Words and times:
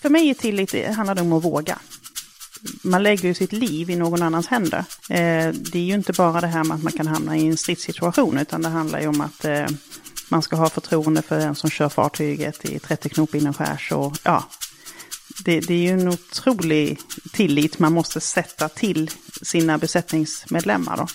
För 0.00 0.08
mig 0.08 0.30
är 0.30 0.34
tillit, 0.34 0.72
det 0.72 0.92
handlar 0.92 1.14
det 1.14 1.20
om 1.20 1.32
att 1.32 1.44
våga. 1.44 1.78
Man 2.82 3.02
lägger 3.02 3.28
ju 3.28 3.34
sitt 3.34 3.52
liv 3.52 3.90
i 3.90 3.96
någon 3.96 4.22
annans 4.22 4.46
händer. 4.46 4.84
Eh, 5.10 5.48
det 5.52 5.78
är 5.78 5.82
ju 5.82 5.94
inte 5.94 6.12
bara 6.12 6.40
det 6.40 6.46
här 6.46 6.64
med 6.64 6.74
att 6.74 6.82
man 6.82 6.92
kan 6.92 7.06
hamna 7.06 7.36
i 7.36 7.46
en 7.46 7.56
stridssituation, 7.56 8.38
utan 8.38 8.62
det 8.62 8.68
handlar 8.68 9.00
ju 9.00 9.06
om 9.06 9.20
att 9.20 9.44
eh, 9.44 9.66
man 10.28 10.42
ska 10.42 10.56
ha 10.56 10.68
förtroende 10.68 11.22
för 11.22 11.38
den 11.38 11.54
som 11.54 11.70
kör 11.70 11.88
fartyget 11.88 12.64
i 12.64 12.78
30 12.78 13.08
knop 13.08 13.34
inomskärs. 13.34 13.92
Och, 13.92 14.16
ja, 14.22 14.44
det, 15.44 15.60
det 15.60 15.74
är 15.74 15.78
ju 15.78 16.00
en 16.00 16.08
otrolig 16.08 16.98
tillit 17.32 17.78
man 17.78 17.92
måste 17.92 18.20
sätta 18.20 18.68
till 18.68 19.10
sina 19.42 19.78
besättningsmedlemmar. 19.78 20.96
Då. 20.96 21.06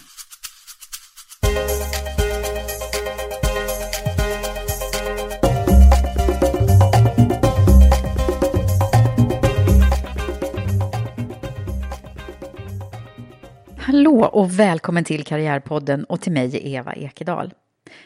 Hallå 13.93 14.25
och 14.25 14.59
välkommen 14.59 15.03
till 15.03 15.23
Karriärpodden 15.23 16.03
och 16.03 16.21
till 16.21 16.31
mig 16.31 16.73
Eva 16.73 16.93
Ekedal. 16.93 17.53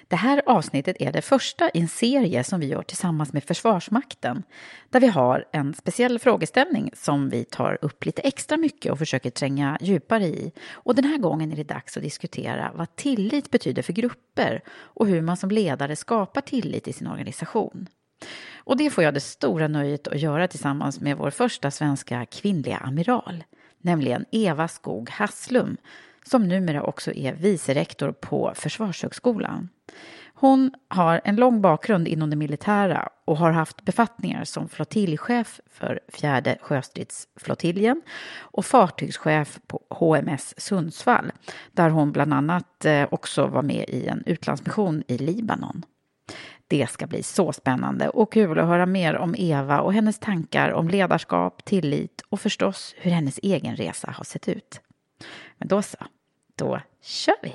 Det 0.07 0.15
här 0.15 0.41
avsnittet 0.45 0.95
är 0.99 1.11
det 1.11 1.21
första 1.21 1.69
i 1.69 1.79
en 1.79 1.87
serie 1.87 2.43
som 2.43 2.59
vi 2.59 2.67
gör 2.67 2.83
tillsammans 2.83 3.33
med 3.33 3.43
Försvarsmakten, 3.43 4.43
där 4.89 4.99
vi 4.99 5.07
har 5.07 5.45
en 5.51 5.73
speciell 5.73 6.19
frågeställning 6.19 6.91
som 6.93 7.29
vi 7.29 7.43
tar 7.43 7.77
upp 7.81 8.05
lite 8.05 8.21
extra 8.21 8.57
mycket 8.57 8.91
och 8.91 8.97
försöker 8.97 9.29
tränga 9.29 9.77
djupare 9.81 10.23
i. 10.23 10.51
Och 10.71 10.95
den 10.95 11.05
här 11.05 11.17
gången 11.17 11.51
är 11.51 11.55
det 11.55 11.63
dags 11.63 11.97
att 11.97 12.03
diskutera 12.03 12.71
vad 12.75 12.95
tillit 12.95 13.51
betyder 13.51 13.81
för 13.81 13.93
grupper 13.93 14.61
och 14.69 15.07
hur 15.07 15.21
man 15.21 15.37
som 15.37 15.51
ledare 15.51 15.95
skapar 15.95 16.41
tillit 16.41 16.87
i 16.87 16.93
sin 16.93 17.07
organisation. 17.07 17.87
Och 18.55 18.77
det 18.77 18.89
får 18.89 19.03
jag 19.03 19.13
det 19.13 19.19
stora 19.19 19.67
nöjet 19.67 20.07
att 20.07 20.19
göra 20.19 20.47
tillsammans 20.47 21.01
med 21.01 21.17
vår 21.17 21.29
första 21.29 21.71
svenska 21.71 22.25
kvinnliga 22.25 22.77
amiral, 22.77 23.43
nämligen 23.81 24.25
Eva 24.31 24.67
Skog 24.67 25.09
Hasslum, 25.09 25.77
som 26.23 26.47
numera 26.47 26.83
också 26.83 27.13
är 27.13 27.33
vicerektor 27.33 28.11
på 28.11 28.51
Försvarshögskolan. 28.55 29.69
Hon 30.39 30.71
har 30.88 31.21
en 31.23 31.35
lång 31.35 31.61
bakgrund 31.61 32.07
inom 32.07 32.29
det 32.29 32.35
militära 32.35 33.09
och 33.25 33.37
har 33.37 33.51
haft 33.51 33.85
befattningar 33.85 34.43
som 34.43 34.69
flottiljchef 34.69 35.59
för 35.71 35.99
fjärde 36.07 36.57
sjöstridsflottiljen 36.61 38.01
och 38.37 38.66
fartygschef 38.66 39.59
på 39.67 39.81
HMS 39.89 40.53
Sundsvall, 40.57 41.31
där 41.71 41.89
hon 41.89 42.11
bland 42.11 42.33
annat 42.33 42.85
eh, 42.85 43.07
också 43.11 43.47
var 43.47 43.61
med 43.61 43.85
i 43.87 44.07
en 44.07 44.23
utlandsmission 44.25 45.03
i 45.07 45.17
Libanon. 45.17 45.85
Det 46.69 46.89
ska 46.89 47.07
bli 47.07 47.23
så 47.23 47.53
spännande 47.53 48.09
och 48.09 48.33
kul 48.33 48.59
att 48.59 48.67
höra 48.67 48.85
mer 48.85 49.17
om 49.17 49.35
Eva 49.38 49.81
och 49.81 49.94
hennes 49.94 50.19
tankar 50.19 50.72
om 50.72 50.88
ledarskap, 50.88 51.66
tillit 51.66 52.22
och 52.29 52.39
förstås 52.39 52.95
hur 52.97 53.11
hennes 53.11 53.39
egen 53.44 53.75
resa 53.75 54.11
har 54.17 54.23
sett 54.23 54.47
ut. 54.47 54.81
Men 55.57 55.67
då 55.67 55.81
så, 55.81 55.97
då 56.55 56.81
kör 57.01 57.35
vi! 57.41 57.53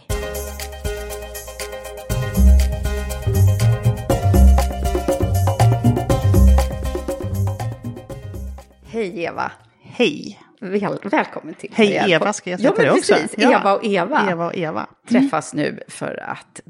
Hej 8.87 9.25
Eva! 9.25 9.53
Hej! 9.83 10.39
Väl, 10.61 10.99
välkommen 11.05 11.55
till 11.55 11.71
Hej. 11.75 12.12
Eva, 12.12 12.33
ska 12.33 12.50
jag 12.50 12.61
säga 12.61 12.71
ja, 12.71 12.77
till 12.77 12.84
dig 12.84 12.93
också? 12.93 13.15
precis. 13.15 13.34
Ja. 13.39 13.61
Eva 13.61 13.75
och 13.75 13.84
Eva, 13.84 14.31
Eva 14.31 14.47
och 14.47 14.56
Eva. 14.56 14.87
träffas 15.09 15.55
nu 15.55 15.81
för 15.89 16.23
att 16.23 16.61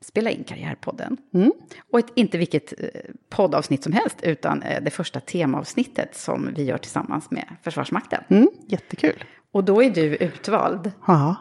spela 0.00 0.30
in 0.30 0.44
Karriärpodden. 0.44 1.16
Mm. 1.34 1.52
Och 1.90 1.98
ett, 1.98 2.12
inte 2.14 2.38
vilket 2.38 2.72
eh, 2.80 2.88
poddavsnitt 3.28 3.82
som 3.82 3.92
helst, 3.92 4.16
utan 4.22 4.62
eh, 4.62 4.82
det 4.82 4.90
första 4.90 5.20
temaavsnittet 5.20 6.16
som 6.16 6.54
vi 6.56 6.64
gör 6.64 6.78
tillsammans 6.78 7.30
med 7.30 7.44
Försvarsmakten. 7.62 8.24
Mm, 8.28 8.48
jättekul. 8.66 9.24
Och 9.52 9.64
då 9.64 9.82
är 9.82 9.90
du 9.90 10.16
utvald. 10.16 10.92
Ja. 11.06 11.36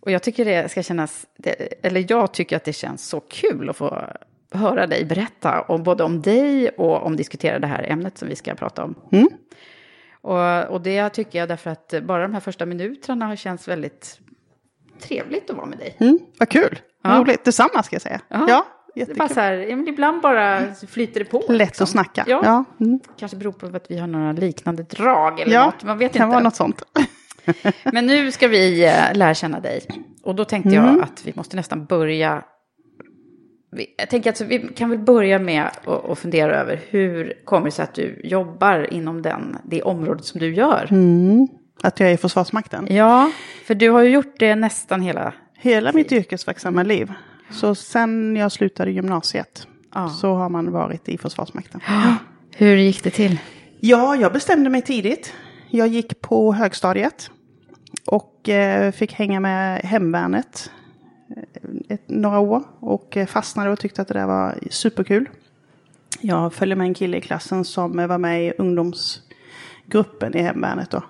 Och 0.00 0.10
jag 0.10 0.22
tycker 0.22 0.44
det 0.44 0.70
ska 0.70 0.82
kännas, 0.82 1.26
eller 1.82 2.06
jag 2.08 2.34
tycker 2.34 2.56
att 2.56 2.64
det 2.64 2.72
känns 2.72 3.08
så 3.08 3.20
kul 3.20 3.70
att 3.70 3.76
få 3.76 4.06
höra 4.50 4.86
dig 4.86 5.04
berätta 5.04 5.60
om 5.60 5.82
både 5.82 6.04
om 6.04 6.22
dig 6.22 6.68
och 6.68 7.06
om 7.06 7.16
diskutera 7.16 7.58
det 7.58 7.66
här 7.66 7.82
ämnet 7.90 8.18
som 8.18 8.28
vi 8.28 8.36
ska 8.36 8.54
prata 8.54 8.84
om. 8.84 8.94
Mm. 9.12 9.28
Och, 10.12 10.64
och 10.64 10.80
det 10.80 11.08
tycker 11.08 11.38
jag 11.38 11.48
därför 11.48 11.70
att 11.70 11.94
bara 12.02 12.22
de 12.22 12.32
här 12.32 12.40
första 12.40 12.66
minuterna 12.66 13.26
har 13.26 13.36
känts 13.36 13.68
väldigt 13.68 14.20
trevligt 15.08 15.50
att 15.50 15.56
vara 15.56 15.66
med 15.66 15.78
dig. 15.78 15.96
Mm, 16.00 16.18
vad 16.38 16.48
kul. 16.48 16.78
Ja. 17.02 17.18
Roligt. 17.20 17.44
Detsamma 17.44 17.82
ska 17.82 17.94
jag 17.94 18.02
säga. 18.02 18.20
Ja. 18.28 18.66
Det 18.94 19.10
är 19.10 19.14
bara 19.14 19.28
så 19.28 19.40
här, 19.40 19.52
ja, 19.52 19.76
men 19.76 19.88
ibland 19.88 20.20
bara 20.22 20.60
flyter 20.88 21.20
det 21.20 21.24
på. 21.26 21.38
Lätt 21.48 21.58
liksom. 21.68 21.84
att 21.84 21.88
snacka. 21.90 22.24
Ja. 22.26 22.40
Ja. 22.44 22.64
Mm. 22.86 23.00
Kanske 23.18 23.36
beror 23.36 23.52
på 23.52 23.66
att 23.66 23.86
vi 23.90 23.98
har 23.98 24.06
några 24.06 24.32
liknande 24.32 24.82
drag 24.82 25.40
eller 25.40 25.52
Ja, 25.54 25.64
något. 25.66 25.82
Man 25.84 25.98
vet 25.98 26.12
kan 26.12 26.22
inte. 26.26 26.32
vara 26.34 26.44
något 26.44 26.56
sånt. 26.56 26.82
Men 27.92 28.06
nu 28.06 28.32
ska 28.32 28.48
vi 28.48 28.84
eh, 28.86 28.92
lära 29.14 29.34
känna 29.34 29.60
dig. 29.60 29.80
Och 30.22 30.34
då 30.34 30.44
tänkte 30.44 30.76
Mm. 30.76 30.94
jag 30.96 31.02
att 31.04 31.26
vi 31.26 31.32
måste 31.36 31.56
nästan 31.56 31.84
börja. 31.84 32.44
Jag 33.96 34.10
tänker 34.10 34.30
att 34.30 34.40
vi 34.40 34.58
kan 34.58 34.90
väl 34.90 34.98
börja 34.98 35.38
med 35.38 35.64
att 35.66 35.88
att 35.88 36.18
fundera 36.18 36.60
över 36.60 36.80
hur 36.88 37.32
kommer 37.44 37.64
det 37.64 37.70
sig 37.70 37.82
att 37.82 37.94
du 37.94 38.20
jobbar 38.24 38.92
inom 38.94 39.22
den, 39.22 39.56
det 39.64 39.82
området 39.82 40.24
som 40.24 40.40
du 40.40 40.54
gör? 40.54 40.86
Mm. 40.90 41.48
Att 41.84 42.00
jag 42.00 42.08
är 42.08 42.14
i 42.14 42.16
Försvarsmakten. 42.16 42.86
Ja, 42.90 43.30
för 43.66 43.74
du 43.74 43.90
har 43.90 44.02
ju 44.02 44.10
gjort 44.10 44.34
det 44.38 44.54
nästan 44.54 45.00
hela... 45.00 45.32
Hela 45.56 45.92
mitt 45.92 46.12
yrkesverksamma 46.12 46.82
liv. 46.82 47.12
Så 47.50 47.74
sen 47.74 48.36
jag 48.36 48.52
slutade 48.52 48.90
gymnasiet 48.90 49.66
Ja. 49.94 50.08
så 50.08 50.34
har 50.34 50.48
man 50.48 50.72
varit 50.72 51.08
i 51.08 51.18
Försvarsmakten. 51.18 51.80
Hur 52.56 52.76
gick 52.76 53.04
det 53.04 53.10
till? 53.10 53.38
Ja, 53.80 54.16
jag 54.16 54.32
bestämde 54.32 54.70
mig 54.70 54.82
tidigt. 54.82 55.32
Jag 55.70 55.88
gick 55.88 56.20
på 56.20 56.52
högstadiet 56.52 57.30
och 58.06 58.48
eh, 58.48 58.92
fick 58.92 59.12
hänga 59.12 59.40
med 59.40 59.80
hemvärnet 59.80 60.70
eh, 61.36 61.62
ett, 61.88 62.08
några 62.08 62.38
år 62.38 62.62
och 62.80 63.16
eh, 63.16 63.26
fastnade 63.26 63.70
och 63.70 63.78
tyckte 63.78 64.02
att 64.02 64.08
det 64.08 64.14
där 64.14 64.26
var 64.26 64.58
superkul. 64.70 65.28
Jag 66.20 66.54
följde 66.54 66.76
med 66.76 66.86
en 66.86 66.94
kille 66.94 67.16
i 67.16 67.20
klassen 67.20 67.64
som 67.64 68.06
var 68.08 68.18
med 68.18 68.46
i 68.46 68.52
ungdomsgruppen 68.58 70.36
i 70.36 70.42
hemvärnet 70.42 70.90
då. 70.90 71.02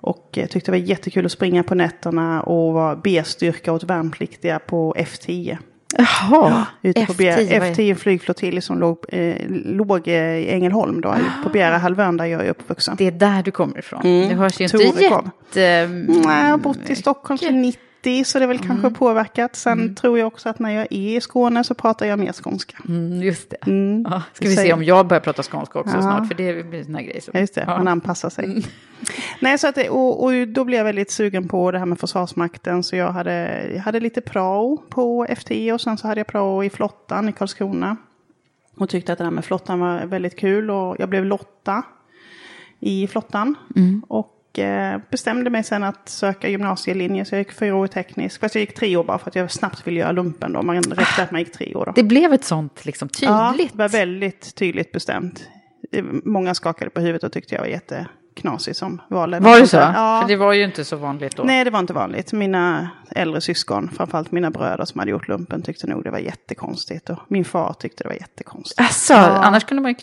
Och 0.00 0.38
eh, 0.38 0.46
tyckte 0.46 0.70
det 0.70 0.78
var 0.78 0.86
jättekul 0.86 1.26
att 1.26 1.32
springa 1.32 1.62
på 1.62 1.74
nätterna 1.74 2.42
och 2.42 2.74
vara 2.74 2.96
B-styrka 2.96 3.72
åt 3.72 3.84
värnpliktiga 3.84 4.58
på 4.58 4.94
F10. 4.98 5.58
Jaha, 5.96 6.66
Ute 6.82 7.06
på 7.06 7.12
F10, 7.12 7.16
Bjär, 7.16 7.36
vad 7.60 7.68
är- 7.68 7.74
F10 7.74 7.94
flygflottilj 7.94 8.60
som 8.60 8.78
låg, 8.78 8.98
eh, 9.08 9.36
låg 9.48 10.08
eh, 10.08 10.14
i 10.14 10.48
Ängelholm 10.50 11.00
då, 11.00 11.14
på 11.42 11.48
Bjärehalvön 11.48 12.16
där 12.16 12.24
jag 12.24 12.46
är 12.46 12.50
uppvuxen. 12.50 12.94
Det 12.98 13.06
är 13.06 13.10
där 13.10 13.42
du 13.42 13.50
kommer 13.50 13.78
ifrån. 13.78 14.00
Mm. 14.04 14.28
Det 14.28 14.34
hörs 14.34 14.60
ju 14.60 14.64
inte 14.64 14.76
jätte... 14.76 15.86
Nej, 16.08 16.44
jag 16.44 16.50
har 16.50 16.58
bott 16.58 16.90
i 16.90 16.96
Stockholm 16.96 17.38
sedan 17.38 17.62
90 17.62 17.80
så 18.24 18.38
det 18.38 18.44
är 18.44 18.46
väl 18.46 18.58
kanske 18.58 18.90
påverkat. 18.90 19.56
Sen 19.56 19.94
tror 19.94 20.18
jag 20.18 20.26
också 20.26 20.48
att 20.48 20.58
när 20.58 20.70
jag 20.70 20.82
är 20.82 20.92
i 21.16 21.20
Skåne 21.20 21.64
så 21.64 21.74
pratar 21.74 22.06
jag 22.06 22.18
mer 22.18 22.32
skånska. 22.32 22.78
Mm, 22.88 23.22
just 23.22 23.50
det. 23.50 23.56
Mm. 23.66 24.06
Ja, 24.10 24.22
ska 24.32 24.48
vi 24.48 24.56
se 24.56 24.72
om 24.72 24.84
jag 24.84 25.06
börjar 25.06 25.20
prata 25.20 25.42
skånska 25.42 25.78
också 25.78 25.96
Ja. 25.96 26.02
snart, 26.02 26.28
för 26.28 26.34
det 26.34 26.66
blir 26.68 26.78
en 26.78 26.84
sån 26.84 26.94
här 26.94 27.02
grej. 27.02 27.20
Som, 27.20 27.40
just 27.40 27.54
det, 27.54 27.64
Ja. 27.66 27.76
man 27.78 27.88
anpassar 27.88 28.30
sig. 28.30 28.66
Nej, 29.40 29.58
så 29.58 29.68
att 29.68 29.74
det, 29.74 29.88
och, 29.88 30.24
och 30.24 30.48
då 30.48 30.64
blev 30.64 30.78
jag 30.78 30.84
väldigt 30.84 31.10
sugen 31.10 31.48
på 31.48 31.70
det 31.70 31.78
här 31.78 31.86
med 31.86 31.98
Försvarsmakten. 32.00 32.82
Så 32.82 32.96
jag 32.96 33.12
hade, 33.12 33.66
jag 33.74 33.80
hade 33.82 34.00
lite 34.00 34.20
prao 34.20 34.76
på 34.88 35.26
F10 35.26 35.72
och 35.72 35.80
sen 35.80 35.98
så 35.98 36.08
hade 36.08 36.20
jag 36.20 36.26
prao 36.26 36.64
i 36.64 36.70
flottan 36.70 37.28
i 37.28 37.32
Karlskrona. 37.32 37.96
Och 38.76 38.88
tyckte 38.88 39.12
att 39.12 39.18
det 39.18 39.24
här 39.24 39.30
med 39.30 39.44
flottan 39.44 39.80
var 39.80 40.06
väldigt 40.06 40.38
kul 40.38 40.70
och 40.70 40.96
jag 40.98 41.08
blev 41.08 41.24
lotta 41.24 41.82
i 42.80 43.06
flottan. 43.06 43.54
Och 44.08 44.37
eh, 44.60 45.00
bestämde 45.10 45.50
mig 45.50 45.64
sen 45.64 45.84
att 45.84 46.08
söka 46.08 46.48
gymnasielinje 46.48 47.24
så 47.24 47.34
jag 47.34 47.40
gick 47.40 47.52
fyra 47.52 47.74
år 47.76 47.84
i 47.86 47.88
teknisk. 47.88 48.40
Fast 48.40 48.54
jag 48.54 48.60
gick 48.60 48.74
tre 48.74 48.96
år 48.96 49.04
bara 49.04 49.18
för 49.18 49.30
att 49.30 49.34
jag 49.36 49.50
snabbt 49.50 49.86
ville 49.86 50.00
göra 50.00 50.12
lumpen 50.12 50.52
då. 50.52 50.62
Man 50.62 50.76
räknade 50.76 51.22
att 51.22 51.30
man 51.30 51.40
gick 51.40 51.52
tre 51.52 51.74
år 51.74 51.86
då. 51.86 51.92
Det 51.92 52.02
blev 52.02 52.32
ett 52.32 52.44
sånt 52.44 52.84
liksom 52.84 53.08
Ja, 53.20 53.50
tydligt. 53.52 53.72
det 53.72 53.78
var 53.78 53.88
väldigt 53.88 54.54
tydligt 54.54 54.92
bestämt. 54.92 55.48
Många 56.24 56.54
skakade 56.54 56.90
på 56.90 57.00
huvudet 57.00 57.24
och 57.24 57.32
tyckte 57.32 57.54
jag 57.54 57.62
var 57.62 57.68
jätteknasig 57.68 58.76
som 58.76 59.00
val. 59.08 59.40
var 59.40 59.60
det 59.60 59.66
så? 59.66 59.76
Ja. 59.76 60.18
För 60.22 60.28
det 60.28 60.36
var 60.36 60.52
ju 60.52 60.64
inte 60.64 60.84
så 60.84 60.96
vanligt 60.96 61.36
då. 61.36 61.42
Nej, 61.42 61.64
det 61.64 61.70
var 61.70 61.78
inte 61.80 61.92
vanligt. 61.92 62.32
Mina 62.32 62.90
äldre 63.10 63.40
syskon, 63.40 63.90
framförallt 63.96 64.32
mina 64.32 64.50
bröder 64.50 64.84
som 64.84 64.98
hade 64.98 65.10
gjort 65.10 65.28
lumpen, 65.28 65.62
tyckte 65.62 65.86
nog 65.86 66.04
det 66.04 66.10
var 66.10 66.18
jättekonstigt. 66.18 67.10
Och 67.10 67.18
min 67.28 67.44
far 67.44 67.72
tyckte 67.72 68.04
det 68.04 68.08
var 68.08 68.16
jättekonstigt. 68.16 68.80
Alltså, 68.80 69.14
annars 69.14 69.64
kunde 69.64 69.82
man 69.82 69.90
ju 69.90 69.96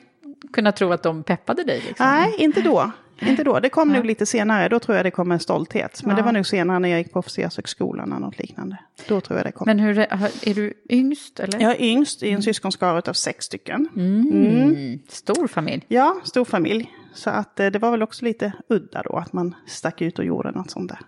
kunna 0.54 0.72
tro 0.72 0.92
att 0.94 1.04
de 1.04 1.24
peppade 1.24 1.63
dig. 1.63 1.84
Liksom. 1.88 2.06
Nej, 2.06 2.36
inte 2.38 2.62
då. 2.62 2.92
Inte 3.21 3.44
då. 3.44 3.59
Det 3.59 3.69
kom 3.69 3.89
nog 3.94 4.06
lite 4.06 4.25
senare. 4.25 4.69
Då 4.69 4.79
tror 4.79 4.95
jag 4.97 5.06
det 5.06 5.12
kom 5.12 5.31
en 5.31 5.39
stolthet. 5.39 6.01
Men 6.06 6.15
det 6.15 6.21
var 6.21 6.31
nog 6.31 6.45
senare 6.47 6.79
när 6.79 6.89
jag 6.89 6.97
gick 7.00 7.13
på 7.13 7.19
officershögskolan 7.19 8.12
eller 8.12 8.19
något 8.21 8.39
liknande. 8.39 8.77
Då 9.07 9.21
tror 9.21 9.39
jag 9.39 9.45
det 9.47 9.51
kom. 9.51 9.65
Men 9.65 9.79
hur, 9.79 10.00
är 10.00 10.53
du 10.53 10.73
yngst 10.89 11.39
eller? 11.39 11.59
Jag 11.62 11.71
är 11.71 11.81
yngst 11.81 12.23
i 12.23 12.29
en 12.31 12.44
syskonskara 12.44 13.01
av 13.07 13.13
sex 13.13 13.45
stycken. 13.45 13.89
Mm. 13.95 15.00
Stor 15.07 15.47
familj. 15.47 15.85
Ja, 15.88 16.15
stor 16.23 16.45
familj. 16.45 16.91
Så 17.13 17.29
att 17.29 17.59
eh, 17.59 17.67
det 17.67 17.79
var 17.79 17.91
väl 17.91 18.03
också 18.03 18.25
lite 18.25 18.51
udda 18.69 19.01
då 19.06 19.18
att 19.18 19.33
man 19.33 19.56
stack 19.68 20.01
ut 20.01 20.19
och 20.19 20.25
gjorde 20.25 20.51
något 20.51 20.71
sånt 20.71 20.89
där. 20.89 21.00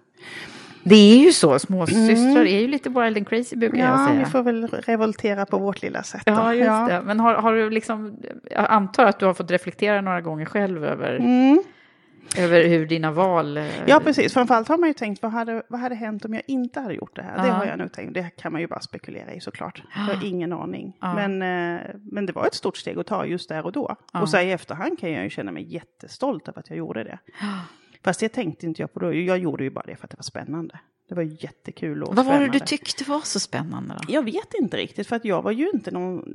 Det 0.84 0.96
är 0.96 1.18
ju 1.18 1.32
så, 1.32 1.60
småsystrar 1.60 2.46
är 2.46 2.60
ju 2.60 2.68
lite 2.68 2.90
wild 2.90 3.18
and 3.18 3.28
crazy 3.30 3.56
brukar 3.56 3.78
jag 3.78 3.88
Mm. 3.88 4.02
Ja, 4.02 4.08
säga. 4.08 4.20
vi 4.20 4.26
får 4.32 4.44
väl 4.44 4.68
revoltera 4.68 5.46
på 5.46 5.58
vårt 5.58 5.82
lilla 5.82 6.04
sätt. 6.04 6.22
då. 6.26 6.32
Ja, 6.32 6.54
just 6.54 6.88
det. 6.90 7.02
Men 7.06 7.20
har, 7.20 7.34
har 7.36 7.54
du 7.54 7.70
liksom, 7.70 8.18
jag 8.52 8.66
antar 8.70 9.06
att 9.06 9.20
du 9.20 9.26
har 9.26 9.34
fått 9.34 9.52
reflektera 9.52 10.02
några 10.02 10.22
gånger 10.22 10.46
själv 10.46 10.86
över, 10.86 11.16
Mm. 11.16 11.64
Över 12.38 12.68
hur 12.68 12.86
dina 12.86 13.12
val... 13.12 13.58
eh, 13.58 13.66
Ja, 13.88 14.00
precis. 14.00 14.34
Framförallt 14.34 14.68
har 14.68 14.78
man 14.78 14.90
ju 14.90 14.94
tänkt, 14.94 15.22
vad 15.22 15.32
hade, 15.32 15.64
vad 15.70 15.80
hade 15.80 15.96
hänt 15.96 16.26
om 16.26 16.34
jag 16.34 16.44
inte 16.48 16.80
hade 16.80 16.94
gjort 16.94 17.16
det 17.16 17.22
här? 17.22 17.44
Det 17.46 17.52
har 17.52 17.66
jag 17.66 17.80
nog 17.80 17.92
tänkt. 17.92 18.14
Det 18.14 18.30
kan 18.38 18.52
man 18.52 18.62
ju 18.62 18.68
bara 18.68 18.80
spekulera 18.80 19.34
i 19.34 19.40
såklart. 19.40 19.84
Jag 19.96 20.02
har 20.16 20.26
ingen 20.26 20.54
aning. 20.54 20.98
Men, 21.00 21.42
eh, 21.42 21.82
men 22.12 22.26
det 22.26 22.34
var 22.34 22.46
ett 22.46 22.54
stort 22.56 22.78
steg 22.78 22.98
att 23.00 23.08
ta 23.08 23.26
just 23.26 23.50
där 23.50 23.66
och 23.66 23.72
då. 23.72 23.96
Och 24.14 24.30
så 24.30 24.40
i 24.40 24.52
efterhand 24.52 25.00
kan 25.00 25.12
jag 25.12 25.24
ju 25.24 25.30
känna 25.30 25.52
mig 25.52 25.74
jättestolt 25.74 26.48
över 26.48 26.60
att 26.60 26.70
jag 26.70 26.78
gjorde 26.78 27.04
det. 27.04 27.20
Fast 28.04 28.20
det 28.20 28.30
tänkte 28.30 28.66
inte 28.66 28.82
jag 28.82 28.94
på 28.94 29.00
då. 29.00 29.14
Jag 29.14 29.38
gjorde 29.38 29.64
ju 29.64 29.70
bara 29.70 29.84
det 29.88 29.96
för 29.96 30.04
att 30.04 30.12
det 30.12 30.18
var 30.18 30.24
spännande. 30.24 30.80
Det 31.10 31.16
var 31.16 31.24
jättekul 31.24 32.04
och 32.04 32.16
Vad 32.16 32.26
var 32.26 32.40
det 32.40 32.48
du 32.48 32.60
tyckte 32.60 33.04
var 33.10 33.20
så 33.20 33.40
spännande 33.40 33.94
då? 33.98 34.14
Jag 34.14 34.24
vet 34.24 34.54
inte 34.62 34.78
riktigt, 34.78 35.08
för 35.08 35.16
att 35.16 35.26
jag 35.26 35.42
var 35.42 35.52
ju 35.52 35.70
inte 35.74 35.92
någon... 35.92 36.26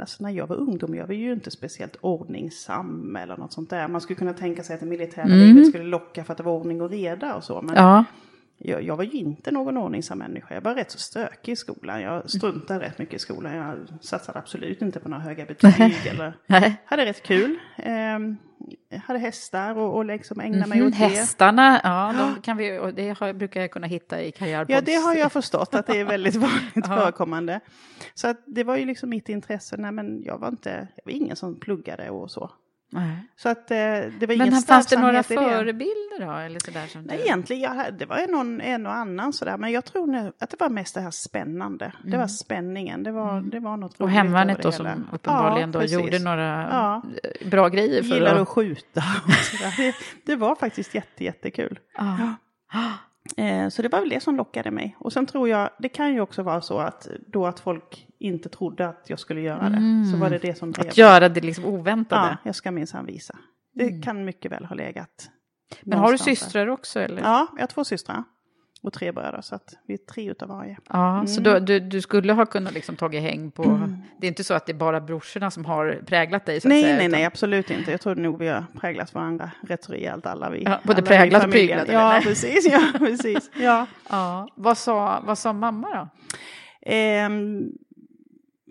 Alltså 0.00 0.22
när 0.22 0.30
jag 0.30 0.46
var 0.46 0.56
ungdom, 0.56 0.94
jag 0.94 1.06
var 1.06 1.14
ju 1.14 1.32
inte 1.32 1.50
speciellt 1.50 1.96
ordningsam 2.00 3.16
eller 3.16 3.36
något 3.36 3.52
sånt 3.52 3.70
där. 3.70 3.88
Man 3.88 4.00
skulle 4.00 4.16
kunna 4.18 4.32
tänka 4.32 4.62
sig 4.62 4.74
att 4.74 4.80
det 4.80 4.86
militära 4.86 5.24
livet 5.26 5.66
skulle 5.68 5.84
locka 5.84 6.24
för 6.24 6.32
att 6.32 6.38
det 6.38 6.44
var 6.44 6.52
ordning 6.52 6.82
och 6.82 6.90
reda 6.90 7.34
och 7.34 7.44
så. 7.44 7.62
Men 7.62 7.76
Ja, 7.76 8.04
jag, 8.58 8.82
jag 8.82 8.96
var 8.96 9.04
ju 9.04 9.10
inte 9.10 9.50
någon 9.50 9.76
ordningsam 9.76 10.18
människa. 10.18 10.54
Jag 10.54 10.60
var 10.60 10.74
rätt 10.74 10.90
så 10.90 10.98
stökig 10.98 11.52
i 11.52 11.56
skolan. 11.56 12.02
Jag 12.02 12.30
struntade 12.30 12.80
rätt 12.84 12.98
mycket 12.98 13.14
i 13.14 13.18
skolan. 13.18 13.54
Jag 13.54 13.76
satsade 14.00 14.38
absolut 14.38 14.82
inte 14.82 15.00
på 15.00 15.08
några 15.08 15.22
höga 15.22 15.44
betyg. 15.46 16.06
eller 16.10 16.32
hade 16.84 17.04
rätt 17.06 17.22
kul. 17.22 17.58
Jag 18.88 18.98
hade 18.98 19.18
hästar 19.18 19.78
och, 19.78 19.96
och 19.96 20.04
liksom 20.04 20.40
ägnade 20.40 20.66
mig 20.66 20.78
Mhm, 20.78 20.86
åt 20.88 20.92
det. 20.98 21.04
Hästarna, 21.04 21.80
ja, 21.84 22.14
de 22.18 22.42
kan 22.42 22.56
vi, 22.56 22.78
och 22.78 22.94
det 22.94 23.18
har, 23.20 23.32
brukar 23.32 23.60
jag 23.60 23.70
kunna 23.70 23.86
hitta 23.86 24.22
i 24.22 24.32
karriärpods. 24.32 24.70
Ja, 24.74 24.80
det 24.80 24.94
har 24.94 25.14
jag 25.14 25.32
förstått 25.32 25.74
att 25.74 25.86
det 25.86 26.00
är 26.00 26.04
väldigt 26.04 26.36
vanligt 26.74 26.86
förekommande. 26.86 27.60
Så 28.14 28.28
att 28.28 28.42
det 28.46 28.64
var 28.64 28.76
ju 28.76 28.84
liksom 28.84 29.10
mitt 29.10 29.28
intresse. 29.28 29.76
Nej, 29.76 29.92
men 29.92 30.22
jag 30.24 30.38
var 30.38 30.48
inte, 30.48 30.88
jag 30.96 31.04
var 31.04 31.12
ingen 31.12 31.36
som 31.36 31.60
pluggade 31.60 32.10
och 32.10 32.30
så. 32.30 32.50
Nej. 32.90 33.28
Så 33.36 33.48
att 33.48 33.70
eh, 33.70 33.76
det 33.76 34.26
var 34.28 34.36
Men 34.36 34.52
fanns 34.62 34.86
det 34.86 35.00
några 35.00 35.22
förebilder 35.22 36.26
då? 36.26 36.32
Eller 36.32 36.60
sådär 36.64 36.86
som 36.86 37.02
Nej, 37.02 37.16
du... 37.16 37.22
egentligen, 37.24 37.62
jag, 37.62 37.94
det 37.94 38.06
var 38.06 38.26
någon, 38.32 38.60
en 38.60 38.86
och 38.86 38.94
annan 38.94 39.32
sådär. 39.32 39.56
Men 39.56 39.72
jag 39.72 39.84
tror 39.84 40.06
nu 40.06 40.32
att 40.38 40.50
det 40.50 40.60
var 40.60 40.68
mest 40.68 40.94
det 40.94 41.00
här 41.00 41.10
spännande. 41.10 41.92
Det 42.04 42.16
var 42.16 42.26
spänningen. 42.26 43.02
Det 43.02 43.12
var, 43.12 43.40
det 43.40 43.60
var 43.60 43.76
något 43.76 44.00
Mm. 44.00 44.04
Och 44.06 44.10
hemvärnet 44.10 44.62
då 44.62 44.72
som 44.72 45.08
uppenbarligen 45.12 45.68
Ja, 45.68 45.72
då 45.72 45.80
precis. 45.80 45.98
gjorde 45.98 46.18
några 46.18 46.68
Ja. 46.70 47.02
eh, 47.42 47.48
bra 47.48 47.68
grejer 47.68 48.02
för 48.02 48.14
Gillade 48.14 48.36
att... 48.36 48.40
att 48.42 48.48
skjuta 48.48 49.02
och 49.26 49.32
sådär. 49.32 49.74
Det, 49.76 49.94
det 50.24 50.36
var 50.36 50.54
faktiskt 50.54 50.94
jätte, 50.94 51.24
jättekul. 51.24 51.78
Ja. 51.96 52.34
Eh, 53.36 53.68
Så 53.68 53.82
det 53.82 53.88
var 53.88 54.00
väl 54.00 54.08
det 54.08 54.20
som 54.20 54.36
lockade 54.36 54.70
mig. 54.70 54.96
Och 55.00 55.12
sen 55.12 55.26
tror 55.26 55.48
jag, 55.48 55.70
det 55.78 55.88
kan 55.88 56.14
ju 56.14 56.20
också 56.20 56.42
vara 56.42 56.60
så 56.60 56.78
att 56.78 57.08
då 57.26 57.46
att 57.46 57.60
folk 57.60 58.06
inte 58.18 58.48
trodde 58.48 58.88
att 58.88 59.04
jag 59.06 59.18
skulle 59.18 59.40
göra 59.40 59.70
det. 59.70 60.10
Så 60.12 60.16
var 60.16 60.30
det 60.30 60.38
det 60.38 60.58
som 60.58 60.72
drev 60.72 60.88
Att 60.88 60.96
göra 60.96 61.28
det 61.28 61.40
liksom 61.40 61.64
oväntade. 61.64 62.26
Ja, 62.28 62.36
jag 62.44 62.54
ska 62.54 62.70
minsann 62.70 63.06
visa. 63.06 63.38
Det 63.74 64.02
kan 64.02 64.24
mycket 64.24 64.52
väl 64.52 64.64
ha 64.64 64.74
legat. 64.74 65.30
Men 65.82 65.98
har 65.98 66.12
du 66.12 66.18
systrar 66.18 66.66
också 66.66 67.00
eller? 67.00 67.22
Ja, 67.22 67.46
jag 67.54 67.62
har 67.62 67.66
två 67.66 67.84
systrar. 67.84 68.24
Och 68.82 68.92
tre 68.92 69.12
bröder, 69.12 69.40
så 69.40 69.54
att 69.54 69.74
vi 69.86 69.94
är 69.94 69.98
tre 69.98 70.30
utav 70.30 70.48
varje. 70.48 70.76
Ja, 70.88 71.24
så 71.26 71.40
Mm. 71.40 71.52
då, 71.52 71.58
du, 71.58 71.80
du 71.80 72.00
skulle 72.00 72.32
ha 72.32 72.46
kunnat 72.46 72.72
liksom 72.72 72.96
tagit 72.96 73.22
häng 73.22 73.50
på... 73.50 73.80
Det 74.20 74.26
är 74.26 74.28
inte 74.28 74.44
så 74.44 74.54
att 74.54 74.66
det 74.66 74.72
är 74.72 74.74
bara 74.74 75.00
brorsorna 75.00 75.50
som 75.50 75.64
har 75.64 76.00
präglat 76.06 76.46
dig 76.46 76.60
så 76.60 76.68
Nej, 76.68 76.82
säga, 76.82 76.96
nej, 76.96 77.06
utan- 77.06 77.18
nej, 77.18 77.24
absolut 77.26 77.70
inte. 77.70 77.90
Jag 77.90 78.00
tror 78.00 78.14
nog 78.14 78.38
vi 78.38 78.48
har 78.48 78.64
präglat 78.80 79.14
varandra 79.14 79.50
rätt 79.68 79.84
så 79.84 79.92
rejält 79.92 80.26
alla 80.26 80.50
vi. 80.50 80.62
Ja, 80.62 80.80
både 80.84 80.98
alla 80.98 81.06
präglat 81.06 81.44
och 81.44 81.50
pryglade, 81.50 81.92
Ja, 81.92 82.20
precis. 82.22 82.68
Ja, 82.72 82.82
precis. 82.98 83.50
Ja. 83.60 83.86
Ja. 84.10 84.48
Vad, 84.54 84.78
sa, 84.78 85.22
vad 85.26 85.38
sa 85.38 85.52
mamma 85.52 85.88
då? 85.94 86.08
Ehm, 86.82 87.62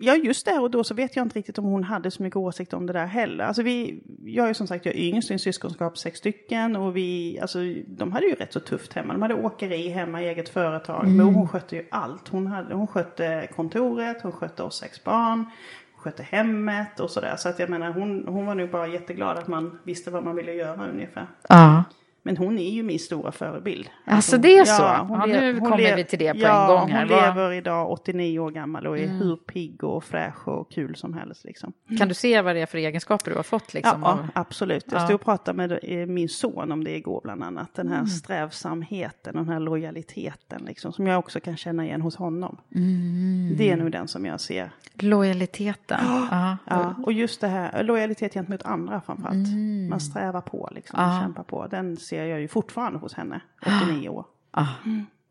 ja, 0.00 0.16
just 0.16 0.44
där 0.44 0.62
och 0.62 0.70
då 0.70 0.84
så 0.84 0.94
vet 0.94 1.16
jag 1.16 1.26
inte 1.26 1.38
riktigt 1.38 1.58
om 1.58 1.64
hon 1.64 1.84
hade 1.84 2.10
så 2.10 2.22
mycket 2.22 2.36
åsikt 2.36 2.72
om 2.72 2.86
det 2.86 2.92
där 2.92 3.06
heller. 3.06 3.44
Alltså 3.44 3.62
vi, 3.62 4.02
jag 4.24 4.44
är 4.44 4.48
ju 4.48 4.54
som 4.54 4.66
sagt 4.66 4.86
jag 4.86 4.94
är 4.94 4.98
yngst 4.98 5.30
i 5.30 5.32
en 5.32 5.38
syskonskap, 5.38 5.98
sex 5.98 6.18
stycken. 6.18 6.76
Och 6.76 6.96
vi, 6.96 7.38
alltså 7.42 7.58
de 7.86 8.12
hade 8.12 8.26
ju 8.26 8.34
rätt 8.34 8.52
så 8.52 8.60
tufft 8.60 8.92
hemma. 8.92 9.12
De 9.12 9.22
hade 9.22 9.34
åkeri 9.34 9.88
hemma, 9.88 10.22
eget 10.22 10.48
företag. 10.48 11.08
Men 11.08 11.26
hon 11.26 11.48
skötte 11.48 11.76
ju 11.76 11.86
allt. 11.90 12.28
Hon, 12.28 12.46
hade, 12.46 12.74
hon 12.74 12.86
skötte 12.86 13.48
kontoret, 13.56 14.22
hon 14.22 14.32
skötte 14.32 14.62
oss 14.62 14.78
sex 14.78 15.04
barn. 15.04 15.44
Hon 15.92 16.02
skötte 16.02 16.22
hemmet 16.22 17.00
och 17.00 17.10
sådär. 17.10 17.36
Så 17.36 17.48
att 17.48 17.58
jag 17.58 17.70
menar 17.70 17.90
hon, 17.90 18.28
hon 18.28 18.46
var 18.46 18.54
nog 18.54 18.70
bara 18.70 18.86
jätteglad 18.86 19.38
att 19.38 19.48
man 19.48 19.78
visste 19.82 20.10
vad 20.10 20.24
man 20.24 20.36
ville 20.36 20.52
göra 20.52 20.88
ungefär. 20.88 21.26
Ja. 21.48 21.84
Men 22.22 22.36
hon 22.36 22.58
är 22.58 22.70
ju 22.70 22.82
min 22.82 22.98
stora 22.98 23.32
förebild. 23.32 23.88
Alltså, 24.04 24.38
det 24.38 24.58
är 24.58 24.64
så? 24.64 24.82
hon 25.04 25.20
Ja, 25.20 25.26
nu 25.26 25.52
hon 25.60 25.70
kommer 25.70 25.96
vi 25.96 26.04
till 26.04 26.18
det 26.18 26.32
på 26.32 26.38
ja, 26.38 26.62
en 26.62 26.68
gång 26.80 26.90
här. 26.90 27.02
Hon 27.06 27.12
Mm. 27.18 27.24
lever 27.36 27.52
idag 27.52 27.90
89 27.90 28.38
år 28.38 28.50
gammal 28.50 28.86
och 28.86 28.98
är 28.98 29.06
hur 29.06 29.36
pigg 29.36 29.84
och 29.84 30.04
fräsch 30.04 30.48
och 30.48 30.70
kul 30.70 30.96
som 30.96 31.14
helst. 31.14 31.44
Liksom. 31.44 31.72
Kan 31.98 32.08
du 32.08 32.14
se 32.14 32.42
vad 32.42 32.56
det 32.56 32.60
är 32.60 32.66
för 32.66 32.78
egenskaper 32.78 33.30
du 33.30 33.36
har 33.36 33.42
fått? 33.42 33.74
Liksom, 33.74 34.02
ja, 34.02 34.08
av- 34.12 34.26
absolut. 34.32 34.84
Jag 34.92 35.00
Ja. 35.00 35.04
stod 35.04 35.14
och 35.14 35.20
pratade 35.24 35.56
med 35.56 35.78
eh, 35.82 36.06
min 36.06 36.28
son 36.28 36.72
om 36.72 36.84
det 36.84 36.96
igår 36.96 37.20
bland 37.24 37.42
annat. 37.44 37.74
Den 37.74 37.86
Mm. 37.86 37.98
här 37.98 38.06
strävsamheten 38.06 39.36
och 39.36 39.44
den 39.44 39.52
här 39.52 39.60
lojaliteten 39.60 40.62
liksom, 40.66 40.92
som 40.92 41.06
jag 41.06 41.18
också 41.18 41.40
kan 41.40 41.56
känna 41.56 41.84
igen 41.84 42.00
hos 42.02 42.16
honom. 42.16 42.56
Mm. 42.74 43.54
Det 43.58 43.70
är 43.70 43.76
nog 43.76 43.92
den 43.92 44.08
som 44.08 44.24
jag 44.26 44.40
ser. 44.40 44.70
Lojaliteten. 44.94 46.00
Ja. 46.30 46.56
Ja, 46.66 46.94
och 47.06 47.12
just 47.12 47.40
det 47.40 47.48
här, 47.48 47.82
lojalitet 47.82 48.34
gentemot 48.34 48.62
andra 48.62 49.00
framförallt. 49.00 49.34
Mm. 49.48 49.88
Man 49.88 50.00
strävar 50.00 50.40
på, 50.40 50.68
liksom, 50.72 51.00
Ja. 51.02 51.20
kämpar 51.22 51.42
på. 51.42 51.66
Den 51.66 51.96
ser 51.96 52.17
jag 52.24 52.40
ju 52.40 52.48
fortfarande 52.48 52.98
hos 52.98 53.14
henne, 53.14 53.40
89 53.66 54.08
år. 54.08 54.26
Ah, 54.50 54.66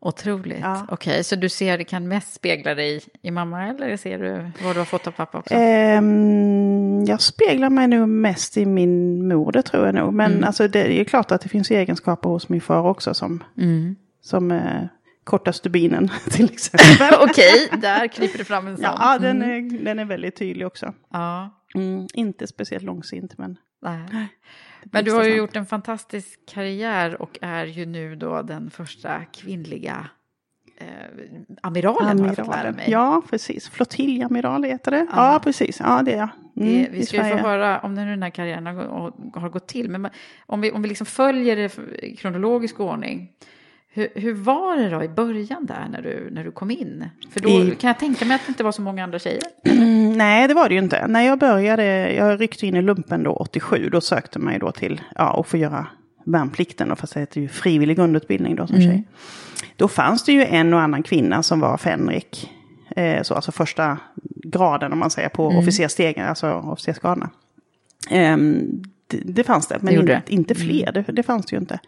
otroligt. 0.00 0.58
Ja. 0.60 0.86
Okej, 0.88 1.24
så 1.24 1.36
du 1.36 1.48
ser 1.48 1.78
det 1.78 1.84
kan 1.84 2.08
mest 2.08 2.34
spegla 2.34 2.74
dig 2.74 3.00
i 3.22 3.30
mamma 3.30 3.66
eller 3.68 3.96
ser 3.96 4.18
du 4.18 4.50
vad 4.64 4.74
du 4.76 4.80
har 4.80 4.84
fått 4.84 5.06
av 5.06 5.10
pappa 5.10 5.38
också? 5.38 5.54
Ehm, 5.54 7.04
jag 7.06 7.20
speglar 7.20 7.70
mig 7.70 7.88
nog 7.88 8.08
mest 8.08 8.56
i 8.56 8.66
min 8.66 9.28
mor, 9.28 9.52
det 9.52 9.62
tror 9.62 9.86
jag 9.86 9.94
nog. 9.94 10.14
Men 10.14 10.32
Mm. 10.32 10.44
alltså, 10.44 10.68
det 10.68 10.80
är 10.82 10.90
ju 10.90 11.04
klart 11.04 11.30
att 11.32 11.40
det 11.40 11.48
finns 11.48 11.70
egenskaper 11.70 12.28
hos 12.28 12.48
min 12.48 12.60
far 12.60 12.82
också 12.86 13.14
som, 13.14 13.44
Mm. 13.58 13.96
som 14.20 14.50
eh, 14.50 14.82
korta 15.24 15.52
stubinen 15.52 16.08
till 16.30 16.44
exempel. 16.52 17.18
Okej, 17.20 17.68
där 17.82 18.06
kryper 18.08 18.38
det 18.38 18.44
fram 18.44 18.66
en 18.66 18.76
sån. 18.76 18.84
Ja, 18.84 19.18
den 19.20 19.42
är, 19.42 19.84
den 19.84 19.98
är 19.98 20.04
väldigt 20.04 20.36
tydlig 20.36 20.66
också. 20.66 20.94
Ja, 21.12 21.54
Mm, 21.74 22.06
inte 22.14 22.46
speciellt 22.46 22.84
långsint, 22.84 23.38
men... 23.38 23.56
nej. 23.82 24.28
Men 24.84 25.04
du 25.04 25.12
har 25.12 25.24
ju 25.24 25.36
gjort 25.36 25.56
en 25.56 25.66
fantastisk 25.66 26.40
karriär 26.46 27.22
och 27.22 27.38
är 27.40 27.64
ju 27.66 27.86
nu 27.86 28.16
då 28.16 28.42
den 28.42 28.70
första 28.70 29.24
kvinnliga 29.24 30.08
eh, 30.76 30.86
amiralen, 31.62 32.18
har 32.20 32.26
jag 32.26 32.36
fått 32.36 32.46
lära 32.46 32.72
mig. 32.72 32.90
Ja, 32.90 33.22
precis. 33.30 33.68
Flottiljamiral 33.68 34.64
heter 34.64 34.90
det. 34.90 35.06
Ja, 35.12 35.32
Ja. 35.32 35.40
precis. 35.44 35.80
Ja, 35.80 36.02
det 36.02 36.12
är 36.12 36.18
jag. 36.18 36.28
Mm, 36.56 36.82
Det, 36.82 36.88
vi 36.92 37.06
ska 37.06 37.16
ju 37.16 37.22
få 37.38 37.48
höra 37.48 37.80
om 37.80 37.98
hur 37.98 38.06
den 38.10 38.22
här 38.22 38.30
karriären 38.30 38.66
har, 38.66 39.12
har 39.40 39.48
gått 39.48 39.68
till. 39.68 39.90
Men 39.90 40.08
om 40.46 40.60
vi, 40.60 40.70
om 40.72 40.82
vi 40.82 40.88
liksom 40.88 41.06
följer 41.06 41.56
det 41.56 41.78
i 42.04 42.16
kronologisk 42.16 42.80
ordning. 42.80 43.32
Hur, 43.90 44.08
hur 44.14 44.34
var 44.34 44.76
det 44.76 44.88
då 44.90 45.02
i 45.02 45.08
början 45.08 45.66
där 45.66 45.88
när 45.92 46.02
du, 46.02 46.28
när 46.32 46.44
du 46.44 46.50
kom 46.50 46.70
in? 46.70 47.04
För 47.30 47.40
då 47.40 47.48
I- 47.48 47.76
kan 47.80 47.88
jag 47.88 47.98
tänka 47.98 48.24
mig 48.24 48.34
att 48.34 48.40
det 48.46 48.50
inte 48.50 48.62
var 48.64 48.72
så 48.72 48.82
många 48.82 49.04
andra 49.04 49.18
tjejer. 49.18 49.42
Mm, 49.64 50.12
nej, 50.18 50.48
det 50.48 50.54
var 50.54 50.68
det 50.68 50.74
ju 50.74 50.80
inte. 50.80 51.06
När 51.06 51.22
jag 51.22 51.38
började, 51.38 52.12
jag 52.14 52.40
ryckte 52.40 52.66
in 52.66 52.76
i 52.76 52.82
lumpen 52.82 53.22
då 53.22 53.30
87, 53.32 53.88
då 53.92 54.00
sökte 54.00 54.38
man 54.38 54.52
ju 54.52 54.58
då 54.58 54.72
till 54.72 55.00
ja, 55.14 55.40
att 55.40 55.46
få 55.46 55.56
göra 55.56 55.86
värnplikten, 56.24 56.88
då, 56.88 56.96
fast 56.96 57.14
det 57.14 57.20
heter 57.20 57.40
ju 57.40 57.48
frivillig 57.48 57.96
grundutbildning 57.96 58.56
då 58.56 58.66
som 58.66 58.76
tjej. 58.80 59.04
Då 59.76 59.88
fanns 59.88 60.24
det 60.24 60.32
ju 60.32 60.44
en 60.44 60.74
och 60.74 60.80
annan 60.80 61.02
kvinna 61.02 61.42
som 61.42 61.60
var 61.60 61.76
fänrik. 61.76 62.50
Eh, 62.96 63.22
så 63.22 63.34
alltså 63.34 63.52
första 63.52 63.98
graden 64.44 64.92
om 64.92 64.98
man 64.98 65.10
säger 65.10 65.28
på 65.28 65.46
officersstegen, 65.46 66.28
alltså 66.28 66.52
officersgraderna. 66.52 67.30
Ehm, 68.10 68.82
det, 69.08 69.18
det 69.24 69.44
fanns 69.44 69.66
det, 69.66 69.78
men 69.82 69.94
gjorde 69.94 70.14
inte, 70.14 70.26
det. 70.26 70.32
inte 70.34 70.54
fler. 70.54 70.92
Det, 70.92 71.02
det 71.12 71.22
fanns 71.22 71.46
det 71.46 71.54
ju 71.56 71.60
inte. 71.60 71.78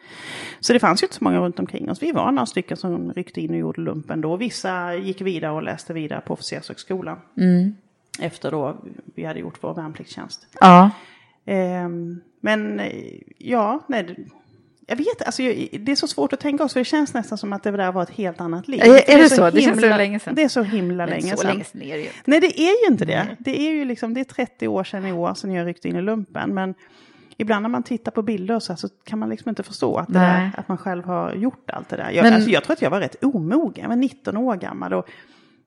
Så 0.61 0.73
det 0.73 0.79
fanns 0.79 1.03
ju 1.03 1.05
inte 1.05 1.15
så 1.17 1.25
många 1.25 1.39
runt 1.41 1.59
omkring 1.59 1.91
oss. 1.91 2.03
Vi 2.03 2.13
var 2.13 2.33
några 2.33 2.47
stycken 2.47 2.77
som 2.77 3.13
ryckte 3.13 3.41
in 3.41 3.51
och 3.51 3.57
gjorde 3.57 3.81
lumpen 3.81 4.21
då. 4.21 4.37
Vissa 4.37 4.95
gick 4.95 5.21
vidare 5.21 5.53
och 5.53 5.63
läste 5.63 5.93
vidare 5.93 6.21
på 6.21 6.33
officershögskolan. 6.35 7.19
Efter 8.21 8.51
då 8.51 8.77
vi 9.15 9.25
hade 9.25 9.41
gjort 9.41 9.59
vår 9.61 9.75
värnpliktstjänst. 9.75 10.47
Ja. 10.61 10.91
Ehm, 11.47 12.21
men 12.41 12.81
eh, 12.81 12.93
ja, 13.39 13.85
nej. 13.89 14.03
det- 14.03 14.17
Jag 14.87 14.97
vet 14.97 15.23
alltså 15.23 15.43
det 15.73 15.93
är 15.93 15.97
så 15.97 16.07
svårt 16.07 16.33
att 16.33 16.41
tänka 16.41 16.65
oss, 16.65 16.73
för 16.73 16.81
det 16.81 16.85
känns 16.85 17.15
nästan 17.15 17.39
som 17.39 17.53
att 17.53 17.63
det 17.63 17.71
där 17.71 17.93
var 17.93 18.03
ett 18.03 18.11
helt 18.11 18.41
annat 18.41 18.69
liv. 18.69 18.81
Är- 18.83 18.87
är 18.87 19.01
För 19.13 19.19
det 19.19 19.29
så? 19.29 19.51
Det 19.51 19.61
känns 19.61 19.81
så 19.81 19.87
länge 19.89 20.19
sedan. 20.21 20.35
Det 20.35 20.43
är 20.43 20.49
så 20.49 20.63
himla 20.63 21.07
Men 21.07 21.09
länge 21.11 21.31
så 21.31 21.37
sedan. 21.37 21.51
länge 21.53 21.65
sedan 21.65 21.83
är 21.83 21.97
det 21.97 22.03
ju. 22.03 22.09
Nej, 22.25 22.41
det 22.41 22.61
är 22.61 22.87
ju 22.87 22.93
inte 22.93 23.05
det. 23.05 23.37
Det 23.39 23.61
är 23.61 23.71
ju 23.71 23.85
liksom, 23.85 24.15
det 24.15 24.21
är 24.21 24.25
30 24.25 24.69
år 24.69 24.85
sedan 24.85 25.07
i 25.07 25.13
år 25.13 25.35
sedan 25.35 25.53
jag 25.53 25.67
ryckte 25.67 25.89
in 25.89 25.97
i 25.97 26.03
lumpen. 26.03 26.55
Men 26.55 26.75
ibland 27.41 27.63
när 27.63 27.69
man 27.69 27.83
tittar 27.83 28.13
på 28.13 28.23
bilder 28.23 28.59
så, 28.59 28.73
här, 28.73 28.77
så 28.77 28.89
kan 29.05 29.19
man 29.19 29.29
liksom 29.29 29.49
inte 29.49 29.63
förstå 29.63 29.97
att, 29.97 30.09
där, 30.13 30.51
att 30.57 30.69
man 30.69 30.79
själv 30.79 31.05
har 31.05 31.33
gjort 31.35 31.71
allt 31.71 31.89
det 31.89 31.97
där. 31.97 32.11
Jag, 32.11 32.23
Men- 32.23 32.35
alltså, 32.35 32.51
jag 32.51 32.65
tror 32.65 32.73
att 32.73 32.83
jag 32.83 32.91
var 32.91 33.01
rätt 33.01 33.25
omogen, 33.25 33.83
jag 33.83 33.89
var 33.89 33.97
19 33.97 34.37
år 34.37 34.57
gammal. 34.57 34.95
Och 34.95 35.07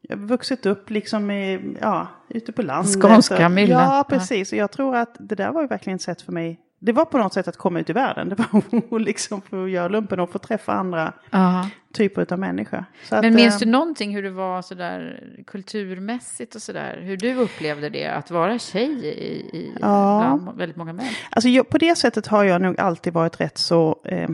jag 0.01 0.18
har 0.18 0.24
vuxit 0.25 0.65
upp 0.65 0.89
liksom 0.89 1.32
i, 1.32 1.75
ja, 1.82 2.08
ute 2.30 2.51
på 2.51 2.62
landet. 2.62 3.01
Skånska 3.01 3.50
myllan. 3.50 3.82
Ja, 3.96 4.06
precis. 4.10 4.51
Och 4.51 4.58
jag 4.58 4.72
tror 4.72 4.96
att 4.96 5.15
det 5.20 5.36
där 5.36 5.51
var 5.51 5.62
ju 5.62 5.68
verkligen 5.68 5.96
ett 5.96 6.01
sätt 6.01 6.22
för 6.22 6.32
mig. 6.32 6.60
Det 6.86 6.92
var 6.92 7.06
på 7.06 7.18
något 7.18 7.34
sätt 7.34 7.48
att 7.48 7.58
komma 7.58 7.80
ut 7.80 7.90
i 7.90 7.94
världen. 7.94 8.30
Det 8.30 8.36
var 8.36 8.63
att 8.96 9.02
liksom 9.02 9.42
få 9.42 9.68
göra 9.70 9.88
lumpen 9.88 10.20
och 10.20 10.30
få 10.32 10.40
träffa 10.40 10.74
andra 10.74 11.13
Ja. 11.32 11.70
typer 11.94 12.34
av 12.34 12.40
människor. 12.40 12.86
Så 13.04 13.16
Men 13.16 13.25
att, 13.25 13.34
minns 13.34 13.54
eh, 13.56 13.60
du 13.60 13.66
någonting 13.72 14.16
hur 14.16 14.24
det 14.24 14.30
var 14.32 14.62
sådär 14.62 15.24
kulturmässigt 15.48 16.56
och 16.56 16.62
sådär? 16.62 17.00
Hur 17.04 17.18
du 17.18 17.34
upplevde 17.36 17.90
det 17.90 18.06
att 18.08 18.32
vara 18.32 18.60
tjej 18.60 19.06
i, 19.06 19.58
i 19.58 19.74
Ja. 19.82 20.54
väldigt 20.58 20.78
många 20.78 20.94
män? 20.94 21.06
Alltså 21.30 21.50
jag, 21.50 21.70
på 21.70 21.78
det 21.78 21.96
sättet 21.96 22.28
har 22.28 22.44
jag 22.44 22.62
nog 22.62 22.80
alltid 22.80 23.13
varit 23.13 23.42
rätt 23.42 23.58
så 23.58 24.02
eh, 24.06 24.30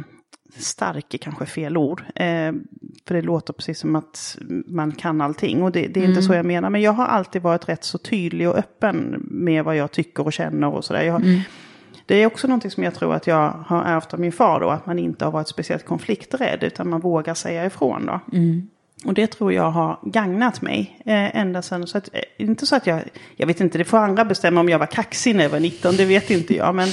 stark 0.57 1.13
är 1.13 1.17
kanske 1.17 1.45
fel 1.45 1.77
ord. 1.77 2.01
Eh, 2.15 2.53
för 3.07 3.13
det 3.15 3.21
låter 3.21 3.53
precis 3.53 3.79
som 3.79 3.95
att 3.95 4.37
man 4.67 4.91
kan 4.91 5.21
allting 5.21 5.63
och 5.63 5.71
det, 5.71 5.87
det 5.87 5.99
är 6.03 6.05
inte 6.07 6.21
så 6.21 6.33
jag 6.33 6.45
menar. 6.45 6.69
Men 6.69 6.81
jag 6.81 6.91
har 6.91 7.05
alltid 7.05 7.41
varit 7.41 7.69
rätt 7.69 7.83
så 7.83 7.97
tydlig 7.97 8.49
och 8.49 8.55
öppen 8.57 9.23
med 9.31 9.63
vad 9.63 9.75
jag 9.75 9.91
tycker 9.91 10.25
och 10.25 10.33
känner 10.33 10.67
och 10.73 10.85
sådär. 10.85 11.01
Jag 11.03 11.13
har- 11.13 11.41
Det 12.09 12.15
är 12.15 12.25
också 12.25 12.47
någonting 12.47 12.71
som 12.71 12.83
jag 12.83 12.95
tror 12.95 13.13
att 13.13 13.27
jag 13.27 13.51
har 13.67 13.83
ärvt 13.83 14.13
av 14.13 14.19
min 14.19 14.31
far 14.31 14.59
då. 14.59 14.69
Att 14.69 14.85
man 14.85 14.99
inte 14.99 15.25
har 15.25 15.31
varit 15.31 15.47
speciellt 15.47 15.85
konflikträdd 15.85 16.63
utan 16.63 16.89
man 16.89 16.99
vågar 16.99 17.33
säga 17.33 17.65
ifrån 17.65 18.05
då. 18.05 18.19
Och 19.05 19.13
det 19.13 19.27
tror 19.27 19.53
jag 19.53 19.71
har 19.71 19.99
gagnat 20.03 20.61
mig 20.61 20.99
eh, 21.05 21.37
ända 21.37 21.61
sedan. 21.61 21.87
Så 21.87 21.97
att, 21.97 22.09
eh, 22.13 22.21
inte 22.37 22.65
så 22.65 22.75
att 22.75 22.87
jag, 22.87 23.01
jag 23.35 23.47
vet 23.47 23.61
inte, 23.61 23.77
det 23.77 23.83
får 23.83 23.97
andra 23.97 24.25
bestämma 24.25 24.59
om 24.59 24.69
jag 24.69 24.79
var 24.79 24.85
kaxig 24.85 25.35
när 25.35 25.43
jag 25.43 25.49
var 25.49 25.59
19, 25.59 25.95
det 25.95 26.05
vet 26.05 26.29
inte 26.29 26.55
jag. 26.55 26.75
Men 26.75 26.89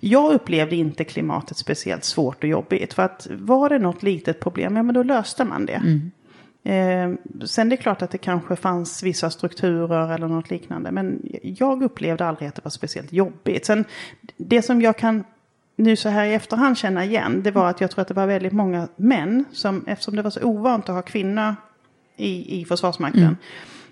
jag 0.00 0.32
upplevde 0.32 0.76
inte 0.76 1.04
klimatet 1.04 1.56
speciellt 1.56 2.04
svårt 2.04 2.44
och 2.44 2.50
jobbigt. 2.50 2.94
För 2.94 3.02
att 3.02 3.26
var 3.30 3.68
det 3.68 3.78
något 3.78 4.02
litet 4.02 4.40
problem, 4.40 4.76
ja 4.76 4.82
men 4.82 4.94
då 4.94 5.02
löste 5.02 5.44
man 5.44 5.66
det. 5.66 5.82
Eh, 6.66 7.12
sen 7.44 7.68
det 7.68 7.74
är 7.74 7.76
klart 7.76 8.02
att 8.02 8.10
det 8.10 8.18
kanske 8.18 8.56
fanns 8.56 9.02
vissa 9.02 9.30
strukturer 9.30 10.14
eller 10.14 10.28
något 10.28 10.50
liknande. 10.50 10.90
Men 10.90 11.20
jag 11.42 11.82
upplevde 11.82 12.26
aldrig 12.26 12.48
att 12.48 12.54
det 12.54 12.64
var 12.64 12.70
speciellt 12.70 13.12
jobbigt. 13.12 13.66
Sen 13.66 13.84
det 14.36 14.62
som 14.62 14.82
jag 14.82 14.96
kan 14.98 15.24
nu 15.76 15.96
så 15.96 16.08
här 16.08 16.24
i 16.24 16.34
efterhand 16.34 16.78
känna 16.78 17.04
igen, 17.04 17.42
det 17.42 17.50
var 17.50 17.70
att 17.70 17.80
jag 17.80 17.90
tror 17.90 18.02
att 18.02 18.08
det 18.08 18.14
var 18.14 18.26
väldigt 18.26 18.52
många 18.52 18.88
män 18.96 19.44
som, 19.52 19.84
eftersom 19.86 20.16
det 20.16 20.22
var 20.22 20.30
så 20.30 20.42
ovant 20.42 20.88
att 20.88 20.94
ha 20.94 21.02
kvinnor 21.02 21.54
i, 22.16 22.60
i 22.60 22.64
Försvarsmakten, 22.64 23.22
mm 23.22 23.36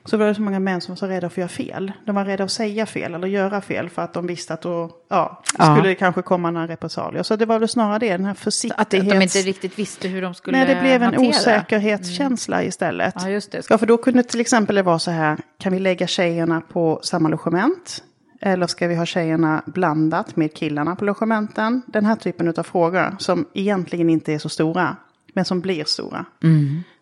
så 0.04 0.16
var 0.16 0.26
det 0.26 0.34
så 0.34 0.42
många 0.42 0.60
män 0.60 0.80
som 0.80 0.92
var 0.92 0.96
så 0.96 1.06
rädda 1.06 1.28
för 1.28 1.34
att 1.34 1.36
göra 1.38 1.48
fel. 1.48 1.92
De 2.06 2.14
var 2.14 2.24
rädda 2.24 2.44
att 2.44 2.50
säga 2.50 2.86
fel 2.86 3.14
eller 3.14 3.28
göra 3.28 3.60
fel 3.60 3.88
för 3.88 4.02
att 4.02 4.12
de 4.14 4.26
visste 4.26 4.54
att 4.54 4.62
då, 4.62 4.90
ja, 5.08 5.42
Ja. 5.58 5.76
skulle 5.76 5.88
det 5.88 5.94
kanske 5.94 6.22
komma 6.22 6.50
några 6.50 6.66
repressalier. 6.66 7.22
Så 7.22 7.36
det 7.36 7.46
var 7.46 7.58
väl 7.58 7.68
snarare 7.68 7.98
det, 7.98 8.08
den 8.10 8.24
här 8.24 8.34
försiktighets... 8.34 8.80
att 8.82 8.90
de 8.90 9.22
inte 9.22 9.38
riktigt 9.38 9.78
visste 9.78 10.08
hur 10.08 10.22
de 10.22 10.34
skulle 10.34 10.58
Nej, 10.58 10.74
det 10.74 10.80
blev 10.80 10.94
en 10.94 11.02
hantera. 11.02 11.28
osäkerhetskänsla 11.28 12.62
istället. 12.62 13.14
Ja, 13.18 13.28
just 13.28 13.52
det. 13.52 13.66
Ja, 13.70 13.78
för 13.78 13.86
då 13.86 13.96
kunde 13.96 14.22
till 14.22 14.40
exempel 14.40 14.76
det 14.76 14.82
vara 14.82 14.98
så 14.98 15.10
här, 15.10 15.38
kan 15.58 15.72
vi 15.72 15.78
lägga 15.78 16.06
tjejerna 16.06 16.60
på 16.60 17.00
samma 17.02 17.28
logement? 17.28 18.02
Eller 18.40 18.66
ska 18.66 18.86
vi 18.86 18.94
ha 18.94 19.06
tjejerna 19.06 19.62
blandat 19.66 20.36
med 20.36 20.54
killarna 20.54 20.96
på 20.96 21.04
logementen? 21.04 21.82
Den 21.86 22.06
här 22.06 22.16
typen 22.16 22.48
av 22.56 22.62
frågor 22.62 23.16
som 23.18 23.46
egentligen 23.54 24.10
inte 24.10 24.32
är 24.32 24.38
så 24.38 24.48
stora, 24.48 24.96
men 25.34 25.44
som 25.44 25.60
blir 25.60 25.84
stora. 25.84 26.24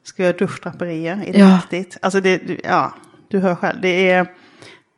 Ska 0.05 0.23
vi 0.23 0.27
ha 0.29 0.33
duschdraperier? 0.39 1.25
Är 1.27 1.33
det 1.33 1.39
Ja. 1.39 1.57
viktigt? 1.71 1.99
Alltså 2.03 2.21
det, 2.21 2.61
ja, 2.65 2.95
du 3.29 3.39
hör 3.39 3.55
själv, 3.55 3.81
det 3.81 4.11
är... 4.11 4.27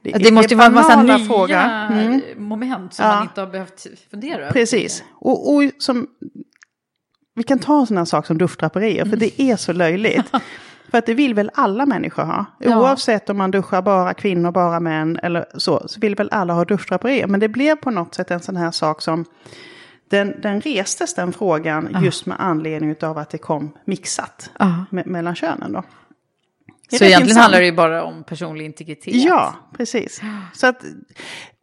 Ja, 0.03 0.19
Det 0.19 0.33
måste 0.33 0.55
ju 0.55 0.59
vara 0.59 0.67
en 0.67 0.75
massa 0.75 1.03
nya 1.03 1.19
frågor. 1.19 1.55
Mm. 1.57 2.21
moment 2.37 2.95
som 2.95 3.05
Ja. 3.07 3.14
man 3.14 3.23
inte 3.23 3.41
har 3.41 3.49
behövt 3.49 3.87
fundera 4.11 4.41
över. 4.43 4.53
Precis. 4.53 5.05
Och, 5.14 5.55
och 5.55 5.62
som, 5.79 6.07
vi 7.35 7.43
kan 7.43 7.59
ta 7.59 7.81
en 7.81 7.87
sån 7.87 7.97
här 7.97 8.05
sak 8.05 8.26
som 8.26 8.38
duschdraperier, 8.38 9.05
för 9.05 9.17
det 9.17 9.43
är 9.43 9.57
så 9.57 9.73
löjligt. 9.73 10.31
För 10.91 10.99
att 10.99 11.07
det 11.07 11.14
vill 11.14 11.35
väl 11.35 11.50
alla 11.55 11.87
människor 11.87 12.23
ha. 12.23 12.45
Ja. 12.61 12.79
Oavsett 12.81 13.31
om 13.31 13.37
man 13.38 13.50
duschar 13.50 13.83
bara 13.83 14.14
kvinnor, 14.14 14.50
bara 14.50 14.81
män 14.81 15.19
eller 15.23 15.45
så, 15.55 15.83
så 15.88 16.00
vill 16.00 16.14
väl 16.14 16.29
alla 16.33 16.53
ha 16.55 16.64
duschdraperier. 16.64 17.26
Men 17.26 17.41
det 17.41 17.49
blev 17.49 17.76
på 17.76 17.91
något 17.91 18.14
sätt 18.14 18.31
en 18.31 18.41
sån 18.41 18.57
här 18.57 18.71
sak 18.71 19.03
som, 19.03 19.25
den, 20.14 20.40
den 20.40 20.61
restes 20.61 21.14
den 21.14 21.33
frågan 21.33 21.97
just 22.02 22.26
med 22.26 22.37
anledning 22.40 22.97
av 23.02 23.18
att 23.18 23.30
det 23.30 23.38
kom 23.38 23.73
mixat 23.85 24.50
Ja. 24.59 24.85
me- 24.90 25.06
mellan 25.09 25.35
könen 25.35 25.73
då. 25.73 25.83
Så 25.83 26.94
egentligen 26.97 27.21
intressant. 27.21 27.42
handlar 27.42 27.61
det 27.61 27.66
ju 27.66 27.73
bara 27.73 28.04
om 28.04 28.25
personlig 28.25 28.64
integritet. 28.64 29.14
Ja, 29.14 29.54
precis. 29.76 30.21
Så 30.54 30.66
att, 30.66 30.85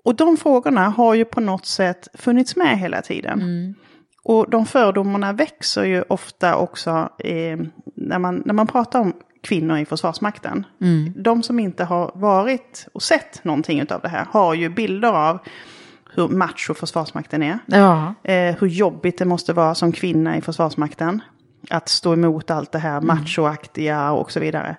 och 0.03 0.15
de 0.15 0.37
frågorna 0.37 0.89
har 0.89 1.13
ju 1.13 1.25
på 1.25 1.41
något 1.41 1.65
sätt 1.65 2.07
funnits 2.13 2.55
med 2.55 2.79
hela 2.79 3.01
tiden. 3.01 3.41
Mm. 3.41 3.75
Och 4.23 4.49
de 4.49 4.65
fördomarna 4.65 5.33
växer 5.33 5.83
ju 5.83 6.01
ofta 6.01 6.55
också 6.55 7.09
eh, 7.19 7.57
när, 7.95 8.19
man, 8.19 8.43
när 8.45 8.53
man 8.53 8.67
pratar 8.67 8.99
om 8.99 9.13
kvinnor 9.43 9.77
i 9.77 9.85
Försvarsmakten. 9.85 10.65
Mm. 10.81 11.13
De 11.15 11.43
som 11.43 11.59
inte 11.59 11.83
har 11.83 12.11
varit 12.15 12.87
och 12.93 13.01
sett 13.03 13.43
någonting 13.43 13.91
av 13.91 14.01
det 14.01 14.09
här 14.09 14.27
har 14.31 14.53
ju 14.53 14.69
bilder 14.69 15.11
av 15.11 15.39
hur 16.13 16.27
macho 16.27 16.73
Försvarsmakten 16.73 17.43
är. 17.43 17.59
Ja. 17.65 18.13
Eh, 18.23 18.55
hur 18.59 18.67
jobbigt 18.67 19.17
det 19.17 19.25
måste 19.25 19.53
vara 19.53 19.75
som 19.75 19.91
kvinna 19.91 20.37
i 20.37 20.41
Försvarsmakten. 20.41 21.21
Att 21.69 21.89
stå 21.89 22.13
emot 22.13 22.51
allt 22.51 22.71
det 22.71 22.79
här 22.79 22.97
Mm. 22.97 23.07
machoaktiga 23.07 24.11
och 24.11 24.31
så 24.31 24.39
vidare. 24.39 24.75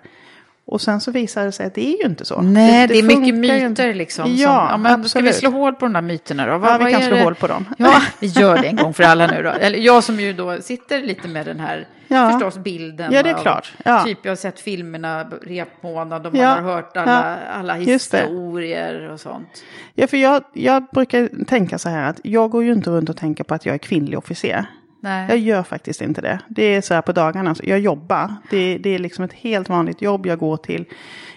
Och 0.65 0.81
sen 0.81 1.01
så 1.01 1.11
visar 1.11 1.45
det 1.45 1.53
sig 1.53 1.67
att 1.67 1.75
det 1.75 1.87
är 1.95 2.03
ju 2.03 2.07
inte 2.09 2.25
så. 2.25 2.41
Nej, 2.41 2.89
det, 2.89 2.99
är 2.99 3.03
mycket 3.03 3.25
funkar 3.25 3.55
ju 3.55 3.69
myter 3.69 3.95
liksom. 3.95 4.25
Ja, 4.37 4.69
som, 4.73 4.85
ja 4.85 4.97
men 4.97 5.09
ska 5.09 5.21
vi 5.21 5.29
absolut. 5.29 5.35
slå 5.53 5.61
hål 5.61 5.75
på 5.75 5.85
de 5.87 5.93
där 5.93 6.03
myterna 6.03 6.47
då? 6.47 6.67
Ja, 6.67 6.79
vi 6.85 6.93
kan 6.93 7.03
slå 7.03 7.17
det? 7.17 7.23
hål 7.23 7.35
på 7.35 7.47
dem. 7.47 7.69
Ja, 7.79 8.03
vi 8.21 8.27
gör 8.27 8.59
det 8.59 8.69
en 8.69 8.77
gång 8.77 8.95
för 8.95 9.03
alla 9.03 9.27
nu 9.27 9.43
då. 9.43 9.51
Eller 9.51 9.79
jag 9.79 10.05
som 10.05 10.21
ju 10.21 10.33
då 10.33 10.61
sitter 10.61 11.03
lite 11.03 11.29
med 11.29 11.47
den 11.47 11.61
här, 11.61 11.87
Ja. 12.09 12.31
förstås 12.31 12.59
bilden. 12.59 13.13
Ja, 13.13 13.23
det 13.23 13.31
är 13.31 13.35
klart. 13.35 13.73
Ja. 13.85 14.05
Typ 14.05 14.19
jag 14.23 14.31
har 14.31 14.37
sett 14.37 14.61
filmerna, 14.61 15.25
repmånad, 15.43 16.27
och 16.27 16.35
Ja. 16.37 16.55
man 16.55 16.65
har 16.65 16.73
hört 16.75 16.97
alla, 16.97 17.37
Ja. 17.45 17.53
alla 17.53 17.75
det. 17.75 17.81
historier 17.85 19.11
och 19.11 19.21
sånt. 19.21 19.65
Ja, 19.95 20.07
för 20.07 20.17
jag, 20.17 20.43
jag 20.53 20.85
brukar 20.93 21.45
tänka 21.45 21.79
så 21.79 21.89
här 21.89 22.11
att 22.11 22.21
jag 22.25 22.51
går 22.51 22.65
ju 22.65 22.73
inte 22.73 22.91
runt 22.91 23.09
och 23.09 23.17
tänker 23.17 23.45
på 23.45 23.55
att 23.55 23.67
jag 23.67 23.75
är 23.75 23.79
kvinnlig 23.79 24.19
officer. 24.19 24.67
Nej. 25.05 25.27
Jag 25.29 25.39
gör 25.39 25.63
faktiskt 25.63 26.01
inte 26.01 26.21
det. 26.21 26.39
Det 26.49 26.63
är 26.63 26.81
så 26.81 26.95
här 26.95 27.03
på 27.03 27.13
dagarna, 27.13 27.55
så 27.55 27.63
jag 27.67 27.81
jobbar. 27.81 28.35
Det, 28.51 28.79
det 28.79 28.91
är 28.91 28.99
liksom 28.99 29.25
ett 29.25 29.33
helt 29.33 29.69
vanligt 29.69 30.03
jobb 30.03 30.27
jag 30.27 30.39
går 30.39 30.57
till. 30.57 30.85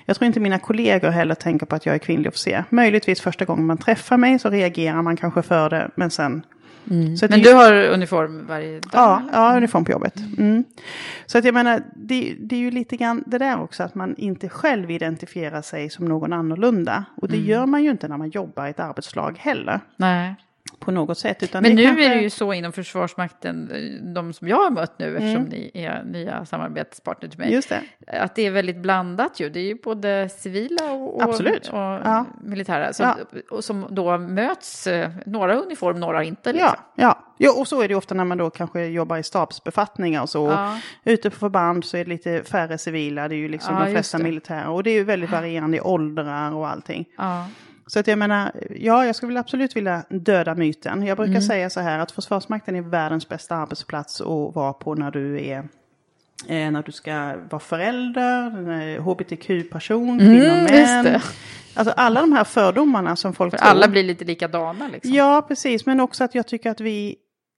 Jag 0.05 0.17
tror 0.17 0.27
inte 0.27 0.39
mina 0.39 0.59
kollegor 0.59 1.09
heller 1.09 1.35
tänker 1.35 1.65
på 1.65 1.75
att 1.75 1.85
jag 1.85 1.95
är 1.95 1.99
kvinnlig 1.99 2.29
officer. 2.29 2.63
Möjligtvis 2.69 3.21
första 3.21 3.45
gången 3.45 3.65
man 3.65 3.77
träffar 3.77 4.17
mig 4.17 4.39
så 4.39 4.49
reagerar 4.49 5.01
man 5.01 5.17
kanske 5.17 5.41
för 5.41 5.69
det, 5.69 5.89
men 5.95 6.11
sen... 6.11 6.45
Så 7.19 7.25
att 7.25 7.31
Men 7.31 7.41
du 7.41 7.53
har 7.53 7.73
uniform 7.73 8.45
varje 8.47 8.79
dag? 8.79 8.89
Ja, 8.93 9.21
eller? 9.21 9.39
ja, 9.39 9.57
uniform 9.57 9.85
på 9.85 9.91
jobbet. 9.91 10.19
Mm. 10.37 10.63
Så 11.25 11.37
att 11.37 11.45
jag 11.45 11.53
menar, 11.53 11.81
det, 11.95 12.35
det 12.39 12.55
är 12.55 12.59
ju 12.59 12.71
lite 12.71 12.97
grann 12.97 13.23
det 13.27 13.37
där 13.37 13.61
också 13.61 13.83
att 13.83 13.95
man 13.95 14.15
inte 14.17 14.49
själv 14.49 14.91
identifierar 14.91 15.61
sig 15.61 15.89
som 15.89 16.05
någon 16.05 16.33
annorlunda. 16.33 17.05
Och 17.15 17.27
det 17.27 17.37
gör 17.37 17.65
man 17.65 17.83
ju 17.83 17.91
inte 17.91 18.07
när 18.07 18.17
man 18.17 18.29
jobbar 18.29 18.67
i 18.67 18.69
ett 18.69 18.79
arbetslag 18.79 19.37
heller. 19.39 19.79
Nej. 19.97 20.35
På 20.79 20.91
något 20.91 21.17
sätt. 21.17 21.43
Utan 21.43 21.63
Men 21.63 21.75
nu 21.75 21.83
kanske- 21.83 22.05
är 22.05 22.15
det 22.15 22.21
ju 22.21 22.29
så 22.29 22.53
inom 22.53 22.71
Försvarsmakten, 22.71 23.71
eh, 23.71 24.07
de 24.13 24.33
som 24.33 24.47
jag 24.47 24.57
har 24.57 24.69
mött 24.69 24.99
nu, 24.99 25.05
eftersom 25.17 25.27
Mm. 25.41 25.43
ni 25.49 25.71
är 25.73 26.03
nya 26.03 26.45
samarbetspartner 26.45 27.29
till 27.29 27.39
mig, 27.39 27.53
Just 27.53 27.69
det. 27.69 27.81
att 28.07 28.35
det 28.35 28.45
är 28.45 28.51
väldigt 28.51 28.77
blandat 28.77 29.39
ju. 29.39 29.49
Det 29.49 29.59
är 29.59 29.63
ju 29.63 29.75
både 29.83 30.29
civila 30.29 30.91
och, 30.91 31.15
och, 31.15 31.29
och 31.29 31.41
Ja. 31.73 32.25
militära 32.43 32.93
som, 32.93 33.13
och 33.51 33.63
som 33.63 33.85
då 33.89 34.17
möts, 34.17 34.87
eh, 34.87 35.09
några 35.25 35.55
uniform, 35.55 35.99
några 35.99 36.23
inte. 36.23 36.53
Liksom. 36.53 36.69
Ja, 36.69 36.77
ja. 36.95 37.19
ja, 37.37 37.53
och 37.59 37.67
så 37.67 37.81
är 37.81 37.87
det 37.87 37.95
ofta 37.95 38.15
när 38.15 38.23
man 38.25 38.37
då 38.37 38.49
kanske 38.49 38.85
jobbar 38.85 39.17
i 39.17 39.23
stabsbefattningar 39.23 40.21
och 40.21 40.29
så. 40.29 40.47
Ja. 40.47 40.79
Ute 41.03 41.29
på 41.29 41.35
förband 41.35 41.85
så 41.85 41.97
är 41.97 42.03
det 42.03 42.09
lite 42.09 42.43
färre 42.43 42.77
civila, 42.77 43.27
det 43.27 43.35
är 43.35 43.37
ju 43.37 43.47
liksom 43.49 43.75
Ja, 43.77 43.85
de 43.85 43.91
flesta 43.91 44.17
militära. 44.17 44.69
Och 44.69 44.83
det 44.83 44.89
är 44.89 44.93
ju 44.95 45.03
väldigt 45.03 45.31
varierande 45.31 45.77
i 45.77 45.81
åldrar 45.81 46.51
och 46.53 46.67
allting. 46.67 47.05
Ja. 47.17 47.47
Så 47.87 47.99
att 47.99 48.07
jag 48.07 48.19
menar, 48.19 48.51
ja, 48.75 49.05
jag 49.05 49.15
skulle 49.15 49.39
absolut 49.39 49.75
vilja 49.75 50.03
döda 50.09 50.55
myten. 50.55 51.05
Jag 51.05 51.17
brukar 51.17 51.41
säga 51.41 51.69
så 51.69 51.79
här 51.79 51.99
att 51.99 52.11
Försvarsmakten 52.11 52.75
är 52.75 52.81
världens 52.81 53.29
bästa 53.29 53.55
arbetsplats 53.55 54.21
att 54.21 54.27
vara 54.55 54.73
på 54.73 54.95
när 54.95 55.11
du 55.11 55.45
är 55.47 55.57
eh, 56.47 56.71
när 56.71 56.83
du 56.83 56.91
ska 56.91 57.33
vara 57.49 57.59
förälder, 57.59 58.99
hbtq-person, 58.99 60.19
kvinnor, 60.19 60.45
Mm, 60.45 60.59
just 60.61 60.71
män. 60.93 61.03
det. 61.03 61.21
Alltså 61.73 61.93
alla 61.97 62.21
de 62.21 62.31
här 62.33 62.43
fördomarna 62.43 63.15
som 63.15 63.33
folk 63.33 63.51
För 63.51 63.57
tror. 63.57 63.67
alla 63.69 63.87
blir 63.87 64.03
lite 64.03 64.25
likadana 64.25 64.87
liksom. 64.87 65.13
Ja, 65.13 65.45
precis. 65.47 65.85
Men 65.85 65.99
också 65.99 66.23
att 66.23 66.35
jag 66.35 66.47
tycker 66.47 66.71
att 66.71 66.81
vi... 66.81 67.15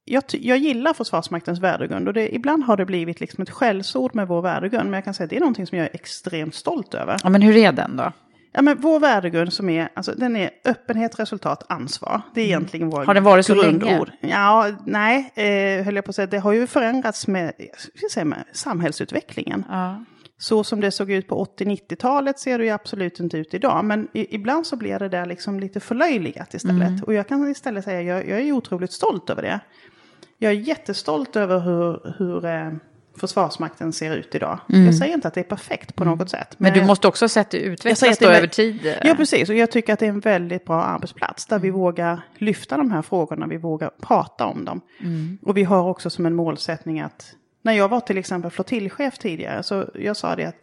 Jag, 0.10 0.24
jag 0.31 0.57
gillar 0.57 0.93
Försvarsmaktens 0.93 1.60
värdegrund 1.60 2.07
och 2.07 2.13
det, 2.13 2.36
ibland 2.36 2.63
har 2.63 2.77
det 2.77 2.86
blivit 2.86 3.19
liksom 3.19 3.41
ett 3.41 3.50
skällsord 3.50 4.15
med 4.15 4.27
vår 4.27 4.41
värdegrund. 4.41 4.84
Men 4.86 4.93
jag 4.93 5.03
kan 5.03 5.13
säga 5.13 5.24
att 5.25 5.29
det 5.29 5.36
är 5.36 5.39
någonting 5.39 5.67
som 5.67 5.77
jag 5.77 5.88
är 5.88 5.96
extremt 5.96 6.55
stolt 6.55 6.93
över. 6.93 7.17
Ja, 7.24 7.29
men 7.29 7.41
hur 7.41 7.55
är 7.57 7.72
den 7.72 7.96
då? 7.98 8.12
Ja, 8.58 8.62
men 8.62 8.82
vår 8.82 9.00
värdegrund 9.00 9.54
som 9.54 9.70
är, 9.70 9.90
alltså, 9.94 10.12
den 10.12 10.36
är 10.36 10.50
öppenhet, 10.66 11.20
resultat, 11.20 11.64
ansvar. 11.70 12.22
Det 12.34 12.42
är 12.42 12.46
egentligen 12.46 12.90
vår 12.90 12.98
Mm. 12.98 13.08
Har 13.08 13.14
den 13.14 13.24
varit 13.24 13.46
så 13.46 13.54
grundord. 13.54 14.12
Ja, 14.20 14.72
nej, 14.86 15.32
eh, 15.36 15.86
höll 15.86 15.96
jag 15.96 16.06
på 16.06 16.10
att 16.10 16.16
säga. 16.16 16.28
Det 16.28 16.40
har 16.40 16.54
ju 16.54 16.68
förändrats 16.68 17.28
med, 17.28 17.54
jag 18.02 18.12
säga, 18.12 18.26
med 18.26 18.44
samhällsutvecklingen. 18.54 19.66
Ja. 19.70 20.04
Så 20.38 20.64
som 20.64 20.82
det 20.82 20.92
såg 20.92 21.12
ut 21.12 21.28
på 21.28 21.46
80-90-talet 21.46 22.40
ser 22.40 22.58
det 22.58 22.66
ju 22.66 22.72
absolut 22.72 23.20
inte 23.20 23.38
ut 23.38 23.54
idag. 23.54 23.86
Men 23.86 24.08
i, 24.14 24.36
ibland 24.36 24.68
så 24.68 24.76
blir 24.76 25.00
det 25.00 25.10
där 25.10 25.26
liksom 25.26 25.60
lite 25.60 25.80
förlöjligat 25.80 26.54
istället. 26.54 26.88
Mm. 26.88 27.04
Och 27.04 27.14
jag 27.14 27.28
kan 27.28 27.52
istället 27.52 27.84
säga 27.84 28.02
jag, 28.02 28.30
jag 28.30 28.40
är 28.40 28.52
otroligt 28.52 28.92
stolt 28.92 29.30
över 29.30 29.42
det. 29.42 29.60
Jag 30.38 30.52
är 30.52 30.56
jättestolt 30.56 31.36
över 31.36 31.60
hur, 31.60 32.14
hur 32.18 32.46
eh, 32.46 32.72
Försvarsmakten 33.20 33.94
ser 33.94 34.16
ut 34.16 34.36
idag. 34.36 34.60
Jag 34.68 34.96
säger 34.96 35.14
inte 35.14 35.28
att 35.28 35.34
det 35.34 35.40
är 35.40 35.44
perfekt 35.44 35.96
på 35.96 36.06
något 36.06 36.30
sätt. 36.30 36.60
Mm. 36.60 36.74
Men 36.74 36.82
du 36.82 36.88
måste 36.88 37.08
också 37.08 37.24
ha 37.26 37.30
sett 37.30 37.50
det 37.50 37.58
utvecklas 37.60 38.18
då 38.20 38.28
är- 38.28 38.38
över 38.38 38.48
tid. 38.48 38.96
Ja, 39.04 39.14
precis. 39.16 39.50
Och 39.50 39.56
jag 39.56 39.72
tycker 39.72 39.94
att 39.94 40.00
det 40.00 40.06
är 40.06 40.10
en 40.10 40.20
väldigt 40.20 40.66
bra 40.66 40.84
arbetsplats 40.84 41.46
där 41.46 41.60
vi 41.60 41.70
vågar 41.70 42.22
lyfta 42.38 42.78
de 42.78 42.92
här 42.92 43.02
frågorna, 43.02 43.48
vi 43.48 43.58
vågar 43.58 43.92
prata 44.02 44.46
om 44.46 44.66
dem. 44.66 44.82
Och 45.42 45.58
vi 45.58 45.64
har 45.64 45.90
också 45.90 46.10
som 46.10 46.26
en 46.26 46.36
målsättning 46.36 47.00
att, 47.00 47.34
när 47.62 47.74
jag 47.74 47.88
var 47.90 48.00
till 48.00 48.18
exempel 48.18 48.52
flottiljchef 48.52 49.18
tidigare, 49.18 49.64
så 49.64 49.86
jag 49.94 50.18
sa 50.18 50.36
det 50.36 50.46
att 50.46 50.56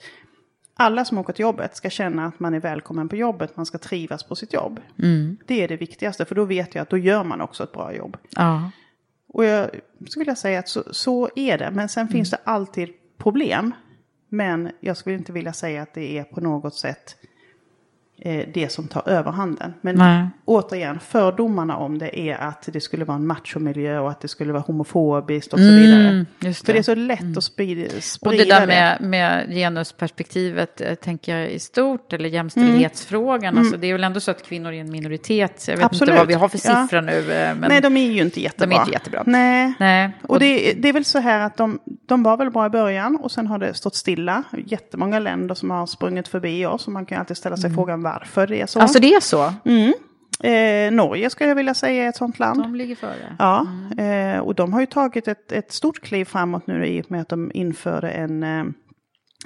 alla 0.77 1.05
som 1.05 1.19
åker 1.19 1.33
till 1.33 1.43
jobbet 1.43 1.77
ska 1.77 1.91
känna 1.91 2.27
att 2.27 2.41
man 2.41 2.55
är 2.55 2.61
välkommen 2.61 3.09
på 3.09 3.17
jobbet, 3.17 3.57
man 3.57 3.67
ska 3.67 3.79
trivas 3.79 4.23
på 4.23 4.37
sitt 4.37 4.53
jobb. 4.53 4.81
Det 5.47 5.63
är 5.65 5.69
det 5.69 5.77
viktigaste, 5.77 6.25
för 6.25 6.35
då 6.35 6.45
vet 6.45 6.75
jag 6.75 6.83
att 6.83 6.91
då 6.91 6.99
gör 6.99 7.25
man 7.25 7.41
också 7.41 7.63
ett 7.65 7.73
bra 7.73 7.95
jobb. 7.95 8.17
Ja. 8.31 8.71
Och 9.35 9.45
jag 9.45 9.71
skulle 10.07 10.21
vilja 10.21 10.37
säga 10.37 10.59
att 10.59 10.69
så, 10.69 10.85
så 10.91 11.31
är 11.37 11.59
det, 11.59 11.71
men 11.71 11.89
sen 11.89 12.09
finns 12.09 12.31
det 12.31 12.39
alltid 12.45 12.89
problem. 13.19 13.75
Men 14.29 14.71
jag 14.81 14.97
skulle 14.97 15.17
inte 15.17 15.33
vilja 15.33 15.53
säga 15.53 15.83
att 15.83 15.95
det 15.95 16.19
är 16.19 16.25
på 16.25 16.41
något 16.41 16.75
sätt 16.75 17.17
det 18.55 18.73
som 18.73 18.89
tar 18.89 19.09
överhanden. 19.09 19.75
Men 19.81 19.97
Nej. 19.97 20.27
återigen, 20.45 21.01
fördomarna 21.01 21.77
om 21.77 21.99
det 21.99 22.21
är 22.21 22.37
att 22.39 22.69
det 22.73 22.81
skulle 22.81 23.05
vara 23.05 23.17
en 23.17 23.27
machomiljö 23.27 23.99
och 23.99 24.11
att 24.11 24.21
det 24.21 24.29
skulle 24.29 24.53
vara 24.53 24.63
homofobiskt 24.63 25.53
och 25.53 25.59
så 25.59 25.65
vidare. 25.65 26.09
Mm, 26.09 26.27
just 26.41 26.67
För 26.67 26.73
det 26.73 26.77
är 26.77 26.81
det. 26.81 26.85
så 26.85 26.95
lätt 26.95 27.37
att 27.37 27.45
sprida, 27.45 27.91
sprida 28.01 28.31
Och 28.31 28.37
det 28.37 28.45
där 28.55 28.67
med, 28.67 28.99
med 29.01 29.49
genusperspektivet, 29.51 30.81
eh, 30.81 30.95
tänker 30.95 31.37
jag 31.37 31.51
i 31.51 31.59
stort, 31.59 32.13
eller 32.13 32.29
jämställdhetsfrågan. 32.29 33.59
Alltså, 33.59 33.77
det 33.77 33.87
är 33.87 33.93
väl 33.93 34.05
ändå 34.05 34.21
så 34.21 34.31
att 34.31 34.43
kvinnor 34.43 34.73
är 34.73 34.81
en 34.81 34.91
minoritet. 34.91 35.65
Jag 35.69 35.77
vet 35.77 35.85
Absolut. 35.87 36.09
inte 36.09 36.19
vad 36.19 36.29
vi 36.29 36.35
har 36.35 36.49
för 36.49 36.61
Ja. 36.65 36.83
siffror 36.83 37.01
nu. 37.01 37.19
eh, 37.33 37.55
Men, 37.55 37.69
Nej, 37.69 37.81
de 37.81 37.97
är 37.97 38.13
ju 38.13 38.23
inte 38.23 38.41
jättebra. 38.41 38.79
inte 38.81 38.93
jättebra. 38.93 39.23
Nej. 39.27 39.73
Nej. 39.81 40.11
Och 40.23 40.39
det, 40.41 40.73
det 40.73 40.89
är 40.89 40.93
väl 40.93 41.05
så 41.05 41.19
här 41.19 41.41
att 41.41 41.57
de, 41.57 41.79
de 42.07 42.23
var 42.23 42.37
väl 42.37 42.51
bra 42.51 42.67
i 42.67 42.71
början 42.71 43.17
och 43.17 43.31
sen 43.31 43.47
har 43.47 43.59
det 43.59 43.75
stått 43.75 43.95
stilla. 43.95 44.43
Jättemånga 44.67 45.19
länder 45.19 45.55
som 45.55 45.71
har 45.71 45.87
sprungit 45.87 46.29
förbi 46.29 46.67
oss 46.67 46.87
och 46.87 46.93
man 46.93 47.07
kan 47.07 47.19
alltid 47.19 47.37
ställa 47.37 47.57
sig 47.57 47.75
frågan 47.75 48.03
varför 48.03 48.14
det 48.47 48.61
är 48.61 48.67
så. 48.67 48.81
Alltså 48.81 49.01
det 49.01 49.15
är 49.15 49.21
så? 49.21 49.53
eh, 50.49 50.93
Norge 50.93 51.31
skulle 51.31 51.49
jag 51.49 51.57
vilja 51.57 51.75
säga 51.75 52.05
är 52.05 52.09
ett 52.09 52.17
sånt 52.17 52.39
land. 52.39 52.63
De 52.63 52.75
ligger 52.75 52.97
före? 52.97 53.37
Ja, 53.39 53.67
eh, 53.99 54.39
och 54.39 54.55
de 54.55 54.73
har 54.73 54.81
ju 54.81 54.87
tagit 54.87 55.29
ett, 55.29 55.53
ett 55.53 55.73
stort 55.73 56.01
kliv 56.01 56.25
framåt 56.25 56.67
nu 56.67 56.87
i 56.87 57.03
och 57.03 57.11
med 57.11 57.21
att 57.21 57.29
de 57.29 57.51
införde 57.55 58.11
en, 58.11 58.43
eh, 58.43 58.65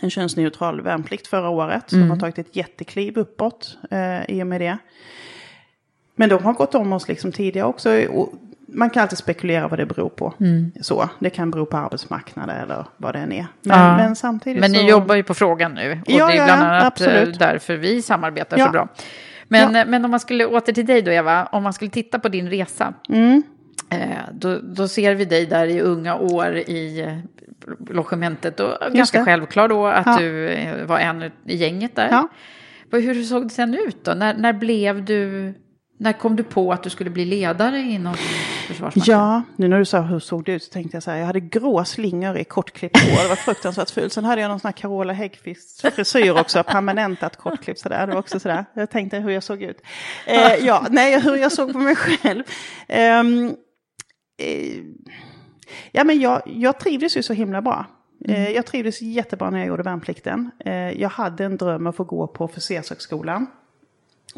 en 0.01 0.11
könsneutral 0.11 0.81
värnplikt 0.81 1.27
förra 1.27 1.49
året. 1.49 1.85
Så 1.87 1.97
de 1.97 2.11
har 2.11 2.17
tagit 2.17 2.39
ett 2.39 2.57
jättekliv 2.57 3.19
uppåt 3.19 3.79
eh, 3.91 4.31
i 4.31 4.43
och 4.43 4.47
med 4.47 4.61
det. 4.61 4.79
Men 6.17 6.29
de 6.29 6.45
har 6.45 6.53
gått 6.53 6.75
om 6.75 6.93
oss 6.93 7.09
liksom 7.09 7.33
tidigare 7.33 7.67
också. 7.67 8.07
Och 8.07 8.33
man 8.73 8.91
kan 8.91 9.03
alltid 9.03 9.19
spekulera 9.19 9.69
vad 9.69 9.79
det 9.79 9.87
beror 9.87 10.09
på. 10.09 10.35
Så, 10.81 11.09
det 11.19 11.31
kan 11.31 11.51
bero 11.51 11.67
på 11.67 11.77
arbetsmarknaden 11.77 12.57
eller 12.57 12.87
vad 12.97 13.15
det 13.15 13.19
än 13.19 13.33
är. 13.33 13.47
Men, 13.63 13.79
Ja. 13.79 13.97
men 13.97 14.17
samtidigt 14.17 14.61
Men 14.61 14.73
ni 14.73 14.79
så... 14.79 14.85
jobbar 14.87 15.15
ju 15.15 15.23
på 15.23 15.35
frågan 15.35 15.75
nu. 15.75 15.93
Och 16.07 16.11
Ja, 16.13 16.27
det 16.27 16.39
är 16.39 16.45
bland 16.45 16.63
annat 16.63 16.83
eh, 16.83 16.87
absolut. 16.87 17.39
därför 17.39 17.77
vi 17.77 18.03
samarbetar 18.03 18.59
så 18.59 18.71
bra. 18.71 18.89
Men, 19.49 19.77
eh, 19.77 19.87
men 19.87 20.05
om 20.05 20.11
man 20.11 20.21
skulle 20.21 20.47
åter 20.47 20.73
till 20.73 20.87
dig 20.87 21.03
då, 21.03 21.11
Eva. 21.11 21.45
Om 21.47 21.63
man 21.63 21.73
skulle 21.73 21.91
titta 21.91 22.19
på 22.19 22.29
din 22.29 22.51
resa. 22.51 22.95
Mm. 23.09 23.43
Eh, 23.91 23.99
då, 24.33 24.59
då 24.63 24.89
ser 24.89 25.15
vi 25.15 25.25
dig 25.25 25.47
där 25.47 25.67
i 25.67 25.81
unga 25.81 26.15
år 26.17 26.57
i 26.57 27.01
eh, 27.01 27.19
logementet. 27.95 28.61
Och 28.61 28.93
ganska 28.93 29.25
självklar 29.25 29.69
då 29.69 29.87
att 29.87 30.07
Ja. 30.07 30.17
du 30.19 30.49
eh, 30.49 30.87
var 30.87 30.99
en 30.99 31.23
i 31.23 31.57
gänget 31.57 31.97
där. 31.97 32.09
Ja. 32.11 32.29
Hur 32.99 33.23
såg 33.23 33.43
det 33.45 33.51
sen 33.51 33.75
ut 33.75 34.05
då? 34.05 34.15
När, 34.15 34.35
när 34.35 34.53
blev 34.53 35.05
du... 35.05 35.55
När 36.01 36.13
kom 36.13 36.37
du 36.37 36.43
på 36.43 36.73
att 36.73 36.83
du 36.83 36.91
skulle 36.91 37.11
bli 37.11 37.25
ledare 37.25 37.81
inom 37.81 38.15
Försvarsmakten? 38.67 39.15
Ja, 39.15 39.43
nu 39.57 39.69
när 39.69 39.79
du 39.79 39.85
sa 39.85 40.01
hur 40.01 40.19
såg 40.19 40.45
det 40.45 40.53
ut 40.53 40.63
så 40.63 40.73
tänkte 40.73 40.97
jag 40.97 41.03
så 41.03 41.11
här, 41.11 41.19
jag 41.19 41.27
hade 41.27 41.41
grå 41.41 41.85
slingor 41.85 42.39
i 42.39 42.45
kortklippt 42.45 42.97
hår, 42.97 43.23
det 43.23 43.29
var 43.29 43.37
fruktansvärt 43.37 43.91
fult. 43.91 44.13
Sen 44.13 44.25
hade 44.25 44.41
jag 44.41 44.49
någon 44.49 44.61
sån 44.61 44.69
här 44.69 44.73
Carola 44.73 45.13
Häggkvist 45.13 45.81
frisyr 45.81 46.41
också, 46.41 46.63
permanentat 46.63 47.37
kortklippt 47.37 47.81
sådär, 47.81 48.07
det 48.07 48.13
var 48.13 48.21
också 48.21 48.41
sådär. 48.41 48.65
Jag 48.75 48.91
tänkte 48.91 49.19
hur 49.19 49.31
jag 49.31 49.43
såg 49.43 49.63
ut. 49.63 49.83
Eh, 50.27 50.67
ja, 50.67 50.87
nej, 50.91 51.21
hur 51.21 51.37
jag 51.37 51.53
såg 51.53 51.73
på 51.73 51.79
mig 51.79 51.97
själv. 51.97 52.43
Ehm, 52.89 53.57
eh, 54.39 54.83
ja, 55.93 56.05
men 56.05 56.21
jag, 56.21 56.43
jag 56.47 56.81
trivdes 56.81 57.17
ju 57.17 57.23
så 57.23 57.33
himla 57.33 57.63
bra. 57.63 57.87
Eh, 58.25 58.51
jag 58.51 58.67
trivdes 58.67 59.03
jättebra 59.03 59.51
när 59.51 59.59
jag 59.59 59.69
gjorde 59.69 59.83
värnplikten. 59.83 60.51
Eh, 60.65 61.01
jag 61.01 61.09
hade 61.09 61.45
en 61.45 61.57
dröm 61.57 61.87
att 61.87 61.97
få 61.97 62.05
gå 62.05 62.27
på 62.27 62.45
officershögskolan. 62.45 63.47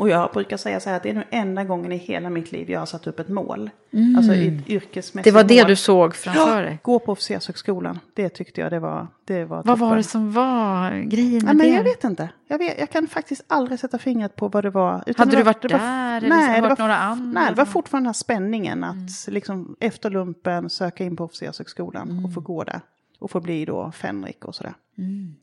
Och 0.01 0.09
jag 0.09 0.31
brukar 0.33 0.57
säga 0.57 0.81
så 0.81 0.91
här 0.91 0.97
att 0.97 1.03
det 1.03 1.11
är 1.11 1.15
nu 1.15 1.25
enda 1.31 1.65
gången 1.65 1.93
i 1.93 1.97
hela 1.97 2.31
mitt 2.31 2.53
liv 2.53 2.71
jag 2.71 2.79
har 2.79 2.87
satt 2.87 3.07
upp 3.07 3.21
ett 3.21 3.29
mål. 3.29 3.71
Alltså 4.17 4.35
ett 4.35 4.69
yrkesmässigt 4.69 5.25
Det 5.25 5.31
var 5.31 5.45
det 5.45 5.61
mål. 5.63 5.69
du 5.69 5.77
såg 5.77 6.15
framför 6.15 6.63
dig? 6.63 6.79
Gå 6.83 6.99
på 6.99 7.13
officershögskolan. 7.13 7.99
Det 8.15 8.29
tyckte 8.29 8.61
jag 8.61 8.73
det 8.73 8.79
var. 8.79 9.07
Det 9.25 9.45
var 9.45 9.63
Vad 9.65 9.79
var 9.79 9.97
det 9.97 10.03
som 10.03 10.33
var 10.33 10.91
grejen 11.01 11.45
med 11.45 11.51
Ja, 11.51 11.53
men 11.53 11.73
jag 11.73 11.85
vet 11.85 12.05
inte. 12.05 12.29
Jag, 12.49 12.59
vet, 12.59 12.79
jag 12.79 12.91
kan 12.91 13.07
faktiskt 13.07 13.45
aldrig 13.47 13.79
sätta 13.81 13.99
fingret 13.99 14.37
på 14.37 14.49
vad 14.49 14.65
det 14.65 14.71
var. 14.71 15.03
Utan 15.07 15.15
Hade 15.23 15.31
det 15.31 15.37
du 15.37 15.43
var- 15.43 15.53
varit 15.53 15.63
det 15.63 15.69
var- 15.73 15.79
där 15.79 16.17
eller 16.17 16.29
nej, 16.29 16.61
det 16.61 16.69
var, 16.69 16.77
några 16.79 16.97
andra? 16.99 17.41
Nej, 17.41 17.51
det 17.51 17.57
var 17.57 17.65
fortfarande 17.65 18.05
den 18.05 18.09
här 18.09 18.13
spänningen 18.13 18.85
att 18.85 19.29
liksom, 19.29 19.77
efter 19.81 20.11
lumpen 20.11 20.71
söka 20.71 21.05
in 21.05 21.17
på 21.17 21.25
officershögskolan 21.25 22.11
Mm. 22.11 22.25
och 22.25 22.35
få 22.35 22.41
gå 22.41 22.65
där. 22.65 22.81
Och 23.19 23.31
få 23.31 23.41
bli 23.41 23.65
då 23.65 23.93
fänrik 23.93 24.45
och 24.45 24.55
sådär. 24.55 24.75
Mm. 24.99 25.35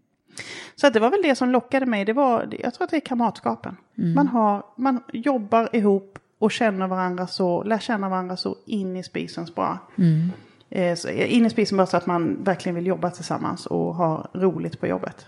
Så 0.76 0.88
att 0.88 0.94
det 0.94 1.00
var 1.00 1.10
väl 1.10 1.22
det 1.24 1.36
som 1.36 1.50
lockade 1.50 1.86
mig. 1.86 2.06
Det 2.06 2.14
var, 2.14 2.48
jag 2.60 2.74
tror 2.74 2.84
att 2.84 2.92
det 2.92 2.98
är 2.98 3.02
kamratskapen. 3.02 3.78
Mm. 3.98 4.14
Man, 4.14 4.28
har, 4.28 4.64
man 4.76 5.04
jobbar 5.14 5.70
ihop 5.76 6.20
och 6.40 6.52
känner 6.52 6.88
varandra 6.88 7.28
så, 7.28 7.64
lär 7.64 7.80
känna 7.80 8.10
varandra 8.10 8.38
så 8.38 8.56
in 8.66 8.98
i 8.98 9.04
spisens 9.04 9.56
bra. 9.56 9.78
Mm. 9.96 10.32
Eh, 10.70 10.96
så 10.96 11.10
in 11.10 11.46
i 11.46 11.50
spisen 11.50 11.78
bara 11.78 11.88
så 11.88 11.98
att 11.98 12.06
man 12.06 12.44
verkligen 12.44 12.76
vill 12.76 12.88
jobba 12.88 13.12
tillsammans 13.12 13.66
och 13.66 13.96
ha 13.96 14.30
roligt 14.34 14.80
på 14.80 14.88
jobbet. 14.88 15.26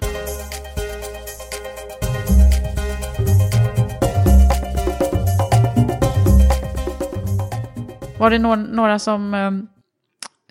Var 8.19 8.29
det 8.29 8.39
någon, 8.39 8.63
några 8.63 8.99
som... 8.99 9.67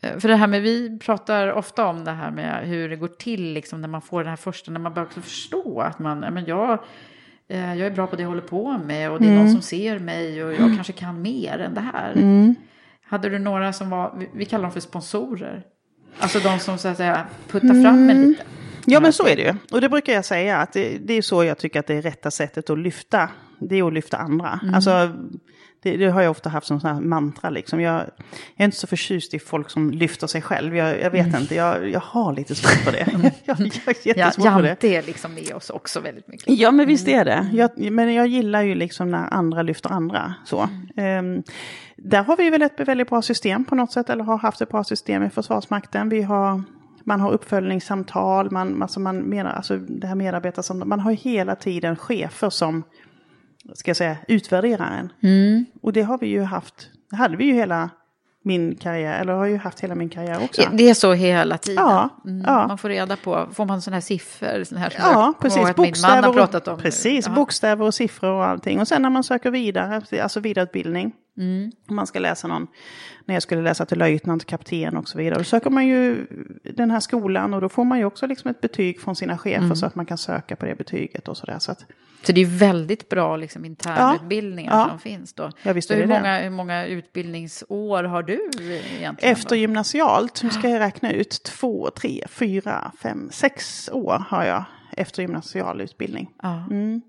eh, 0.02 0.18
För 0.18 0.28
det 0.28 0.36
här 0.36 0.46
med, 0.46 0.62
vi 0.62 0.98
pratar 0.98 1.52
ofta 1.52 1.86
om 1.86 2.04
det 2.04 2.10
här 2.10 2.30
med 2.30 2.68
hur 2.68 2.88
det 2.88 2.96
går 2.96 3.08
till 3.08 3.52
liksom, 3.52 3.80
när 3.80 3.88
man 3.88 4.02
får 4.02 4.20
den 4.20 4.28
här 4.30 4.36
första, 4.36 4.70
när 4.70 4.80
man 4.80 4.94
börjar 4.94 5.08
förstå 5.08 5.80
att 5.80 5.98
man, 5.98 6.18
men 6.20 6.44
jag, 6.44 6.78
eh, 7.48 7.74
jag 7.74 7.86
är 7.86 7.90
bra 7.90 8.06
på 8.06 8.16
det 8.16 8.22
jag 8.22 8.28
håller 8.28 8.42
på 8.42 8.78
med 8.78 9.10
och 9.10 9.18
det 9.18 9.24
är 9.26 9.30
Mm. 9.30 9.42
någon 9.42 9.52
som 9.52 9.62
ser 9.62 9.98
mig 9.98 10.44
och 10.44 10.52
jag 10.52 10.74
kanske 10.74 10.92
kan 10.92 11.22
mer 11.22 11.58
än 11.58 11.74
det 11.74 11.80
här. 11.80 12.14
Hade 13.10 13.28
du 13.28 13.38
några 13.38 13.72
som 13.72 13.90
var, 13.90 14.24
vi, 14.34 14.44
kallar 14.44 14.62
dem 14.62 14.72
för 14.72 14.80
sponsorer, 14.80 15.62
alltså 16.18 16.38
de 16.38 16.58
som 16.58 16.78
så 16.78 16.88
att 16.88 16.96
säga 16.96 17.26
puttar 17.50 17.68
fram 17.68 17.86
Mm. 17.86 18.10
en 18.10 18.28
lite? 18.28 18.42
Ja 18.86 19.00
men 19.00 19.12
så 19.12 19.26
är 19.26 19.36
det 19.36 19.42
ju. 19.42 19.54
Och 19.72 19.80
det 19.80 19.88
brukar 19.88 20.12
jag 20.12 20.24
säga 20.24 20.56
att 20.58 20.72
det, 20.72 20.98
det 20.98 21.14
är 21.14 21.22
så 21.22 21.44
jag 21.44 21.58
tycker 21.58 21.80
att 21.80 21.86
det 21.86 21.94
är 21.94 22.02
rätta 22.02 22.30
sättet 22.30 22.70
att 22.70 22.78
lyfta 22.78 23.28
det 23.60 23.78
är 23.78 23.86
att 23.86 23.92
lyfta 23.92 24.16
andra. 24.16 24.60
Alltså, 24.74 25.12
det, 25.82 25.96
det 25.96 26.10
har 26.10 26.22
jag 26.22 26.30
ofta 26.30 26.48
haft 26.48 26.66
som 26.66 26.80
sån 26.80 26.94
här 26.94 27.00
mantra 27.00 27.50
liksom. 27.50 27.80
Jag, 27.80 27.94
jag 27.94 28.10
är 28.56 28.64
inte 28.64 28.76
så 28.76 28.86
förtjust 28.86 29.34
i 29.34 29.38
folk 29.38 29.70
som 29.70 29.90
lyfter 29.90 30.26
sig 30.26 30.42
själv. 30.42 30.76
Jag, 30.76 31.00
jag 31.00 31.10
vet 31.10 31.40
inte, 31.40 31.54
jag, 31.54 31.90
jag 31.90 32.00
har 32.00 32.32
lite 32.32 32.54
svårt 32.54 32.84
för 32.84 32.92
det. 32.92 33.06
jag, 33.12 33.32
jag 33.44 33.54
har 33.54 33.64
Ja, 34.04 34.30
för 34.30 34.62
det. 34.62 34.68
Jante 34.68 34.88
är 34.88 35.02
liksom 35.02 35.34
med 35.34 35.54
oss 35.54 35.70
också 35.70 36.00
väldigt 36.00 36.28
mycket. 36.28 36.48
Ja, 36.48 36.70
men 36.70 36.86
visst 36.86 37.08
är 37.08 37.24
det. 37.24 37.90
Men 37.90 38.14
jag 38.14 38.26
gillar 38.26 38.62
ju 38.62 38.74
liksom 38.74 39.10
när 39.10 39.34
andra 39.34 39.62
lyfter 39.62 39.92
andra. 39.92 40.34
Så. 40.44 40.68
Ehm, 40.96 41.42
där 41.96 42.22
har 42.22 42.36
vi 42.36 42.50
väl 42.50 42.62
ett 42.62 42.80
väldigt 42.80 43.08
bra 43.08 43.22
system 43.22 43.64
på 43.64 43.74
något 43.74 43.92
sätt, 43.92 44.10
eller 44.10 44.24
har 44.24 44.38
haft 44.38 44.60
ett 44.60 44.68
bra 44.68 44.84
system 44.84 45.22
i 45.22 45.30
Försvarsmakten. 45.30 46.08
Vi 46.08 46.22
har, 46.22 46.62
man 47.04 47.20
har 47.20 47.32
uppföljningssamtal, 47.32 48.50
man, 48.50 48.82
alltså 48.82 49.00
man 49.00 49.18
menar, 49.18 49.50
alltså 49.50 49.76
det 49.76 50.06
här 50.06 50.14
medarbetarsamtal, 50.14 50.88
man 50.88 51.00
har 51.00 51.12
hela 51.12 51.54
tiden 51.54 51.96
chefer 51.96 52.50
som, 52.50 52.82
ska 53.74 53.88
jag 53.90 53.96
säga, 53.96 54.16
utvärderar 54.28 54.90
en. 54.98 55.12
Och 55.82 55.92
det 55.92 56.02
har 56.02 56.18
vi 56.18 56.26
ju 56.26 56.42
haft, 56.42 56.90
det 57.10 57.16
hade 57.16 57.36
vi 57.36 57.44
ju 57.44 57.54
hela 57.54 57.90
min 58.42 58.74
karriär, 58.76 59.20
eller 59.20 59.32
har 59.32 59.46
ju 59.46 59.56
haft 59.56 59.80
hela 59.80 59.94
min 59.94 60.08
karriär 60.08 60.38
också. 60.44 60.62
Det 60.72 60.90
är 60.90 60.94
så 60.94 61.12
hela 61.12 61.58
tiden. 61.58 61.84
Ja, 61.84 62.08
Mm, 62.24 62.44
ja. 62.46 62.66
Man 62.68 62.78
får 62.78 62.88
reda 62.88 63.16
på, 63.16 63.48
får 63.52 63.64
man 63.64 63.82
sådana 63.82 63.96
här 63.96 64.00
siffror? 64.00 64.64
Såna 64.64 64.80
här 64.80 64.94
Ja, 64.98 65.34
precis. 65.40 65.74
Bokstäver 65.76 66.28
och, 66.72 66.78
precis, 66.82 67.28
bokstäver 67.28 67.84
och 67.86 67.94
siffror 67.94 68.30
och 68.30 68.44
allting. 68.46 68.80
Och 68.80 68.88
sen 68.88 69.02
när 69.02 69.10
man 69.10 69.24
söker 69.24 69.50
vidare, 69.50 70.02
alltså 70.22 70.40
vidareutbildning. 70.40 71.12
Mm. 71.38 71.72
Om 71.88 71.96
man 71.96 72.06
ska 72.06 72.18
läsa 72.18 72.48
någon, 72.48 72.66
när 73.26 73.34
jag 73.34 73.42
skulle 73.42 73.62
läsa 73.62 73.86
till 73.86 73.98
löjtnant, 73.98 74.44
kapten 74.44 74.96
och 74.96 75.08
så 75.08 75.18
vidare. 75.18 75.38
Då 75.38 75.44
söker 75.44 75.70
man 75.70 75.86
ju 75.86 76.26
den 76.74 76.90
här 76.90 77.00
skolan 77.00 77.54
och 77.54 77.60
då 77.60 77.68
får 77.68 77.84
man 77.84 77.98
ju 77.98 78.04
också 78.04 78.26
liksom 78.26 78.50
ett 78.50 78.60
betyg 78.60 79.00
från 79.00 79.16
sina 79.16 79.38
chefer 79.38 79.58
Mm. 79.64 79.76
så 79.76 79.86
att 79.86 79.94
man 79.94 80.06
kan 80.06 80.18
söka 80.18 80.56
på 80.56 80.66
det 80.66 80.74
betyget 80.74 81.28
och 81.28 81.36
sådär. 81.36 81.58
Så 81.58 81.72
att, 81.72 81.84
Så 82.22 82.32
det 82.32 82.40
är 82.40 82.58
väldigt 82.58 83.08
bra 83.08 83.36
liksom, 83.36 83.64
internutbildningar 83.64 84.72
Ja. 84.72 84.88
som 84.88 84.98
finns 84.98 85.32
då. 85.34 85.50
Ja, 85.62 85.72
visst 85.72 85.88
så 85.88 85.94
hur 85.94 86.06
många, 86.06 86.38
hur 86.38 86.50
många 86.50 86.86
utbildningsår 86.86 88.04
har 88.04 88.22
du 88.22 88.50
egentligen? 88.98 89.16
efter 89.18 89.56
gymnasialt, 89.56 90.42
nu 90.42 90.50
ska 90.50 90.68
jag 90.68 90.80
räkna 90.80 91.12
ut, 91.12 91.42
två, 91.44 91.90
tre, 91.96 92.24
fyra, 92.28 92.92
fem, 93.02 93.28
sex 93.32 93.88
år 93.92 94.24
har 94.28 94.44
jag 94.44 94.64
efter 94.96 95.22
gymnasial 95.22 95.80
utbildning. 95.80 96.30
Ja. 96.42 96.64
Mm. 96.70 97.02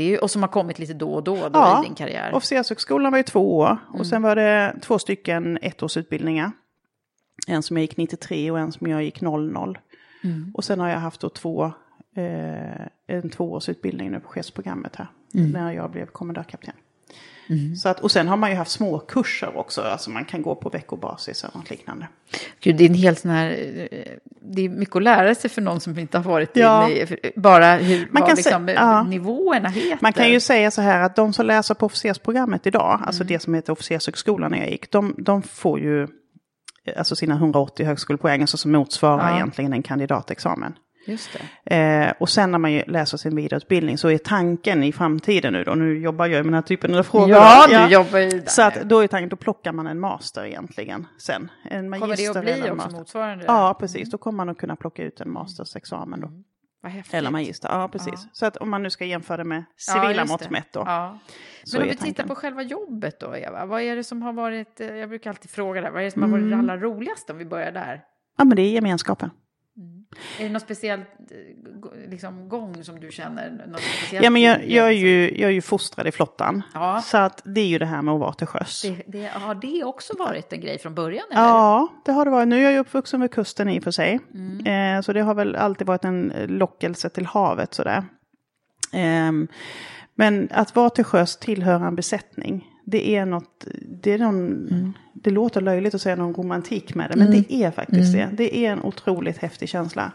Det 0.00 0.04
är 0.04 0.08
ju, 0.08 0.18
och 0.18 0.30
som 0.30 0.42
har 0.42 0.48
kommit 0.48 0.78
lite 0.78 0.94
då 0.94 1.12
och 1.14 1.24
då, 1.24 1.34
då 1.36 1.50
Ja, 1.52 1.82
i 1.82 1.86
din 1.86 1.94
karriär. 1.94 2.34
Officershögskolan 2.34 3.12
var 3.12 3.18
ju 3.18 3.22
två 3.22 3.56
år 3.58 3.66
Mm. 3.88 4.00
och 4.00 4.06
sen 4.06 4.22
var 4.22 4.36
det 4.36 4.76
två 4.82 4.98
stycken 4.98 5.58
ettårsutbildningar. 5.62 6.52
En 7.46 7.62
som 7.62 7.76
jag 7.76 7.82
gick 7.82 7.96
93 7.96 8.50
och 8.50 8.58
en 8.58 8.72
som 8.72 8.86
jag 8.86 9.02
gick 9.02 9.20
00. 9.20 9.78
Mm. 10.24 10.52
Och 10.54 10.64
sen 10.64 10.80
har 10.80 10.88
jag 10.88 10.98
haft 10.98 11.20
då 11.20 11.28
två, 11.28 11.64
eh, 12.16 12.86
en 13.06 13.30
tvåårsutbildning 13.30 14.10
nu 14.10 14.20
på 14.20 14.28
chefsprogrammet 14.28 14.96
här. 14.96 15.06
Mm. 15.34 15.50
När 15.50 15.72
jag 15.72 15.90
blev 15.90 16.06
kommendörkapten. 16.06 16.74
Så 17.82 17.88
att, 17.88 18.00
och 18.00 18.10
sen 18.10 18.28
har 18.28 18.36
man 18.36 18.50
ju 18.50 18.56
haft 18.56 18.70
små 18.70 18.98
kurser 18.98 19.56
också, 19.58 19.82
alltså 19.82 20.10
man 20.10 20.24
kan 20.24 20.42
gå 20.42 20.54
på 20.54 20.68
veckobasis 20.68 21.44
eller 21.44 21.56
något 21.56 21.70
liknande. 21.70 22.08
Gud, 22.60 22.76
det 22.76 22.84
är 22.84 22.88
en 22.88 22.94
helt 22.94 23.18
sån 23.18 23.30
här... 23.30 23.50
eh, 23.90 23.98
Det 24.42 24.62
är 24.64 24.68
mycket 24.68 24.96
att 24.96 25.02
lära 25.02 25.34
sig 25.34 25.50
för 25.50 25.62
någon 25.62 25.80
som 25.80 25.98
inte 25.98 26.18
har 26.18 26.24
varit 26.24 26.50
Ja. 26.56 26.88
inne 26.90 27.00
i... 27.00 27.06
för- 27.06 27.18
Bara 27.40 27.76
hur 27.76 27.98
Man 27.98 28.08
vad 28.10 28.26
kan 28.28 28.36
liksom, 28.36 28.66
se- 28.66 28.72
ja. 28.72 29.02
nivåerna 29.02 29.68
heter. 29.68 29.98
Man 30.00 30.12
kan 30.12 30.30
ju 30.30 30.40
säga 30.40 30.70
så 30.70 30.80
här 30.82 31.00
att 31.02 31.16
de 31.16 31.32
som 31.32 31.46
läser 31.46 31.74
på 31.74 31.86
officersprogrammet 31.86 32.66
idag, 32.66 32.94
Mm. 32.94 33.06
alltså 33.06 33.24
det 33.24 33.38
som 33.38 33.54
heter 33.54 33.72
officershögskolan 33.72 34.50
när 34.50 34.58
jag 34.58 34.70
gick, 34.70 34.90
de, 34.90 35.14
de 35.18 35.42
får 35.42 35.80
ju 35.80 36.02
eh, 36.02 36.08
alltså 36.98 37.16
sina 37.16 37.34
180 37.34 37.86
högskolepoäng, 37.86 38.40
alltså 38.40 38.56
som 38.56 38.72
motsvarar 38.72 39.28
Ja. 39.30 39.36
egentligen 39.36 39.72
en 39.72 39.82
kandidatexamen. 39.82 40.72
Just 41.10 41.38
det. 41.64 41.76
Eh, 41.76 42.12
och 42.20 42.28
sen 42.28 42.50
när 42.50 42.58
man 42.58 42.78
läser 42.78 43.16
sin 43.16 43.36
vidareutbildning 43.36 43.98
så 43.98 44.08
är 44.08 44.18
tanken 44.18 44.82
i 44.82 44.92
framtiden 44.92 45.52
nu 45.52 45.64
då, 45.64 45.74
nu 45.74 45.98
jobbar 45.98 46.26
jag 46.26 46.32
med 46.36 46.44
den 46.44 46.54
här 46.54 46.62
typen 46.62 46.94
av 46.94 47.02
frågor. 47.02 47.30
Ja, 47.30 47.66
du 47.86 47.92
jobbar 47.94 48.18
ju 48.18 48.28
där. 48.30 48.46
Så 48.46 48.62
att 48.62 48.74
då 48.82 49.00
är 49.00 49.06
tanken, 49.06 49.28
då 49.28 49.36
plockar 49.36 49.72
man 49.72 49.86
en 49.86 50.00
master 50.00 50.44
egentligen 50.44 51.06
sen. 51.18 51.50
En 51.70 51.92
Kommer 51.92 52.16
det 52.16 52.28
att 52.28 52.40
bli 52.44 52.52
också 52.70 52.74
master. 52.74 52.98
motsvarande? 52.98 53.44
Ja, 53.48 53.76
precis. 53.80 54.10
Då 54.10 54.18
kommer 54.18 54.36
man 54.36 54.48
att 54.48 54.58
kunna 54.58 54.76
plocka 54.76 55.02
ut 55.02 55.20
en 55.20 55.30
mastersexamen 55.32 56.20
då. 56.20 56.30
Häftigt. 56.88 57.14
Eller 57.14 57.30
magister, 57.30 57.68
ja 57.68 57.88
precis. 57.88 58.12
Ja. 58.14 58.28
Så 58.32 58.46
att 58.46 58.56
om 58.56 58.70
man 58.70 58.82
nu 58.82 58.90
ska 58.90 59.04
jämföra 59.04 59.36
det 59.36 59.44
med 59.44 59.64
Ja, 59.86 59.92
civila 59.92 60.20
just 60.22 60.32
mått 60.32 60.50
mätt 60.50 60.72
då. 60.72 60.80
Ja. 60.86 61.18
Men 61.72 61.82
om 61.82 61.88
vi 61.88 61.96
tittar 61.96 62.26
på 62.26 62.34
själva 62.34 62.62
jobbet 62.62 63.20
då, 63.20 63.36
Eva. 63.36 63.66
Vad 63.66 63.80
är 63.82 63.96
det 63.96 64.04
som 64.04 64.22
har 64.22 64.32
varit, 64.32 64.80
eh, 64.80 64.86
jag 64.86 65.08
brukar 65.08 65.30
alltid 65.30 65.50
fråga 65.50 65.80
det, 65.80 65.90
vad 65.90 66.00
är 66.00 66.04
det 66.04 66.10
som 66.10 66.22
har 66.22 66.28
varit 66.28 66.42
Mm. 66.44 66.66
det 66.66 66.72
allra 66.72 66.82
roligaste 66.84 67.32
om 67.32 67.38
vi 67.38 67.44
börjar 67.44 67.72
där? 67.72 68.00
Ja, 68.38 68.44
men 68.44 68.56
det 68.56 68.62
är 68.62 68.70
gemenskapen. 68.70 69.30
Är 70.38 70.44
det 70.44 70.48
någon 70.48 70.60
speciell 70.60 71.00
eh, 71.00 72.10
liksom, 72.10 72.48
gång 72.48 72.84
som 72.84 73.00
du 73.00 73.10
känner? 73.10 73.66
Något 73.66 73.80
speciellt 73.80 74.24
Ja, 74.24 74.30
men 74.30 74.42
jag, 74.42 74.68
jag, 74.70 74.86
är 74.86 74.92
ju, 74.92 75.38
jag 75.38 75.50
är 75.50 75.54
ju 75.54 75.62
fostrad 75.62 76.06
i 76.06 76.12
flottan. 76.12 76.62
Ja. 76.74 77.02
Så 77.04 77.18
att 77.18 77.42
det 77.44 77.60
är 77.60 77.66
ju 77.66 77.78
det 77.78 77.86
här 77.86 78.02
med 78.02 78.14
att 78.14 78.20
vara 78.20 78.32
till 78.32 78.46
sjöss. 78.46 78.82
Det, 78.82 79.02
det, 79.06 79.26
har 79.26 79.54
det 79.54 79.84
också 79.84 80.12
varit 80.18 80.52
en 80.52 80.60
grej 80.60 80.78
från 80.78 80.94
början? 80.94 81.24
Eller? 81.30 81.42
Ja, 81.42 81.88
det 82.04 82.12
har 82.12 82.24
det 82.24 82.30
varit. 82.30 82.48
Nu 82.48 82.58
är 82.58 82.62
jag 82.62 82.72
ju 82.72 82.78
uppvuxen 82.78 83.20
vid 83.20 83.30
kusten 83.30 83.68
i 83.68 83.78
och 83.78 83.84
för 83.84 83.90
sig. 83.90 84.20
Mm. 84.34 84.96
Eh, 84.96 85.02
så 85.02 85.12
det 85.12 85.20
har 85.20 85.34
väl 85.34 85.56
alltid 85.56 85.86
varit 85.86 86.04
en 86.04 86.32
lockelse 86.48 87.08
till 87.08 87.26
havet 87.26 87.74
sådär. 87.74 88.04
Ehm, 88.92 89.48
men 90.14 90.48
att 90.52 90.76
vara 90.76 90.90
till 90.90 91.04
sjöss, 91.04 91.36
tillhöra 91.36 91.86
en 91.86 91.96
besättning, 91.96 92.69
det 92.90 93.16
är 93.16 93.26
något, 93.26 93.64
det 94.02 94.12
är 94.12 94.18
någon, 94.18 94.68
Mm. 94.68 94.92
det 95.14 95.30
låter 95.30 95.60
löjligt 95.60 95.94
att 95.94 96.00
säga 96.02 96.16
någon 96.16 96.34
romantik 96.34 96.94
med 96.94 97.10
det, 97.10 97.16
men 97.16 97.30
det 97.30 97.52
är 97.54 97.70
faktiskt 97.70 98.12
det. 98.12 98.28
Det 98.32 98.56
är 98.66 98.72
en 98.72 98.82
otroligt 98.82 99.38
häftig 99.38 99.68
känsla. 99.68 100.12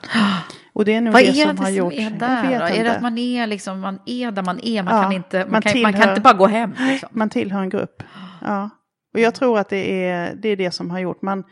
Och 0.73 0.85
det 0.85 0.93
är 0.95 1.01
nog 1.01 1.13
Vad 1.13 1.21
det 1.23 1.27
är 1.27 1.31
det 1.33 1.47
som 1.47 1.55
som 1.55 1.65
har 1.65 1.71
gjort... 1.71 1.93
är 1.93 2.09
där 2.09 2.59
då? 2.59 2.65
Är 2.65 2.83
det 2.83 2.95
att 2.95 3.01
man 3.01 3.17
är, 3.17 3.47
liksom, 3.47 3.79
man 3.79 3.99
är 4.05 4.31
där 4.31 4.43
man 4.43 4.59
är? 4.63 4.83
Man, 4.83 4.95
Ja, 4.95 5.01
kan, 5.03 5.11
inte, 5.11 5.39
man, 5.39 5.51
man 5.51 5.61
kan, 5.61 5.81
man 5.81 5.91
kan 5.93 6.01
tillhör- 6.01 6.09
inte 6.11 6.21
bara 6.21 6.33
gå 6.33 6.47
hem. 6.47 6.73
Liksom. 6.79 7.09
Man 7.11 7.29
tillhör 7.29 7.61
en 7.61 7.69
grupp. 7.69 8.03
Ja. 8.41 8.69
Och 9.13 9.19
jag 9.19 9.33
tror 9.35 9.59
att 9.59 9.69
det 9.69 10.05
är, 10.09 10.35
det 10.35 10.49
är 10.49 10.55
det 10.55 10.71
som 10.71 10.89
har 10.91 10.99
gjort. 10.99 11.21
Man, 11.21 11.43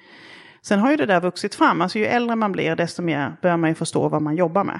sen 0.61 0.79
har 0.79 0.91
ju 0.91 0.97
det 0.97 1.05
där 1.05 1.21
vuxit 1.21 1.55
fram. 1.55 1.81
Alltså 1.81 1.99
ju 1.99 2.05
äldre 2.05 2.35
man 2.35 2.51
blir 2.51 2.75
desto 2.75 3.01
mer 3.01 3.35
börjar 3.41 3.57
man 3.57 3.69
ju 3.69 3.75
förstå 3.75 4.09
vad 4.09 4.21
man 4.21 4.35
jobbar 4.35 4.63
med. 4.63 4.79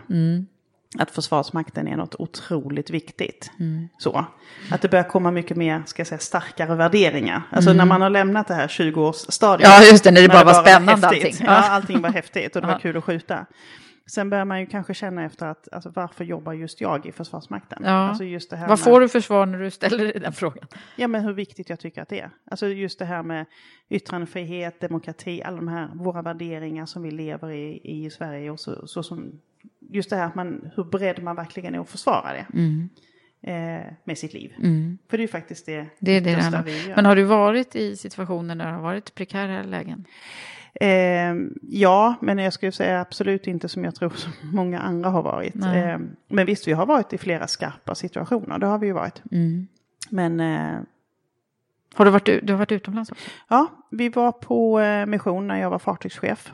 Att 1.00 1.12
Försvarsmakten 1.12 1.88
är 1.88 1.98
något 1.98 2.16
otroligt 2.20 2.90
viktigt. 2.90 3.52
Så. 3.98 4.26
Att 4.72 4.82
det 4.82 4.90
börjar 4.90 5.04
komma 5.04 5.32
mycket 5.32 5.58
mer, 5.58 5.84
ska 5.86 6.00
jag 6.00 6.08
säga, 6.08 6.20
starkare 6.20 6.76
värderingar. 6.76 7.42
Alltså 7.52 7.74
när 7.74 7.86
man 7.86 8.02
har 8.02 8.10
lämnat 8.10 8.48
det 8.48 8.54
här 8.54 8.68
20-årsstadiet. 8.68 9.60
Ja, 9.64 9.84
just 9.92 10.04
det, 10.04 10.12
när 10.12 10.22
det 10.22 10.28
bara 10.28 10.44
var 10.44 10.54
spännande 10.62 11.08
häftigt. 11.08 11.26
allting. 11.26 11.46
Ja, 11.48 11.70
allting 11.70 12.02
var 12.02 12.10
häftigt 12.10 12.56
och 12.56 12.62
det 12.62 12.68
var 12.68 12.74
Ja. 12.74 12.80
kul 12.80 12.98
att 12.98 13.04
skjuta. 13.04 13.46
Sen 14.12 14.30
börjar 14.30 14.46
man 14.46 14.60
ju 14.60 14.66
kanske 14.66 14.94
känna 14.94 15.24
efter 15.26 15.46
att, 15.46 15.68
alltså, 15.74 15.92
varför 15.96 16.24
jobbar 16.24 16.54
just 16.54 16.82
jag 16.82 17.06
i 17.06 17.12
Försvarsmakten? 17.12 17.82
Ja. 17.86 17.92
Alltså 17.92 18.24
just 18.24 18.50
det 18.50 18.56
här 18.58 18.68
Vad 18.68 18.80
med- 18.80 18.84
får 18.84 19.00
du 19.00 19.10
för 19.10 19.20
svar 19.20 19.46
när 19.46 19.60
du 19.60 19.72
ställer 19.72 19.98
dig 19.98 20.20
den 20.20 20.34
frågan? 20.34 20.68
Ja, 20.96 21.08
men 21.08 21.24
hur 21.24 21.34
viktigt 21.34 21.70
jag 21.70 21.80
tycker 21.80 22.02
att 22.02 22.10
det 22.10 22.20
är. 22.20 22.30
Alltså 22.52 22.68
just 22.68 23.00
det 23.00 23.06
här 23.06 23.24
med 23.24 23.46
yttrandefrihet, 23.90 24.80
demokrati, 24.82 25.44
alla 25.44 25.56
de 25.58 25.68
här 25.68 25.90
våra 25.96 26.22
värderingar 26.22 26.86
som 26.86 27.04
vi 27.04 27.12
lever 27.12 27.52
i 27.52 27.82
i 27.84 28.10
Sverige 28.10 28.52
och 28.52 28.60
så, 28.60 28.88
så 28.88 29.04
som 29.04 29.32
just 29.94 30.10
det 30.10 30.16
här 30.16 30.26
att 30.26 30.36
man, 30.36 30.72
hur 30.76 30.84
beredd 30.84 31.24
man 31.24 31.36
verkligen 31.36 31.76
är 31.76 31.80
att 31.80 31.90
försvara 31.90 32.34
det. 32.34 32.46
Eh, 33.46 33.94
med 34.04 34.18
sitt 34.18 34.34
liv. 34.34 34.54
För 35.10 35.18
det 35.18 35.22
är 35.22 35.28
ju 35.28 35.28
faktiskt 35.28 35.66
det, 35.66 35.74
Mm. 35.76 35.90
Det 36.00 36.12
är 36.12 36.22
det 36.22 36.36
det 36.36 36.62
vi 36.66 36.88
gör. 36.88 36.96
Men 36.96 37.06
har 37.06 37.16
du 37.16 37.24
varit 37.24 37.76
i 37.76 37.96
situationer 37.96 38.56
där 38.56 38.66
det 38.66 38.72
har 38.72 38.82
varit 38.82 39.16
prekära 39.16 39.64
lägen? 39.64 40.06
Eh, 40.76 41.36
ja, 41.62 42.16
men 42.22 42.38
jag 42.38 42.54
skulle 42.54 42.72
säga 42.72 43.02
absolut 43.02 43.48
inte 43.48 43.70
som 43.70 43.84
jag 43.84 43.96
tror 43.96 44.10
som 44.16 44.32
många 44.44 44.80
andra 44.80 45.10
har 45.10 45.24
varit. 45.24 45.56
Eh, 45.56 45.98
men 46.28 46.46
visst, 46.46 46.68
vi 46.68 46.72
har 46.72 46.86
varit 46.86 47.14
i 47.14 47.18
flera 47.18 47.48
skarpa 47.48 47.96
situationer, 47.96 48.60
det 48.60 48.68
har 48.68 48.80
vi 48.80 48.88
ju 48.88 48.94
varit. 48.94 49.22
Mm. 49.32 49.68
Men 50.10 50.40
eh, 50.40 50.80
Har 51.94 52.06
du 52.06 52.12
varit, 52.12 52.26
du 52.26 52.54
har 52.54 52.58
varit 52.58 52.72
utomlands 52.72 53.12
också? 53.12 53.26
Ja, 53.48 53.68
vi 53.92 54.10
var 54.10 54.32
på 54.32 54.80
eh, 54.80 55.06
mission 55.06 55.48
när 55.48 55.62
jag 55.62 55.70
var 55.70 55.80
fartygschef. 55.80 56.52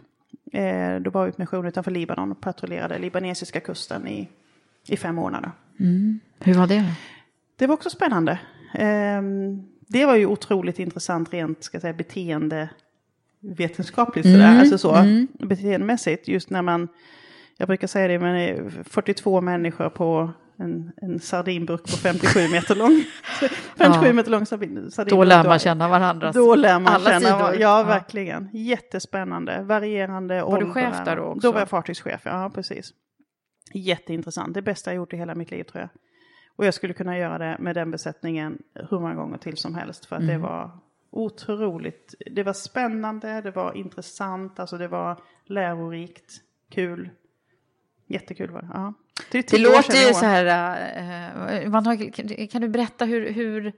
Eh, 0.51 0.95
då 0.99 1.09
var 1.09 1.25
vi 1.25 1.31
på 1.31 1.41
mission 1.41 1.65
utanför 1.65 1.91
Libanon 1.91 2.31
och 2.31 2.41
patrullerade 2.41 2.99
libanesiska 2.99 3.59
kusten 3.59 4.07
i, 4.07 4.27
i 4.87 4.97
fem 4.97 5.15
månader. 5.15 5.51
Hur 6.39 6.53
var 6.53 6.67
det? 6.67 6.93
Det 7.55 7.67
var 7.67 7.73
också 7.73 7.89
spännande. 7.89 8.39
Eh, 8.73 9.21
det 9.87 10.05
var 10.05 10.15
ju 10.15 10.25
otroligt 10.25 10.79
intressant 10.79 11.33
rent 11.33 11.63
ska 11.63 11.79
säga, 11.79 11.93
beteende 11.93 12.69
vetenskapligt 13.39 14.25
sådär, 14.25 14.59
alltså 14.59 14.77
så, 14.77 15.03
beteendemässigt. 15.39 16.27
Just 16.27 16.49
när 16.49 16.61
man, 16.61 16.87
jag 17.57 17.67
brukar 17.67 17.87
säga 17.87 18.07
det, 18.07 18.19
men 18.19 18.35
det 18.35 18.49
är 18.49 18.83
42 18.83 19.41
människor 19.41 19.89
på 19.89 20.31
en, 20.59 20.91
en 21.01 21.19
sardinburk 21.19 21.81
på 21.81 21.87
57 21.97 22.39
meter 22.51 22.75
lång. 22.75 23.03
57 23.77 24.05
Ja. 24.07 24.13
meter 24.13 24.31
lång 24.31 24.45
sardin, 24.45 24.91
sardinburk. 24.91 25.19
Då 25.19 25.23
lär 25.23 25.43
man 25.43 25.59
känna 25.59 25.87
varandras 25.87 26.35
Då 26.35 26.55
lär 26.55 26.79
man 26.79 26.93
alla 26.93 27.09
känna, 27.09 27.19
sidor. 27.49 27.55
ja, 27.61 27.83
verkligen. 27.83 28.49
Jättespännande, 28.53 29.61
varierande 29.63 30.41
Var 30.43 30.59
du 30.59 30.71
chef 30.71 30.95
där 31.05 31.15
då 31.15 31.23
också? 31.23 31.39
Då 31.47 31.51
var 31.51 31.59
jag 31.59 31.69
fartygschef, 31.69 32.21
ja 32.25 32.51
precis. 32.55 32.93
Jätteintressant, 33.73 34.53
det 34.53 34.61
bästa 34.61 34.89
jag 34.91 34.95
gjort 34.95 35.13
i 35.13 35.17
hela 35.17 35.35
mitt 35.35 35.51
liv 35.51 35.63
tror 35.63 35.81
jag. 35.81 35.89
Och 36.55 36.65
jag 36.65 36.73
skulle 36.73 36.93
kunna 36.93 37.17
göra 37.17 37.37
det 37.37 37.57
med 37.59 37.75
den 37.75 37.91
besättningen 37.91 38.57
hur 38.89 38.99
många 38.99 39.15
gånger 39.15 39.37
till 39.37 39.57
som 39.57 39.75
helst. 39.75 40.05
För 40.05 40.15
att 40.15 40.21
Mm. 40.21 40.33
det 40.35 40.47
var 40.47 40.71
otroligt, 41.11 42.15
det 42.31 42.43
var 42.43 42.53
spännande, 42.53 43.41
det 43.41 43.51
var 43.51 43.77
intressant, 43.77 44.59
alltså 44.59 44.77
det 44.77 44.87
var 44.87 45.17
lärorikt, 45.45 46.33
kul. 46.71 47.09
Jättekul 48.07 48.49
var 48.51 48.61
det, 48.61 48.69
ja. 48.73 48.93
Det, 49.31 49.47
Det 49.47 49.57
låter 49.57 50.07
ju 50.07 50.13
så 50.13 50.25
här... 50.25 50.45
har, 51.85 52.47
kan, 52.47 52.61
du 52.61 52.67
berätta 52.67 53.05
hur, 53.05 53.31
hur, 53.31 53.73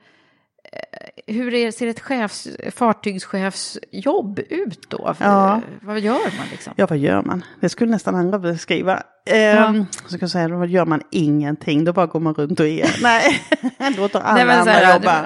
hur 1.27 1.53
är, 1.53 1.71
ser 1.71 1.87
ett 1.87 1.99
chefs, 1.99 2.47
fartygschefsjobb 2.75 4.39
ut 4.49 4.89
då? 4.89 5.15
Ja. 5.19 5.55
Eh, 5.55 5.59
Vad 5.81 5.99
gör 5.99 6.13
man 6.37 6.47
liksom? 6.51 6.73
Ja, 6.75 6.87
vad 6.89 6.97
gör 6.97 7.21
man? 7.21 7.43
Det 7.61 7.69
skulle 7.69 7.91
nästan 7.91 8.15
andra 8.15 8.39
beskriva. 8.39 9.03
Ehm, 9.25 9.85
Så 9.91 10.09
kan 10.09 10.19
jag 10.21 10.29
säga, 10.29 10.47
då 10.47 10.65
gör 10.65 10.85
man 10.85 11.01
ingenting, 11.11 11.83
då 11.85 11.93
bara 11.93 12.05
går 12.05 12.19
man 12.19 12.33
runt 12.33 12.59
och 12.59 12.67
är. 12.67 12.95
Nej, 13.03 13.41
låter 13.97 14.19
alla 14.19 14.33
Nej, 14.33 14.45
men 14.45 14.59
andra 14.59 14.71
här, 14.71 14.93
jobba. 14.93 15.25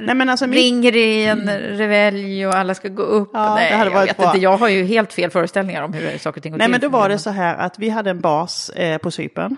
Nej, 0.00 0.14
men 0.14 0.28
alltså, 0.28 0.46
Ringer 0.46 0.96
i 0.96 1.24
en 1.26 1.48
revelj 1.58 2.46
och 2.46 2.54
alla 2.54 2.74
ska 2.74 2.88
gå 2.88 3.02
upp. 3.02 3.30
Ja, 3.32 3.54
Nej, 3.54 3.70
det 3.70 3.76
hade 3.76 3.90
jag 3.90 3.94
varit 3.96 4.08
vet 4.10 4.16
bra. 4.16 4.26
inte. 4.26 4.38
Jag 4.38 4.56
har 4.56 4.68
ju 4.68 4.84
helt 4.84 5.12
fel 5.12 5.30
föreställningar 5.30 5.82
om 5.82 5.92
hur 5.92 6.18
saker 6.18 6.38
och 6.38 6.42
ting 6.42 6.52
går 6.52 6.58
nej, 6.58 6.64
till. 6.66 6.70
men 6.72 6.80
då 6.80 6.88
var 6.88 7.08
det 7.08 7.18
så 7.18 7.30
här 7.30 7.56
att 7.56 7.78
vi 7.78 7.88
hade 7.88 8.10
en 8.10 8.20
bas 8.20 8.70
eh, 8.70 8.98
på 8.98 9.10
Cypern. 9.10 9.56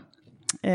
Eh, 0.62 0.70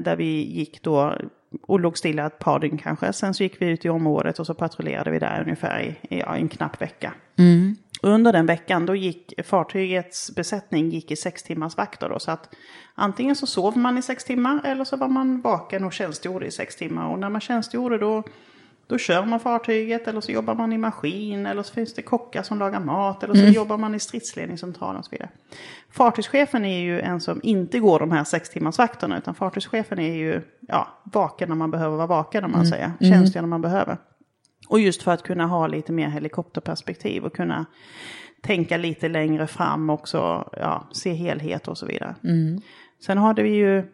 där 0.00 0.16
vi 0.16 0.52
gick 0.58 0.82
då 0.82 1.14
och 1.62 1.80
låg 1.80 1.98
stilla 1.98 2.26
ett 2.26 2.38
par 2.38 2.60
dygn 2.60 2.78
kanske. 2.78 3.12
Sen 3.12 3.34
så 3.34 3.42
gick 3.42 3.62
vi 3.62 3.66
ut 3.66 3.84
i 3.84 3.88
området 3.88 4.38
och 4.38 4.46
så 4.46 4.54
patrullerade 4.54 5.10
vi 5.10 5.18
där 5.18 5.42
ungefär 5.42 5.80
i, 5.80 6.18
ja, 6.18 6.36
en 6.36 6.48
knapp 6.48 6.82
vecka. 6.82 7.12
Under 8.02 8.32
den 8.32 8.46
veckan 8.46 8.86
då 8.86 8.94
gick 8.94 9.46
fartygets 9.46 10.34
besättning 10.34 10.90
gick 10.90 11.10
i 11.10 11.16
sex 11.16 11.42
timmars 11.42 11.76
vakter 11.76 12.08
då. 12.08 12.18
Så 12.18 12.30
att 12.30 12.54
antingen 12.94 13.36
så 13.36 13.46
sov 13.46 13.76
man 13.78 13.98
i 13.98 14.02
sex 14.02 14.24
timmar 14.24 14.60
eller 14.64 14.84
så 14.84 14.96
var 14.96 15.08
man 15.08 15.40
vaken 15.40 15.84
och 15.84 15.92
tjänstgjorde 15.92 16.46
i 16.46 16.50
sex 16.50 16.76
timmar. 16.76 17.08
Och 17.08 17.18
när 17.18 17.30
man 17.30 17.40
tjänstgjorde 17.40 17.98
då, 17.98 18.22
då 18.88 18.98
kör 18.98 19.24
man 19.24 19.40
fartyget 19.40 20.08
eller 20.08 20.20
så 20.20 20.32
jobbar 20.32 20.54
man 20.54 20.72
i 20.72 20.78
maskin 20.78 21.46
eller 21.46 21.62
så 21.62 21.74
finns 21.74 21.94
det 21.94 22.02
kockar 22.02 22.42
som 22.42 22.58
lagar 22.58 22.80
mat 22.80 23.22
eller 23.22 23.34
så 23.34 23.46
jobbar 23.46 23.78
man 23.78 23.94
i 23.94 24.00
stridsledningscentralen 24.00 24.96
och 24.96 25.04
så 25.04 25.10
vidare. 25.10 25.28
Fartygschefen 25.90 26.64
är 26.64 26.80
ju 26.80 27.00
en 27.00 27.20
som 27.20 27.40
inte 27.42 27.78
går 27.78 28.00
de 28.00 28.10
här 28.10 28.24
sex 28.24 28.50
timmars 28.50 28.78
vakterna 28.78 29.18
utan 29.18 29.34
fartygschefen 29.34 29.98
är 29.98 30.14
ju 30.14 30.42
ja, 30.60 30.88
vaken 31.04 31.48
när 31.48 31.56
man 31.56 31.70
behöver 31.70 31.96
vara 31.96 32.06
vaken 32.06 32.44
om 32.44 32.52
man 32.52 32.66
säger. 32.66 32.92
Tjänstgör 33.00 33.42
när 33.42 33.48
man 33.48 33.62
behöver. 33.62 33.96
Och 34.68 34.80
just 34.80 35.02
för 35.02 35.12
att 35.12 35.22
kunna 35.22 35.46
ha 35.46 35.66
lite 35.66 35.92
mer 35.92 36.08
helikopterperspektiv 36.08 37.24
och 37.24 37.32
kunna 37.36 37.66
tänka 38.42 38.76
lite 38.76 39.08
längre 39.08 39.46
fram 39.46 39.90
också, 39.90 40.50
ja, 40.52 40.88
se 40.92 41.12
helhet 41.12 41.68
och 41.68 41.78
så 41.78 41.86
vidare. 41.86 42.14
Sen 43.06 43.18
hade 43.18 43.42
vi 43.42 43.50
ju 43.50 43.84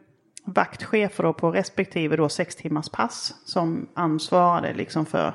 vaktchefer 0.44 1.24
då 1.24 1.32
på 1.32 1.50
respektive 1.50 2.16
då 2.16 2.28
sex 2.28 2.56
timmars 2.56 2.88
pass 2.88 3.34
som 3.44 3.86
ansvarade 3.94 4.74
liksom 4.74 5.06
för 5.06 5.34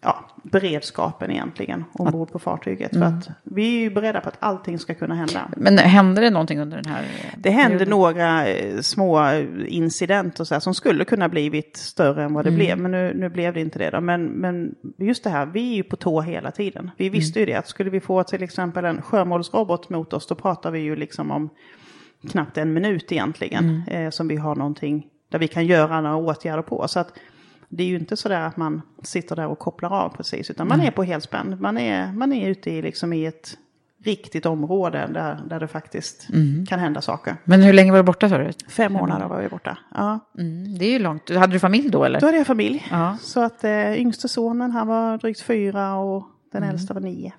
ja, 0.00 0.24
beredskapen 0.42 1.30
egentligen 1.30 1.84
ombord 1.92 2.32
på 2.32 2.38
fartyget. 2.38 2.92
För 2.92 3.02
att 3.02 3.28
vi 3.42 3.76
är 3.76 3.80
ju 3.80 3.90
beredda 3.90 4.20
på 4.20 4.28
att 4.28 4.36
allting 4.38 4.78
ska 4.78 4.94
kunna 4.94 5.14
hända. 5.14 5.48
Men 5.56 5.78
hände 5.78 6.20
det 6.20 6.30
någonting 6.30 6.60
under 6.60 6.76
den 6.82 6.92
här? 6.92 7.02
eh, 7.02 7.08
Det 7.38 7.50
hände 7.50 7.78
perioden? 7.78 7.90
några 7.90 8.46
eh, 8.46 8.80
små 8.80 9.32
incidenter 9.66 10.44
så 10.44 10.54
här, 10.54 10.60
som 10.60 10.74
skulle 10.74 11.04
kunna 11.04 11.28
blivit 11.28 11.76
större 11.76 12.24
än 12.24 12.34
vad 12.34 12.44
det 12.44 12.50
blev. 12.50 12.78
Men 12.78 12.90
nu, 12.90 13.12
nu 13.14 13.28
blev 13.28 13.54
det 13.54 13.60
inte 13.60 13.78
det. 13.78 13.90
Då. 13.90 14.00
Men, 14.00 14.24
men 14.24 14.74
just 14.98 15.24
det 15.24 15.30
här, 15.30 15.46
vi 15.46 15.72
är 15.72 15.76
ju 15.76 15.82
på 15.82 15.96
tå 15.96 16.20
hela 16.20 16.50
tiden. 16.50 16.90
Vi 16.96 17.08
visste 17.08 17.40
ju 17.40 17.46
det 17.46 17.54
att 17.54 17.68
skulle 17.68 17.90
vi 17.90 18.00
få 18.00 18.22
till 18.22 18.42
exempel 18.42 18.84
en 18.84 19.02
sjömålsrobot 19.02 19.88
mot 19.90 20.12
oss 20.12 20.26
då 20.26 20.34
pratar 20.34 20.70
vi 20.70 20.78
ju 20.80 20.96
liksom 20.96 21.30
om 21.30 21.48
knappt 22.30 22.58
en 22.58 22.72
minut 22.72 23.12
egentligen. 23.12 23.82
Eh, 23.86 24.10
som 24.10 24.28
vi 24.28 24.36
har 24.36 24.56
någonting 24.56 25.06
där 25.28 25.38
vi 25.38 25.48
kan 25.48 25.66
göra 25.66 26.00
några 26.00 26.16
åtgärder 26.16 26.62
på. 26.62 26.88
Så 26.88 27.00
att 27.00 27.18
det 27.68 27.82
är 27.82 27.86
ju 27.86 27.96
inte 27.96 28.16
så 28.16 28.28
där 28.28 28.40
att 28.40 28.56
man 28.56 28.82
sitter 29.02 29.36
där 29.36 29.46
och 29.46 29.58
kopplar 29.58 29.92
av 29.92 30.08
precis. 30.08 30.50
Utan 30.50 30.68
man 30.68 30.80
är 30.80 30.90
på 30.90 31.02
helspänn. 31.02 31.56
Man 31.60 31.78
är, 31.78 32.12
man 32.12 32.32
är 32.32 32.48
ute 32.48 32.70
i, 32.70 32.82
liksom 32.82 33.12
i 33.12 33.26
ett 33.26 33.58
riktigt 34.04 34.46
område 34.46 35.10
där, 35.14 35.40
där 35.48 35.60
det 35.60 35.68
faktiskt 35.68 36.28
kan 36.68 36.78
hända 36.78 37.00
saker. 37.00 37.36
Men 37.44 37.62
hur 37.62 37.72
länge 37.72 37.90
var 37.90 37.98
du 37.98 38.02
borta 38.02 38.28
sa 38.28 38.38
du? 38.38 38.50
Fem 38.68 38.92
månader 38.92 39.28
var 39.28 39.42
vi 39.42 39.48
borta. 39.48 39.78
Ja. 39.94 40.30
Mm, 40.38 40.78
det 40.78 40.84
är 40.84 40.90
ju 40.90 40.98
långt. 40.98 41.30
Hade 41.30 41.52
du 41.52 41.58
familj 41.58 41.90
då 41.90 42.04
eller? 42.04 42.20
Då 42.20 42.26
hade 42.26 42.38
jag 42.38 42.46
familj. 42.46 42.86
Ja. 42.90 43.16
Så 43.20 43.40
att 43.40 43.64
eh, 43.64 44.00
yngste 44.00 44.28
sonen 44.28 44.70
han 44.70 44.86
var 44.86 45.18
drygt 45.18 45.40
fyra 45.40 45.94
och 45.94 46.26
den 46.52 46.62
äldsta 46.62 46.94
var 46.94 47.00
nio. 47.00 47.32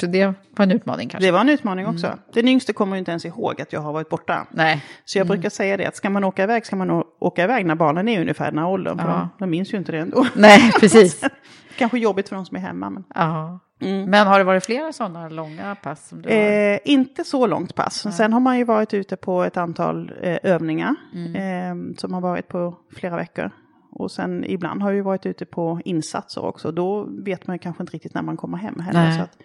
Så 0.00 0.06
det 0.06 0.26
var 0.26 0.62
en 0.64 0.70
utmaning 0.72 1.08
kanske? 1.08 1.26
Det 1.28 1.32
var 1.32 1.40
en 1.40 1.48
utmaning 1.48 1.86
också. 1.86 2.18
Den 2.32 2.48
yngste 2.48 2.72
kommer 2.72 2.96
ju 2.96 2.98
inte 2.98 3.10
ens 3.10 3.24
ihåg 3.24 3.60
att 3.60 3.72
jag 3.72 3.80
har 3.80 3.92
varit 3.92 4.08
borta. 4.08 4.46
Nej. 4.50 4.84
Så 5.04 5.18
jag 5.18 5.26
brukar 5.26 5.50
säga 5.50 5.76
det 5.76 5.86
att 5.86 5.96
ska 5.96 6.10
man 6.10 6.24
åka 6.24 6.42
iväg 6.44 6.66
ska 6.66 6.76
man 6.76 7.04
åka 7.20 7.44
iväg 7.44 7.66
när 7.66 7.74
barnen 7.74 8.08
är 8.08 8.20
ungefär 8.20 8.50
den 8.50 8.58
här 8.58 8.68
åldern. 8.68 8.98
För 8.98 9.08
Ja. 9.08 9.14
de, 9.14 9.28
de 9.38 9.50
minns 9.50 9.74
ju 9.74 9.78
inte 9.78 9.92
det 9.92 9.98
ändå. 9.98 10.26
Nej, 10.34 10.72
precis. 10.80 11.24
Kanske 11.78 11.98
jobbigt 11.98 12.28
för 12.28 12.36
de 12.36 12.46
som 12.46 12.56
är 12.56 12.60
hemma. 12.60 12.90
Men, 12.90 13.04
Ja. 13.14 13.60
Men 14.06 14.26
har 14.26 14.38
det 14.38 14.44
varit 14.44 14.64
flera 14.64 14.92
sådana 14.92 15.28
långa 15.28 15.74
pass? 15.74 16.08
Som 16.08 16.22
du 16.22 16.28
har? 16.28 16.36
eh, 16.36 16.78
inte 16.84 17.24
så 17.24 17.46
långt 17.46 17.74
pass. 17.74 18.16
Sen 18.16 18.32
har 18.32 18.40
man 18.40 18.58
ju 18.58 18.64
varit 18.64 18.94
ute 18.94 19.16
på 19.16 19.44
ett 19.44 19.56
antal 19.56 20.12
eh, 20.22 20.38
övningar. 20.42 20.94
Eh, 21.34 21.96
som 21.98 22.14
har 22.14 22.20
varit 22.20 22.48
på 22.48 22.74
flera 22.96 23.16
veckor. 23.16 23.50
Och 23.92 24.10
sen 24.10 24.44
ibland 24.44 24.82
har 24.82 24.92
vi 24.92 25.00
varit 25.00 25.26
ute 25.26 25.44
på 25.46 25.80
insatser 25.84 26.44
också. 26.44 26.72
Då 26.72 27.06
vet 27.24 27.46
man 27.46 27.54
ju 27.54 27.58
kanske 27.58 27.82
inte 27.82 27.92
riktigt 27.92 28.14
när 28.14 28.22
man 28.22 28.36
kommer 28.36 28.58
hem 28.58 28.80
heller. 28.80 29.02
Nej. 29.04 29.16
Så 29.18 29.22
att 29.22 29.38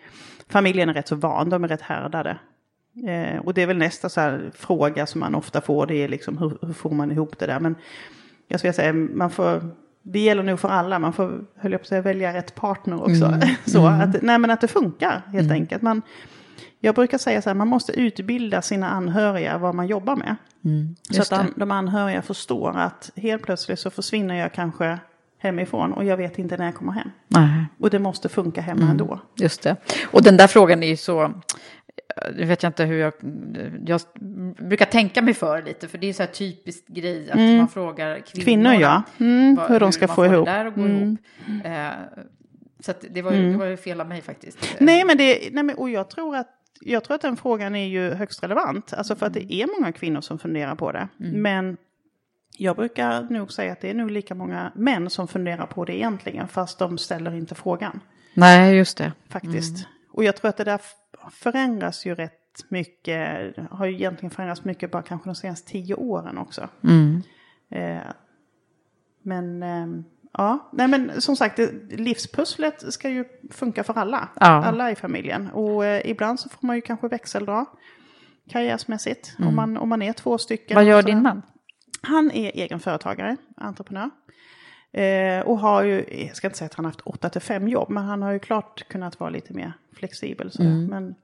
familjen 0.50 0.90
är 0.90 0.94
rätt 0.94 1.08
så 1.08 1.16
van, 1.16 1.50
de 1.50 1.64
är 1.64 1.68
rätt 1.68 1.82
härdade. 1.82 2.38
Eh, 3.08 3.40
och 3.40 3.54
det 3.54 3.62
är 3.62 3.68
väl 3.68 3.78
nästa 3.78 4.10
så 4.10 4.40
fråga 4.54 5.06
som 5.06 5.20
man 5.20 5.36
ofta 5.36 5.62
får, 5.62 5.86
det 5.86 5.96
är 5.96 6.08
liksom 6.08 6.38
hur, 6.38 6.58
hur 6.62 6.74
får 6.74 6.92
man 6.92 7.12
ihop 7.12 7.40
det 7.40 7.46
där. 7.46 7.60
Men 7.60 7.76
jag 8.48 8.60
skulle 8.60 8.74
säga, 8.74 8.94
man 8.94 9.30
får, 9.30 9.72
det 10.04 10.20
gäller 10.20 10.44
nog 10.44 10.60
för 10.60 10.70
alla, 10.70 11.00
man 11.00 11.14
får, 11.14 11.46
höll 11.56 11.72
jag 11.72 11.82
på 11.82 11.84
att 11.84 11.88
säga, 11.88 12.02
välja 12.02 12.34
rätt 12.34 12.56
partner 12.56 13.02
också. 13.02 13.40
så, 13.66 13.88
Att, 13.88 14.22
nej 14.22 14.40
men 14.40 14.52
att 14.52 14.62
det 14.62 14.68
funkar 14.68 15.22
helt 15.28 15.52
enkelt. 15.52 15.82
Man, 15.82 16.02
jag 16.80 16.96
brukar 16.96 17.18
säga 17.18 17.42
så 17.42 17.50
här, 17.50 17.56
man 17.56 17.68
måste 17.68 18.00
utbilda 18.00 18.62
sina 18.62 18.90
anhöriga 18.90 19.58
vad 19.58 19.76
man 19.76 19.88
jobbar 19.88 20.16
med. 20.16 20.36
så 21.12 21.22
att 21.22 21.32
an, 21.32 21.54
de 21.56 21.72
anhöriga 21.72 22.22
förstår 22.22 22.78
att 22.78 23.12
helt 23.16 23.44
plötsligt 23.44 23.80
så 23.80 23.90
försvinner 23.90 24.36
jag 24.36 24.54
kanske 24.54 25.00
hemifrån 25.39 25.93
och 25.93 26.06
jag 26.06 26.17
vet 26.17 26.39
inte 26.39 26.58
när 26.58 26.65
jag 26.65 26.75
kommer 26.75 26.91
hem. 26.91 27.10
Nej. 27.28 27.65
Och 27.80 27.89
det 27.89 27.99
måste 27.99 28.30
funka 28.30 28.62
hemma 28.62 28.89
ändå. 28.91 29.19
Just 29.36 29.63
det. 29.63 29.75
Och 30.12 30.23
den 30.23 30.38
där 30.38 30.47
frågan 30.47 30.84
är 30.84 30.88
ju 30.88 30.97
så... 30.97 31.34
Nu 32.36 32.45
vet 32.45 32.63
jag 32.63 32.69
inte 32.69 32.86
hur 32.86 32.99
jag... 32.99 33.13
Jag 33.86 34.02
brukar 34.58 34.86
tänka 34.86 35.21
mig 35.21 35.34
för 35.34 35.62
lite, 35.62 35.88
för 35.88 35.97
det 35.97 36.10
är 36.10 36.13
så 36.13 36.23
här 36.23 36.30
typiskt 36.30 36.88
grej 36.88 37.32
att 37.32 37.38
man 37.58 37.67
frågar 37.67 38.19
kvinnor. 38.19 38.43
Kvinnor, 38.45 38.73
ja. 38.73 39.04
Mm, 39.19 39.56
vad- 39.56 39.69
hur 39.71 39.80
de 39.80 39.91
ska 39.91 40.08
man 40.08 40.15
få 40.15 40.25
ihop. 40.25 40.45
där 40.45 40.65
att 40.65 40.75
gå 40.75 40.88
ihop. 40.88 41.19
Eh, 41.63 41.88
så 42.80 42.93
det, 43.10 43.21
var 43.21 43.32
ju, 43.34 43.52
det 43.52 43.58
var 43.58 43.65
ju 43.65 43.78
fel 43.78 44.02
av 44.02 44.08
mig 44.08 44.21
faktiskt. 44.21 44.75
Nej, 44.80 45.04
men 45.06 45.17
det, 45.17 45.49
nej, 45.52 45.63
men, 45.63 45.75
och 45.75 45.89
jag 45.89 46.10
tror 46.10 46.36
att 46.36 46.47
jag 46.82 47.04
tror 47.04 47.15
att 47.15 47.21
den 47.21 47.38
frågan 47.38 47.75
är 47.75 47.88
ju 47.88 48.12
högst 48.13 48.43
relevant. 48.43 48.93
Alltså 48.93 49.15
för 49.15 49.25
att 49.25 49.34
det 49.34 49.54
är 49.54 49.80
många 49.80 49.91
kvinnor 49.91 50.21
som 50.21 50.39
funderar 50.39 50.75
på 50.75 50.91
det. 50.91 51.08
Men 51.17 51.78
jag 52.60 52.76
brukar 52.76 53.22
nog 53.22 53.52
säga 53.52 53.72
att 53.72 53.82
det 53.82 53.89
är 53.89 53.93
nog 53.93 54.12
lika 54.12 54.36
många 54.36 54.72
män 54.76 55.10
som 55.10 55.28
funderar 55.28 55.65
på 55.65 55.86
det 55.86 55.98
egentligen. 55.98 56.48
Fast 56.48 56.80
de 56.80 56.98
ställer 56.98 57.36
inte 57.36 57.56
frågan 57.56 58.00
Nej, 58.34 58.76
just 58.76 58.98
det. 58.98 59.12
faktiskt. 59.30 59.88
Och 60.12 60.24
jag 60.24 60.36
tror 60.36 60.50
att 60.50 60.58
det 60.58 60.63
där 60.63 60.82
förändras 61.32 62.06
ju 62.06 62.15
rätt 62.15 62.34
mycket. 62.69 63.56
Har 63.72 63.86
ju 63.86 63.93
egentligen 63.93 64.32
förändrats 64.32 64.63
mycket 64.63 64.91
bara 64.91 65.02
kanske 65.02 65.30
de 65.30 65.36
senaste 65.36 65.72
tio 65.72 65.95
åren 65.95 66.38
också. 66.38 66.69
Eh, 67.72 67.98
men 69.24 69.63
eh, 69.63 69.88
ja, 70.34 70.69
nej 70.74 70.88
men 70.88 71.22
som 71.22 71.36
sagt, 71.36 71.60
livspusslet 71.89 72.93
ska 72.93 73.10
ju 73.10 73.26
funka 73.52 73.84
för 73.84 73.98
alla. 73.98 74.30
Ja. 74.39 74.48
Alla 74.48 74.91
i 74.91 74.95
familjen. 74.95 75.50
Och 75.50 75.86
eh, 75.86 76.10
ibland 76.10 76.39
så 76.39 76.50
får 76.50 76.67
man 76.67 76.76
ju 76.76 76.82
kanske 76.82 77.08
växeldra 77.08 77.65
karriärsmässigt. 78.50 79.36
Om, 79.39 79.56
man, 79.56 79.78
om 79.78 79.89
man 79.89 80.02
är 80.02 80.13
två 80.13 80.38
stycken. 80.38 80.76
Vad 80.76 80.86
gör 80.86 81.04
din 81.04 81.22
man? 81.22 81.41
Han 82.02 82.32
är 82.32 82.52
egenföretagare, 82.56 83.38
entreprenör. 83.58 84.10
Eh, 84.92 85.40
och 85.40 85.60
har 85.60 85.84
ju, 85.84 86.06
jag 86.28 86.36
ska 86.36 86.48
inte 86.48 86.58
säga 86.58 86.66
att 86.66 86.74
han 86.74 86.86
har 86.86 86.92
haft 86.92 87.02
åtta 87.02 87.30
till 87.30 87.42
fem 87.42 87.68
jobb, 87.68 87.90
men 87.90 88.04
han 88.04 88.22
har 88.22 88.32
ju 88.32 88.40
klart 88.40 88.88
kunnat 88.88 89.20
vara 89.20 89.30
lite 89.30 89.54
mer 89.54 89.74
flexibel. 89.96 90.52
Sådär. 90.52 90.70
Men, 90.70 91.16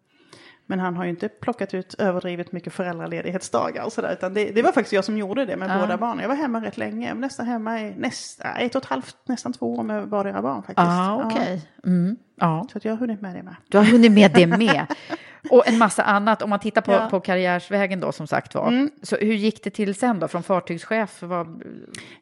men 0.66 0.80
han 0.80 0.96
har 0.96 1.04
ju 1.04 1.10
inte 1.10 1.30
plockat 1.30 1.74
ut 1.74 1.94
överdrivet 1.94 2.52
mycket 2.52 2.74
föräldraledighetsdagar 2.74 3.84
och 3.86 3.94
sådär. 3.94 4.14
Utan 4.14 4.34
det, 4.34 4.52
det 4.52 4.62
var 4.62 4.72
faktiskt 4.72 4.94
jag 4.94 5.06
som 5.06 5.18
gjorde 5.18 5.46
det 5.46 5.58
med 5.58 5.80
båda 5.82 5.98
barnen. 5.98 6.20
Jag 6.20 6.30
var 6.30 6.36
hemma 6.36 6.66
rätt 6.66 6.78
länge, 6.78 7.14
nästan 7.14 7.46
hemma 7.46 7.82
i 7.82 7.96
nästa, 7.98 8.54
ett 8.54 8.76
och 8.76 8.84
ett 8.84 8.90
halvt, 8.90 9.18
nästan 9.26 9.54
två 9.54 9.76
år 9.76 9.84
med 9.84 10.08
vardera 10.08 10.42
barn 10.42 10.64
faktiskt. 10.64 10.78
Ja, 10.78 11.24
okej. 11.26 11.70
Mm, 11.86 12.16
ja. 12.36 12.68
Så 12.72 12.80
jag 12.82 12.92
har 12.92 12.98
hunnit 12.98 13.22
med 13.22 13.36
det 13.36 13.44
med. 13.44 13.56
Du 13.68 13.78
har 13.78 13.86
hunnit 13.86 14.12
med 14.12 14.32
det 14.34 14.48
med. 14.48 14.86
Och 15.50 15.68
en 15.68 15.78
massa 15.78 16.04
annat. 16.04 16.42
Om 16.42 16.50
man 16.50 16.60
tittar 16.60 16.82
på, 16.82 16.92
Ja. 16.92 16.98
Mm. 16.98 17.10
på 17.10 17.20
karriärsvägen 17.20 18.00
då, 18.00 18.12
som 18.12 18.28
sagt 18.28 18.56
var. 18.56 18.90
Så 19.02 19.16
hur 19.16 19.34
gick 19.34 19.64
det 19.64 19.70
till 19.70 19.96
sen 19.96 20.20
då? 20.20 20.28
Från 20.28 20.44
fartygschef? 20.44 21.22
Vad... 21.22 21.64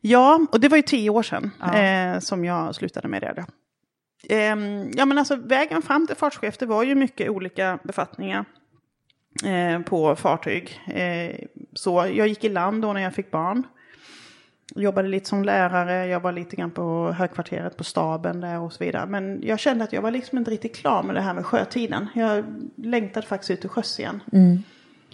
Ja, 0.01 0.39
och 0.51 0.59
det 0.59 0.67
var 0.67 0.77
ju 0.77 0.83
tio 0.83 1.09
år 1.09 1.23
sedan 1.23 1.51
eh, 1.73 2.19
som 2.19 2.45
jag 2.45 2.75
slutade 2.75 3.07
med 3.07 3.21
det. 3.21 3.45
Ehm, 4.29 4.91
ja, 4.95 5.05
men 5.05 5.17
alltså 5.17 5.36
vägen 5.36 5.81
fram 5.81 6.07
till 6.07 6.15
fartschef, 6.15 6.57
det 6.57 6.65
var 6.65 6.83
ju 6.83 6.95
mycket 6.95 7.29
olika 7.29 7.79
befattningar 7.83 8.45
eh, 9.45 9.81
på 9.81 10.15
fartyg. 10.15 10.81
Eh, 10.88 11.36
så 11.73 12.05
jag 12.13 12.27
gick 12.27 12.43
i 12.43 12.49
land 12.49 12.81
då 12.81 12.93
när 12.93 13.01
jag 13.01 13.13
fick 13.13 13.31
barn. 13.31 13.63
Jobbade 14.75 15.07
lite 15.07 15.29
som 15.29 15.43
lärare, 15.43 16.07
jag 16.07 16.19
var 16.19 16.31
lite 16.31 16.55
grann 16.55 16.71
på 16.71 17.12
högkvarteret 17.12 17.77
på 17.77 17.83
staben 17.83 18.41
där 18.41 18.59
och 18.59 18.73
så 18.73 18.83
vidare. 18.83 19.05
Men 19.05 19.39
jag 19.43 19.59
kände 19.59 19.83
att 19.83 19.93
jag 19.93 20.01
var 20.01 20.12
liksom 20.12 20.38
inte 20.38 20.51
riktigt 20.51 20.75
klar 20.75 21.03
med 21.03 21.15
det 21.15 21.21
här 21.21 21.33
med 21.33 21.45
sjötiden. 21.45 22.07
Jag 22.15 22.45
längtade 22.75 23.27
faktiskt 23.27 23.51
ut 23.51 23.62
till 23.62 23.69
sjöss 23.69 23.99
igen. 23.99 24.21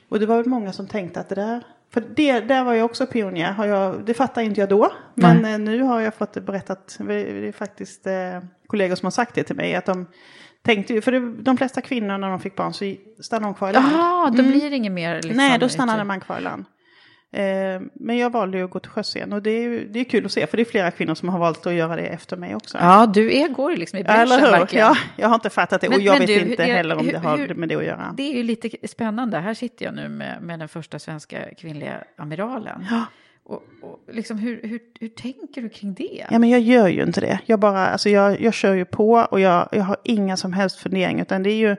Och 0.10 0.20
det 0.20 0.26
var 0.26 0.38
väl 0.38 0.46
många 0.46 0.74
som 0.74 0.88
tänkte 0.88 1.20
att 1.20 1.30
det 1.30 1.36
där 1.36 1.64
För 1.94 2.04
det, 2.16 2.40
där 2.40 2.64
var 2.64 2.74
jag 2.74 2.86
också 2.86 3.06
pionjär. 3.06 3.52
Har 3.52 3.66
jag, 3.66 4.06
det 4.06 4.14
fattade 4.14 4.46
inte 4.46 4.60
jag 4.60 4.70
då. 4.70 4.92
Men 5.14 5.46
eh, 5.46 5.60
nu 5.60 5.82
har 5.82 6.00
jag 6.00 6.14
fått 6.16 6.34
det 6.34 6.42
berättat. 6.42 6.98
Det 7.00 7.14
är 7.48 7.52
faktiskt 7.52 8.08
eh, 8.08 8.14
kollegor 8.68 8.96
som 8.96 9.06
har 9.06 9.12
sagt 9.12 9.36
det 9.36 9.44
till 9.44 9.56
mig. 9.56 9.76
Att 9.76 9.86
de 9.86 10.06
tänkte 10.62 11.02
för 11.02 11.12
det, 11.12 11.34
de 11.42 11.58
flesta 11.58 11.82
kvinnor 11.82 12.18
när 12.18 12.30
de 12.30 12.40
fick 12.40 12.56
barn 12.56 12.74
så 12.74 12.96
stannade 13.20 13.48
de 13.48 13.54
kvar 13.54 13.70
i 13.70 13.74
land. 13.74 13.88
Jaha, 13.92 14.30
då 14.30 14.44
blir 14.44 14.70
det 14.70 14.76
inget 14.76 14.92
mer 14.92 15.16
liksom, 15.16 15.38
Nej, 15.38 15.60
då 15.60 15.70
stannade 15.70 16.04
man 16.04 16.20
kvar 16.20 16.38
i 16.38 16.42
land. 16.42 16.66
Eh, 17.32 17.82
men 17.94 18.18
jag 18.18 18.30
valde 18.30 18.64
att 18.64 18.70
gå 18.70 18.80
till 18.80 18.92
sjöss 18.92 19.16
igen 19.16 19.34
och 19.34 19.42
det 19.42 19.50
är, 19.52 19.86
det 19.90 20.00
är 20.00 20.04
kul 20.04 20.26
att 20.26 20.32
se 20.32 20.48
för 20.48 20.58
det 20.58 20.64
är 20.64 20.66
flera 20.66 20.92
kvinnor 20.92 21.16
som 21.16 21.30
har 21.30 21.40
valt 21.40 21.66
att 21.66 21.74
göra 21.74 21.96
det 21.96 22.02
efter 22.02 22.38
mig 22.38 22.56
också. 22.56 22.78
Ja, 22.82 23.06
du 23.14 23.34
är, 23.38 23.48
går 23.48 23.76
liksom 23.76 24.00
i 24.00 24.04
bräschen 24.04 24.28
verkligen. 24.42 24.86
Ja, 24.86 24.96
jag 25.18 25.28
har 25.28 25.36
inte 25.36 25.50
fattat 25.50 25.82
det 25.82 25.90
Men- 25.90 25.98
och 25.98 26.04
jag 26.04 26.20
vet 26.20 26.28
du, 26.28 26.34
inte 26.52 26.64
hur- 26.64 26.74
heller 26.74 26.96
om 26.98 27.06
hur- 27.06 27.12
det 27.12 27.20
har 27.20 27.38
hur- 27.38 27.54
med 27.54 27.70
det 27.70 27.76
att 27.76 27.86
göra. 27.86 28.14
Det 28.18 28.24
är 28.24 28.38
ju 28.38 28.44
lite 28.44 28.88
spännande. 28.88 29.38
Här 29.38 29.54
sitter 29.54 29.86
jag 29.86 29.96
nu 29.96 30.10
med, 30.10 30.42
med 30.42 30.60
den 30.60 30.68
första 30.68 31.00
svenska 31.00 31.38
kvinnliga 31.58 31.94
amiralen. 32.18 32.86
Ja. 32.92 33.06
Och, 33.44 33.64
och 33.82 34.00
liksom, 34.12 34.38
hur, 34.38 34.60
hur, 34.64 34.80
hur 35.00 35.08
tänker 35.08 35.62
du 35.62 35.70
kring 35.70 35.94
det? 35.94 36.26
Ja, 36.32 36.40
men 36.40 36.50
jag 36.50 36.60
gör 36.62 36.88
ju 36.88 37.04
inte 37.04 37.22
det. 37.22 37.40
Jag 37.46 37.60
bara, 37.60 37.88
alltså 37.88 38.10
jag, 38.10 38.42
jag 38.42 38.54
kör 38.54 38.74
ju 38.74 38.86
på 38.86 39.12
och 39.32 39.40
jag, 39.40 39.70
jag 39.72 39.84
har 39.84 39.98
inga 40.04 40.38
som 40.38 40.54
helst 40.54 40.80
funderingar. 40.80 41.22
Utan 41.22 41.44
det 41.44 41.50
är 41.52 41.56
ju, 41.56 41.76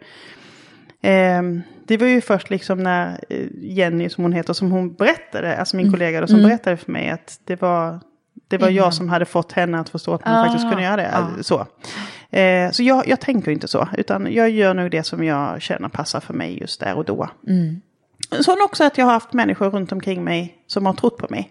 ehm, 1.03 1.63
det 1.91 1.97
var 1.97 2.07
ju 2.07 2.21
först 2.21 2.51
liksom 2.51 2.83
när 2.83 3.21
eh, 3.29 3.47
Jenny, 3.61 4.09
som 4.09 4.25
hon 4.25 4.33
heter, 4.33 4.53
som 4.53 4.71
hon 4.71 4.95
berättade, 4.95 5.57
alltså 5.59 5.77
min 5.77 5.91
kollega 5.93 6.21
då, 6.21 6.27
som 6.27 6.43
berättade 6.43 6.77
för 6.77 6.93
mig 6.93 7.11
att 7.11 7.41
det 7.45 7.61
var, 7.63 8.01
det 8.49 8.59
var 8.59 8.69
jag 8.69 8.95
som 8.95 9.09
hade 9.09 9.25
fått 9.25 9.53
henne 9.53 9.81
att 9.81 9.89
förstå 9.89 10.15
att 10.15 10.25
man 10.25 10.35
Ah, 10.35 10.45
faktiskt 10.45 10.69
kunde 10.69 10.83
göra 10.85 10.97
det. 10.97 11.11
ah. 11.15 11.43
Så, 11.43 11.67
eh, 12.39 12.71
så 12.71 12.83
jag, 12.83 13.09
jag 13.09 13.21
tänker 13.21 13.51
inte 13.51 13.69
så, 13.69 13.89
utan 13.99 14.33
jag 14.33 14.51
gör 14.51 14.75
nog 14.75 14.91
det 14.91 15.03
som 15.03 15.25
jag 15.25 15.63
känner 15.63 15.89
passar 15.89 16.21
för 16.21 16.35
mig 16.35 16.59
just 16.61 16.81
där 16.81 16.95
och 16.95 17.05
då. 17.05 17.29
Så 18.41 18.65
också 18.65 18.85
att 18.85 18.99
jag 18.99 19.05
har 19.07 19.13
haft 19.13 19.33
människor 19.33 19.71
runt 19.71 19.93
omkring 19.93 20.25
mig 20.25 20.55
som 20.67 20.87
har 20.87 20.93
trott 20.93 21.17
på 21.19 21.27
mig. 21.31 21.51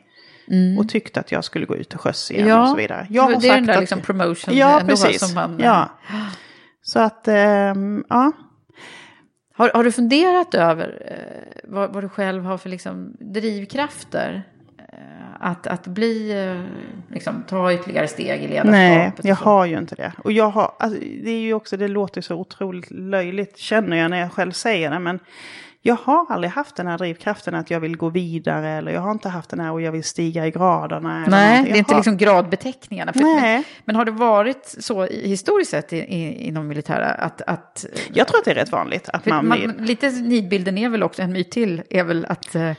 Och 0.80 0.89
tyckt 0.89 1.17
att 1.17 1.32
jag 1.32 1.43
skulle 1.43 1.65
gå 1.65 1.75
ut 1.75 1.93
och 1.93 2.02
sjöss 2.02 2.32
igen 2.32 2.60
och 2.62 2.67
så 2.69 2.75
vidare. 2.75 3.08
Jag 3.10 3.23
har 3.23 3.30
det 3.30 3.36
är 3.36 3.41
den 3.41 3.49
sagt 3.49 3.67
där 3.67 3.73
att- 3.73 3.80
liksom 3.80 4.02
promotion 4.02 4.58
Ja, 4.58 4.82
precis. 4.88 5.19
som 5.19 5.36
man... 5.36 5.60
Ja. 5.63 5.89
Så 6.82 6.99
att, 6.99 7.28
ehm, 7.28 8.04
ja. 8.10 8.32
Har, 9.60 9.72
har 9.74 9.84
du 9.84 9.91
funderat 9.91 10.54
över 10.54 11.02
eh, 11.06 11.62
vad, 11.63 11.93
vad 11.93 12.04
du 12.04 12.10
själv 12.10 12.43
har 12.43 12.58
för 12.58 12.69
liksom, 12.69 13.13
drivkrafter? 13.19 14.43
Eh, 14.78 14.95
att, 15.39 15.67
att 15.67 15.88
bli, 15.88 16.45
eh, 16.48 16.63
liksom, 17.13 17.43
ta 17.48 17.74
ytterligare 17.74 18.08
steg 18.08 18.43
i 18.43 18.48
ledarskapet? 18.48 18.72
Nej, 18.72 19.12
jag 19.24 19.36
har 19.36 19.65
ju 19.65 19.78
inte 19.78 19.95
det. 19.95 20.13
Och 20.17 20.32
jag 20.32 20.50
har, 20.50 20.72
alltså, 20.80 21.00
det 21.00 21.32
är 21.32 21.39
ju 21.39 21.54
också, 21.54 21.78
det 21.78 21.88
låter 21.88 22.22
så 22.22 22.36
otroligt 22.36 22.91
löjligt 22.91 23.58
känner 23.58 23.98
jag 23.98 24.10
när 24.12 24.19
jag 24.19 24.32
själv 24.32 24.52
säger 24.52 24.91
det. 24.91 25.00
Men 25.00 25.19
jag 25.81 25.95
har 25.95 26.25
aldrig 26.29 26.51
haft 26.51 26.75
den 26.75 26.87
här 26.87 26.97
drivkraften 26.97 27.55
att 27.55 27.71
jag 27.71 27.79
vill 27.79 27.97
gå 27.97 28.09
vidare. 28.09 28.69
Eller 28.69 28.91
jag 28.91 29.01
har 29.01 29.11
inte 29.11 29.29
haft 29.29 29.49
den 29.49 29.59
här 29.59 29.71
och 29.71 29.81
jag 29.81 29.91
vill 29.91 30.03
stiga 30.03 30.47
i 30.47 30.51
graderna. 30.51 31.25
Nej, 31.27 31.63
det 31.63 31.67
är 31.67 31.69
Jag 31.69 31.77
inte 31.77 31.93
har- 31.93 31.99
liksom 31.99 32.17
gradbeteckningarna. 32.17 33.13
För, 33.13 33.19
Nej. 33.19 33.55
Men, 33.55 33.63
men 33.85 33.95
har 33.95 34.05
det 34.05 34.11
varit 34.11 34.75
så 34.79 35.05
historiskt 35.05 35.71
sett 35.71 35.93
i, 35.93 35.97
i, 35.97 36.47
inom 36.47 36.67
militära 36.67 37.05
att... 37.07 37.41
att 37.41 37.85
Jag 38.13 38.27
tror 38.27 38.39
att 38.39 38.45
det 38.45 38.51
är 38.51 38.55
rätt 38.55 38.71
vanligt 38.71 39.09
att 39.09 39.25
man, 39.25 39.47
man, 39.47 39.59
lite 39.59 40.09
nidbilden 40.09 40.77
är 40.77 40.89
väl 40.89 41.03
också, 41.03 41.21
en 41.21 41.31
myt 41.33 41.51
till, 41.51 41.81
är 41.89 42.03
väl 42.03 42.25
att... 42.25 42.55
eh, 42.55 42.71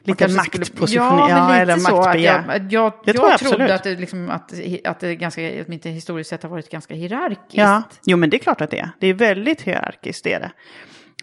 Lite 0.00 0.28
maktposition- 0.28 0.86
ja, 0.94 1.26
ja, 1.30 1.54
eller 1.54 1.76
maktbegär. 1.76 2.44
jag, 2.48 2.72
jag, 2.72 2.92
Det 3.04 3.12
jag, 3.12 3.16
tror 3.16 3.30
jag 3.30 3.38
trodde 3.40 3.74
att 3.74 3.82
det, 3.84 3.94
liksom, 3.94 4.30
att, 4.30 4.52
att 4.84 5.00
det 5.00 5.14
ganska, 5.16 5.42
åtminstone 5.66 5.94
historiskt 5.94 6.30
sett 6.30 6.42
har 6.42 6.50
varit 6.50 6.70
ganska 6.70 6.94
hierarkiskt. 6.94 7.54
Ja, 7.54 7.82
jo 8.04 8.16
men 8.16 8.30
det 8.30 8.36
är 8.36 8.38
klart 8.38 8.60
att 8.60 8.70
det 8.70 8.78
är. 8.78 8.90
Det 9.00 9.06
är 9.06 9.14
väldigt 9.14 9.62
hierarkiskt, 9.62 10.24
det 10.24 10.32
är 10.32 10.40
det. 10.40 10.50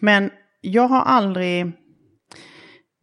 Men 0.02 0.30
jag 0.66 0.88
har 0.88 1.02
aldrig, 1.02 1.72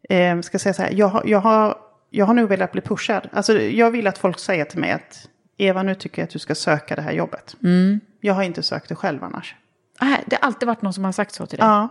eh, 0.09 0.39
ska 0.39 0.59
säga 0.59 0.73
så 0.73 0.81
här, 0.81 0.91
jag 0.93 1.21
jag, 1.25 1.39
har, 1.39 1.77
jag 2.09 2.25
har 2.25 2.33
nog 2.33 2.49
velat 2.49 2.71
bli 2.71 2.81
pushad. 2.81 3.29
Alltså 3.31 3.59
jag 3.61 3.91
vill 3.91 4.07
att 4.07 4.17
folk 4.17 4.39
säger 4.39 4.65
till 4.65 4.79
mig 4.79 4.91
att 4.91 5.29
Eva 5.57 5.83
nu 5.83 5.95
tycker 5.95 6.21
jag 6.21 6.27
att 6.27 6.33
du 6.33 6.39
ska 6.39 6.55
söka 6.55 6.95
det 6.95 7.01
här 7.01 7.11
jobbet. 7.11 7.55
Jag 8.21 8.33
har 8.33 8.43
inte 8.43 8.63
sökt 8.63 8.89
det 8.89 8.95
själv 8.95 9.23
annars. 9.23 9.55
Nej, 10.01 10.23
det 10.25 10.35
har 10.41 10.47
alltid 10.47 10.67
varit 10.67 10.81
någon 10.81 10.93
som 10.93 11.05
har 11.05 11.11
sagt 11.11 11.33
så 11.33 11.45
till 11.45 11.59
dig? 11.59 11.67
Ja, 11.67 11.87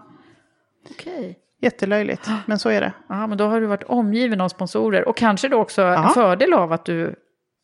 Okej. 0.90 1.38
jättelöjligt, 1.60 2.30
men 2.46 2.58
så 2.58 2.68
är 2.68 2.80
det. 2.80 2.92
Ja, 3.08 3.26
men 3.26 3.38
då 3.38 3.46
har 3.48 3.60
du 3.60 3.66
varit 3.66 3.82
omgiven 3.82 4.40
av 4.40 4.48
sponsorer. 4.48 5.08
Och 5.08 5.16
kanske 5.16 5.48
då 5.48 5.58
också 5.58 5.82
en 5.82 6.08
fördel 6.08 6.52
av 6.52 6.72
att 6.72 6.84
du 6.84 7.14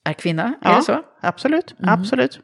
är 0.05 0.13
kvinna. 0.13 0.55
Är 0.63 0.77
det 0.77 0.83
så? 0.83 1.03
Absolut, 1.21 1.75
absolut. 1.83 2.41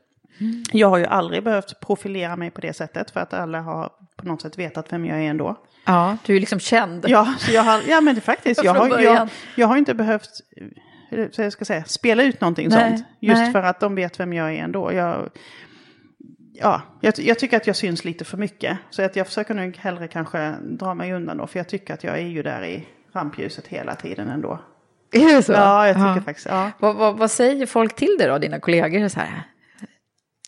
Jag 0.72 0.88
har 0.88 0.98
ju 0.98 1.04
aldrig 1.04 1.42
behövt 1.42 1.80
profilera 1.80 2.36
mig 2.36 2.50
på 2.50 2.60
det 2.60 2.72
sättet 2.72 3.10
för 3.10 3.20
att 3.20 3.34
alla 3.34 3.60
har 3.60 3.90
på 4.16 4.26
något 4.26 4.42
sätt 4.42 4.58
vetat 4.58 4.92
vem 4.92 5.06
jag 5.06 5.18
är 5.18 5.30
ändå. 5.30 5.56
Ja, 5.84 6.16
du 6.26 6.36
är 6.36 6.40
liksom 6.40 6.60
känd. 6.60 7.04
Ja, 7.08 7.34
jag 7.50 7.62
har, 7.62 7.80
ja 7.88 8.00
men 8.00 8.14
det 8.14 8.20
faktiskt. 8.20 8.64
Jag 8.64 8.74
har, 8.74 8.98
jag, 8.98 9.28
jag 9.56 9.66
har 9.66 9.76
inte 9.76 9.94
behövt 9.94 10.30
eh, 11.10 11.26
så 11.30 11.42
jag 11.42 11.52
ska 11.52 11.64
säga, 11.64 11.84
spela 11.84 12.22
ut 12.22 12.40
någonting 12.40 12.68
Nej, 12.68 12.90
sånt. 12.90 13.08
Just 13.20 13.42
nej. 13.42 13.52
för 13.52 13.62
att 13.62 13.80
de 13.80 13.94
vet 13.94 14.20
vem 14.20 14.32
jag 14.32 14.54
är 14.54 14.64
ändå. 14.64 14.92
Jag, 14.92 15.30
ja, 16.52 16.82
jag, 17.00 17.14
jag 17.18 17.38
tycker 17.38 17.56
att 17.56 17.66
jag 17.66 17.76
syns 17.76 18.04
lite 18.04 18.24
för 18.24 18.36
mycket. 18.36 18.78
Så 18.90 19.02
att 19.02 19.16
jag 19.16 19.26
försöker 19.26 19.54
nog 19.54 19.76
hellre 19.76 20.08
kanske 20.08 20.54
dra 20.62 20.94
mig 20.94 21.12
undan 21.12 21.36
då. 21.36 21.46
För 21.46 21.58
jag 21.58 21.68
tycker 21.68 21.94
att 21.94 22.04
jag 22.04 22.18
är 22.18 22.26
ju 22.26 22.42
där 22.42 22.64
i 22.64 22.86
rampljuset 23.12 23.66
hela 23.66 23.94
tiden 23.94 24.28
ändå. 24.28 24.58
Är 25.12 25.36
det 25.36 25.42
så? 25.42 25.52
Ja, 25.52 25.86
jag 25.86 25.96
tycker 25.96 26.20
faktiskt. 26.20 26.46
Ja. 26.50 26.70
Vad, 26.78 26.96
vad, 26.96 27.18
vad 27.18 27.30
säger 27.30 27.66
folk 27.66 27.96
till 27.96 28.16
dig 28.18 28.28
då, 28.28 28.38
dina 28.38 28.60
kollegor? 28.60 29.08
Så 29.08 29.20
här? 29.20 29.42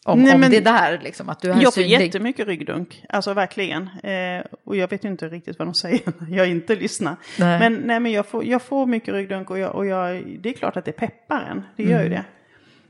Om, 0.07 0.23
Nej, 0.23 0.35
om 0.35 0.41
men- 0.41 0.51
det 0.51 0.61
där, 0.61 1.01
liksom, 1.03 1.29
att 1.29 1.41
du 1.41 1.51
är 1.51 1.55
Jag 1.55 1.65
får 1.75 1.83
synlig. 1.83 2.01
jättemycket 2.07 2.47
ryggdunk, 2.47 3.05
alltså 3.09 3.35
verkligen. 3.35 3.83
Eh, 4.03 4.45
och 4.65 4.77
jag 4.77 4.91
vet 4.91 5.05
ju 5.05 5.09
inte 5.09 5.29
riktigt 5.29 5.59
vad 5.59 5.69
de 5.69 5.75
säger 5.85 6.01
när 6.19 6.37
jag 6.37 6.49
inte 6.49 6.77
lyssnar. 6.77 7.17
Nej. 7.39 7.59
Men, 7.59 7.75
nej, 7.75 8.01
men 8.01 8.13
jag, 8.13 8.27
får, 8.27 8.45
jag 8.45 8.63
får 8.63 8.87
mycket 8.87 9.15
ryggdunk 9.15 9.51
och, 9.51 9.59
jag, 9.59 9.75
och 9.75 9.87
jag, 9.87 10.25
det 10.41 10.49
är 10.49 10.53
klart 10.53 10.77
att 10.77 10.85
det 10.85 10.93
peppar 10.93 11.41
en. 11.51 11.63
Det 11.77 11.83
gör 11.83 11.91
Mm. 11.91 12.03
ju 12.03 12.09
det. 12.09 12.25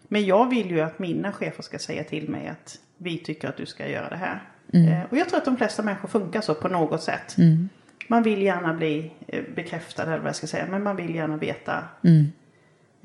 Men 0.08 0.26
jag 0.26 0.50
vill 0.50 0.70
ju 0.70 0.80
att 0.80 0.98
mina 0.98 1.32
chefer 1.32 1.62
ska 1.62 1.78
säga 1.78 2.04
till 2.04 2.28
mig 2.28 2.48
att 2.48 2.78
vi 2.98 3.18
tycker 3.18 3.48
att 3.48 3.56
du 3.56 3.66
ska 3.66 3.88
göra 3.88 4.08
det 4.08 4.16
här. 4.16 4.42
Mm. 4.72 4.92
Eh, 4.92 5.04
och 5.10 5.16
jag 5.16 5.28
tror 5.28 5.38
att 5.38 5.44
de 5.44 5.56
flesta 5.56 5.82
människor 5.82 6.08
funkar 6.08 6.40
så 6.40 6.54
på 6.54 6.68
något 6.68 7.02
sätt. 7.02 7.36
Man 8.08 8.22
vill 8.22 8.42
gärna 8.42 8.74
bli 8.74 9.10
eh, 9.28 9.42
bekräftad 9.54 10.02
eller 10.02 10.18
vad 10.18 10.26
jag 10.28 10.36
ska 10.36 10.46
säga. 10.46 10.66
Men 10.70 10.82
man 10.82 10.96
vill 10.96 11.14
gärna 11.14 11.36
veta. 11.36 11.84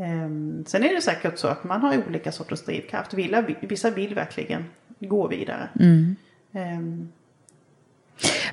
Mm. 0.01 0.23
Ehm, 0.23 0.65
sen 0.67 0.83
är 0.83 0.95
det 0.95 1.01
säkert 1.01 1.37
så 1.37 1.47
att 1.47 1.63
man 1.63 1.81
har 1.81 1.97
olika 2.07 2.31
sorters 2.31 2.61
drivkraft. 2.65 3.13
Vissa, 3.61 3.89
vill 3.89 4.15
verkligen 4.15 4.65
gå 4.99 5.27
vidare. 5.27 5.69
Mm. 5.79 6.15
Ehm, 6.53 7.11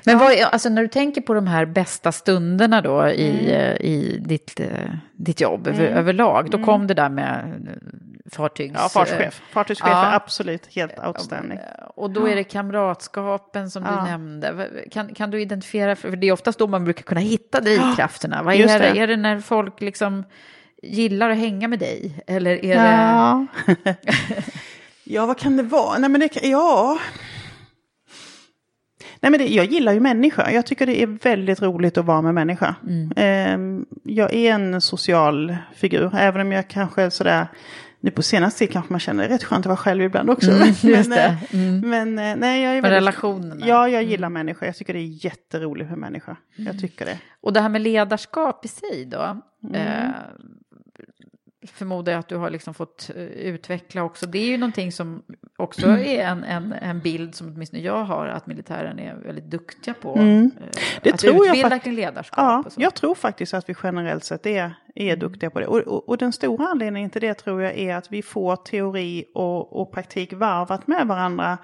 Men 0.05 0.17
vad, 0.19 0.31
alltså, 0.41 0.69
när 0.69 0.81
du 0.81 0.87
tänker 0.87 1.21
på 1.21 1.33
de 1.33 1.47
här 1.47 1.65
bästa 1.65 2.11
stunderna 2.11 2.81
då 2.81 3.07
i, 3.09 3.29
Mm. 3.29 3.45
eh, 3.61 3.75
i 3.75 4.17
ditt, 4.25 4.59
eh, 4.59 4.67
ditt 5.13 5.41
jobb 5.41 5.67
över, 5.67 5.85
överlag, 5.85 6.49
då 6.51 6.63
kom 6.63 6.87
det 6.87 6.93
där 6.93 7.09
med 7.09 7.67
eh, 7.67 8.31
fartygs... 8.31 8.73
ja, 8.77 8.89
fartschef. 8.89 9.41
Fartygschef 9.51 9.87
Ja. 9.91 10.05
är 10.11 10.15
absolut 10.15 10.65
helt 10.75 10.99
outstanding. 11.07 11.59
Och 11.95 12.09
då 12.11 12.27
är 12.27 12.35
det 12.35 12.43
kamratskapen 12.43 13.69
som 13.71 13.83
du 13.83 13.89
Ja. 13.89 14.05
nämnde. 14.05 14.51
V- 14.53 14.67
Kan, 14.91 15.13
kan 15.13 15.31
du 15.31 15.41
identifiera, 15.41 15.95
för 15.95 16.15
det 16.15 16.27
är 16.27 16.31
oftast 16.31 16.59
då 16.59 16.67
man 16.67 16.83
brukar 16.83 17.03
kunna 17.03 17.21
hitta 17.21 17.59
drivkrafterna. 17.61 18.43
Vad 18.43 18.55
just 18.55 18.69
är 18.75 18.79
det? 18.79 18.91
det. 18.93 18.99
Är 18.99 19.07
det 19.07 19.17
när 19.17 19.39
folk 19.39 19.81
liksom 19.81 20.23
gillar 20.83 21.29
att 21.29 21.37
hänga 21.37 21.67
med 21.67 21.79
dig? 21.79 22.23
Eller 22.27 22.65
är 22.65 22.75
det... 22.75 22.91
Ja. 22.91 23.45
ja, 25.03 25.25
vad 25.25 25.37
kan 25.37 25.57
det 25.57 25.63
vara? 25.63 25.97
Nej, 25.97 26.09
men 26.09 26.21
det 26.21 26.29
kan, 26.29 26.49
ja. 26.49 26.99
Nej, 29.19 29.31
men 29.31 29.39
det, 29.39 29.47
jag 29.47 29.65
gillar 29.65 29.93
ju 29.93 29.99
människor. 29.99 30.49
Jag 30.49 30.65
tycker 30.65 30.85
det 30.85 31.01
är 31.01 31.07
väldigt 31.07 31.61
roligt 31.61 31.97
att 31.97 32.05
vara 32.05 32.21
med 32.21 32.33
människa. 32.33 32.75
Ehm, 33.15 33.85
jag 34.03 34.33
är 34.33 34.53
en 34.53 34.81
social 34.81 35.57
figur, 35.75 36.15
även 36.15 36.41
om 36.41 36.51
jag 36.51 36.67
kanske 36.67 37.11
sådär... 37.11 37.47
Nu 38.01 38.11
på 38.11 38.21
senaste 38.21 38.59
tid 38.59 38.71
kanske 38.71 38.93
man 38.93 38.99
känner 38.99 39.23
det 39.23 39.29
är 39.29 39.33
rätt 39.33 39.43
skönt 39.43 39.65
att 39.65 39.69
vara 39.69 39.77
själv 39.77 40.03
ibland 40.03 40.29
också. 40.29 40.51
Mm, 40.51 40.73
men, 40.83 41.11
eh, 41.11 41.33
men 41.83 42.19
eh, 42.19 42.35
nej, 42.35 42.63
jag 42.63 42.77
är 42.77 42.81
väldigt, 42.81 42.97
relationerna. 42.97 43.67
Ja, 43.67 43.89
jag 43.89 44.03
gillar 44.03 44.29
människor. 44.29 44.65
Jag 44.65 44.75
tycker 44.75 44.93
det 44.93 44.99
är 44.99 45.25
jätteroligt 45.25 45.89
med 45.89 45.99
människor. 45.99 46.35
Jag 46.55 46.79
tycker 46.79 47.05
det. 47.05 47.19
Och 47.41 47.53
det 47.53 47.61
här 47.61 47.69
med 47.69 47.81
ledarskap 47.81 48.65
i 48.65 48.67
sig 48.67 49.05
då? 49.05 49.41
Mm. 49.63 49.75
Eh, 49.75 50.09
förmodar 51.67 52.11
jag 52.13 52.19
att 52.19 52.27
du 52.27 52.35
har 52.37 52.49
liksom 52.49 52.73
fått 52.73 53.09
eh, 53.15 53.23
utveckla 53.23 54.03
också. 54.03 54.25
Det 54.27 54.37
är 54.39 54.45
ju 54.47 54.57
någonting 54.57 54.91
som 54.91 55.23
också 55.57 55.85
Mm. 55.87 55.99
är 56.05 56.23
en, 56.25 56.43
en, 56.43 56.73
en 56.73 56.99
bild 56.99 57.35
som 57.35 57.47
åtminstone 57.55 57.81
jag 57.83 58.03
har 58.03 58.27
att 58.27 58.47
militären 58.47 58.99
är 58.99 59.15
väldigt 59.15 59.45
duktiga 59.45 59.93
på. 59.93 60.15
Mm. 60.15 60.45
eh, 60.45 60.67
Det 61.03 61.13
att 61.13 61.19
tror 61.19 61.35
jag 61.35 61.45
utbilda 61.55 61.69
fakt- 61.69 61.83
kring 61.83 61.95
ledarskap. 61.95 62.65
Ja, 62.65 62.71
jag 62.77 62.93
tror 62.95 63.15
faktiskt 63.15 63.53
att 63.53 63.69
vi 63.69 63.75
generellt 63.83 64.23
sett 64.23 64.45
är, 64.45 64.73
är 64.95 65.15
duktiga 65.15 65.49
på 65.49 65.59
det. 65.59 65.67
Och, 65.67 65.77
och, 65.79 66.09
och 66.09 66.17
den 66.17 66.33
stora 66.33 66.67
anledningen 66.67 67.09
till 67.09 67.21
det 67.21 67.33
tror 67.33 67.61
jag 67.61 67.77
är 67.77 67.95
att 67.95 68.11
vi 68.11 68.21
får 68.21 68.55
teori 68.55 69.25
och, 69.33 69.81
och 69.81 69.91
praktik 69.91 70.33
varvat 70.33 70.87
med 70.87 71.07
varandra 71.07 71.57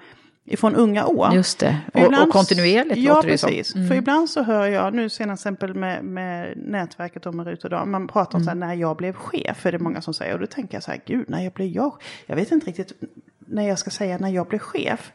ifrån 0.46 0.74
unga 0.74 1.06
år. 1.06 1.34
Just 1.34 1.58
det, 1.58 1.76
För 1.92 2.00
och, 2.00 2.06
ibland- 2.06 2.26
och 2.28 2.32
kontinuerligt 2.32 2.96
ja, 2.96 3.14
låter 3.14 3.28
det 3.28 3.38
som. 3.38 3.48
Mm. 3.48 3.58
precis. 3.58 3.88
För 3.88 3.94
ibland 3.94 4.30
så 4.30 4.42
hör 4.42 4.66
jag, 4.66 4.94
nu 4.94 5.08
senast 5.08 5.40
exempel 5.40 5.74
med, 5.74 6.04
med 6.04 6.52
nätverket 6.56 7.26
om 7.26 7.44
Rut 7.44 7.62
Dan, 7.62 7.90
man 7.90 8.08
pratar 8.08 8.38
om 8.38 8.44
så 8.44 8.50
här, 8.50 8.56
Mm. 8.56 8.68
när 8.68 8.74
jag 8.74 8.96
blev 8.96 9.12
chef, 9.12 9.66
är 9.66 9.72
det 9.72 9.78
många 9.78 10.00
som 10.00 10.14
säger. 10.14 10.34
Och 10.34 10.40
då 10.40 10.46
tänker 10.46 10.74
jag 10.76 10.82
så 10.82 10.90
här, 10.90 11.00
gud, 11.06 11.30
när 11.30 11.44
jag 11.44 11.52
blev 11.52 11.68
jag, 11.68 11.92
jag 12.26 12.36
vet 12.36 12.52
inte 12.52 12.66
riktigt 12.66 12.92
när 13.38 13.68
jag 13.68 13.78
ska 13.78 13.90
säga 13.90 14.18
när 14.18 14.28
jag 14.30 14.46
blev 14.46 14.58
chef. 14.58 15.12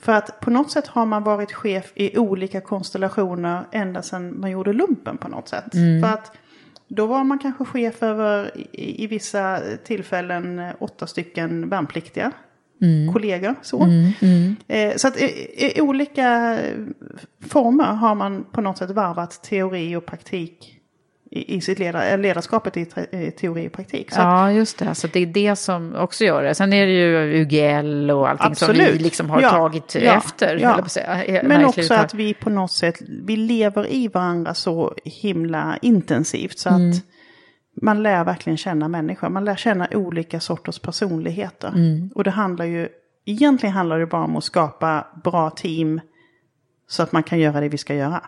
För 0.00 0.12
att 0.12 0.40
på 0.40 0.50
något 0.50 0.70
sätt 0.70 0.86
har 0.86 1.06
man 1.06 1.22
varit 1.22 1.52
chef 1.52 1.92
i 1.94 2.18
olika 2.18 2.60
konstellationer 2.60 3.64
ända 3.72 4.02
sedan 4.02 4.40
man 4.40 4.50
gjorde 4.50 4.72
lumpen 4.72 5.16
på 5.18 5.28
något 5.28 5.48
sätt. 5.48 5.74
Mm. 5.74 6.02
För 6.02 6.08
att 6.14 6.32
Då 6.88 7.06
var 7.06 7.24
man 7.24 7.38
kanske 7.38 7.64
chef 7.64 8.02
över 8.02 8.50
i, 8.72 9.04
i 9.04 9.06
vissa 9.06 9.60
tillfällen 9.84 10.58
eh, 10.58 10.70
åtta 10.78 11.06
stycken 11.06 11.68
värnpliktiga. 11.68 12.32
Kollegor 13.12 13.54
så. 13.62 13.86
Eh, 14.68 14.96
så 14.96 15.08
att 15.08 15.20
i, 15.20 15.72
i 15.76 15.80
olika 15.80 16.58
former 17.48 17.84
har 17.84 18.14
man 18.14 18.44
på 18.52 18.60
något 18.60 18.78
sätt 18.78 18.90
varvat 18.90 19.42
teori 19.42 19.96
och 19.96 20.06
praktik 20.06 20.76
i, 21.30 21.54
i 21.56 21.60
sitt 21.60 21.78
ledar, 21.78 22.18
ledarskapet 22.18 22.76
i, 22.76 22.86
i 23.12 23.30
teori 23.30 23.68
och 23.68 23.72
praktik. 23.72 24.12
Så 24.12 24.20
Ja, 24.20 24.52
just 24.52 24.78
det. 24.78 24.94
Så 24.94 25.06
det 25.06 25.20
är 25.20 25.26
det 25.26 25.56
som 25.56 25.94
också 25.94 26.24
gör 26.24 26.42
det. 26.42 26.54
Sen 26.54 26.72
är 26.72 26.86
det 26.86 26.92
ju 26.92 27.40
UGL 27.42 28.10
och 28.10 28.28
allting 28.28 28.54
som 28.54 28.72
vi 28.72 28.80
Absolut. 28.80 29.00
liksom 29.02 29.30
har 29.30 29.42
Ja, 29.42 29.50
tagit 29.50 29.94
ja, 29.94 30.16
efter. 30.16 30.56
ja. 30.56 30.84
säga. 30.88 31.24
Eh, 31.24 31.42
Men 31.48 31.64
också 31.64 31.94
att 31.94 32.14
vi 32.14 32.34
på 32.34 32.50
något 32.50 32.72
sätt, 32.72 33.02
vi 33.24 33.36
lever 33.36 33.92
i 33.92 34.08
varandra 34.08 34.54
så 34.54 34.94
himla 35.04 35.78
intensivt 35.82 36.58
så 36.58 36.68
Mm. 36.68 36.90
att 36.90 36.96
man 37.82 38.02
lär 38.02 38.24
verkligen 38.24 38.56
känna 38.56 38.88
människor. 38.88 39.28
Man 39.28 39.44
lär 39.44 39.56
känna 39.56 39.88
olika 39.92 40.40
sorters 40.40 40.78
personligheter. 40.78 41.68
Mm. 41.68 42.10
Och 42.14 42.24
det 42.24 42.30
handlar 42.30 42.64
ju, 42.64 42.88
egentligen 43.26 43.72
handlar 43.74 43.98
det 43.98 44.06
bara 44.06 44.24
om 44.24 44.36
att 44.36 44.44
skapa 44.44 45.06
bra 45.24 45.50
team 45.50 46.00
så 46.88 47.02
att 47.02 47.12
man 47.12 47.22
kan 47.22 47.38
göra 47.38 47.60
det 47.60 47.68
vi 47.68 47.78
ska 47.78 47.94
göra. 47.94 48.22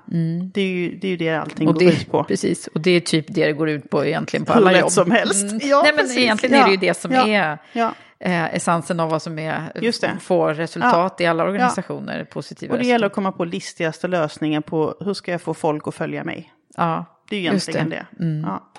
Det, 0.54 0.60
är 0.60 0.66
ju, 0.66 0.98
det 0.98 1.06
är 1.06 1.10
ju 1.10 1.16
det 1.16 1.30
allting 1.34 1.68
Mm. 1.68 1.68
Och 1.68 1.80
går 1.82 1.90
det, 1.90 1.92
ut 1.96 2.10
på. 2.10 2.24
precis, 2.24 2.66
och 2.66 2.80
det 2.80 2.90
är 2.90 3.00
typ 3.00 3.26
det 3.28 3.46
det 3.46 3.52
går 3.52 3.68
ut 3.68 3.90
på 3.90 4.04
egentligen 4.04 4.46
på 4.46 4.52
Hur 4.52 4.60
alla 4.60 4.70
lätt 4.70 4.80
jobb. 4.80 4.90
som 4.90 5.10
helst. 5.10 5.42
Mm. 5.50 5.58
Ja, 5.62 5.80
Nej, 5.82 5.92
men 5.92 6.04
precis. 6.04 6.18
egentligen 6.18 6.54
är 6.54 6.64
det 6.64 6.70
ju 6.70 6.74
Ja. 6.74 6.80
det 6.80 6.94
som 6.94 7.12
Ja. 7.12 7.26
är 7.26 7.58
Ja. 7.72 7.92
eh, 8.20 8.54
essensen 8.54 9.00
av 9.00 9.10
vad 9.10 9.22
som 9.22 9.38
är 9.38 9.72
det. 9.74 10.20
får 10.20 10.54
resultat 10.54 11.20
i 11.20 11.26
alla 11.26 11.44
organisationer. 11.44 12.24
Positiva 12.24 12.72
Och 12.74 12.78
det 12.80 12.86
gäller 12.86 13.06
att 13.06 13.12
komma 13.12 13.32
på 13.32 13.44
listigaste 13.44 14.08
lösningen 14.08 14.62
på 14.62 14.94
hur 15.00 15.14
ska 15.14 15.30
jag 15.32 15.40
få 15.42 15.54
folk 15.54 15.88
att 15.88 15.94
följa 15.94 16.24
mig. 16.24 16.52
Ja, 16.76 17.04
Det 17.30 17.36
är 17.36 17.40
ju 17.40 17.50
just 17.52 17.68
egentligen 17.68 18.04
det. 18.18 18.24
Mm. 18.24 18.40
Ja. 18.48 18.72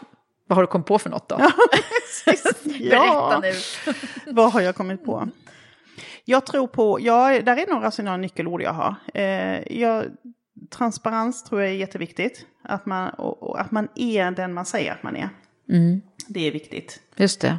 Vad 0.47 0.55
har 0.57 0.63
du 0.63 0.67
kommit 0.67 0.87
på 0.87 0.99
för 0.99 1.09
något 1.09 1.29
då? 1.29 1.35
Ja. 1.39 1.51
Berätta 2.89 3.39
nu. 3.39 3.51
Vad 4.33 4.51
har 4.51 4.61
jag 4.61 4.75
kommit 4.75 5.05
på? 5.05 5.29
Jag 6.25 6.45
tror 6.45 6.67
på, 6.67 6.97
ja, 7.01 7.41
där 7.41 7.57
är 7.57 7.73
några 7.73 7.91
sådana 7.91 8.17
nyckelord 8.17 8.61
jag 8.61 8.73
har. 8.73 8.95
Eh, 9.13 9.77
jag, 9.79 10.05
transparens 10.69 11.43
tror 11.43 11.61
jag 11.61 11.69
är 11.71 11.75
jätteviktigt. 11.75 12.45
Att 12.63 12.85
man, 12.85 13.09
och, 13.09 13.43
och 13.43 13.61
att 13.61 13.71
man 13.71 13.87
är 13.95 14.31
den 14.31 14.53
man 14.53 14.65
säger 14.65 14.91
att 14.91 15.03
man 15.03 15.15
är. 15.15 15.29
Mm. 15.69 16.01
Det 16.27 16.47
är 16.47 16.51
viktigt. 16.51 16.99
Just 17.15 17.41
det, 17.41 17.57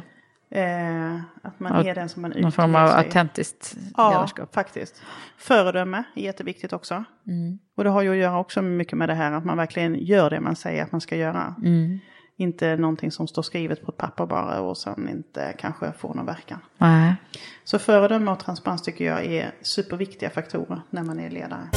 Eh, 0.49 1.15
att 1.43 1.59
man 1.59 1.71
Ja, 1.85 1.91
är 1.91 1.95
den 1.95 2.09
som 2.09 2.21
man 2.21 2.31
någon 2.31 2.51
form 2.51 2.75
av 2.75 2.87
sig. 2.87 2.97
autentiskt 2.97 3.75
Ja, 3.97 4.09
ledarskap. 4.09 4.53
faktiskt. 4.55 5.01
Föredöme 5.37 6.03
är 6.15 6.21
jätteviktigt 6.23 6.73
också. 6.73 7.03
Mm. 7.27 7.59
Och 7.75 7.83
det 7.83 7.89
har 7.89 8.01
ju 8.01 8.09
att 8.11 8.17
göra 8.17 8.39
också 8.39 8.61
mycket 8.61 8.97
med 8.97 9.09
det 9.09 9.13
här 9.15 9.31
att 9.31 9.45
man 9.45 9.57
verkligen 9.57 9.95
gör 10.05 10.29
det 10.29 10.39
man 10.39 10.55
säger 10.55 10.83
att 10.83 10.91
man 10.91 11.01
ska 11.01 11.15
göra. 11.15 11.55
Mm. 11.63 11.99
Inte 12.37 12.75
någonting 12.75 13.11
som 13.11 13.27
står 13.27 13.41
skrivet 13.41 13.85
på 13.85 13.91
ett 13.91 13.97
papper 13.97 14.25
bara 14.25 14.61
och 14.61 14.77
sen 14.77 15.09
inte 15.09 15.53
kanske 15.57 15.91
får 15.91 16.13
någon 16.13 16.25
verkan. 16.25 16.59
Nej. 16.77 17.15
Så 17.63 17.79
föredöme 17.79 18.31
och 18.31 18.39
transparens 18.39 18.81
tycker 18.81 19.05
jag 19.05 19.25
är 19.25 19.51
superviktiga 19.61 20.29
faktorer 20.29 20.81
när 20.89 21.03
man 21.03 21.19
är 21.19 21.29
ledare. 21.29 21.69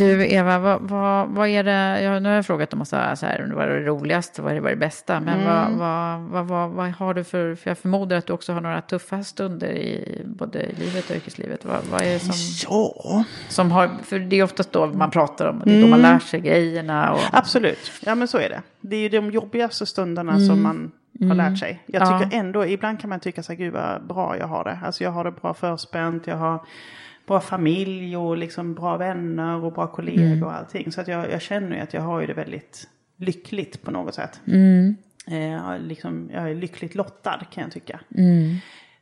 Du 0.00 0.26
Eva, 0.32 0.58
vad, 0.58 0.80
vad, 0.82 1.28
vad 1.28 1.48
är 1.48 1.64
det, 1.64 2.02
jag, 2.02 2.22
nu 2.22 2.28
har 2.28 2.36
jag 2.36 2.46
frågat 2.46 2.72
en 2.72 2.78
massa 2.78 3.16
så 3.16 3.26
här, 3.26 3.52
vad 3.54 3.64
är 3.64 3.68
det 3.68 3.80
roligaste, 3.86 4.42
vad 4.42 4.50
är 4.50 4.54
det, 4.54 4.60
vad 4.60 4.70
är 4.72 4.76
det 4.76 4.80
bästa, 4.80 5.20
men 5.20 5.44
vad, 5.46 5.66
Mm. 5.66 5.78
vad, 5.78 6.20
vad, 6.20 6.46
vad, 6.46 6.70
vad 6.70 6.90
har 6.90 7.14
du 7.14 7.24
för, 7.24 7.54
för 7.54 7.70
jag 7.70 7.78
förmodar 7.78 8.16
att 8.16 8.26
du 8.26 8.32
också 8.32 8.52
har 8.52 8.60
några 8.60 8.80
tuffa 8.80 9.22
stunder 9.24 9.68
i 9.68 10.22
både 10.24 10.62
i 10.62 10.74
livet 10.74 11.10
och 11.10 11.16
yrkeslivet. 11.16 11.64
Vad, 11.64 11.78
vad 11.90 12.02
är 12.02 12.12
det 12.12 12.18
som, 12.18 12.34
Ja, 12.70 13.24
som 13.48 13.70
har, 13.72 13.90
för 14.04 14.18
det 14.18 14.36
är 14.36 14.42
oftast 14.44 14.72
då 14.72 14.86
man 14.86 15.10
pratar 15.10 15.46
om, 15.46 15.62
det 15.64 15.76
är 15.78 15.82
då 15.82 15.86
man 15.88 15.98
Mm. 15.98 16.12
lär 16.12 16.18
sig 16.18 16.40
grejerna. 16.40 17.12
Och, 17.12 17.20
absolut. 17.32 17.92
Ja 18.06 18.14
men 18.14 18.28
så 18.28 18.38
är 18.38 18.48
det. 18.48 18.62
Det 18.80 18.96
är 18.96 19.00
ju 19.00 19.08
de 19.08 19.30
jobbigaste 19.30 19.86
stunderna 19.86 20.38
som 20.38 20.62
man 20.62 20.90
har 21.28 21.34
lärt 21.34 21.58
sig. 21.58 21.82
Jag 21.86 22.02
Ja. 22.02 22.20
tycker 22.20 22.36
ändå, 22.38 22.66
ibland 22.66 23.00
kan 23.00 23.10
man 23.10 23.20
tycka 23.20 23.42
så 23.42 23.52
här, 23.52 23.56
gud 23.58 23.72
vad 23.72 24.06
bra 24.06 24.36
jag 24.38 24.46
har 24.46 24.64
det. 24.64 24.78
Alltså 24.84 25.04
jag 25.04 25.10
har 25.10 25.24
det 25.24 25.30
bra 25.30 25.54
förspänt, 25.54 26.26
jag 26.26 26.36
har 26.36 26.60
bra 27.30 27.40
familj 27.40 28.16
och 28.16 28.36
liksom 28.36 28.74
bra 28.74 28.96
vänner 28.96 29.64
och 29.64 29.72
bra 29.72 29.86
kollegor 29.86 30.44
och 30.44 30.52
allting. 30.52 30.92
Så 30.92 31.00
att 31.00 31.08
jag, 31.08 31.30
jag 31.30 31.42
känner 31.42 31.76
ju 31.76 31.82
att 31.82 31.94
jag 31.94 32.00
har 32.00 32.20
ju 32.20 32.26
det 32.26 32.32
väldigt 32.34 32.88
lyckligt 33.16 33.82
på 33.82 33.90
något 33.90 34.14
sätt. 34.14 34.40
Eh, 35.26 35.46
jag, 35.46 35.58
har 35.58 35.78
liksom, 35.78 36.30
jag 36.32 36.50
är 36.50 36.54
lyckligt 36.54 36.94
lottad 36.94 37.40
kan 37.50 37.62
jag 37.62 37.72
tycka. 37.72 38.00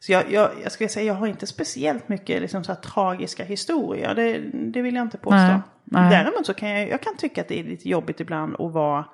Så 0.01 0.13
jag, 0.13 0.33
jag, 0.33 0.51
jag 0.63 0.73
skulle 0.73 0.89
säga, 0.89 1.07
jag 1.07 1.15
har 1.15 1.27
inte 1.27 1.47
speciellt 1.47 2.09
mycket 2.09 2.41
liksom 2.41 2.65
så 2.65 2.73
här 2.73 2.81
tragiska 2.81 3.45
historier. 3.45 4.15
Det, 4.15 4.39
det 4.73 4.83
vill 4.83 4.95
jag 4.95 5.03
inte 5.03 5.19
påstå. 5.19 5.37
Nej, 5.37 5.61
nej. 5.85 6.11
Däremot 6.11 6.47
så 6.47 6.55
kan 6.55 6.69
jag, 6.69 6.89
jag 6.89 7.03
kan 7.03 7.17
tycka 7.17 7.41
att 7.41 7.49
det 7.49 7.61
är 7.61 7.65
lite 7.65 7.89
jobbigt 7.89 8.21
ibland 8.21 8.55
att 8.59 8.73
vara 8.73 9.05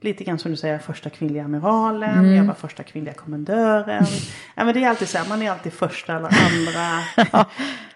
lite 0.00 0.24
grann 0.24 0.38
som 0.38 0.50
du 0.50 0.56
säger, 0.56 0.78
första 0.78 1.10
kvinnliga 1.10 1.44
amiralen, 1.44 2.18
Mm. 2.18 2.34
jag 2.34 2.44
var 2.44 2.54
första 2.54 2.82
kvinnliga 2.82 3.14
kommendören. 3.14 4.04
ja, 4.54 4.64
men 4.64 4.74
det 4.74 4.84
är 4.84 4.88
alltid 4.88 5.08
så 5.08 5.18
här, 5.18 5.28
man 5.28 5.42
är 5.42 5.50
alltid 5.50 5.72
första 5.72 6.16
eller 6.16 6.28
andra. 6.46 7.44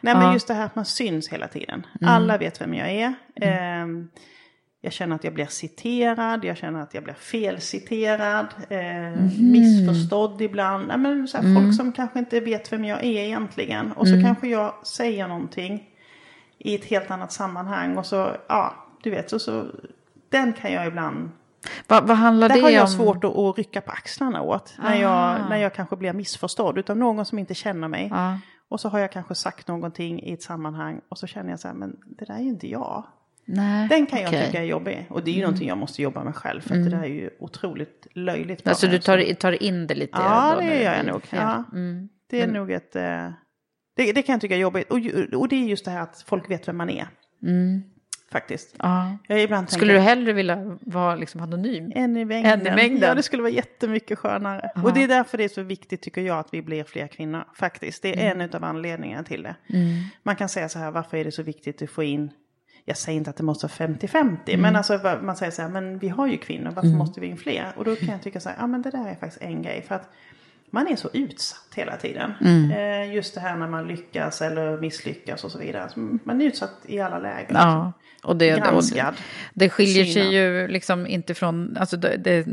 Nej 0.00 0.14
men 0.14 0.32
just 0.32 0.48
det 0.48 0.54
här 0.54 0.64
att 0.66 0.76
man 0.76 0.84
syns 0.84 1.28
hela 1.28 1.48
tiden. 1.48 1.86
Mm. 2.00 2.14
Alla 2.14 2.38
vet 2.38 2.60
vem 2.60 2.74
jag 2.74 2.90
är. 2.90 3.14
Ehm, 3.40 4.08
jag 4.80 4.92
känner 4.92 5.16
att 5.16 5.24
jag 5.24 5.34
blir 5.34 5.46
citerad, 5.46 6.44
jag 6.44 6.56
känner 6.56 6.82
att 6.82 6.94
jag 6.94 7.04
blir 7.04 7.14
felciterad, 7.14 8.46
eh, 8.68 9.22
missförstådd 9.40 10.42
ibland. 10.42 10.88
Nej, 10.88 10.98
men 10.98 11.28
så 11.28 11.38
här, 11.38 11.54
Folk 11.54 11.76
som 11.76 11.92
kanske 11.92 12.18
inte 12.18 12.40
vet 12.40 12.72
vem 12.72 12.84
jag 12.84 13.04
är 13.04 13.24
egentligen. 13.24 13.92
Och 13.92 14.08
så 14.08 14.22
kanske 14.22 14.48
jag 14.48 14.74
säger 14.86 15.28
någonting 15.28 15.88
i 16.58 16.74
ett 16.74 16.84
helt 16.84 17.10
annat 17.10 17.32
sammanhang. 17.32 17.96
Och 17.96 18.06
så, 18.06 18.36
ja, 18.48 18.74
du 19.02 19.10
vet, 19.10 19.30
så, 19.30 19.38
så 19.38 19.66
den 20.28 20.52
kan 20.52 20.72
jag 20.72 20.86
ibland 20.86 21.30
vad, 21.86 22.06
vad 22.08 22.16
handlar 22.16 22.48
där 22.48 22.56
det 22.56 22.62
har 22.62 22.70
jag 22.70 22.82
om? 22.82 22.88
svårt 22.88 23.24
att, 23.24 23.36
att 23.36 23.56
rycka 23.58 23.80
på 23.80 23.90
axlarna 23.92 24.42
åt. 24.42 24.74
När 24.82 24.96
jag, 25.00 25.50
när 25.50 25.56
jag 25.56 25.74
kanske 25.74 25.96
blir 25.96 26.12
missförstådd 26.12 26.78
utav 26.78 26.96
någon 26.96 27.24
som 27.24 27.38
inte 27.38 27.54
känner 27.54 27.88
mig. 27.88 28.08
Ja. 28.12 28.38
Och 28.68 28.80
så 28.80 28.88
har 28.88 28.98
jag 28.98 29.12
kanske 29.12 29.34
sagt 29.34 29.68
någonting 29.68 30.22
i 30.22 30.32
ett 30.32 30.42
sammanhang 30.42 31.00
och 31.08 31.18
så 31.18 31.26
känner 31.26 31.50
jag 31.50 31.60
så 31.60 31.68
här, 31.68 31.74
men 31.74 31.96
det 32.06 32.24
där 32.24 32.34
är 32.34 32.38
ju 32.42 32.48
inte 32.48 32.68
jag. 32.68 33.06
Nej, 33.44 33.88
Den 33.88 34.06
kan 34.06 34.20
jag 34.20 34.30
tycka 34.30 34.58
är 34.60 34.64
jobbig. 34.64 35.06
Och 35.10 35.24
det 35.24 35.30
är 35.30 35.34
ju 35.34 35.42
någonting 35.42 35.68
jag 35.68 35.78
måste 35.78 36.02
jobba 36.02 36.24
med 36.24 36.36
själv. 36.36 36.60
För 36.60 36.74
att 36.74 36.84
det 36.84 36.90
där 36.90 37.02
är 37.02 37.06
ju 37.06 37.30
otroligt 37.40 38.06
löjligt. 38.14 38.66
Alltså 38.68 38.86
du 38.86 38.98
tar, 38.98 39.34
tar 39.34 39.62
in 39.62 39.86
det 39.86 39.94
lite? 39.94 40.18
Ja, 40.18 40.52
då 40.54 40.60
det 40.60 40.82
gör 40.82 40.94
jag 40.94 41.06
nog. 41.06 41.22
Ja. 41.30 41.64
Mm. 41.72 42.08
Det 42.30 42.40
är 42.42 42.46
nog 42.46 42.70
ett... 42.70 42.96
eh, 42.96 43.30
Det, 43.96 44.12
det 44.12 44.22
kan 44.22 44.32
jag 44.32 44.40
tycka 44.40 44.54
är 44.54 44.58
jobbigt. 44.58 44.90
Och, 44.90 44.98
och 45.40 45.48
det 45.48 45.56
är 45.56 45.64
just 45.66 45.84
det 45.84 45.90
här 45.90 46.00
att 46.02 46.24
folk 46.26 46.50
vet 46.50 46.68
vem 46.68 46.76
man 46.76 46.90
är. 46.90 47.08
Faktiskt. 48.32 48.74
Ja. 48.78 49.16
Jag 49.26 49.42
ibland 49.42 49.70
Skulle 49.70 49.92
tänker, 49.92 49.94
du 49.94 50.00
hellre 50.00 50.32
vilja 50.32 50.78
vara 50.80 51.14
liksom 51.14 51.40
anonym? 51.40 51.92
En 51.94 52.16
i 52.16 52.24
mängden. 52.24 52.60
En 52.60 52.66
i 52.66 52.70
mängden. 52.70 53.08
Ja, 53.08 53.14
det 53.14 53.22
skulle 53.22 53.42
vara 53.42 53.52
jättemycket 53.52 54.18
skönare. 54.18 54.70
Och 54.84 54.92
det 54.92 55.02
är 55.02 55.08
därför 55.08 55.38
det 55.38 55.44
är 55.44 55.48
så 55.48 55.62
viktigt 55.62 56.02
tycker 56.02 56.20
jag 56.20 56.38
att 56.38 56.48
vi 56.54 56.62
blir 56.62 56.84
fler 56.84 57.06
kvinnor. 57.06 57.44
Faktiskt, 57.54 58.02
det 58.02 58.26
är 58.26 58.34
en 58.34 58.54
av 58.54 58.64
anledningarna 58.64 59.24
till 59.24 59.42
det. 59.42 59.54
Man 60.22 60.36
kan 60.36 60.48
säga 60.48 60.68
så 60.68 60.78
här, 60.78 60.90
varför 60.90 61.16
är 61.16 61.24
det 61.24 61.32
så 61.32 61.42
viktigt 61.42 61.82
att 61.82 61.90
få 61.90 62.02
in 62.02 62.30
jag 62.84 62.96
säger 62.96 63.18
inte 63.18 63.30
att 63.30 63.36
det 63.36 63.42
måste 63.42 63.66
vara 63.66 63.88
50-50, 63.88 64.56
men 64.56 64.76
alltså 64.76 65.18
man 65.22 65.36
säger 65.36 65.52
så 65.52 65.62
här, 65.62 65.68
men 65.68 65.98
vi 65.98 66.08
har 66.08 66.26
ju 66.26 66.36
kvinnor, 66.36 66.70
varför 66.70 66.88
måste 66.88 67.20
vi 67.20 67.26
in 67.26 67.36
fler? 67.36 67.72
Och 67.76 67.84
då 67.84 67.96
kan 67.96 68.08
jag 68.08 68.22
tycka 68.22 68.40
så 68.40 68.48
här, 68.48 68.56
ja 68.60 68.66
men 68.66 68.82
det 68.82 68.90
där 68.90 69.08
är 69.08 69.14
faktiskt 69.14 69.42
en 69.42 69.62
grej, 69.62 69.84
för 69.88 69.94
att 69.94 70.10
man 70.70 70.88
är 70.88 70.96
så 70.96 71.08
utsatt 71.12 71.74
hela 71.74 71.96
tiden. 71.96 72.32
Eh, 72.72 73.14
just 73.14 73.34
det 73.34 73.40
här 73.40 73.56
när 73.56 73.68
man 73.68 73.88
lyckas 73.88 74.42
eller 74.42 74.80
misslyckas 74.80 75.44
och 75.44 75.50
så 75.50 75.58
vidare. 75.58 75.88
Så 75.88 76.18
Man 76.24 76.40
är 76.40 76.44
utsatt 76.44 76.74
i 76.86 77.00
alla 77.00 77.18
lägen. 77.18 77.56
Ja, 77.56 77.92
och 78.22 78.36
det, 78.36 78.54
och 78.54 78.60
det, 78.60 78.70
Granskad. 78.70 79.14
det 79.54 79.68
skiljer 79.68 80.04
sig 80.04 80.12
Synad. 80.12 80.32
ju 80.32 80.68
liksom 80.68 81.06
inte 81.06 81.34
från, 81.34 81.76
alltså 81.80 81.96
det, 81.96 82.16
det, 82.16 82.46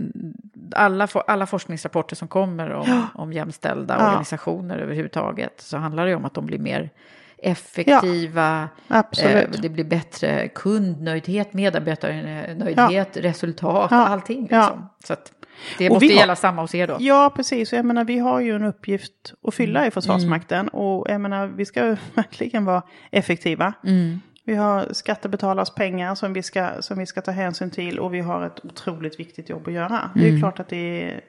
alla, 0.75 1.07
for- 1.07 1.23
alla 1.27 1.45
forskningsrapporter 1.45 2.15
som 2.15 2.27
kommer 2.27 2.69
om, 2.71 3.07
om 3.13 3.33
jämställda 3.33 3.95
Ja. 3.99 4.07
organisationer 4.07 4.77
överhuvudtaget 4.77 5.53
så 5.61 5.77
handlar 5.77 6.03
det 6.03 6.09
ju 6.09 6.15
om 6.15 6.25
att 6.25 6.33
de 6.33 6.45
blir 6.45 6.59
mer 6.59 6.89
effektiva, 7.37 8.69
absolut. 8.87 9.55
eh, 9.55 9.61
det 9.61 9.69
blir 9.69 9.83
bättre 9.83 10.47
kundnöjdhet, 10.47 11.53
medarbetarnöjdhet, 11.53 13.17
resultat, 13.17 13.87
Ja. 13.91 14.07
allting. 14.07 14.47
Ja. 14.51 14.59
Liksom. 14.61 14.89
Så 15.03 15.13
att 15.13 15.31
det 15.77 15.89
Och 15.89 15.93
måste 15.93 16.05
har- 16.05 16.19
gälla 16.19 16.35
samma 16.35 16.61
hos 16.61 16.75
er 16.75 16.87
då. 16.87 16.97
Ja, 16.99 17.33
precis. 17.35 17.73
Jag 17.73 17.85
menar, 17.85 18.03
vi 18.03 18.19
har 18.19 18.39
ju 18.41 18.55
en 18.55 18.63
uppgift 18.63 19.33
att 19.47 19.53
fylla 19.55 19.79
Mm. 19.79 19.87
i 19.87 19.91
Försvarsmakten. 19.91 20.67
Och 20.67 21.05
jag 21.09 21.21
menar, 21.21 21.47
vi 21.47 21.65
ska 21.65 21.81
verkligen 22.15 22.65
vara 22.65 22.81
effektiva. 23.11 23.73
Mm. 23.83 24.21
Vi 24.47 24.55
har 24.55 24.87
skattebetalars 24.93 25.69
pengar 25.69 26.15
som 26.15 26.33
vi, 26.33 26.43
ska, 26.43 26.81
som 26.81 26.99
vi 26.99 27.05
ska 27.05 27.21
ta 27.21 27.31
hänsyn 27.31 27.71
till. 27.71 27.99
Och 27.99 28.13
vi 28.13 28.19
har 28.19 28.45
ett 28.45 28.65
otroligt 28.65 29.19
viktigt 29.19 29.49
jobb 29.49 29.67
att 29.67 29.73
göra. 29.73 30.09
Det 30.15 30.23
är 30.25 30.27
Mm. 30.29 30.41
klart 30.41 30.59
att 30.59 30.69
det 30.69 31.03
är 31.03 31.21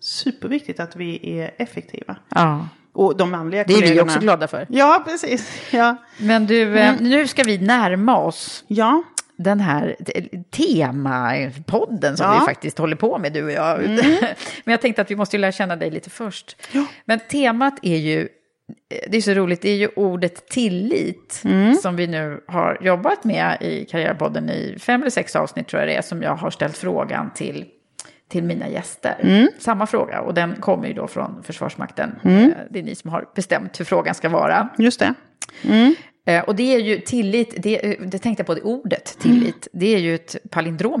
superviktigt 0.00 0.80
att 0.80 0.96
vi 0.96 1.38
är 1.40 1.50
effektiva. 1.58 2.16
Ja. 2.28 2.68
Och 2.92 3.16
de 3.16 3.30
manliga 3.30 3.64
Det 3.64 3.72
är 3.72 3.74
kollegorna. 3.74 4.02
vi 4.02 4.08
också 4.08 4.20
glada 4.20 4.48
för. 4.48 4.66
Ja, 4.70 5.02
precis. 5.06 5.62
Ja, 5.72 5.96
Men 6.18 6.46
du, 6.46 6.78
eh, 6.78 6.94
nu 7.00 7.26
ska 7.26 7.42
vi 7.42 7.58
närma 7.58 8.16
oss 8.18 8.64
ja. 8.66 9.02
den 9.36 9.60
här 9.60 9.96
te- 10.06 10.42
temapodden 10.50 12.16
som 12.16 12.26
Ja. 12.26 12.38
vi 12.40 12.46
faktiskt 12.46 12.78
håller 12.78 12.96
på 12.96 13.18
med, 13.18 13.32
du 13.32 13.44
och 13.44 13.50
jag. 13.52 13.80
Men 14.64 14.72
jag 14.72 14.80
tänkte 14.80 15.02
att 15.02 15.10
vi 15.10 15.16
måste 15.16 15.38
lära 15.38 15.52
känna 15.52 15.76
dig 15.76 15.90
lite 15.90 16.10
först. 16.10 16.56
Men 17.04 17.20
temat 17.30 17.74
är 17.82 17.96
ju 17.96 18.28
det 19.08 19.16
är 19.16 19.20
så 19.20 19.34
roligt, 19.34 19.62
det 19.62 19.70
är 19.70 19.76
ju 19.76 19.88
ordet 19.96 20.48
tillit 20.48 21.42
som 21.82 21.96
vi 21.96 22.06
nu 22.06 22.40
har 22.48 22.78
jobbat 22.80 23.24
med 23.24 23.56
i 23.60 23.84
Karriärpodden 23.84 24.50
i 24.50 24.76
fem 24.78 25.00
eller 25.00 25.10
sex 25.10 25.36
avsnitt 25.36 25.68
tror 25.68 25.80
jag 25.80 25.88
det 25.88 25.94
är, 25.94 26.02
som 26.02 26.22
jag 26.22 26.36
har 26.36 26.50
ställt 26.50 26.76
frågan 26.76 27.30
till, 27.34 27.64
till 28.28 28.44
mina 28.44 28.68
gäster. 28.68 29.16
Samma 29.58 29.86
fråga, 29.86 30.20
och 30.20 30.34
den 30.34 30.54
kommer 30.60 30.88
ju 30.88 30.94
då 30.94 31.06
från 31.06 31.42
Försvarsmakten. 31.42 32.10
Eh, 32.24 32.48
Det 32.70 32.78
är 32.78 32.82
ni 32.82 32.94
som 32.94 33.10
har 33.10 33.28
bestämt 33.34 33.80
hur 33.80 33.84
frågan 33.84 34.14
ska 34.14 34.28
vara. 34.28 34.68
Just 34.78 35.00
det. 35.00 35.14
Eh, 36.26 36.42
Och 36.44 36.56
det 36.56 36.74
är 36.74 36.78
ju 36.78 36.98
tillit, 37.00 37.54
det, 37.62 37.86
eh, 37.86 38.06
det 38.06 38.18
tänkte 38.18 38.40
jag 38.40 38.46
på, 38.46 38.54
det 38.54 38.62
ordet 38.62 39.16
tillit, 39.20 39.68
det 39.72 39.94
är 39.94 39.98
ju 39.98 40.14
ett 40.14 40.36
palindrom 40.50 41.00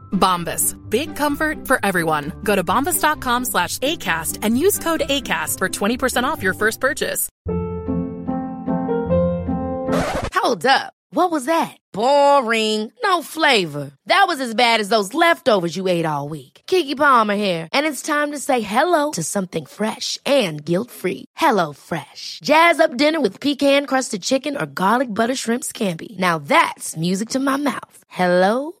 Bombas. 0.11 0.77
Big 0.89 1.15
comfort 1.15 1.67
for 1.67 1.79
everyone. 1.83 2.31
Go 2.43 2.55
to 2.55 2.63
bombas.com 2.63 3.45
slash 3.45 3.77
ACAST 3.79 4.39
and 4.41 4.57
use 4.57 4.79
code 4.79 5.01
ACAST 5.01 5.57
for 5.57 5.69
20% 5.69 6.23
off 6.23 6.43
your 6.43 6.53
first 6.53 6.79
purchase. 6.79 7.29
Hold 10.33 10.65
up. 10.65 10.93
What 11.13 11.29
was 11.29 11.45
that? 11.45 11.77
Boring. 11.93 12.91
No 13.03 13.21
flavor. 13.21 13.91
That 14.05 14.25
was 14.27 14.39
as 14.39 14.55
bad 14.55 14.79
as 14.79 14.89
those 14.89 15.13
leftovers 15.13 15.75
you 15.75 15.87
ate 15.87 16.05
all 16.05 16.29
week. 16.29 16.61
Kiki 16.67 16.95
Palmer 16.95 17.35
here, 17.35 17.67
and 17.73 17.85
it's 17.85 18.01
time 18.01 18.31
to 18.31 18.39
say 18.39 18.61
hello 18.61 19.11
to 19.11 19.23
something 19.23 19.65
fresh 19.65 20.17
and 20.25 20.63
guilt-free. 20.63 21.25
Hello 21.35 21.73
Fresh. 21.73 22.39
Jazz 22.43 22.79
up 22.79 22.97
dinner 22.97 23.21
with 23.21 23.39
pecan-crusted 23.39 24.21
chicken 24.23 24.57
or 24.57 24.65
garlic 24.65 25.13
butter 25.13 25.35
shrimp 25.35 25.63
scampi. 25.63 26.17
Now 26.17 26.39
that's 26.39 26.97
music 26.97 27.29
to 27.29 27.39
my 27.39 27.57
mouth. 27.57 27.97
Hello 28.07 28.80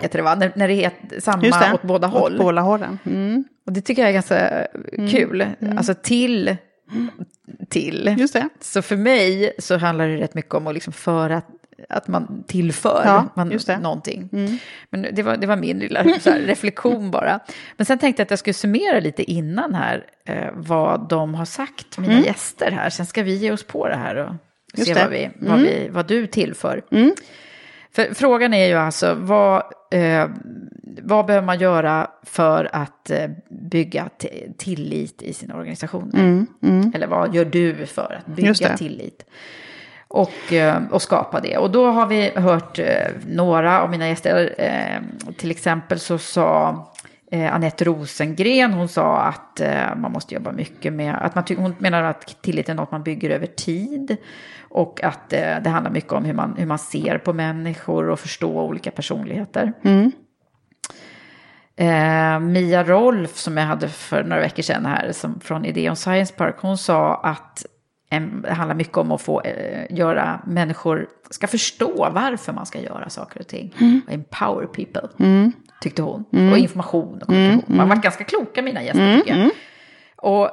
Heter 0.00 0.18
det 0.18 0.22
va? 0.22 0.34
När, 0.34 0.52
när 0.54 0.68
det 0.68 0.84
är 0.84 1.20
samma 1.20 1.42
det. 1.42 1.74
åt 1.74 1.82
båda 1.82 2.06
håll. 2.06 2.32
Åt 2.32 2.38
båda 2.38 2.60
hållen. 2.60 2.98
Mm. 3.06 3.44
Och 3.66 3.72
det 3.72 3.80
tycker 3.80 4.02
jag 4.02 4.08
är 4.08 4.14
ganska 4.14 4.66
kul. 5.10 5.46
Alltså 5.76 5.94
till, 5.94 6.56
till. 7.68 8.16
Just 8.18 8.32
det. 8.32 8.48
Så 8.60 8.82
för 8.82 8.96
mig 8.96 9.52
så 9.58 9.76
handlar 9.76 10.08
det 10.08 10.16
rätt 10.16 10.34
mycket 10.34 10.54
om 10.54 10.66
att 10.66 10.74
liksom 10.74 10.92
föra 10.92 11.42
att 11.88 12.08
man 12.08 12.44
tillför 12.46 13.02
Ja, 13.04 13.28
man, 13.36 13.48
det. 13.48 13.68
Mm. 13.68 13.82
någonting. 13.82 14.28
Men 14.90 15.06
det 15.12 15.22
var, 15.22 15.36
det 15.36 15.46
var 15.46 15.56
min 15.56 15.78
lilla 15.78 16.02
här, 16.02 16.38
reflektion 16.46 17.10
bara. 17.10 17.40
Men 17.76 17.86
sen 17.86 17.98
tänkte 17.98 18.20
jag 18.20 18.24
att 18.24 18.30
jag 18.30 18.38
skulle 18.38 18.54
summera 18.54 19.00
lite 19.00 19.30
innan 19.30 19.74
här 19.74 20.04
eh, 20.26 20.48
vad 20.54 21.08
de 21.08 21.34
har 21.34 21.44
sagt, 21.44 21.98
mina 21.98 22.20
gäster 22.20 22.70
här. 22.70 22.90
Sen 22.90 23.06
ska 23.06 23.22
vi 23.22 23.34
ge 23.34 23.52
oss 23.52 23.64
på 23.64 23.88
det 23.88 23.96
här 23.96 24.16
och 24.16 24.34
Mm. 24.74 24.86
Just 24.86 24.88
se 24.88 24.94
det. 24.94 25.00
vad, 25.00 25.10
vi, 25.10 25.30
vad, 25.48 25.60
vi, 25.60 25.88
vad 25.90 26.06
du 26.08 26.26
tillför. 26.26 26.82
Mm. 27.96 28.08
För 28.08 28.14
frågan 28.14 28.54
är 28.54 28.66
ju 28.66 28.74
alltså, 28.74 29.14
vad, 29.14 29.62
eh, 29.90 30.28
vad 31.02 31.26
behöver 31.26 31.46
man 31.46 31.58
göra 31.58 32.10
för 32.22 32.68
att 32.72 33.10
eh, 33.10 33.30
bygga 33.48 34.08
tillit 34.58 35.22
i 35.22 35.32
sina 35.32 35.54
organisationer? 35.56 36.18
Eller 36.94 37.06
vad 37.06 37.34
gör 37.34 37.44
du 37.44 37.86
för 37.86 38.02
att 38.20 38.26
Mm, 38.26 38.36
bygga 38.36 38.76
tillit? 38.76 39.24
Och, 40.08 40.52
eh, 40.52 40.82
och 40.90 41.02
skapa 41.02 41.40
det. 41.40 41.56
Och 41.56 41.70
då 41.70 41.86
har 41.90 42.06
vi 42.06 42.30
hört 42.34 42.78
eh, 42.78 42.86
några 43.26 43.82
av 43.82 43.90
mina 43.90 44.08
gäster, 44.08 44.54
eh, 44.58 45.32
till 45.36 45.50
exempel 45.50 45.98
så 46.00 46.18
sa 46.18 46.86
eh, 47.30 47.54
Anette 47.54 47.84
Rosengren, 47.84 48.72
hon 48.72 48.88
sa 48.88 49.20
att 49.20 49.60
eh, 49.60 49.96
man 49.96 50.12
måste 50.12 50.34
jobba 50.34 50.52
mycket 50.52 50.92
med, 50.92 51.14
att 51.14 51.34
man 51.34 51.44
hon 51.56 51.74
menar 51.78 52.02
att 52.02 52.42
tillit 52.42 52.68
är 52.68 52.74
något 52.74 52.90
man 52.90 53.02
bygger 53.02 53.30
över 53.30 53.46
tid. 53.46 54.16
Och 54.70 55.04
att 55.04 55.32
eh, 55.32 55.56
det 55.62 55.70
handlar 55.70 55.90
mycket 55.90 56.12
om 56.12 56.24
hur 56.24 56.34
man, 56.34 56.54
hur 56.58 56.66
man 56.66 56.78
ser 56.78 57.18
på 57.18 57.32
människor 57.32 58.10
och 58.10 58.20
förstå 58.20 58.60
olika 58.60 58.90
personligheter. 58.90 59.72
Eh, 61.76 62.40
Mia 62.40 62.84
Rolf 62.84 63.36
som 63.36 63.56
jag 63.56 63.64
hade 63.64 63.88
för 63.88 64.24
några 64.24 64.42
veckor 64.42 64.62
sedan 64.62 64.86
här 64.86 65.12
som, 65.12 65.40
från 65.40 65.64
Ideon 65.64 65.96
Science 65.96 66.34
Park, 66.34 66.56
hon 66.58 66.78
sa 66.78 67.14
att 67.14 67.66
det 68.42 68.52
handlar 68.52 68.74
mycket 68.74 68.96
om 68.96 69.12
att 69.12 69.22
få 69.22 69.40
eh, 69.42 69.86
göra 69.96 70.40
människor 70.46 71.08
ska 71.30 71.46
förstå 71.46 72.08
varför 72.14 72.52
man 72.52 72.66
ska 72.66 72.80
göra 72.80 73.08
saker 73.10 73.40
och 73.40 73.46
ting. 73.46 73.74
Empower 74.08 74.66
people, 74.66 75.08
tyckte 75.80 76.02
hon. 76.02 76.24
Och 76.52 76.58
information 76.58 77.14
och 77.22 77.26
kommunikation. 77.26 77.64
Man 77.76 77.78
har 77.80 77.86
varit 77.86 78.02
ganska 78.02 78.24
kloka 78.24 78.62
mina 78.62 78.82
gäster 78.82 79.00
tycker 79.18 79.36
jag. 79.36 79.50
Och 80.16 80.50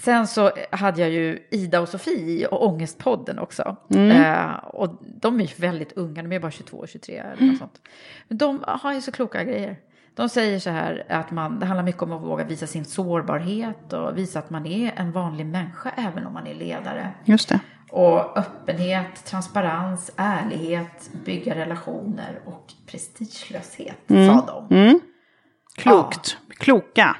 sen 0.00 0.26
så 0.26 0.50
hade 0.70 1.00
jag 1.00 1.10
ju 1.10 1.38
Ida 1.50 1.80
och 1.80 1.88
Sofie 1.88 2.46
och 2.46 2.66
Ångestpodden 2.66 3.38
också. 3.38 3.76
Eh, 4.12 4.54
och 4.64 4.98
de 5.02 5.40
är 5.40 5.44
ju 5.44 5.54
väldigt 5.56 5.92
unga, 5.92 6.22
de 6.22 6.32
är 6.32 6.40
bara 6.40 6.50
22 6.50 6.76
och 6.76 6.88
23 6.88 7.14
eller 7.16 7.46
något 7.46 7.58
sånt. 7.58 7.80
Men 8.28 8.38
de 8.38 8.64
har 8.66 8.92
ju 8.94 9.00
så 9.00 9.12
kloka 9.12 9.44
grejer. 9.44 9.76
De 10.18 10.28
säger 10.28 10.58
så 10.58 10.70
här 10.70 11.04
att 11.08 11.30
man, 11.30 11.60
det 11.60 11.66
handlar 11.66 11.84
mycket 11.84 12.02
om 12.02 12.12
att 12.12 12.22
våga 12.22 12.44
visa 12.44 12.66
sin 12.66 12.84
sårbarhet 12.84 13.92
och 13.92 14.18
visa 14.18 14.38
att 14.38 14.50
man 14.50 14.66
är 14.66 14.92
en 14.96 15.12
vanlig 15.12 15.46
människa 15.46 15.90
även 15.96 16.26
om 16.26 16.32
man 16.32 16.46
är 16.46 16.54
ledare. 16.54 17.10
Just 17.24 17.48
det. 17.48 17.60
Och 17.90 18.38
öppenhet, 18.38 19.24
transparens, 19.24 20.10
ärlighet, 20.16 21.10
bygga 21.24 21.54
relationer 21.54 22.40
och 22.44 22.72
prestigelöshet, 22.86 23.98
sa 24.08 24.64
de. 24.68 25.00
Klokt. 25.76 26.38
Kloka. 26.58 27.16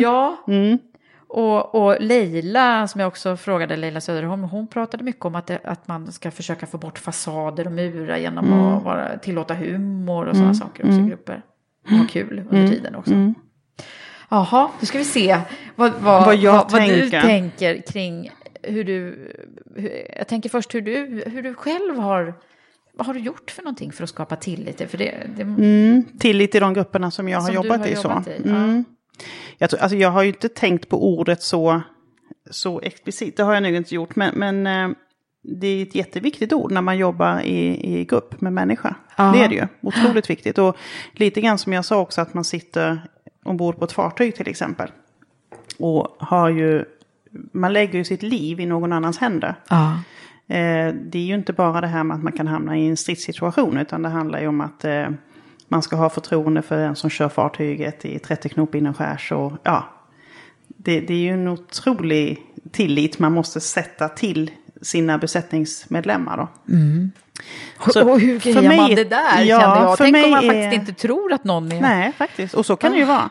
Ja. 0.00 0.36
Och, 1.28 1.74
och 1.74 1.96
Leila, 2.00 2.88
som 2.88 3.00
jag 3.00 3.08
också 3.08 3.36
frågade, 3.36 3.76
Leila 3.76 4.00
Söderholm, 4.00 4.42
hon 4.42 4.66
pratade 4.66 5.04
mycket 5.04 5.24
om 5.24 5.34
att, 5.34 5.46
det, 5.46 5.60
att 5.64 5.88
man 5.88 6.12
ska 6.12 6.30
försöka 6.30 6.66
få 6.66 6.78
bort 6.78 6.98
fasader 6.98 7.66
och 7.66 7.72
murar 7.72 8.16
genom 8.16 8.52
att 8.52 8.84
vara, 8.84 9.18
tillåta 9.18 9.54
humor 9.54 10.26
och 10.26 10.36
sådana 10.36 10.54
saker 10.54 10.86
också 10.86 10.98
i 11.00 11.08
grupper. 11.08 11.42
Och 11.90 11.96
ha 11.98 12.06
kul 12.06 12.38
under 12.38 12.56
Mm. 12.58 12.70
tiden 12.70 12.94
också. 12.94 13.12
Mm. 13.12 13.34
Jaha, 14.28 14.70
nu 14.80 14.86
ska 14.86 14.98
vi 14.98 15.04
se 15.04 15.38
vad, 15.76 15.92
vad, 15.92 16.24
Vad 16.26 16.36
jag 16.36 16.52
vad, 16.52 16.70
vad 16.72 16.82
du 16.88 17.10
tänker. 17.10 17.82
kring 17.92 18.30
hur 18.62 18.84
du... 18.84 19.28
Hur, 19.76 19.90
jag 20.18 20.28
tänker 20.28 20.48
först 20.48 20.74
hur 20.74 20.80
du, 20.80 21.22
hur 21.26 21.42
du 21.42 21.54
själv 21.54 21.96
har... 21.98 22.34
Vad 22.94 23.06
har 23.06 23.14
du 23.14 23.20
gjort 23.20 23.50
för 23.50 23.62
någonting 23.62 23.92
för 23.92 24.04
att 24.04 24.10
skapa 24.10 24.36
tillit? 24.36 24.90
För 24.90 24.98
det, 24.98 25.14
det, 25.36 25.42
Mm, 25.42 26.04
tillit 26.18 26.54
i 26.54 26.58
de 26.60 26.74
grupperna 26.74 27.10
som 27.10 27.28
jag 27.28 27.38
har 27.40 27.46
Som 27.46 27.50
du 27.54 27.68
jobbat 27.68 27.80
har 27.80 27.86
i. 27.86 27.92
jobbat 27.94 28.24
så. 28.24 28.30
i, 28.30 28.40
ja. 28.44 28.50
Mm. 28.50 28.84
Jag, 29.58 29.70
tror, 29.70 29.80
alltså 29.80 29.96
jag 29.96 30.10
har 30.10 30.22
ju 30.22 30.28
inte 30.28 30.48
tänkt 30.48 30.88
på 30.88 31.04
ordet 31.18 31.42
så, 31.42 31.80
så 32.50 32.80
explicit, 32.80 33.36
det 33.36 33.42
har 33.42 33.54
jag 33.54 33.62
nog 33.62 33.74
inte 33.74 33.94
gjort. 33.94 34.16
Men, 34.16 34.34
men 34.34 34.66
eh, 34.66 34.96
det 35.48 35.66
är 35.66 35.82
ett 35.82 35.94
jätteviktigt 35.94 36.52
ord 36.52 36.72
när 36.72 36.82
man 36.82 36.98
jobbar 36.98 37.40
i, 37.40 37.90
i 37.98 38.04
grupp 38.04 38.40
med 38.40 38.52
människa. 38.52 38.94
Ja. 39.16 39.32
Det 39.32 39.44
är 39.44 39.48
det 39.48 39.54
ju, 39.54 39.66
otroligt 39.80 40.30
viktigt. 40.30 40.58
Och 40.58 40.76
lite 41.12 41.40
grann 41.40 41.58
som 41.58 41.72
jag 41.72 41.84
sa 41.84 42.00
också 42.00 42.20
att 42.20 42.34
man 42.34 42.44
sitter 42.44 43.00
ombord 43.44 43.78
på 43.78 43.84
ett 43.84 43.92
fartyg 43.92 44.34
till 44.34 44.48
exempel. 44.48 44.90
Och 45.78 46.16
har 46.18 46.48
ju, 46.48 46.84
man 47.52 47.72
lägger 47.72 47.98
ju 47.98 48.04
sitt 48.04 48.22
liv 48.22 48.60
i 48.60 48.66
någon 48.66 48.92
annans 48.92 49.18
händer. 49.18 49.54
ja. 49.68 49.98
Eh, 50.48 50.94
det 50.94 51.18
är 51.18 51.22
ju 51.22 51.34
inte 51.34 51.52
bara 51.52 51.80
det 51.80 51.86
här 51.86 52.04
med 52.04 52.16
att 52.16 52.22
man 52.22 52.32
kan 52.32 52.46
hamna 52.46 52.78
i 52.78 52.86
en 52.86 52.96
stridssituation, 52.96 53.78
utan 53.78 54.02
det 54.02 54.08
handlar 54.08 54.40
ju 54.40 54.46
om 54.46 54.60
att 54.60 54.84
eh, 54.84 55.08
man 55.68 55.82
ska 55.82 55.96
ha 55.96 56.10
förtroende 56.10 56.62
för 56.62 56.76
den 56.76 56.96
som 56.96 57.10
kör 57.10 57.28
fartyget 57.28 58.04
i 58.04 58.18
30 58.18 58.48
knop 58.48 58.74
inomskärs. 58.74 59.32
Och, 59.32 59.52
ja, 59.62 59.84
det, 60.66 61.00
det 61.00 61.14
är 61.14 61.18
ju 61.18 61.30
en 61.30 61.48
otrolig 61.48 62.42
tillit 62.72 63.18
man 63.18 63.32
måste 63.32 63.60
sätta 63.60 64.08
till 64.08 64.50
sina 64.82 65.18
besättningsmedlemmar. 65.18 66.36
Då. 66.36 66.48
Så 67.92 68.10
och 68.10 68.20
hur 68.20 68.40
för 68.40 68.52
grejer 68.52 68.68
mig- 68.68 68.76
man 68.76 68.90
det 68.90 69.04
där 69.04 69.42
ja, 69.42 69.60
kände 69.60 69.76
jag? 69.80 69.98
för 69.98 70.04
Tänk 70.04 70.16
om 70.16 70.20
mig 70.20 70.30
man 70.30 70.44
är- 70.44 70.48
faktiskt 70.48 70.88
inte 70.88 71.00
tror 71.02 71.32
att 71.32 71.44
någon 71.44 71.72
är... 71.72 71.80
Nej, 71.80 72.12
faktiskt. 72.12 72.54
Och 72.54 72.66
så 72.66 72.76
kan 72.76 72.92
det 72.92 72.98
ju 72.98 73.04
vara. 73.04 73.30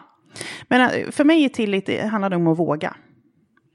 Men 0.67 0.81
eh, 0.81 1.11
för 1.11 1.23
mig 1.23 1.45
är 1.45 1.49
tillit, 1.49 1.85
det 1.85 2.05
handlar 2.07 2.33
om 2.33 2.47
att 2.47 2.57
våga. 2.59 2.95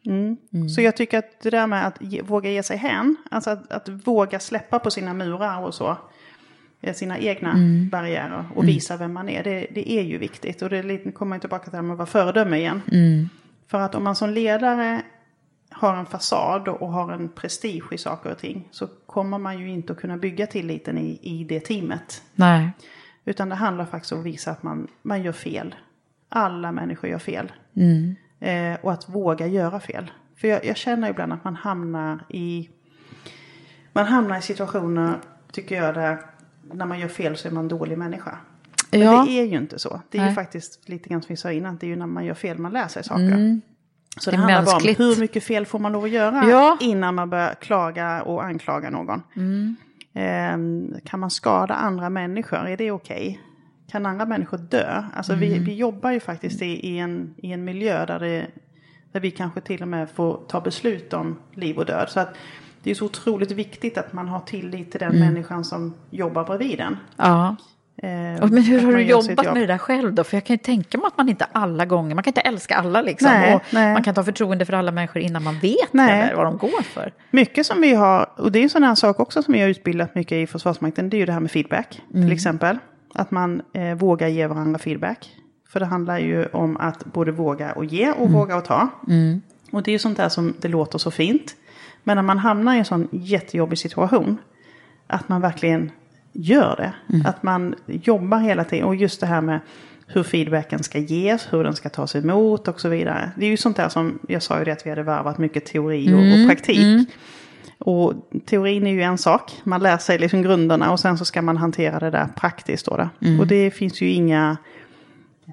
Mm. 0.06 0.36
Så 0.68 0.80
jag 0.80 0.96
tycker 0.96 1.18
att 1.18 1.40
det 1.42 1.50
där 1.50 1.66
med 1.66 1.86
att 1.86 1.96
ge, 2.00 2.22
våga 2.22 2.50
ge 2.50 2.62
sig 2.62 2.76
hän, 2.76 3.16
alltså 3.30 3.50
att, 3.50 3.72
att 3.72 3.88
våga 3.88 4.38
släppa 4.40 4.78
på 4.78 4.90
sina 4.90 5.14
murar 5.14 5.60
och 5.62 5.74
så, 5.74 5.96
eh, 6.80 6.94
sina 6.94 7.18
egna 7.18 7.54
barriärer 7.90 8.44
och 8.54 8.68
visa 8.68 8.96
vem 8.96 9.12
man 9.12 9.28
är, 9.28 9.44
det, 9.44 9.66
det 9.74 9.90
är 9.92 10.02
ju 10.02 10.18
viktigt. 10.18 10.62
Och 10.62 10.70
det 10.70 11.12
kommer 11.14 11.30
man 11.30 11.40
tillbaka 11.40 11.62
till 11.64 11.70
det 11.70 11.76
här 11.76 11.82
med 11.82 11.92
att 11.92 11.98
vara 11.98 12.06
föredöme 12.06 12.56
igen. 12.56 12.82
För 13.70 13.80
att 13.80 13.94
om 13.94 14.04
man 14.04 14.16
som 14.16 14.30
ledare 14.30 15.02
har 15.80 15.96
en 15.96 16.06
fasad 16.06 16.68
och 16.68 16.88
har 16.92 17.12
en 17.12 17.28
prestige 17.28 17.92
i 17.92 17.98
saker 17.98 18.30
och 18.32 18.38
ting 18.38 18.68
så 18.70 18.86
kommer 19.06 19.38
man 19.38 19.58
ju 19.58 19.70
inte 19.70 19.92
att 19.92 19.98
kunna 19.98 20.16
bygga 20.16 20.46
tilliten 20.46 20.98
i, 20.98 21.18
i 21.22 21.44
det 21.44 21.60
teamet. 21.60 22.22
Nej. 22.34 22.70
Utan 23.24 23.48
det 23.48 23.54
handlar 23.54 23.84
faktiskt 23.84 24.12
om 24.12 24.18
att 24.20 24.26
visa 24.26 24.50
att 24.50 24.62
man, 24.62 24.88
man 25.02 25.22
gör 25.22 25.32
fel. 25.32 25.74
Alla 26.28 26.72
människor 26.72 27.10
gör 27.10 27.18
fel. 27.18 27.52
Eh, 28.40 28.78
och 28.82 28.92
att 28.92 29.08
våga 29.08 29.46
göra 29.46 29.80
fel. 29.80 30.10
För 30.36 30.48
jag, 30.48 30.64
jag 30.64 30.76
känner 30.76 31.10
ibland 31.10 31.32
att 31.32 31.44
man 31.44 31.56
hamnar 31.56 32.24
i... 32.28 32.68
Man 33.92 34.06
hamnar 34.06 34.38
i 34.38 34.42
situationer, 34.42 35.14
tycker 35.52 35.82
jag, 35.82 35.94
där 35.94 36.18
när 36.72 36.86
man 36.86 36.98
gör 37.00 37.08
fel 37.08 37.36
så 37.36 37.48
är 37.48 37.52
man 37.52 37.64
en 37.64 37.68
dålig 37.68 37.98
människa. 37.98 38.38
Men 38.90 39.00
Ja. 39.00 39.24
det 39.26 39.32
är 39.40 39.44
ju 39.44 39.56
inte 39.56 39.78
så. 39.78 40.00
Det 40.08 40.18
är 40.18 40.22
ju 40.22 40.26
Nej. 40.26 40.34
faktiskt 40.34 40.88
lite 40.88 41.08
grann 41.08 41.22
som 41.22 41.28
vi 41.28 41.36
sa 41.36 41.52
innan, 41.52 41.76
det 41.76 41.86
är 41.86 41.88
ju 41.88 41.96
när 41.96 42.06
man 42.06 42.24
gör 42.24 42.34
fel 42.34 42.58
man 42.58 42.72
lär 42.72 42.88
sig 42.88 43.04
saker. 43.04 43.60
Så 44.18 44.30
det, 44.30 44.36
Det 44.36 44.40
handlar 44.42 44.64
bara 44.64 44.76
om 44.76 44.94
hur 44.98 45.20
mycket 45.20 45.44
fel 45.44 45.66
får 45.66 45.78
man 45.78 45.92
lov 45.92 46.04
att 46.04 46.10
göra 46.10 46.44
Ja. 46.48 46.76
innan 46.80 47.14
man 47.14 47.30
börjar 47.30 47.54
klaga 47.54 48.22
och 48.22 48.44
anklaga 48.44 48.90
någon. 48.90 49.22
Ehm, 50.14 50.94
kan 51.04 51.20
man 51.20 51.30
skada 51.30 51.74
andra 51.74 52.10
människor, 52.10 52.68
är 52.68 52.76
det 52.76 52.90
okej? 52.90 53.40
Kan 53.90 54.06
andra 54.06 54.26
människor 54.26 54.58
dö? 54.58 55.04
Alltså 55.14 55.34
vi, 55.34 55.58
vi 55.58 55.74
jobbar 55.74 56.10
ju 56.10 56.20
faktiskt 56.20 56.62
i, 56.62 56.66
i, 56.66 56.98
en, 56.98 57.34
i 57.36 57.52
en 57.52 57.64
miljö 57.64 58.06
där, 58.06 58.18
det, 58.18 58.46
där 59.12 59.20
vi 59.20 59.30
kanske 59.30 59.60
till 59.60 59.82
och 59.82 59.88
med 59.88 60.10
får 60.10 60.40
ta 60.48 60.60
beslut 60.60 61.12
om 61.12 61.38
liv 61.54 61.78
och 61.78 61.86
död. 61.86 62.08
Så 62.08 62.20
att 62.20 62.34
det 62.82 62.90
är 62.90 62.94
så 62.94 63.04
otroligt 63.04 63.50
viktigt 63.50 63.98
att 63.98 64.12
man 64.12 64.28
har 64.28 64.40
tillit 64.40 64.90
till 64.90 65.00
den 65.00 65.18
människan 65.20 65.64
som 65.64 65.94
jobbar 66.10 66.44
bredvid 66.44 66.80
en. 66.80 66.96
Ja. 67.16 67.56
Och 68.42 68.50
Men 68.50 68.62
hur 68.62 68.82
har 68.82 68.92
du 68.92 69.02
jobbat 69.02 69.28
jobb. 69.44 69.54
med 69.54 69.62
det 69.62 69.66
där 69.66 69.78
själv 69.78 70.14
då? 70.14 70.24
För 70.24 70.36
jag 70.36 70.44
kan 70.44 70.54
ju 70.54 70.58
tänka 70.58 70.98
mig 70.98 71.06
att 71.06 71.18
man 71.18 71.28
inte 71.28 71.46
alla 71.52 71.86
gånger, 71.86 72.14
man 72.14 72.24
kan 72.24 72.30
inte 72.30 72.40
älska 72.40 72.76
alla 72.76 73.02
liksom. 73.02 73.30
Nej, 73.32 73.54
och 73.54 73.62
nej. 73.70 73.92
Man 73.92 74.02
kan 74.02 74.14
ta 74.14 74.24
förtroende 74.24 74.64
för 74.64 74.72
alla 74.72 74.92
människor 74.92 75.22
innan 75.22 75.42
man 75.42 75.58
vet 75.58 75.92
Nej. 75.92 76.34
vad 76.36 76.46
de 76.46 76.56
går 76.58 76.82
för. 76.82 77.12
Mycket 77.30 77.66
som 77.66 77.80
vi 77.80 77.94
har, 77.94 78.30
och 78.36 78.52
det 78.52 78.58
är 78.58 78.62
en 78.62 78.70
sån 78.70 78.82
här 78.82 78.94
sak 78.94 79.20
också 79.20 79.42
som 79.42 79.54
vi 79.54 79.60
har 79.60 79.68
utbildat 79.68 80.14
mycket 80.14 80.32
i 80.32 80.46
Försvarsmakten, 80.46 81.10
det 81.10 81.16
är 81.16 81.18
ju 81.18 81.26
det 81.26 81.32
här 81.32 81.40
med 81.40 81.50
feedback. 81.50 82.00
Till 82.12 82.32
exempel, 82.32 82.78
att 83.14 83.30
man 83.30 83.62
eh, 83.72 83.94
vågar 83.94 84.28
ge 84.28 84.46
varandra 84.46 84.78
feedback. 84.78 85.28
För 85.68 85.80
det 85.80 85.86
handlar 85.86 86.18
ju 86.18 86.46
om 86.46 86.76
att 86.76 87.04
både 87.04 87.32
våga 87.32 87.72
och 87.72 87.84
ge 87.84 88.10
och 88.10 88.30
våga 88.30 88.56
och 88.56 88.64
ta. 88.64 88.88
Och 89.72 89.82
det 89.82 89.90
är 89.90 89.92
ju 89.92 89.98
sånt 89.98 90.16
där 90.16 90.28
som 90.28 90.54
det 90.60 90.68
låter 90.68 90.98
så 90.98 91.10
fint. 91.10 91.56
Men 92.04 92.16
när 92.16 92.22
man 92.22 92.38
hamnar 92.38 92.74
i 92.74 92.78
en 92.78 92.84
sån 92.84 93.08
jättejobbig 93.12 93.78
situation, 93.78 94.38
att 95.06 95.28
man 95.28 95.40
verkligen 95.40 95.90
gör 96.32 96.76
det. 96.76 97.18
Att 97.28 97.42
man 97.42 97.74
jobbar 97.86 98.38
hela 98.38 98.64
tiden. 98.64 98.84
Och 98.84 98.96
just 98.96 99.20
det 99.20 99.26
här 99.26 99.40
med 99.40 99.60
hur 100.06 100.22
feedbacken 100.22 100.82
ska 100.82 100.98
ges, 100.98 101.52
hur 101.52 101.64
den 101.64 101.76
ska 101.76 101.88
tas 101.88 102.16
emot 102.16 102.68
och 102.68 102.80
så 102.80 102.88
vidare. 102.88 103.30
Det 103.36 103.46
är 103.46 103.50
ju 103.50 103.56
sånt 103.56 103.76
där 103.76 103.88
som, 103.88 104.18
jag 104.28 104.42
sa 104.42 104.58
ju 104.58 104.64
det 104.64 104.72
att 104.72 104.86
vi 104.86 104.90
hade 104.90 105.02
varvat 105.02 105.38
mycket 105.38 105.66
teori 105.66 106.14
och, 106.14 106.42
och 106.42 106.48
praktik. 106.48 107.08
Och 107.78 108.14
teorin 108.46 108.86
är 108.86 108.90
ju 108.90 109.02
en 109.02 109.18
sak, 109.18 109.52
man 109.64 109.82
lär 109.82 109.98
sig 109.98 110.18
liksom 110.18 110.42
grunderna 110.42 110.92
och 110.92 111.00
sen 111.00 111.18
så 111.18 111.24
ska 111.24 111.42
man 111.42 111.56
hantera 111.56 111.98
det 112.00 112.10
där 112.10 112.28
praktiskt 112.36 112.86
då. 112.86 112.96
då. 112.96 113.08
Och 113.40 113.46
det 113.46 113.70
finns 113.70 114.02
ju 114.02 114.10
inga, 114.10 114.56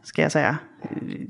ska 0.03 0.21
jag 0.21 0.32
säga, 0.32 0.57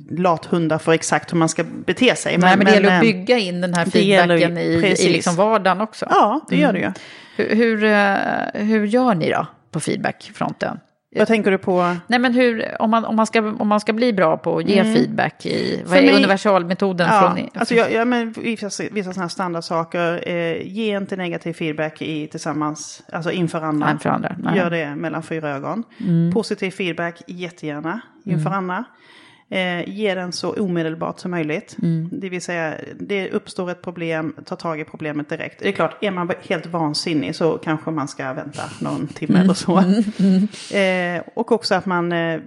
lathundar 0.10 0.78
för 0.78 0.92
exakt 0.92 1.34
hur 1.34 1.38
man 1.38 1.50
ska 1.50 1.64
bete 1.64 2.16
sig. 2.16 2.38
Nej, 2.38 2.58
men, 2.58 2.66
det 2.66 2.74
gäller 2.74 2.90
eh, 2.90 2.96
att 2.96 3.02
bygga 3.02 3.38
in 3.38 3.62
den 3.62 3.74
här 3.74 3.86
feedbacken 3.86 4.58
i, 4.58 4.96
i 5.00 5.10
liksom 5.10 5.36
vardagen 5.36 5.82
också. 5.82 6.06
Ja, 6.10 6.46
det 6.50 6.56
gör 6.58 6.74
det 6.74 6.80
ju. 6.80 6.92
Hur, 7.38 7.56
hur, 7.56 7.84
eh, 7.84 8.66
hur 8.66 8.86
gör 8.86 9.16
ni 9.16 9.32
då 9.32 9.48
på 9.72 9.80
feedbackfronten? 9.80 10.80
Vad 11.16 11.28
tänker 11.28 11.52
du 11.52 11.58
på? 11.58 11.96
Nej, 12.08 12.20
men 12.20 12.34
hur, 12.34 12.82
om, 12.82 12.90
man, 12.92 13.06
om, 13.06 13.16
man 13.16 13.26
ska, 13.28 13.40
om 13.40 13.68
man 13.68 13.80
ska 13.80 13.94
bli 13.94 14.14
bra 14.14 14.38
på 14.38 14.58
att 14.58 14.70
ge 14.70 14.84
feedback 14.84 15.46
i, 15.46 15.82
vad 15.86 15.90
För 15.90 15.98
är 15.98 16.02
mig- 16.02 16.16
universalmetoden 16.16 17.08
Ja, 17.12 17.36
från... 17.36 17.50
alltså 17.54 17.76
jag, 17.76 17.92
ja, 17.94 18.06
men 18.06 18.32
vissa, 18.32 18.84
vissa 18.92 19.14
sådana 19.14 19.22
här 19.24 19.28
standardsaker. 19.30 20.30
Eh, 20.30 20.62
ge 20.68 20.98
inte 20.98 21.16
negativ 21.16 21.54
feedback 21.54 22.02
i, 22.02 22.28
tillsammans, 22.28 23.04
alltså 23.14 23.32
inför 23.32 23.62
andra. 23.62 23.92
Inför 23.92 24.10
andra. 24.10 24.36
Gör 24.56 24.70
det 24.70 24.96
mellan 24.96 25.24
fyra 25.24 25.50
ögon. 25.50 25.84
Positiv 26.34 26.72
feedback 26.72 27.22
jättegärna 27.28 28.02
inför 28.26 28.50
andra. 28.50 28.84
Eh, 29.50 29.90
ge 29.90 30.16
den 30.16 30.32
så 30.32 30.54
omedelbart 30.54 31.20
som 31.20 31.32
möjligt. 31.32 31.76
Det 32.12 32.30
vill 32.30 32.42
säga, 32.42 32.76
det 33.00 33.30
uppstår 33.30 33.72
ett 33.72 33.82
problem, 33.82 34.36
ta 34.46 34.56
tag 34.56 34.80
i 34.80 34.84
problemet 34.84 35.30
direkt. 35.30 35.60
Det 35.60 35.68
är 35.68 35.72
klart, 35.72 36.04
är 36.04 36.12
man 36.12 36.32
helt 36.42 36.66
vansinnig 36.66 37.36
så 37.36 37.58
kanske 37.58 37.92
man 37.92 38.08
ska 38.08 38.34
vänta 38.34 38.64
någon 38.82 39.08
timme 39.08 39.40
eller 39.40 39.54
så. 39.54 39.78
Eh, 40.78 41.24
och 41.36 41.52
också 41.52 41.76
att 41.76 41.86
man 41.86 42.12
eh, 42.12 42.40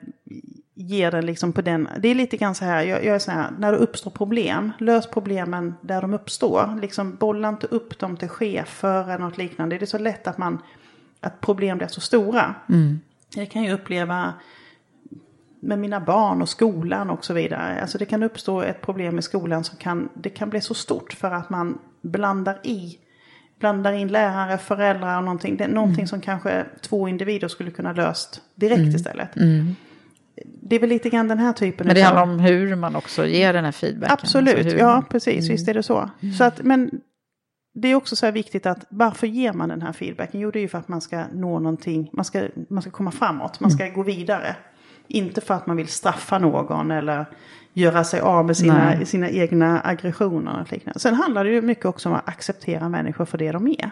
ger 0.75 1.11
den 1.11 1.27
liksom 1.27 1.53
på 1.53 1.63
den, 1.63 1.89
det 1.99 2.09
är 2.09 2.15
lite 2.15 2.37
grann 2.37 2.55
så 2.55 2.65
här, 2.65 2.83
jag, 2.83 3.05
jag 3.05 3.15
är 3.15 3.19
så 3.19 3.31
här, 3.31 3.51
när 3.59 3.73
det 3.73 3.79
uppstår 3.79 4.11
problem, 4.11 4.73
lös 4.79 5.11
problemen 5.11 5.75
där 5.81 6.01
de 6.01 6.15
uppstår. 6.15 6.79
Liksom 6.81 7.17
bolla 7.17 7.49
inte 7.49 7.67
upp 7.67 7.99
dem 7.99 8.17
till 8.17 8.29
chefer 8.29 9.03
eller 9.05 9.19
något 9.19 9.39
liknande. 9.39 9.79
Det 9.79 9.85
är 9.85 9.87
så 9.87 9.99
lätt 9.99 10.27
att 10.27 10.39
man, 10.39 10.59
att 11.21 11.41
problem 11.41 11.79
blir 11.79 11.89
så 11.89 12.01
stora. 12.01 12.55
Jag 13.35 13.51
kan 13.51 13.63
ju 13.63 13.73
uppleva 13.73 14.33
med 15.63 15.79
mina 15.79 16.01
barn 16.01 16.43
och 16.43 16.49
skolan 16.49 17.11
och 17.11 17.25
så 17.25 17.35
vidare. 17.35 17.81
Alltså 17.81 17.99
det 17.99 18.05
kan 18.05 18.23
uppstå 18.23 18.61
ett 18.63 18.83
problem 18.83 19.19
i 19.19 19.23
skolan 19.23 19.65
som 19.65 19.77
kan, 19.77 20.09
det 20.15 20.31
kan 20.31 20.51
bli 20.51 20.61
så 20.61 20.75
stort 20.75 21.13
för 21.13 21.31
att 21.31 21.51
man 21.51 21.79
blandar 22.03 22.59
i 22.63 22.99
blandar 23.59 23.93
in 23.93 24.09
lärare, 24.09 24.59
föräldrar 24.59 25.17
och 25.19 25.25
någonting. 25.25 25.57
Det 25.57 25.65
är 25.65 25.69
någonting 25.69 26.07
som 26.07 26.21
kanske 26.21 26.67
två 26.81 27.09
individer 27.09 27.49
skulle 27.49 27.71
kunna 27.71 27.93
löst 27.93 28.41
direkt 28.55 28.95
istället. 28.95 29.29
Det 30.63 30.77
är 30.77 30.81
väl 30.81 30.89
lite 30.89 31.11
grann 31.11 31.29
den 31.29 31.39
här 31.39 31.53
typen 31.53 31.87
Men 31.87 31.97
det 31.97 32.03
handlar 32.03 32.23
om 32.23 32.39
hur 32.41 32.77
man 32.77 32.97
också 32.97 33.27
ger 33.27 33.53
den 33.53 33.65
här 33.65 33.73
feedbacken. 33.73 34.13
Absolut, 34.21 34.57
Alltså 34.59 34.77
ja 34.77 34.87
man- 34.95 35.05
precis, 35.05 35.51
visst 35.51 35.69
är 35.69 35.75
det 35.75 35.83
så. 35.83 36.11
så 36.39 36.45
att, 36.45 36.63
men 36.63 36.91
det 37.75 37.89
är 37.89 37.95
också 37.95 38.17
så 38.17 38.27
här 38.27 38.33
viktigt 38.33 38.67
att 38.67 38.85
varför 38.89 39.27
ger 39.27 39.53
man 39.53 39.69
den 39.69 39.83
här 39.83 39.93
feedbacken? 39.93 40.41
Jo, 40.41 40.51
det 40.51 40.59
är 40.59 40.61
ju 40.61 40.69
för 40.69 40.79
att 40.79 40.89
man 40.89 41.01
ska 41.01 41.25
nå 41.33 41.59
någonting, 41.59 42.11
man 42.13 42.25
ska, 42.25 42.49
man 42.71 42.83
ska 42.83 42.91
komma 42.91 43.11
framåt, 43.11 43.61
man 43.61 43.71
ska 43.71 43.89
gå 43.89 44.03
vidare. 44.03 44.57
Inte 45.13 45.41
för 45.41 45.55
att 45.55 45.67
man 45.67 45.77
vill 45.77 45.89
straffa 45.89 46.39
någon 46.39 46.91
eller 46.91 47.27
göra 47.73 48.05
sig 48.05 48.21
av 48.21 48.47
med 48.47 48.57
sina, 48.57 48.85
Nej. 48.85 49.07
sina 49.07 49.31
egna 49.31 49.81
aggressioner 49.85 50.61
och 50.61 50.73
liknande. 50.73 51.01
Sen 51.01 51.15
handlar 51.15 51.45
det 51.45 51.51
ju 51.51 51.63
mycket 51.63 51.85
också 51.85 52.09
om 52.09 52.15
att 52.15 52.29
acceptera 52.29 52.89
människor 52.89 53.25
för 53.25 53.39
det 53.39 53.53
de 53.53 53.67
är. 53.69 53.91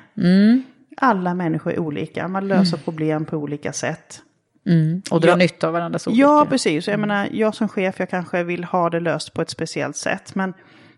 Alla 0.97 1.35
människor 1.35 1.73
är 1.73 1.79
olika, 1.79 2.29
man 2.29 2.49
löser 2.49 2.77
problem 2.77 3.25
på 3.25 3.37
olika 3.37 3.73
sätt. 3.73 4.23
Mm. 4.67 5.03
Och 5.11 5.21
dra 5.21 5.37
nytta 5.37 5.67
av 5.67 5.73
varandras 5.73 6.07
olika. 6.07 6.21
Ja, 6.21 6.47
precis. 6.51 6.89
Jag 6.89 7.01
menar, 7.01 7.29
jag 7.33 7.55
som 7.55 7.69
chef, 7.69 7.95
jag 7.99 8.11
kanske 8.11 8.43
vill 8.43 8.65
ha 8.65 8.91
det 8.91 9.01
löst 9.01 9.35
på 9.35 9.43
ett 9.43 9.51
speciellt 9.51 9.97
sätt. 9.97 10.35
Men 10.35 10.55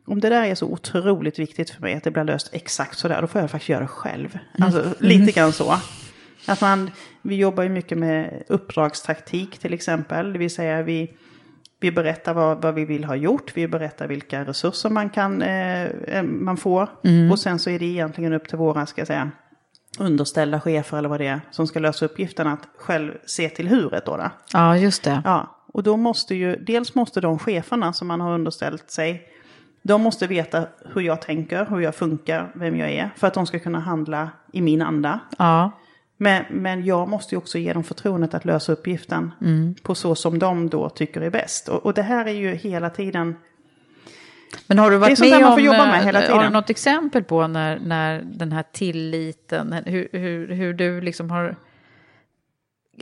om 0.06 0.20
det 0.20 0.28
där 0.28 0.42
är 0.42 0.54
så 0.54 0.66
otroligt 0.66 1.38
viktigt 1.38 1.70
för 1.70 1.82
mig 1.82 1.94
att 1.94 2.04
det 2.04 2.10
blir 2.10 2.24
löst 2.24 2.48
exakt 2.52 2.98
så 2.98 3.08
där, 3.08 3.20
då 3.20 3.26
får 3.26 3.40
jag 3.40 3.50
faktiskt 3.50 3.68
göra 3.68 3.80
det 3.80 3.86
själv. 3.86 4.38
Alltså 4.58 4.84
lite 4.98 5.32
grann 5.32 5.52
så. 5.52 5.74
Att 6.50 6.60
man, 6.60 6.90
vi 7.22 7.36
jobbar 7.36 7.62
ju 7.62 7.68
mycket 7.68 7.98
med 7.98 8.42
uppdragstaktik 8.48 9.58
till 9.58 9.74
exempel. 9.74 10.32
Det 10.32 10.38
vill 10.38 10.54
säga 10.54 10.82
vi, 10.82 11.16
vi 11.80 11.92
berättar 11.92 12.34
vad, 12.34 12.62
vad 12.62 12.74
vi 12.74 12.84
vill 12.84 13.04
ha 13.04 13.16
gjort. 13.16 13.56
Vi 13.56 13.68
berättar 13.68 14.06
vilka 14.08 14.44
resurser 14.44 14.90
man, 14.90 15.10
kan, 15.10 15.42
eh, 15.42 16.22
man 16.22 16.56
får. 16.56 16.88
Mm. 17.04 17.30
Och 17.30 17.38
sen 17.38 17.58
så 17.58 17.70
är 17.70 17.78
det 17.78 17.84
egentligen 17.84 18.32
upp 18.32 18.48
till 18.48 18.58
våra, 18.58 18.86
ska 18.86 19.00
jag 19.00 19.08
säga, 19.08 19.30
underställda 19.98 20.60
chefer 20.60 20.98
eller 20.98 21.08
vad 21.08 21.20
det 21.20 21.26
är 21.26 21.40
som 21.50 21.66
ska 21.66 21.78
lösa 21.78 22.04
uppgiften 22.04 22.46
att 22.46 22.68
själv 22.78 23.12
se 23.26 23.48
till 23.48 23.68
huret 23.68 24.06
då. 24.06 24.16
då. 24.16 24.30
Ja, 24.52 24.76
just 24.76 25.02
det. 25.02 25.22
Ja, 25.24 25.56
och 25.72 25.82
då 25.82 25.96
måste 25.96 26.34
ju, 26.34 26.56
dels 26.56 26.94
måste 26.94 27.20
de 27.20 27.38
cheferna 27.38 27.92
som 27.92 28.08
man 28.08 28.20
har 28.20 28.34
underställt 28.34 28.90
sig, 28.90 29.26
de 29.82 30.02
måste 30.02 30.26
veta 30.26 30.66
hur 30.94 31.00
jag 31.00 31.22
tänker, 31.22 31.66
hur 31.66 31.80
jag 31.80 31.94
funkar, 31.94 32.52
vem 32.54 32.76
jag 32.76 32.90
är, 32.90 33.10
för 33.16 33.26
att 33.26 33.34
de 33.34 33.46
ska 33.46 33.58
kunna 33.58 33.80
handla 33.80 34.30
i 34.52 34.60
min 34.60 34.82
anda. 34.82 35.20
Ja. 35.38 35.70
Men, 36.22 36.44
men 36.50 36.84
jag 36.84 37.08
måste 37.08 37.34
ju 37.34 37.38
också 37.38 37.58
ge 37.58 37.72
dem 37.72 37.84
förtroendet 37.84 38.34
att 38.34 38.44
lösa 38.44 38.72
uppgiften 38.72 39.32
Mm. 39.40 39.74
på 39.82 39.94
så 39.94 40.14
som 40.14 40.38
de 40.38 40.68
då 40.68 40.88
tycker 40.88 41.20
är 41.20 41.30
bäst. 41.30 41.68
Och, 41.68 41.86
och 41.86 41.94
det 41.94 42.02
här 42.02 42.26
är 42.26 42.32
ju 42.32 42.54
hela 42.54 42.90
tiden... 42.90 43.36
Men 44.66 44.78
har 44.78 44.90
du 44.90 44.96
varit 44.96 45.20
med 45.20 45.46
om, 45.46 45.62
med 45.62 46.14
eh, 46.14 46.36
har 46.36 46.44
du 46.44 46.50
något 46.50 46.70
exempel 46.70 47.24
på 47.24 47.46
när, 47.46 47.78
när 47.78 48.22
den 48.22 48.52
här 48.52 48.64
tilliten, 48.72 49.72
hur, 49.86 50.08
hur, 50.12 50.48
hur 50.48 50.74
du 50.74 51.00
liksom 51.00 51.30
har 51.30 51.56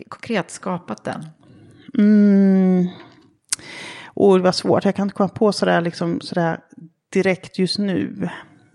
konkret 0.08 0.50
skapat 0.50 1.04
den? 1.04 1.26
Mm, 1.98 2.88
och 4.04 4.36
det 4.36 4.44
var 4.44 4.52
svårt, 4.52 4.84
jag 4.84 4.94
kan 4.94 5.06
inte 5.06 5.14
komma 5.14 5.28
på 5.28 5.52
sådär, 5.52 5.80
liksom, 5.80 6.20
sådär 6.20 6.60
direkt 7.12 7.58
just 7.58 7.78
nu. 7.78 8.28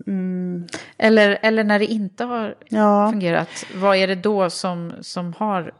Mm, 0.06 0.66
Eller, 0.98 1.38
eller 1.42 1.64
när 1.64 1.78
det 1.78 1.86
inte 1.86 2.24
har 2.24 2.54
Ja. 2.68 3.08
fungerat, 3.10 3.66
vad 3.74 3.96
är 3.96 4.06
det 4.06 4.14
då 4.14 4.50
som, 4.50 4.92
som 5.00 5.32
har 5.38 5.72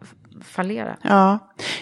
fallerat? 0.44 0.98
Ja, 1.02 1.38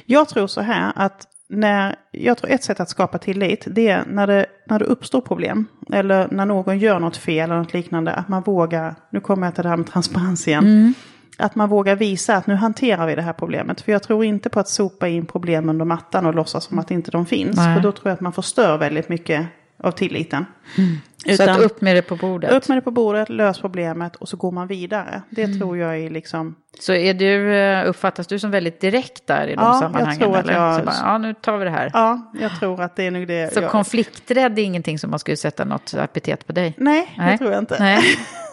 jag 0.07 0.29
tror 0.29 0.47
så 0.47 0.61
här 0.61 0.93
att 0.97 1.27
när, 1.49 1.97
jag 2.11 2.39
tror 2.39 2.51
ett 2.51 2.65
sätt 2.65 2.81
att 2.81 2.89
skapa 2.89 3.19
tillit 3.19 3.65
det 3.71 3.89
är 3.89 4.05
när 4.07 4.27
det, 4.27 4.47
när 4.69 4.79
det 4.79 4.85
uppstår 4.85 5.21
problem. 5.21 5.67
Eller 5.93 6.29
när 6.31 6.47
någon 6.47 6.79
gör 6.79 7.01
något 7.01 7.17
fel 7.17 7.51
eller 7.51 7.59
något 7.61 7.73
liknande. 7.73 8.13
Att 8.13 8.29
man 8.29 8.43
vågar, 8.43 8.95
nu 9.11 9.21
kommer 9.21 9.47
jag 9.47 9.55
till 9.55 9.63
det 9.63 9.69
här 9.69 9.77
med 9.77 9.87
transparens 9.87 10.49
igen. 10.49 10.65
Mm. 10.65 10.95
Att 11.39 11.55
man 11.55 11.69
vågar 11.69 11.97
visa 11.97 12.37
att 12.37 12.47
nu 12.47 12.55
hanterar 12.55 13.07
vi 13.07 13.15
det 13.15 13.23
här 13.23 13.33
problemet. 13.33 13.81
För 13.81 13.93
jag 13.93 14.03
tror 14.03 14.25
inte 14.25 14.49
på 14.49 14.61
att 14.61 14.69
sopa 14.69 15.09
in 15.09 15.27
problem 15.27 15.69
under 15.69 15.85
mattan 15.85 16.27
och 16.27 16.35
låtsas 16.35 16.65
som 16.65 16.79
att 16.79 16.91
inte 16.91 17.11
de 17.11 17.27
finns. 17.27 17.57
Nej. 17.57 17.75
För 17.77 17.83
då 17.83 17.93
tror 17.93 18.09
jag 18.09 18.15
att 18.15 18.21
man 18.21 18.33
förstör 18.33 18.79
väldigt 18.79 19.09
mycket 19.09 19.47
av 19.83 19.91
tilliten. 19.91 20.45
Så 21.37 21.51
att 21.51 21.61
upp 21.61 21.81
med 21.81 21.97
det 21.97 22.03
på 22.03 22.17
bordet. 22.17 22.53
Upp 22.53 22.69
med 22.69 22.77
det 22.79 22.83
på 22.83 22.91
bordet, 22.91 23.29
lös 23.29 23.61
problemet 23.61 24.17
och 24.17 24.29
så 24.29 24.37
går 24.37 24.51
man 24.53 24.67
vidare. 24.67 25.23
Det 25.31 25.59
tror 25.59 25.79
jag 25.79 25.99
är 25.99 26.11
liksom... 26.11 26.55
Så 26.81 26.93
är 26.93 27.15
du, 27.15 27.55
eh, 27.57 27.89
uppfattas 27.89 28.27
du 28.27 28.39
som 28.39 28.51
väldigt 28.51 28.81
direkt 28.81 29.27
där 29.27 29.47
i 29.47 29.55
de 29.55 29.61
Ja, 29.63 29.69
jag 29.73 29.79
sammanhangen? 29.79 30.19
tror 30.21 30.37
att 30.37 30.45
eller? 30.45 30.53
jag- 30.55 30.77
Så 30.79 30.85
bara, 30.85 30.97
ja, 31.03 31.19
nu 31.19 31.35
tar 31.35 31.59
vi 31.59 31.65
det 31.65 31.71
här. 31.71 31.91
Ja, 31.95 32.33
jag 32.41 32.59
tror 32.59 32.83
att 32.83 32.97
det 32.97 33.07
är 33.07 33.11
nog 33.11 33.27
det. 33.29 33.53
Så 33.55 33.61
jag... 33.61 33.71
konflikträdd 33.71 34.59
är 34.59 34.63
ingenting 34.63 34.99
som 34.99 35.11
man 35.11 35.19
skulle 35.19 35.37
sätta 35.37 35.65
något 35.65 35.95
epitet 35.95 36.47
på 36.47 36.53
dig? 36.53 36.75
Nej, 36.77 37.15
det 37.19 37.39
tror 37.39 37.51
jag 37.53 37.59
inte. 37.59 37.77
Nej. 37.79 38.03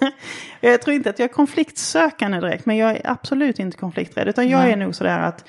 jag 0.61 0.81
tror 0.81 0.95
inte 0.95 1.09
att 1.09 1.19
jag 1.19 1.29
är 1.29 1.33
konfliktsökande 1.33 2.39
direkt, 2.39 2.65
men 2.65 2.77
jag 2.77 2.91
är 2.91 3.01
absolut 3.03 3.59
inte 3.59 3.77
konflikträdd. 3.77 4.27
Utan 4.27 4.49
jag 4.49 4.59
Nej. 4.63 4.71
är 4.71 4.75
nog 4.77 4.95
sådär 4.95 5.19
att, 5.19 5.45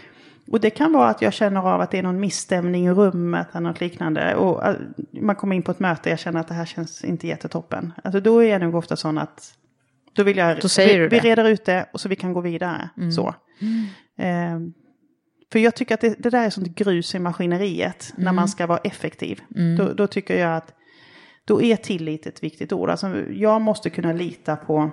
och 0.50 0.60
det 0.60 0.70
kan 0.70 0.92
vara 0.92 1.08
att 1.08 1.22
jag 1.22 1.32
känner 1.32 1.60
av 1.60 1.80
att 1.80 1.90
det 1.90 1.98
är 1.98 2.02
någon 2.02 2.20
misstämning 2.20 2.86
i 2.86 2.90
rummet 2.90 3.48
eller 3.52 3.68
något 3.68 3.80
liknande. 3.80 4.34
Och 4.34 4.66
äh, 4.66 4.74
man 5.20 5.36
kommer 5.36 5.56
in 5.56 5.62
på 5.62 5.70
ett 5.70 5.80
möte 5.80 6.08
och 6.08 6.12
jag 6.12 6.18
känner 6.18 6.40
att 6.40 6.48
det 6.48 6.54
här 6.54 6.64
känns 6.64 7.04
inte 7.04 7.26
jättetoppen. 7.26 7.92
Alltså 8.04 8.20
då 8.20 8.38
är 8.38 8.48
jag 8.48 8.60
nog 8.60 8.74
ofta 8.74 8.96
sån 8.96 9.18
att, 9.18 9.54
då 10.12 10.22
vill 10.22 10.36
jag, 10.36 10.60
Då 10.60 10.68
säger 10.68 11.00
vi, 11.00 11.08
vi 11.08 11.18
reder 11.18 11.48
ut 11.48 11.64
det 11.64 11.86
och 11.92 12.00
så 12.00 12.08
vi 12.08 12.16
kan 12.16 12.32
gå 12.32 12.40
vidare. 12.40 12.90
Mm. 12.96 13.12
Så. 13.12 13.34
Ehm, 14.16 14.72
för 15.52 15.58
jag 15.58 15.74
tycker 15.74 15.94
att 15.94 16.00
det, 16.00 16.14
det 16.18 16.30
där 16.30 16.46
är 16.46 16.50
sånt 16.50 16.68
grus 16.68 17.14
i 17.14 17.18
maskineriet 17.18 18.12
när 18.16 18.22
Mm. 18.22 18.36
man 18.36 18.48
ska 18.48 18.66
vara 18.66 18.78
effektiv. 18.78 19.40
Mm. 19.56 19.76
Då, 19.76 19.92
då 19.92 20.06
tycker 20.06 20.38
jag 20.40 20.56
att 20.56 20.74
då 21.44 21.62
är 21.62 21.76
tillit 21.76 22.26
ett 22.26 22.42
viktigt 22.42 22.72
ord. 22.72 22.90
Alltså, 22.90 23.16
jag 23.30 23.60
måste 23.60 23.90
kunna 23.90 24.12
lita 24.12 24.56
på 24.56 24.90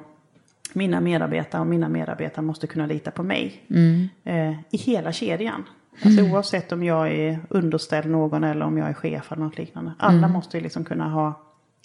mina 0.76 1.02
medarbetare 1.02 1.62
och 1.62 1.68
mina 1.68 1.90
medarbetare 1.90 2.46
måste 2.46 2.68
kunna 2.68 2.86
lita 2.86 3.12
på 3.12 3.24
mig. 3.24 3.62
Mm. 3.70 4.08
Eh, 4.24 4.52
I 4.72 4.78
hela 4.78 5.12
kedjan. 5.12 5.64
Alltså, 6.04 6.20
Mm. 6.22 6.34
Oavsett 6.34 6.72
om 6.72 6.84
jag 6.84 7.12
är 7.12 7.40
underställd 7.50 8.06
någon 8.10 8.44
eller 8.44 8.66
om 8.66 8.78
jag 8.78 8.90
är 8.90 8.94
chef 8.94 9.32
eller 9.32 9.44
något 9.44 9.58
liknande. 9.58 9.92
Alla 10.00 10.18
Mm. 10.18 10.32
måste 10.32 10.60
liksom 10.60 10.86
kunna 10.86 11.10
ha, 11.10 11.34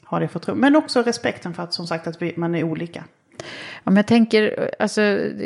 ha 0.04 0.18
det 0.18 0.28
förtroendet. 0.28 0.60
Men 0.60 0.76
också 0.76 1.02
respekten 1.02 1.54
för 1.54 1.62
att 1.62 1.74
som 1.74 1.86
sagt 1.86 2.06
att 2.06 2.22
vi, 2.22 2.32
man 2.36 2.54
är 2.54 2.64
olika. 2.64 3.04
Men 3.84 3.96
jag 3.96 4.06
tänker, 4.06 4.70
alltså, 4.78 5.00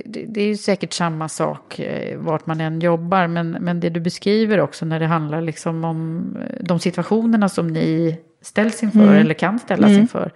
det, 0.04 0.24
det 0.28 0.40
är 0.42 0.46
ju 0.46 0.56
säkert 0.56 0.92
samma 0.92 1.28
sak 1.28 1.78
eh, 1.78 2.18
vart 2.18 2.46
man 2.46 2.60
än 2.60 2.80
jobbar, 2.80 3.26
men, 3.26 3.50
men 3.50 3.80
det 3.80 3.90
du 3.90 4.00
beskriver 4.00 4.60
också 4.60 4.84
när 4.84 5.00
det 5.00 5.06
handlar 5.06 5.40
liksom 5.40 5.84
om 5.84 6.22
eh, 6.40 6.64
de 6.64 6.78
situationerna 6.78 7.48
som 7.48 7.68
ni 7.68 8.16
ställs 8.42 8.82
inför 8.82 9.00
Mm. 9.02 9.14
eller 9.14 9.34
kan 9.34 9.58
ställas 9.58 9.90
Mm. 9.90 10.00
inför. 10.00 10.32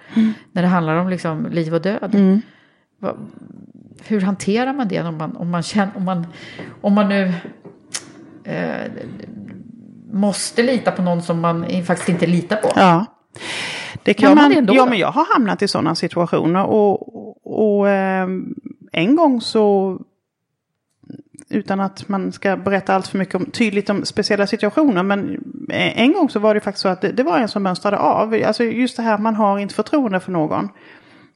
När 0.52 0.62
det 0.62 0.68
handlar 0.68 0.96
om 0.96 1.08
liksom 1.08 1.46
liv 1.50 1.74
och 1.74 1.82
död. 1.82 2.40
Hur 4.02 4.20
hanterar 4.20 4.72
man 4.72 4.88
det 4.88 5.02
om 5.02 5.16
man, 5.18 5.36
om 5.36 5.50
man, 5.50 5.62
känner, 5.62 5.96
om 5.96 6.04
man, 6.04 6.26
om 6.80 6.94
man 6.94 7.08
nu 7.08 7.32
eh, 8.44 8.92
måste 10.12 10.62
lita 10.62 10.90
på 10.90 11.02
någon 11.02 11.22
som 11.22 11.40
man 11.40 11.84
faktiskt 11.84 12.08
inte 12.08 12.26
litar 12.26 12.56
på? 12.56 12.68
Ja. 12.76 13.06
Det 14.02 14.14
kan 14.14 14.28
Gör 14.28 14.36
man 14.36 14.44
man, 14.44 14.52
det 14.52 14.58
ändå? 14.58 14.74
ja, 14.74 14.86
men 14.86 14.98
jag 14.98 15.10
har 15.10 15.34
hamnat 15.34 15.62
i 15.62 15.68
sådana 15.68 15.94
situationer. 15.94 16.64
Och, 16.64 17.16
och, 17.16 17.78
och 17.78 17.88
ehm, 17.88 18.54
en 18.92 19.16
gång 19.16 19.40
så, 19.40 19.98
utan 21.48 21.80
att 21.80 22.08
man 22.08 22.32
ska 22.32 22.56
berätta 22.56 22.94
allt 22.94 23.06
för 23.06 23.18
mycket 23.18 23.34
om, 23.34 23.44
tydligt 23.50 23.90
om 23.90 24.04
speciella 24.04 24.46
situationer, 24.46 25.02
men 25.02 25.34
eh, 25.70 26.00
en 26.00 26.12
gång 26.12 26.30
så 26.30 26.38
var 26.38 26.54
det 26.54 26.60
faktiskt 26.60 26.82
så 26.82 26.88
att 26.88 27.00
det, 27.00 27.12
det 27.12 27.22
var 27.22 27.38
en 27.38 27.48
som 27.48 27.62
mönstrade 27.62 27.98
av. 27.98 28.42
Alltså 28.46 28.64
just 28.64 28.96
det 28.96 29.02
här, 29.02 29.18
man 29.18 29.34
har 29.34 29.58
inte 29.58 29.74
förtroende 29.74 30.20
för 30.20 30.32
någon. 30.32 30.68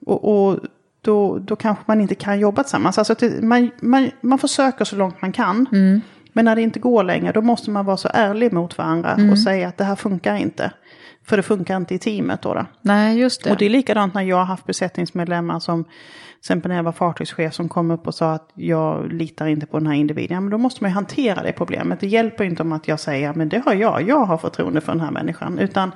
Och, 0.07 0.49
och 0.49 0.59
då, 1.05 1.39
då 1.39 1.57
kanske 1.57 1.85
man 1.87 2.01
inte 2.01 2.15
kan 2.15 2.41
jobba 2.41 2.63
tillsammans. 2.63 2.99
Alltså 2.99 3.15
det, 3.15 3.43
man, 3.43 3.71
man, 3.81 4.11
man 4.21 4.39
försöker 4.39 4.85
så 4.85 4.97
långt 4.97 5.23
man 5.23 5.33
kan. 5.33 5.67
Mm. 5.73 6.01
Men 6.33 6.45
när 6.45 6.57
det 6.57 6.63
inte 6.63 6.79
går 6.79 7.05
längre, 7.05 7.33
då 7.33 7.41
måste 7.41 7.71
man 7.71 7.85
vara 7.85 7.97
så 7.97 8.09
ärlig 8.15 8.53
mot 8.53 8.79
varandra 8.79 9.13
Mm. 9.13 9.31
och 9.31 9.39
säga 9.39 9.69
att 9.69 9.77
det 9.77 9.85
här 9.85 9.97
funkar 9.97 10.37
inte. 10.37 10.73
För 11.27 11.37
det 11.37 11.43
funkar 11.43 11.77
inte 11.77 11.95
i 11.95 11.99
teamet 11.99 12.43
då. 12.43 12.55
då. 12.55 12.67
Nej, 12.81 13.19
just 13.19 13.45
det. 13.45 13.51
Och 13.51 13.57
det 13.57 13.67
är 13.67 13.71
likadant 13.71 14.15
när 14.15 14.23
jag 14.23 14.37
har 14.37 14.45
haft 14.45 14.67
besättningsmedlemmar 14.67 15.61
som, 15.61 15.85
till 15.85 15.93
exempel 16.41 16.69
när 16.69 16.77
jag 16.77 16.83
var 16.85 16.93
fartygschef, 16.93 17.55
som 17.55 17.69
kom 17.69 17.91
upp 17.91 18.07
och 18.07 18.15
sa 18.15 18.33
att 18.33 18.51
jag 18.55 19.13
litar 19.13 19.47
inte 19.47 19.67
på 19.67 19.79
den 19.79 19.87
här 19.87 19.95
individen. 19.95 20.35
Ja, 20.35 20.41
men 20.41 20.51
då 20.51 20.59
måste 20.59 20.85
man 20.85 20.91
ju 20.91 20.95
hantera 20.95 21.43
det 21.43 21.53
problemet. 21.53 22.01
Det 22.01 22.07
hjälper 22.07 22.45
inte 22.45 22.63
om 22.63 22.73
att 22.73 22.89
jag 22.89 23.01
säger, 23.01 23.35
men 23.35 23.49
det 23.49 23.63
har 23.65 23.75
jag, 23.75 24.09
jag 24.09 24.25
har 24.25 24.39
förtroende 24.39 24.81
för 24.81 24.93
den 24.93 25.01
här 25.01 25.11
människan. 25.11 25.59
Utan 25.59 25.93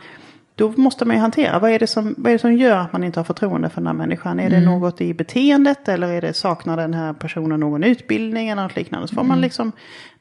då 0.59 0.73
måste 0.77 1.05
man 1.05 1.17
ju 1.17 1.21
hantera, 1.21 1.59
vad 1.59 1.71
är, 1.71 1.79
det 1.79 1.87
som, 1.87 2.15
vad 2.19 2.27
är 2.31 2.35
det 2.35 2.39
som 2.39 2.55
gör 2.55 2.77
att 2.79 2.93
man 2.93 3.05
inte 3.05 3.19
har 3.21 3.25
förtroende 3.25 3.69
för 3.69 3.81
den 3.81 3.87
här 3.87 3.95
människan? 3.95 4.41
Är 4.41 4.51
det 4.51 4.57
Mm. 4.57 4.69
något 4.81 5.01
i 5.01 5.15
beteendet 5.15 5.89
eller 5.89 6.09
är 6.13 6.21
det 6.21 6.33
saknar 6.33 6.77
den 6.77 6.95
här 6.95 7.13
personen 7.13 7.61
någon 7.61 7.85
utbildning 7.85 8.49
eller 8.49 8.63
något 8.63 8.77
liknande? 8.77 9.09
Så 9.09 9.15
får 9.15 9.23
man 9.23 9.31
Mm. 9.39 9.41
liksom 9.43 9.73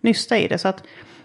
nysta 0.02 0.38
i 0.38 0.48
det. 0.48 0.58
Så 0.58 0.68
att 0.68 0.84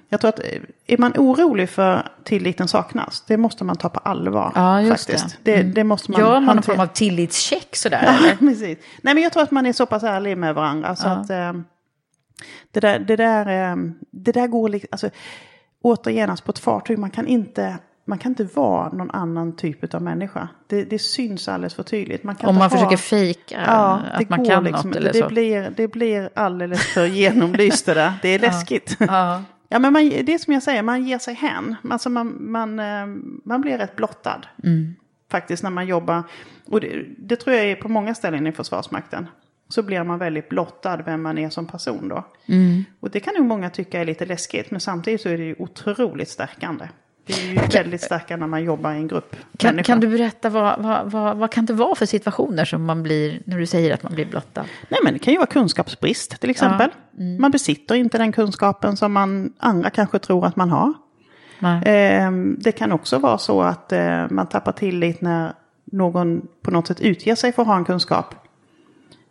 jag 0.08 0.20
tror 0.20 0.28
att 0.28 0.38
eh, 0.38 0.60
är 0.86 0.98
man 0.98 1.12
orolig 1.18 1.68
för 1.70 2.08
tilliten 2.24 2.68
saknas, 2.68 3.24
det 3.26 3.36
måste 3.36 3.64
man 3.64 3.76
ta 3.76 3.88
på 3.88 4.00
allvar. 4.00 4.52
Ja, 4.54 4.80
just 4.82 5.10
faktiskt. 5.10 5.38
det. 5.42 5.52
Det, 5.52 5.60
Mm. 5.60 5.74
det 5.74 5.84
måste 5.84 6.10
man 6.10 6.20
Gör 6.20 6.28
man 6.32 6.42
någon 6.42 6.48
hantera. 6.48 6.74
form 6.74 6.80
av 6.82 6.86
tillitscheck 6.86 7.76
sådär? 7.76 8.18
Ja, 8.28 8.36
precis. 8.38 8.78
Nej, 9.02 9.14
men 9.14 9.22
jag 9.22 9.32
tror 9.32 9.42
att 9.42 9.50
man 9.50 9.66
är 9.66 9.72
så 9.72 9.86
pass 9.86 10.02
ärlig 10.02 10.38
med 10.38 10.54
varandra. 10.54 10.96
Så 10.96 11.06
Ja. 11.08 11.12
att, 11.12 11.30
eh, 11.30 11.52
det, 12.70 12.80
där, 12.80 12.98
det, 12.98 13.16
där, 13.16 13.70
eh, 13.72 13.76
det 14.10 14.32
där 14.32 14.46
går 14.46 14.68
liksom... 14.68 14.88
Alltså, 14.92 15.10
återigen, 15.82 16.30
alltså 16.30 16.44
på 16.44 16.50
ett 16.50 16.58
fartyg, 16.58 16.98
man 16.98 17.10
kan 17.10 17.26
inte... 17.26 17.76
Man 18.04 18.18
kan 18.18 18.32
inte 18.32 18.44
vara 18.44 18.88
någon 18.88 19.10
annan 19.10 19.56
typ 19.56 19.94
av 19.94 20.02
människa. 20.02 20.48
Det, 20.66 20.84
det 20.84 20.98
syns 20.98 21.48
alldeles 21.48 21.74
för 21.74 21.82
tydligt. 21.82 22.24
Man 22.24 22.34
kan 22.34 22.48
Om 22.48 22.54
man 22.54 22.62
ha- 22.62 22.70
försöker 22.70 22.96
fejka 22.96 23.60
att 23.60 24.28
man 24.28 24.44
kan 24.44 24.64
något 24.64 24.96
eller 24.96 25.12
det 25.12 25.18
så. 25.18 25.28
Blir, 25.28 25.72
det 25.76 25.88
blir 25.88 26.30
alldeles 26.34 26.86
för 26.94 27.06
genomlyst 27.06 27.86
det 27.86 27.94
där. 27.94 28.12
Det 28.22 28.28
är 28.28 28.38
Ja. 28.42 28.46
läskigt. 28.46 28.96
Ja. 29.00 29.42
Ja, 29.68 29.78
men 29.78 29.92
man, 29.92 30.08
det 30.08 30.34
är 30.34 30.38
som 30.38 30.54
jag 30.54 30.62
säger, 30.62 30.82
man 30.82 31.04
ger 31.06 31.18
sig 31.18 31.34
hän. 31.34 31.76
Alltså 31.90 32.10
man, 32.10 32.36
man, 32.50 32.78
eh, 32.80 33.06
man 33.44 33.60
blir 33.60 33.78
rätt 33.78 33.96
blottad 33.96 34.40
Mm. 34.64 34.94
faktiskt 35.30 35.62
när 35.62 35.70
man 35.70 35.86
jobbar. 35.86 36.22
Och 36.66 36.80
det, 36.80 37.04
det 37.18 37.36
tror 37.36 37.56
jag 37.56 37.64
är 37.66 37.76
på 37.76 37.88
många 37.88 38.14
ställen 38.14 38.46
i 38.46 38.52
Försvarsmakten. 38.52 39.26
Så 39.68 39.82
blir 39.82 40.04
man 40.04 40.18
väldigt 40.18 40.48
blottad 40.48 40.96
vem 41.06 41.22
man 41.22 41.38
är 41.38 41.50
som 41.50 41.66
person 41.66 42.08
då. 42.08 42.24
Mm. 42.46 42.84
Och 43.00 43.10
det 43.10 43.20
kan 43.20 43.34
nog 43.34 43.46
många 43.46 43.70
tycka 43.70 44.00
är 44.00 44.04
lite 44.04 44.26
läskigt. 44.26 44.70
Men 44.70 44.80
samtidigt 44.80 45.20
så 45.20 45.28
är 45.28 45.38
det 45.38 45.44
ju 45.44 45.54
otroligt 45.58 46.28
stärkande. 46.28 46.88
Det 47.26 47.32
är 47.32 47.52
ju 47.52 47.54
väldigt 47.54 48.00
stärkande 48.00 48.40
när 48.40 48.46
man 48.46 48.64
jobbar 48.64 48.92
i 48.92 48.96
en 48.96 49.08
grupp. 49.08 49.36
Kan, 49.56 49.82
kan 49.82 50.00
du 50.00 50.08
berätta 50.08 50.48
vad, 50.48 50.82
vad, 50.82 51.10
vad, 51.10 51.36
vad 51.36 51.50
kan 51.52 51.66
det 51.66 51.72
vara 51.72 51.94
för 51.94 52.06
situationer 52.06 52.64
som 52.64 52.84
man 52.84 53.02
blir, 53.02 53.42
när 53.44 53.58
du 53.58 53.66
säger 53.66 53.94
att 53.94 54.02
man 54.02 54.14
blir 54.14 54.24
blottad? 54.24 54.64
Nej 54.88 55.00
men 55.04 55.12
det 55.12 55.18
kan 55.18 55.32
ju 55.32 55.38
vara 55.38 55.46
kunskapsbrist 55.46 56.40
till 56.40 56.50
exempel. 56.50 56.90
Ja, 56.92 57.22
mm. 57.22 57.40
Man 57.40 57.50
besitter 57.50 57.94
inte 57.94 58.18
den 58.18 58.32
kunskapen 58.32 58.96
som 58.96 59.12
man 59.12 59.52
andra 59.58 59.90
kanske 59.90 60.18
tror 60.18 60.46
att 60.46 60.56
man 60.56 60.70
har. 60.70 60.94
Ehm, 61.84 62.56
Det 62.60 62.72
kan 62.72 62.92
också 62.92 63.18
vara 63.18 63.38
så 63.38 63.62
att 63.62 63.92
eh, 63.92 64.30
man 64.30 64.46
tappar 64.46 64.72
tillit 64.72 65.20
när 65.20 65.52
någon 65.84 66.46
på 66.62 66.70
något 66.70 66.86
sätt 66.86 67.00
utger 67.00 67.34
sig 67.34 67.52
för 67.52 67.62
att 67.62 67.68
ha 67.68 67.76
en 67.76 67.84
kunskap. 67.84 68.34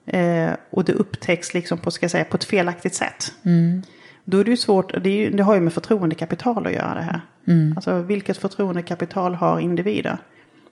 Eh, 0.05 0.49
och 0.69 0.85
det 0.85 0.93
upptäcks 0.93 1.53
liksom 1.53 1.77
på, 1.77 1.91
ska 1.91 2.09
säga, 2.09 2.23
på 2.23 2.37
ett 2.37 2.43
felaktigt 2.43 2.95
sätt. 2.95 3.33
Mm. 3.43 3.83
Då 4.25 4.37
är 4.37 4.43
det 4.43 4.51
ju 4.51 4.57
svårt, 4.57 5.03
det, 5.03 5.09
ju, 5.09 5.29
det 5.29 5.43
har 5.43 5.55
ju 5.55 5.61
med 5.61 5.73
förtroendekapital 5.73 6.67
att 6.67 6.73
göra 6.73 6.93
det 6.93 7.01
här. 7.01 7.21
Mm. 7.47 7.73
Alltså 7.75 8.01
vilket 8.01 8.37
förtroendekapital 8.37 9.35
har 9.35 9.59
individer? 9.59 10.17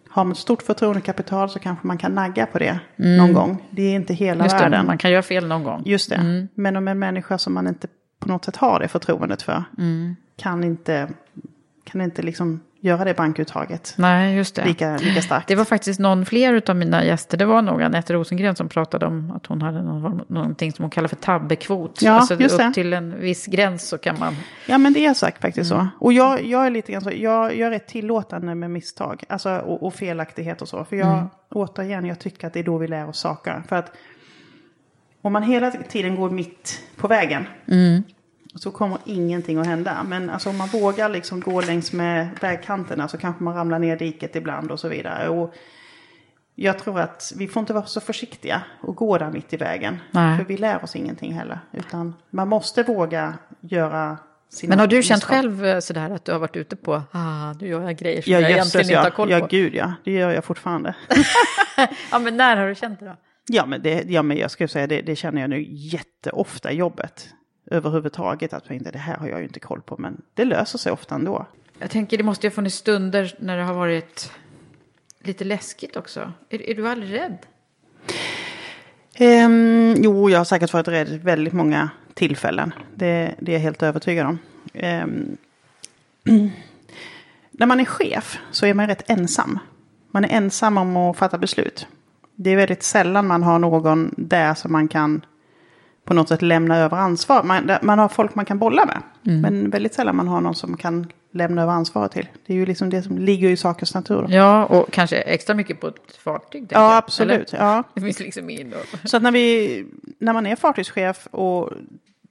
Har 0.09 0.24
man 0.24 0.32
ett 0.32 0.38
stort 0.38 0.61
förtroendekapital 0.63 1.49
så 1.49 1.59
kanske 1.59 1.88
man 1.88 1.97
kan 1.97 2.11
nagga 2.15 2.45
på 2.45 2.59
det 2.59 2.80
Mm. 2.97 3.17
någon 3.17 3.34
gång. 3.34 3.63
Det 3.72 3.82
är 3.82 3.95
inte 3.95 4.13
hela 4.13 4.43
Just 4.43 4.57
det, 4.57 4.63
världen. 4.63 4.86
man 4.86 4.97
kan 4.97 5.11
göra 5.11 5.22
fel 5.22 5.47
någon 5.47 5.63
gång. 5.63 5.82
Just 5.86 6.09
det. 6.09 6.15
Mm. 6.15 6.47
Men 6.55 6.76
om 6.76 6.88
en 6.88 6.99
människa 6.99 7.38
som 7.38 7.53
man 7.53 7.67
inte 7.67 7.88
på 8.20 8.28
något 8.28 8.45
sätt 8.45 8.55
har 8.55 8.80
det 8.80 8.88
förtroendet 8.88 9.41
för 9.41 9.63
Mm. 9.78 10.15
kan 10.38 10.63
inte, 10.63 11.09
kan 11.84 12.01
inte 12.01 12.22
liksom 12.22 12.59
göra 12.82 13.05
det 13.05 13.13
bankuttaget 13.13 13.93
Nej, 13.97 14.36
just 14.36 14.55
det. 14.55 14.65
lika, 14.65 14.97
lika 14.97 15.21
starkt. 15.21 15.47
Det 15.47 15.55
var 15.55 15.65
faktiskt 15.65 15.99
någon 15.99 16.25
fler 16.25 16.69
av 16.69 16.75
mina 16.75 17.05
gäster, 17.05 17.38
det 17.38 17.45
var 17.45 17.61
nog 17.61 17.82
Anette 17.82 18.13
Rosengren 18.13 18.55
som 18.55 18.69
pratade 18.69 19.05
om 19.05 19.32
att 19.32 19.45
hon 19.45 19.61
hade 19.61 19.82
någon, 19.82 20.21
någonting 20.27 20.71
som 20.71 20.84
hon 20.84 20.89
kallar 20.89 21.07
för 21.07 21.15
tabbekvot. 21.15 22.01
Ja, 22.01 22.11
alltså 22.11 22.36
just 22.36 22.53
upp 22.55 22.59
det. 22.61 22.73
till 22.73 22.93
en 22.93 23.19
viss 23.21 23.45
gräns 23.45 23.88
så 23.88 23.97
kan 23.97 24.19
man... 24.19 24.36
Ja 24.65 24.77
men 24.77 24.93
det 24.93 25.05
är 25.05 25.13
sagt 25.13 25.41
faktiskt 25.41 25.71
Mm. 25.71 25.86
så. 25.86 26.05
Och 26.05 26.13
jag, 26.13 26.45
jag 26.45 26.65
är 26.65 26.69
lite 26.69 26.91
grann 26.91 27.01
så, 27.01 27.11
jag, 27.15 27.57
jag 27.57 27.67
är 27.67 27.69
rätt 27.71 27.88
tillåtande 27.88 28.55
med 28.55 28.71
misstag. 28.71 29.23
Alltså 29.30 29.49
och, 29.57 29.84
och 29.84 29.93
felaktighet 29.93 30.61
och 30.61 30.67
så. 30.67 30.86
För 30.86 30.95
jag, 30.95 31.13
Mm. 31.13 31.25
återigen, 31.49 32.05
jag 32.05 32.19
tycker 32.19 32.47
att 32.47 32.53
det 32.53 32.59
är 32.59 32.63
då 32.63 32.77
vi 32.77 32.88
lär 32.88 33.09
oss 33.09 33.19
saker. 33.19 33.63
För 33.69 33.75
att 33.75 33.91
om 35.21 35.34
man 35.34 35.43
hela 35.43 35.71
tiden 35.71 36.15
går 36.15 36.30
mitt 36.30 36.82
på 36.97 37.07
vägen. 37.07 37.45
Mm. 37.67 38.03
Så 38.55 38.71
kommer 38.71 38.97
ingenting 39.05 39.57
att 39.57 39.67
hända. 39.67 40.03
Men 40.07 40.29
alltså 40.29 40.49
om 40.49 40.57
man 40.57 40.67
vågar 40.67 41.09
liksom 41.09 41.39
gå 41.39 41.61
längs 41.61 41.93
med 41.93 42.29
vägkanterna 42.41 43.07
så 43.07 43.17
kanske 43.17 43.43
man 43.43 43.55
ramlar 43.55 43.79
ner 43.79 43.97
diket 43.97 44.35
ibland 44.35 44.71
och 44.71 44.79
så 44.79 44.87
vidare. 44.87 45.29
Och 45.29 45.53
jag 46.55 46.79
tror 46.79 46.99
att 46.99 47.33
vi 47.37 47.47
får 47.47 47.59
inte 47.59 47.73
vara 47.73 47.85
så 47.85 48.01
försiktiga 48.01 48.61
och 48.81 48.95
gå 48.95 49.17
där 49.17 49.31
mitt 49.31 49.53
i 49.53 49.57
vägen. 49.57 49.97
Nej. 50.11 50.37
För 50.37 50.45
vi 50.45 50.57
lär 50.57 50.83
oss 50.83 50.95
ingenting 50.95 51.33
heller. 51.33 51.59
Utan 51.71 52.15
man 52.29 52.47
måste 52.47 52.83
våga 52.83 53.33
göra 53.61 54.17
sina 54.49 54.71
Men 54.71 54.79
har 54.79 54.87
du 54.87 55.03
känt 55.03 55.23
själv 55.23 55.65
eh, 55.65 55.79
sådär 55.79 56.09
att 56.09 56.25
du 56.25 56.31
har 56.31 56.39
varit 56.39 56.55
ute 56.55 56.75
på, 56.75 57.03
ah, 57.11 57.53
nu 57.53 57.67
gör 57.67 57.81
jag 57.81 57.97
grejer 57.97 58.21
som 58.21 58.33
Ja, 58.33 58.39
jag 58.39 58.51
egentligen 58.51 58.85
inte 58.85 58.97
har 58.97 59.05
ja. 59.05 59.11
koll 59.11 59.31
ja, 59.31 59.39
på? 59.39 59.47
gud 59.47 59.75
ja. 59.75 59.93
Det 60.03 60.11
gör 60.11 60.31
jag 60.31 60.45
fortfarande. 60.45 60.95
Ja, 62.11 62.19
men 62.19 62.37
när 62.37 62.57
har 62.57 62.67
du 62.67 62.75
känt 62.75 62.99
det 62.99 63.05
då? 63.05 63.15
ja, 63.49 63.65
men 63.65 63.81
det, 63.81 64.03
ja, 64.07 64.21
men 64.21 64.37
jag 64.37 64.51
ska 64.51 64.67
säga 64.67 64.87
det, 64.87 65.01
det 65.01 65.15
känner 65.15 65.41
jag 65.41 65.49
nu 65.49 65.65
jätteofta 65.69 66.71
i 66.71 66.75
jobbet. 66.75 67.29
Överhuvudtaget 67.72 68.53
att 68.53 68.72
inte, 68.72 68.91
det 68.91 68.99
här 68.99 69.17
har 69.17 69.28
jag 69.28 69.39
ju 69.39 69.45
inte 69.45 69.59
koll 69.59 69.82
på. 69.82 69.95
Men 69.97 70.22
det 70.34 70.45
löser 70.45 70.78
sig 70.78 70.91
ofta 70.91 71.15
ändå. 71.15 71.45
Jag 71.80 71.89
tänker 71.89 72.17
det 72.17 72.24
måste 72.24 72.47
ju 72.47 72.49
ha 72.49 72.55
funnits 72.55 72.76
stunder 72.76 73.36
när 73.39 73.57
det 73.57 73.63
har 73.63 73.74
varit 73.74 74.32
lite 75.24 75.43
läskigt 75.43 75.95
också. 75.95 76.34
Är, 76.49 76.70
är 76.70 76.76
du 76.76 76.88
aldrig 76.88 77.13
rädd? 77.13 77.38
Ehm, 79.15 79.95
jo, 79.97 80.30
jag 80.30 80.38
har 80.38 80.45
säkert 80.45 80.74
varit 80.74 80.88
rädd 80.88 81.09
väldigt 81.09 81.53
många 81.53 81.89
tillfällen. 82.13 82.74
Det, 82.95 83.36
det 83.39 83.51
är 83.51 83.53
jag 83.53 83.61
helt 83.61 83.84
övertygad 83.84 84.28
om. 84.28 84.39
Ehm, 84.74 85.38
när 87.51 87.65
man 87.65 87.80
är 87.80 87.86
chef 87.86 88.39
så 88.51 88.65
är 88.65 88.74
man 88.74 88.88
rätt 88.88 89.09
ensam. 89.09 89.59
Man 90.11 90.26
är 90.26 90.30
ensam 90.30 90.78
om 90.78 90.97
att 90.97 91.17
fatta 91.17 91.38
beslut. 91.38 91.88
Det 92.36 92.49
är 92.49 92.55
väldigt 92.55 92.84
sällan 92.84 93.28
man 93.28 93.43
har 93.43 93.59
någon 93.59 94.13
där 94.17 94.53
som 94.53 94.72
man 94.72 94.88
kan 94.88 95.22
på 96.10 96.16
något 96.16 96.28
sätt 96.28 96.41
lämna 96.41 96.78
över 96.78 96.97
ansvar. 96.97 97.43
Man, 97.43 97.72
man 97.82 97.99
har 97.99 98.07
folk 98.07 98.36
man 98.36 98.45
kan 98.45 98.60
bolla 98.60 98.86
med. 98.86 99.01
Mm. 99.26 99.41
Men 99.41 99.70
väldigt 99.70 99.93
sällan 99.93 100.16
man 100.16 100.28
har 100.28 100.41
någon 100.41 100.55
som 100.55 100.78
kan 100.78 101.07
lämna 101.32 101.62
över 101.62 101.74
ansvaret 101.74 102.12
till. 102.12 102.28
Det 102.45 102.53
är 102.53 102.57
ju 102.57 102.66
liksom 102.66 102.89
det 102.89 103.01
som 103.01 103.18
ligger 103.18 103.49
i 103.49 103.57
sakens 103.57 103.93
natur. 103.93 104.22
då. 104.22 104.28
Ja, 104.30 104.66
och 104.66 104.91
kanske 104.91 105.18
extra 105.18 105.55
mycket 105.55 105.80
på 105.80 105.88
ett 105.88 106.18
fartyg. 106.24 106.68
Ja, 106.70 106.97
absolut. 106.97 107.53
eller? 107.53 107.66
Ja. 107.66 107.84
Det 107.93 108.01
finns 108.01 108.20
liksom. 108.20 108.72
Så 109.03 109.18
att 109.18 109.24
när, 109.24 109.32
vi, 109.32 109.86
när 110.20 110.34
man 110.34 110.47
är 110.47 110.55
fartygschef 110.55 111.28
och 111.32 111.72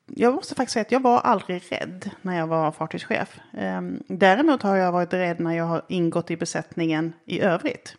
jag 0.07 0.35
måste 0.35 0.55
faktiskt 0.55 0.73
säga 0.73 0.83
att 0.83 0.93
jag 0.93 1.03
var 1.03 1.21
aldrig 1.21 1.63
rädd 1.71 2.11
när 2.23 2.39
jag 2.39 2.47
var 2.47 2.73
fartygschef. 2.73 3.41
Ehm, 3.59 4.03
däremot 4.07 4.63
har 4.63 4.77
jag 4.77 4.93
varit 4.93 5.13
rädd 5.13 5.41
när 5.41 5.57
jag 5.57 5.65
har 5.65 5.83
ingått 5.89 6.31
i 6.31 6.37
besättningen 6.37 7.13
i 7.25 7.41
övrigt. 7.41 7.97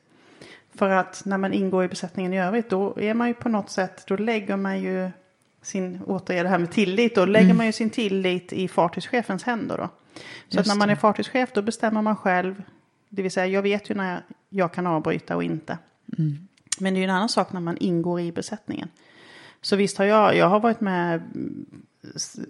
För 0.76 0.90
att 0.90 1.22
när 1.26 1.38
man 1.38 1.54
ingår 1.54 1.84
i 1.84 1.88
besättningen 1.88 2.34
i 2.34 2.40
övrigt 2.40 2.70
då 2.70 3.00
är 3.00 3.14
man 3.14 3.28
ju 3.28 3.34
på 3.34 3.50
något 3.50 3.70
sätt, 3.70 4.04
då 4.08 4.16
lägger 4.16 4.58
man 4.58 4.80
ju 4.80 5.10
sin, 5.62 6.01
återigen 6.07 6.43
det 6.43 6.49
här 6.49 6.57
med 6.57 6.72
tillit, 6.72 7.16
då 7.16 7.26
lägger 7.26 7.45
Mm. 7.45 7.57
man 7.57 7.66
ju 7.66 7.72
sin 7.72 7.89
tillit 7.89 8.53
i 8.53 8.68
fartygschefens 8.68 9.43
händer 9.43 9.78
då. 9.78 9.89
Så 10.14 10.22
Just 10.47 10.60
att 10.60 10.68
när 10.68 10.76
man 10.76 10.89
är 10.89 10.95
fartygschef 10.95 11.49
då 11.53 11.62
bestämmer 11.62 12.01
man 12.01 12.16
själv, 12.16 12.64
det 13.10 13.22
vill 13.22 13.32
säga 13.32 13.47
jag 13.47 13.62
vet 13.62 13.89
ju 13.89 13.95
när 13.95 14.12
jag, 14.14 14.22
jag 14.49 14.74
kan 14.74 14.88
avbryta 14.88 15.36
och 15.36 15.43
inte. 15.43 15.78
Mm. 16.18 16.47
Men 16.80 16.93
det 16.93 16.97
är 16.97 17.01
ju 17.01 17.03
en 17.03 17.16
annan 17.16 17.30
sak 17.30 17.51
när 17.53 17.60
man 17.60 17.78
ingår 17.78 18.20
i 18.20 18.32
besättningen. 18.32 18.89
Så 19.62 19.76
visst 19.76 19.97
har 19.97 20.05
jag, 20.05 20.36
jag 20.36 20.49
har 20.49 20.60
varit 20.60 20.82
med 20.82 21.22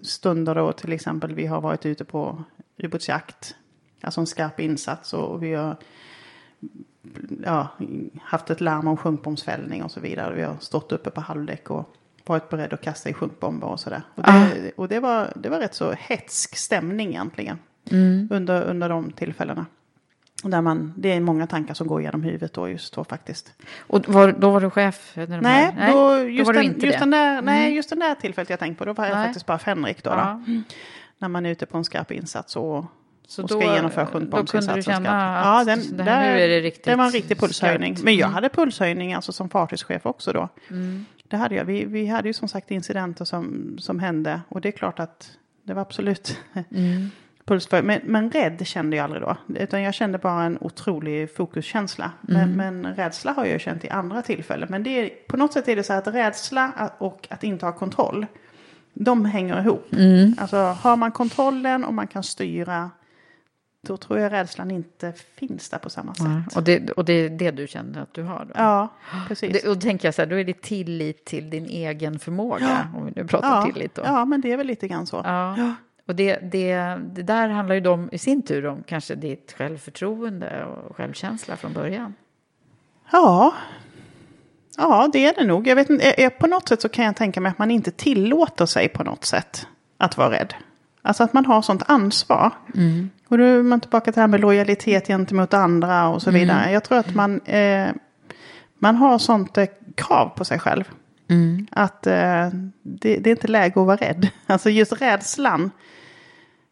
stunder 0.02 0.54
då 0.54 0.72
till 0.72 0.92
exempel 0.92 1.34
vi 1.34 1.46
har 1.46 1.60
varit 1.60 1.86
ute 1.86 2.04
på 2.04 2.44
ubåtsjakt. 2.76 3.54
Alltså 4.00 4.20
en 4.20 4.26
skarp 4.26 4.60
insats 4.60 5.12
och 5.12 5.42
vi 5.42 5.54
har 5.54 5.76
ja, 7.44 7.68
haft 8.22 8.50
ett 8.50 8.60
larm 8.60 8.88
om 8.88 8.96
sjunkbombsfällning 8.96 9.82
och 9.82 9.90
så 9.90 10.00
vidare. 10.00 10.34
Vi 10.34 10.42
har 10.42 10.56
stått 10.60 10.92
uppe 10.92 11.10
på 11.10 11.20
halvdäck 11.20 11.70
och 11.70 11.94
varit 12.26 12.48
beredda 12.48 12.74
att 12.74 12.80
kasta 12.82 13.08
i 13.08 13.12
sjunkbomber 13.12 13.66
och 13.66 13.80
sådär. 13.80 14.02
Och, 14.14 14.22
det, 14.22 14.30
Ah. 14.30 14.46
och 14.76 14.88
det, 14.88 15.00
var, 15.00 15.32
det 15.36 15.48
var 15.48 15.58
rätt 15.58 15.74
så 15.74 15.92
hetsk 15.92 16.56
stämning 16.56 17.08
egentligen 17.08 17.58
Mm. 17.90 18.28
under, 18.30 18.62
under 18.62 18.88
de 18.88 19.10
tillfällena. 19.12 19.66
Där 20.44 20.60
man, 20.60 20.94
det 20.96 21.12
är 21.12 21.20
många 21.20 21.46
tankar 21.46 21.74
som 21.74 21.86
går 21.86 22.02
genom 22.02 22.22
huvudet 22.22 22.52
då 22.52 22.68
just 22.68 22.94
då 22.94 23.04
faktiskt. 23.04 23.52
Och 23.78 24.08
var, 24.08 24.32
då 24.32 24.50
var 24.50 24.60
du 24.60 24.70
chef? 24.70 25.12
När 25.16 25.40
Nej, 25.40 25.72
här? 25.76 25.92
då, 25.92 26.18
just, 26.28 26.46
var 26.46 26.52
du 26.52 26.58
den, 26.58 26.66
inte 26.74 26.86
just 26.86 26.98
det. 26.98 27.02
den 27.02 27.10
där, 27.10 27.42
nej, 27.42 27.62
Mm. 27.64 27.74
just 27.76 27.90
den 27.90 27.98
där 27.98 28.14
tillfället 28.14 28.50
jag 28.50 28.58
tänkte 28.58 28.78
på, 28.78 28.84
då 28.84 28.92
var 28.92 29.06
jag 29.06 29.14
Nej. 29.16 29.26
faktiskt 29.26 29.46
bara 29.46 29.58
Fänrik 29.58 30.02
då. 30.04 30.10
Ja. 30.10 30.42
då. 30.46 30.52
När 31.18 31.28
man 31.28 31.46
är 31.46 31.50
ute 31.50 31.66
på 31.66 31.78
en 31.78 31.84
skarp 31.84 32.10
insats 32.12 32.56
och, 32.56 32.84
Så 33.26 33.42
och 33.42 33.48
då- 33.48 33.60
ska 33.60 33.74
genomföra 33.74 34.04
då 34.04 34.10
kunde 34.10 34.26
du 34.26 34.30
sjunkbombsinsatsen. 34.32 34.82
känna 34.82 35.38
att 35.40 35.66
ja, 35.68 35.74
den, 35.76 35.96
det 35.96 36.02
här 36.02 36.22
där, 36.26 36.34
nu 36.34 36.40
är 36.42 36.48
det 36.48 36.60
riktigt 36.60 36.84
det 36.84 36.96
var 36.96 37.04
en 37.04 37.10
riktig 37.10 37.38
pulshöjning. 37.40 37.94
skarpt. 37.96 38.04
Men 38.04 38.14
jag 38.16 38.26
Mm. 38.26 38.34
hade 38.34 38.48
pulshöjning 38.48 39.14
alltså 39.14 39.32
som 39.32 39.48
fartygschef 39.50 40.06
också 40.06 40.32
då. 40.32 40.48
Mm. 40.70 41.06
Det 41.30 41.36
hade 41.36 41.54
jag. 41.54 41.64
Vi, 41.64 41.84
vi 41.84 42.06
hade 42.06 42.28
ju 42.28 42.32
som 42.32 42.48
sagt 42.48 42.70
incidenter 42.70 43.24
som, 43.24 43.76
som 43.78 43.98
hände. 44.00 44.40
Och 44.48 44.60
det 44.60 44.68
är 44.68 44.72
klart 44.72 44.98
att 45.00 45.30
det 45.62 45.74
var 45.74 45.82
absolut 45.82 46.38
Mm. 46.70 47.10
pulsför. 47.44 47.82
Men, 47.82 48.00
men 48.04 48.30
rädd 48.30 48.66
kände 48.66 48.96
jag 48.96 49.04
aldrig 49.04 49.22
då. 49.22 49.36
Utan 49.48 49.82
jag 49.82 49.94
kände 49.94 50.18
bara 50.18 50.42
en 50.44 50.58
otrolig 50.60 51.34
fokuskänsla. 51.36 52.12
Men, 52.20 52.52
Mm. 52.54 52.56
men 52.82 52.94
rädsla 52.94 53.32
har 53.32 53.44
jag 53.44 53.52
ju 53.52 53.58
känt 53.58 53.84
i 53.84 53.88
andra 53.88 54.22
tillfällen. 54.22 54.68
Men 54.70 54.82
det 54.82 54.90
är, 54.90 55.08
på 55.28 55.36
något 55.36 55.52
sätt 55.52 55.68
är 55.68 55.76
det 55.76 55.82
så 55.82 55.92
att 55.92 56.06
rädsla 56.06 56.90
och 56.98 57.26
att 57.30 57.44
inte 57.44 57.66
ha 57.66 57.72
kontroll. 57.72 58.26
De 58.94 59.24
hänger 59.24 59.60
ihop. 59.60 59.86
Mm. 59.92 60.34
Alltså 60.38 60.56
har 60.56 60.96
man 60.96 61.12
kontrollen 61.12 61.84
och 61.84 61.94
man 61.94 62.06
kan 62.06 62.22
styra. 62.22 62.90
Då 63.82 63.96
tror 63.96 64.18
jag 64.18 64.32
rädslan 64.32 64.70
inte 64.70 65.12
finns 65.12 65.68
där 65.68 65.78
på 65.78 65.90
samma 65.90 66.14
sätt. 66.14 66.26
Ja, 66.26 66.42
och, 66.56 66.62
det, 66.62 66.90
och 66.90 67.04
det 67.04 67.12
är 67.12 67.30
det 67.30 67.50
du 67.50 67.66
känner 67.66 68.02
att 68.02 68.14
du 68.14 68.22
har 68.22 68.44
då? 68.44 68.52
Ja, 68.54 68.88
precis. 69.28 69.52
Det, 69.52 69.68
och 69.68 69.74
då 69.74 69.80
tänker 69.80 70.08
jag 70.08 70.14
så 70.14 70.22
här, 70.22 70.26
då 70.26 70.36
är 70.36 70.44
det 70.44 70.62
tillit 70.62 71.24
till 71.24 71.50
din 71.50 71.66
egen 71.66 72.18
förmåga, 72.18 72.88
om 72.96 73.06
vi 73.06 73.12
nu 73.16 73.26
pratar 73.26 73.48
ja, 73.48 73.72
tillit 73.72 73.94
då. 73.94 74.02
ja, 74.04 74.24
men 74.24 74.40
det 74.40 74.52
är 74.52 74.56
väl 74.56 74.66
lite 74.66 74.88
grann 74.88 75.06
så. 75.06 75.22
Ja. 75.24 75.74
Och 76.06 76.14
det, 76.16 76.38
det, 76.52 76.74
det 77.12 77.22
där 77.22 77.48
handlar 77.48 77.74
ju 77.74 77.88
om, 77.88 78.08
i 78.12 78.18
sin 78.18 78.42
tur 78.42 78.66
om 78.66 78.82
kanske 78.82 79.14
ditt 79.14 79.54
självförtroende 79.58 80.64
och 80.64 80.96
självkänsla 80.96 81.56
från 81.56 81.72
början. 81.72 82.14
Ja. 83.12 83.54
ja, 84.76 85.10
det 85.12 85.26
är 85.26 85.34
det 85.34 85.46
nog. 85.46 85.66
Jag 85.66 85.76
vet 85.76 86.38
på 86.38 86.46
något 86.46 86.68
sätt 86.68 86.82
så 86.82 86.88
kan 86.88 87.04
jag 87.04 87.16
tänka 87.16 87.40
mig 87.40 87.50
att 87.50 87.58
man 87.58 87.70
inte 87.70 87.90
tillåter 87.90 88.66
sig 88.66 88.88
på 88.88 89.04
något 89.04 89.24
sätt 89.24 89.66
att 89.98 90.16
vara 90.16 90.30
rädd. 90.30 90.54
Alltså 91.02 91.22
att 91.24 91.32
man 91.32 91.46
har 91.46 91.62
sånt 91.62 91.82
ansvar. 91.86 92.52
Och 93.28 93.38
då 93.38 93.44
är 93.44 93.62
man 93.62 93.80
tillbaka 93.80 94.04
till 94.04 94.14
det 94.14 94.20
här 94.20 94.28
med 94.28 94.40
lojalitet 94.40 95.06
gentemot 95.06 95.54
andra 95.54 96.08
och 96.08 96.22
så 96.22 96.30
Mm. 96.30 96.40
vidare. 96.40 96.70
Jag 96.72 96.84
tror 96.84 96.98
att 96.98 97.14
man, 97.14 97.40
eh, 97.40 97.88
man 98.78 98.96
har 98.96 99.18
sånt 99.18 99.58
eh, 99.58 99.66
krav 99.94 100.28
på 100.36 100.44
sig 100.44 100.58
själv. 100.58 100.84
Mm. 101.28 101.66
Att 101.70 102.06
eh, 102.06 102.48
det, 102.82 103.16
det 103.18 103.26
är 103.26 103.30
inte 103.30 103.48
läge 103.48 103.80
att 103.80 103.86
vara 103.86 103.96
rädd. 103.96 104.28
Alltså 104.46 104.70
just 104.70 105.00
rädslan. 105.00 105.70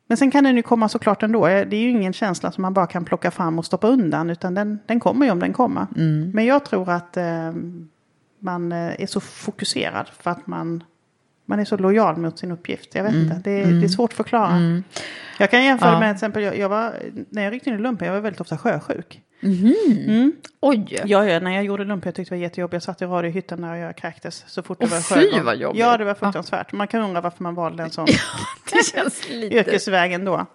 Men 0.07 0.17
sen 0.17 0.31
kan 0.31 0.45
den 0.45 0.57
ju 0.57 0.63
komma 0.63 0.89
såklart 0.89 1.23
ändå. 1.23 1.47
Eh, 1.47 1.67
Det 1.69 1.77
är 1.77 1.81
ju 1.81 1.91
ingen 1.91 2.13
känsla 2.13 2.53
som 2.53 2.63
man 2.63 2.75
bara 2.75 2.87
kan 2.87 3.05
plocka 3.05 3.31
fram 3.31 3.59
och 3.59 3.65
stoppa 3.65 3.89
undan. 3.89 4.31
Utan 4.31 4.55
den, 4.55 4.79
den 4.87 5.01
kommer 5.01 5.27
ju 5.27 5.33
om 5.33 5.41
den 5.41 5.53
kommer. 5.53 5.87
Mm. 5.97 6.31
Men 6.35 6.45
jag 6.45 6.65
tror 6.65 6.91
att 6.91 7.17
eh, 7.17 7.53
man 8.41 8.73
eh, 8.73 9.01
är 9.03 9.07
så 9.07 9.21
fokuserad 9.21 10.09
för 10.21 10.31
att 10.31 10.47
man, 10.47 10.85
man 11.49 11.61
är 11.61 11.65
så 11.65 11.77
lojal 11.77 12.17
mot 12.17 12.39
sin 12.39 12.53
uppgift. 12.53 12.95
Jag 12.95 13.03
vet 13.03 13.13
Mm. 13.13 13.25
inte, 13.25 13.41
det 13.45 13.63
är, 13.63 13.67
det 13.67 13.85
är 13.87 13.89
svårt 13.89 14.11
att 14.11 14.17
förklara. 14.17 14.83
Jag 15.39 15.51
kan 15.51 15.65
jämföra 15.65 15.93
Ja. 15.93 16.01
med 16.01 16.09
till 16.11 16.17
exempel, 16.17 16.43
jag, 16.43 16.59
jag 16.59 16.69
var, 16.69 16.95
när 17.31 17.43
jag 17.45 17.53
ryckte 17.53 17.71
in 17.71 17.77
i 17.77 17.79
lumpen, 17.83 18.07
jag 18.07 18.15
var 18.15 18.21
väldigt 18.21 18.41
ofta 18.41 18.59
sjösjuk. 18.59 19.21
Mhm. 19.41 19.75
Mm. 20.09 20.33
Oj! 20.61 20.87
Ja, 21.05 21.25
ja, 21.25 21.41
när 21.41 21.51
jag 21.55 21.65
gjorde 21.65 21.85
lumpen 21.85 22.09
jag 22.09 22.15
tyckte 22.15 22.35
det 22.35 22.39
var 22.39 22.43
jättejobbigt. 22.43 22.73
Jag 22.75 22.83
satt 22.83 23.03
i 23.03 23.05
radiohytten 23.05 23.61
när 23.61 23.75
jag 23.77 23.97
kräktes 23.97 24.45
så 24.47 24.63
fort 24.63 24.81
det 24.81 24.87
var 24.87 24.99
fy, 25.01 25.15
sjögång. 25.15 25.45
vad 25.45 25.57
jobbigt. 25.57 25.81
Ja, 25.81 25.97
det 25.97 26.05
var 26.05 26.15
fruktansvärt. 26.15 26.73
Man 26.73 26.87
kan 26.89 27.03
undra 27.03 27.21
varför 27.21 27.43
man 27.43 27.55
valde 27.55 27.83
en 27.83 27.91
sån 27.91 28.07
Det 28.73 28.85
känns 28.87 29.29
lite... 29.31 29.57
yrkesväg 29.57 30.13
ändå. 30.13 30.47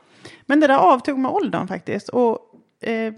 Men 0.45 0.59
det 0.59 0.67
där 0.67 0.77
avtog 0.77 1.19
med 1.19 1.31
åldern 1.31 1.67
faktiskt. 1.67 2.09
Och 2.09 2.39
eh, 2.81 3.13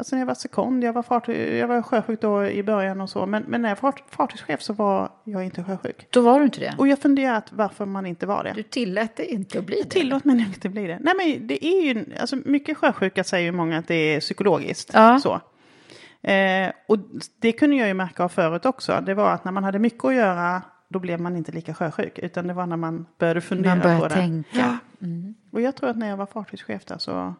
alltså 0.00 0.16
när 0.16 0.20
jag 0.20 0.26
var 0.26 0.34
sekond, 0.34 0.84
jag 0.84 0.92
var, 0.92 1.02
fartyg, 1.02 1.58
jag 1.58 1.68
var 1.68 1.82
sjösjuk 1.82 2.20
då 2.20 2.46
i 2.46 2.62
början 2.62 3.00
och 3.00 3.10
så. 3.10 3.26
Men, 3.26 3.42
men 3.42 3.62
när 3.62 3.68
jag 3.68 3.78
var 3.80 3.94
fartygschef 4.10 4.62
så 4.62 4.72
var 4.72 5.12
jag 5.24 5.44
inte 5.44 5.64
sjösjuk. 5.64 6.06
Då 6.10 6.20
var 6.20 6.38
du 6.38 6.44
inte 6.44 6.60
det? 6.60 6.74
Och 6.78 6.88
jag 6.88 6.98
funderat 6.98 7.52
varför 7.52 7.86
man 7.86 8.06
inte 8.06 8.26
var 8.26 8.44
det. 8.44 8.52
Du 8.52 8.62
tillät 8.62 9.16
dig 9.16 9.26
inte 9.26 9.58
att 9.58 9.64
bli 9.64 9.78
jag 9.78 9.86
det? 9.86 9.90
Tillåt 9.90 10.24
mig 10.24 10.40
inte 10.40 10.68
bli 10.68 10.86
det. 10.86 10.98
Nej 11.00 11.14
men 11.16 11.46
det 11.46 11.64
är 11.64 11.82
ju, 11.82 12.04
alltså 12.20 12.36
mycket 12.44 12.76
sjösjuka 12.76 13.24
säger 13.24 13.44
ju 13.44 13.52
många 13.52 13.78
att 13.78 13.88
det 13.88 13.94
är 13.94 14.20
psykologiskt. 14.20 14.90
Ja. 14.94 15.18
Så. 15.18 15.40
Eh, 16.28 16.72
och 16.88 16.98
det 17.40 17.52
kunde 17.52 17.76
jag 17.76 17.88
ju 17.88 17.94
märka 17.94 18.24
av 18.24 18.28
förut 18.28 18.66
också. 18.66 19.02
Det 19.06 19.14
var 19.14 19.32
att 19.32 19.44
när 19.44 19.52
man 19.52 19.64
hade 19.64 19.78
mycket 19.78 20.04
att 20.04 20.14
göra 20.14 20.62
då 20.88 20.98
blev 20.98 21.20
man 21.20 21.36
inte 21.36 21.52
lika 21.52 21.74
sjösjuk. 21.74 22.18
Utan 22.18 22.46
det 22.46 22.54
var 22.54 22.66
när 22.66 22.76
man 22.76 23.06
började 23.18 23.40
fundera 23.40 23.74
Man 23.74 23.82
började 23.82 24.00
på 24.00 24.08
det. 24.08 24.14
tänka. 24.14 24.78
Och 25.52 25.60
jag 25.60 25.76
tror 25.76 25.90
att 25.90 25.96
när 25.96 26.08
jag 26.08 26.16
var 26.16 26.26
fartygschef 26.26 26.84
där 26.84 26.98
så 26.98 27.34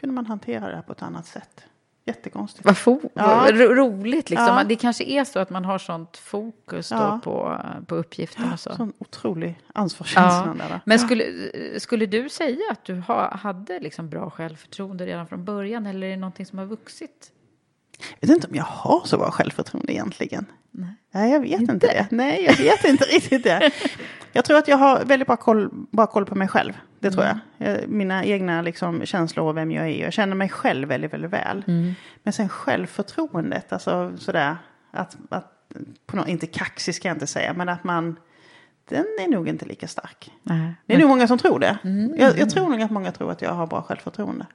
kunde 0.00 0.14
man 0.14 0.26
hantera 0.26 0.76
det 0.76 0.82
på 0.82 0.92
ett 0.92 1.02
annat 1.02 1.26
sätt. 1.26 1.64
Jättekonstigt. 2.06 2.64
Vad, 2.64 2.74
fo- 2.74 3.10
Ja. 3.14 3.46
ro- 3.50 3.74
roligt 3.74 4.30
liksom. 4.30 4.46
Ja. 4.48 4.64
Det 4.64 4.76
kanske 4.76 5.04
är 5.04 5.24
så 5.24 5.38
att 5.38 5.50
man 5.50 5.64
har 5.64 5.78
sånt 5.78 6.16
fokus 6.16 6.90
Ja. 6.90 7.20
på, 7.24 7.60
på 7.86 7.94
uppgiften 7.94 8.52
och 8.52 8.60
så. 8.60 8.74
Sån 8.74 8.92
otrolig 8.98 9.60
ansvarskänsla 9.74 10.54
där. 10.58 10.80
Men 10.84 10.98
skulle, 10.98 11.24
skulle 11.78 12.06
du 12.06 12.28
säga 12.28 12.58
att 12.70 12.84
du 12.84 12.94
ha, 12.94 13.36
hade 13.36 13.80
liksom 13.80 14.08
bra 14.10 14.30
självförtroende 14.30 15.06
redan 15.06 15.26
från 15.26 15.44
början 15.44 15.86
eller 15.86 16.06
är 16.06 16.10
det 16.10 16.16
någonting 16.16 16.46
som 16.46 16.58
har 16.58 16.66
vuxit? 16.66 17.32
Jag 18.20 18.28
vet 18.28 18.36
inte 18.36 18.46
om 18.48 18.54
jag 18.54 18.64
har 18.64 19.02
så 19.04 19.18
bra 19.18 19.30
självförtroende 19.30 19.92
egentligen. 19.92 20.46
Nej, 21.12 21.32
jag 21.32 21.40
vet 21.40 21.60
inte. 21.60 21.86
det. 21.86 22.06
Nej, 22.10 22.44
jag 22.44 22.56
vet 22.56 22.84
inte 22.84 23.04
riktigt 23.14 23.44
det. 23.44 23.70
Jag 24.32 24.44
tror 24.44 24.58
att 24.58 24.68
jag 24.68 24.76
har 24.76 25.04
väldigt 25.04 25.26
bra 25.26 25.36
koll, 25.36 25.70
bra 25.90 26.06
koll 26.06 26.26
på 26.26 26.34
mig 26.34 26.48
själv. 26.48 26.72
Det 27.00 27.10
tror 27.10 27.24
jag. 27.24 27.38
jag. 27.58 27.88
Mina 27.88 28.24
egna 28.24 28.62
liksom, 28.62 29.06
känslor 29.06 29.48
och 29.48 29.56
vem 29.56 29.70
jag 29.70 29.88
är. 29.88 30.02
Jag 30.02 30.12
känner 30.12 30.34
mig 30.34 30.48
själv 30.48 30.88
väldigt, 30.88 31.12
väldigt 31.12 31.30
väl. 31.30 31.64
Men 32.22 32.32
sen 32.32 32.48
självförtroendet, 32.48 33.72
alltså 33.72 34.12
sådär. 34.18 34.56
Att, 34.90 35.16
att, 35.28 35.52
på 36.06 36.16
något, 36.16 36.28
inte 36.28 36.46
kaxig 36.46 36.94
ska 36.94 37.08
jag 37.08 37.14
inte 37.14 37.26
säga, 37.26 37.52
men 37.52 37.68
att 37.68 37.84
man... 37.84 38.16
Den 38.88 39.04
är 39.20 39.28
nog 39.28 39.48
inte 39.48 39.66
lika 39.66 39.88
stark. 39.88 40.32
Nej. 40.42 40.74
Det 40.86 40.94
är 40.94 40.98
nog 40.98 41.08
många 41.08 41.28
som 41.28 41.38
tror 41.38 41.58
det. 41.58 41.78
Jag, 42.18 42.38
jag 42.38 42.50
tror 42.50 42.68
nog 42.68 42.82
att 42.82 42.90
många 42.90 43.12
tror 43.12 43.30
att 43.32 43.42
jag 43.42 43.52
har 43.52 43.66
bra 43.66 43.82
självförtroende. 43.82 44.46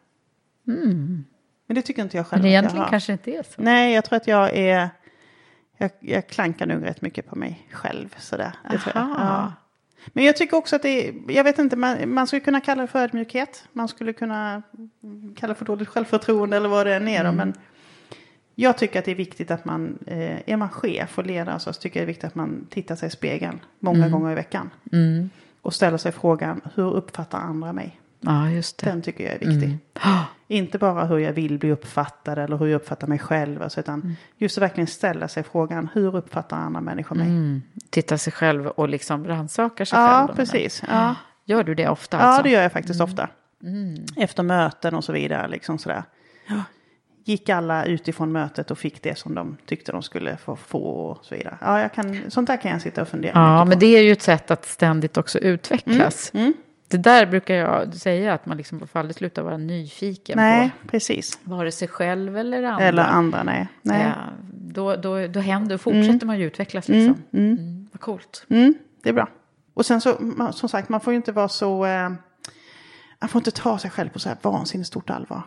Men 1.71 1.75
det 1.75 1.81
tycker 1.81 2.01
inte 2.01 2.17
jag 2.17 2.27
själv 2.27 2.41
Men 2.41 2.49
att 2.49 2.53
jag 2.53 2.59
egentligen 2.59 2.83
har. 2.83 2.89
kanske 2.91 3.11
inte 3.11 3.31
är 3.31 3.43
så. 3.43 3.61
Nej, 3.61 3.93
jag 3.93 4.05
tror 4.05 4.17
att 4.17 4.27
jag 4.27 4.53
är... 4.53 4.89
Jag, 5.77 5.91
jag 5.99 6.27
klankar 6.27 6.65
nog 6.65 6.85
rätt 6.85 7.01
mycket 7.01 7.29
på 7.29 7.35
mig 7.35 7.67
själv. 7.71 8.15
Sådär. 8.17 8.51
Det 8.71 8.77
tror 8.77 8.95
jag. 8.95 9.09
Ja. 9.09 9.53
Men 10.07 10.23
jag 10.23 10.37
tycker 10.37 10.57
också 10.57 10.75
att 10.75 10.81
det 10.81 11.07
är... 11.07 11.13
Jag 11.27 11.43
vet 11.43 11.59
inte, 11.59 11.75
man, 11.75 12.13
man 12.13 12.27
skulle 12.27 12.39
kunna 12.39 12.61
kalla 12.61 12.81
det 12.81 12.87
för 12.87 12.99
ödmjukhet. 12.99 13.63
Man 13.73 13.87
skulle 13.87 14.13
kunna 14.13 14.61
kalla 15.35 15.53
det 15.53 15.57
för 15.57 15.65
dåligt 15.65 15.87
självförtroende 15.87 16.57
eller 16.57 16.69
vad 16.69 16.87
det 16.87 16.95
än 16.95 17.07
är. 17.07 17.23
då, 17.23 17.31
Men 17.31 17.53
jag 18.55 18.77
tycker 18.77 18.99
att 18.99 19.05
det 19.05 19.11
är 19.11 19.15
viktigt 19.15 19.51
att 19.51 19.65
man... 19.65 19.97
Eh, 20.07 20.49
är 20.49 20.57
man 20.57 20.69
chef 20.69 21.17
och 21.17 21.25
ledare 21.25 21.59
så 21.59 21.73
tycker 21.73 21.99
jag 21.99 22.07
det 22.07 22.11
är 22.11 22.13
viktigt 22.13 22.27
att 22.27 22.35
man 22.35 22.67
tittar 22.69 22.95
sig 22.95 23.07
i 23.07 23.11
spegeln 23.11 23.59
många 23.79 24.09
gånger 24.09 24.31
i 24.31 24.35
veckan. 24.35 24.69
Och 25.61 25.73
ställer 25.73 25.97
sig 25.97 26.11
frågan, 26.11 26.61
hur 26.75 26.93
uppfattar 26.93 27.37
andra 27.39 27.73
mig? 27.73 28.00
Ja, 28.21 28.49
just 28.49 28.77
det. 28.77 28.85
Den 28.89 29.01
tycker 29.01 29.23
jag 29.23 29.33
är 29.33 29.39
viktig. 29.39 29.77
Inte 30.47 30.77
bara 30.77 31.05
hur 31.05 31.17
jag 31.17 31.33
vill 31.33 31.57
bli 31.59 31.71
uppfattad 31.71 32.37
eller 32.39 32.57
hur 32.57 32.65
jag 32.67 32.75
uppfattar 32.75 33.07
mig 33.07 33.19
själv. 33.19 33.61
Alltså, 33.61 33.79
utan 33.79 34.15
just 34.37 34.57
att 34.57 34.61
verkligen 34.61 34.87
ställa 34.87 35.27
sig 35.27 35.43
frågan, 35.43 35.89
hur 35.93 36.15
uppfattar 36.15 36.57
andra 36.57 36.81
människor 36.81 37.15
mig? 37.15 37.27
Mm. 37.27 37.61
Titta 37.89 38.17
sig 38.17 38.33
själv 38.33 38.67
och 38.67 38.89
liksom 38.89 39.27
rannsakar 39.27 39.85
sig 39.85 39.99
Ja, 39.99 40.07
själv. 40.17 40.27
då, 40.27 40.33
precis. 40.35 40.83
Ja. 40.89 41.15
Gör 41.45 41.63
du 41.63 41.75
det 41.75 41.87
ofta? 41.89 42.17
Ja, 42.17 42.23
Alltså? 42.23 42.43
det 42.43 42.49
gör 42.49 42.61
jag 42.61 42.71
faktiskt 42.71 43.01
ofta. 43.01 43.29
Efter 44.17 44.43
möten 44.43 44.95
och 44.95 45.03
så 45.03 45.13
vidare. 45.13 45.47
Liksom 45.47 45.77
sådär. 45.77 46.03
Gick 47.25 47.49
alla 47.49 47.85
utifrån 47.85 48.31
mötet 48.31 48.71
och 48.71 48.77
fick 48.77 49.03
det 49.03 49.17
som 49.17 49.35
de 49.35 49.57
tyckte 49.65 49.91
de 49.91 50.01
skulle 50.03 50.37
få, 50.37 50.55
få 50.55 50.79
och 50.83 51.25
så 51.25 51.35
vidare. 51.35 51.57
Ja, 51.61 51.81
jag 51.81 51.93
kan, 51.93 52.31
sånt 52.31 52.47
där 52.47 52.57
kan 52.57 52.71
jag 52.71 52.81
sitta 52.81 53.01
och 53.01 53.07
fundera 53.07 53.31
Ja, 53.35 53.65
men 53.65 53.73
på. 53.73 53.79
det 53.79 53.97
är 53.97 54.01
ju 54.01 54.11
ett 54.11 54.21
sätt 54.21 54.51
att 54.51 54.65
ständigt 54.65 55.17
också 55.17 55.39
utvecklas. 55.39 56.31
Mm. 56.93 57.01
Det 57.01 57.09
där 57.09 57.25
brukar 57.25 57.55
jag 57.55 57.93
säga, 57.93 58.33
att 58.33 58.45
man 58.45 58.57
liksom 58.57 58.87
får 58.87 58.99
aldrig 58.99 59.15
sluta 59.15 59.43
vara 59.43 59.57
nyfiken 59.57 60.37
Nej, 60.37 60.71
precis. 60.87 61.39
på 61.43 61.55
vare 61.55 61.71
sig 61.71 61.87
själv 61.87 62.37
eller 62.37 62.63
andra. 62.63 62.85
Eller 62.85 63.03
andra, 63.03 63.43
nej. 63.43 63.67
nej. 63.81 64.01
Ja, 64.01 64.15
då, 64.51 64.95
då, 64.95 65.27
då 65.27 65.39
händer, 65.39 65.77
fortsätter 65.77 66.25
man 66.25 66.39
ju 66.39 66.45
utvecklas 66.45 66.87
liksom. 66.87 67.23
Mm, 67.33 67.87
vad 67.91 68.01
coolt. 68.01 68.45
Mm, 68.49 68.73
det 69.03 69.09
är 69.09 69.13
bra. 69.13 69.27
Och 69.73 69.85
sen 69.85 70.01
så, 70.01 70.17
som 70.53 70.69
sagt, 70.69 70.89
man 70.89 71.01
får 71.01 71.13
ju 71.13 71.17
inte 71.17 71.31
vara 71.31 71.49
så... 71.49 71.85
Eh, 71.85 72.09
man 73.19 73.29
får 73.29 73.39
inte 73.39 73.51
ta 73.51 73.77
sig 73.77 73.91
själv 73.91 74.09
på 74.09 74.19
så 74.19 74.29
här 74.29 74.37
vansinnigt 74.41 74.87
stort 74.87 75.09
allvar. 75.09 75.41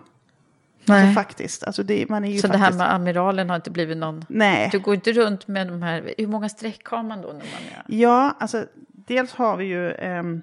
Alltså 0.89 1.13
faktiskt. 1.13 1.65
Alltså 1.65 1.83
det, 1.83 2.09
man 2.09 2.25
är 2.25 2.31
ju 2.31 2.39
Så 2.39 2.47
det 2.47 2.59
faktiskt... 2.59 2.81
här 2.81 2.87
med 2.87 2.95
amiralen 2.95 3.49
har 3.49 3.57
inte 3.57 3.71
blivit 3.71 3.97
någon... 3.97 4.25
Nej. 4.29 4.69
Du 4.73 4.79
går 4.79 4.95
inte 4.95 5.13
runt 5.13 5.49
med 5.49 5.67
de 5.67 5.83
här... 5.83 6.15
Hur 6.19 6.27
många 6.27 6.49
streck 6.49 6.87
har 6.87 7.03
man 7.03 7.23
då 7.23 7.29
när 7.29 7.35
man 7.35 7.43
är... 7.73 7.83
Ja, 7.87 8.37
alltså 8.41 8.67
dels 8.93 9.33
har 9.33 9.57
vi 9.57 9.65
ju... 9.65 9.93
ehm, 9.93 10.43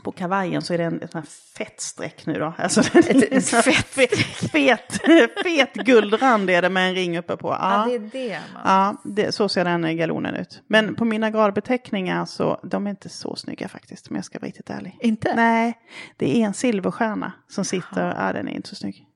på 0.00 0.12
kavajen 0.12 0.62
så 0.62 0.74
är 0.74 0.78
det 0.78 0.84
en, 0.84 1.02
ett 1.02 1.28
fett 1.58 1.80
streck 1.80 2.26
nu 2.26 2.34
då. 2.34 2.54
Alltså, 2.58 2.80
ett, 2.80 3.32
ett 3.32 3.48
fett 3.48 3.86
fet, 3.86 4.18
fet, 4.52 5.00
fet 5.44 5.74
guldrand 5.74 6.50
är 6.50 6.62
det 6.62 6.68
med 6.68 6.88
en 6.88 6.94
ring 6.94 7.18
uppe 7.18 7.36
på. 7.36 7.48
Ja, 7.48 7.58
Ja, 7.60 7.86
det 7.88 7.94
är 7.94 8.28
det 8.28 8.40
man... 8.54 8.62
ja 8.64 8.96
det, 9.04 9.32
så 9.32 9.48
ser 9.48 9.64
den 9.64 9.96
galonen 9.96 10.34
ut. 10.34 10.62
Men 10.66 10.94
på 10.94 11.04
mina 11.04 11.30
gradbeteckningar 11.30 12.24
så, 12.24 12.60
de 12.62 12.86
är 12.86 12.90
inte 12.90 13.08
så 13.08 13.36
snygga 13.36 13.68
faktiskt, 13.68 14.10
om 14.10 14.16
jag 14.16 14.24
ska 14.24 14.38
vara 14.38 14.46
riktigt 14.46 14.70
ärlig. 14.70 14.98
Inte? 15.00 15.34
Nej, 15.34 15.78
det 16.16 16.36
är 16.36 16.46
en 16.46 16.54
silverstjärna 16.54 17.32
som 17.48 17.64
sitter, 17.64 18.14
ja 18.18 18.32
den 18.32 18.48
är 18.48 18.52
inte 18.52 18.68
så 18.68 18.74
snygg. 18.74 19.06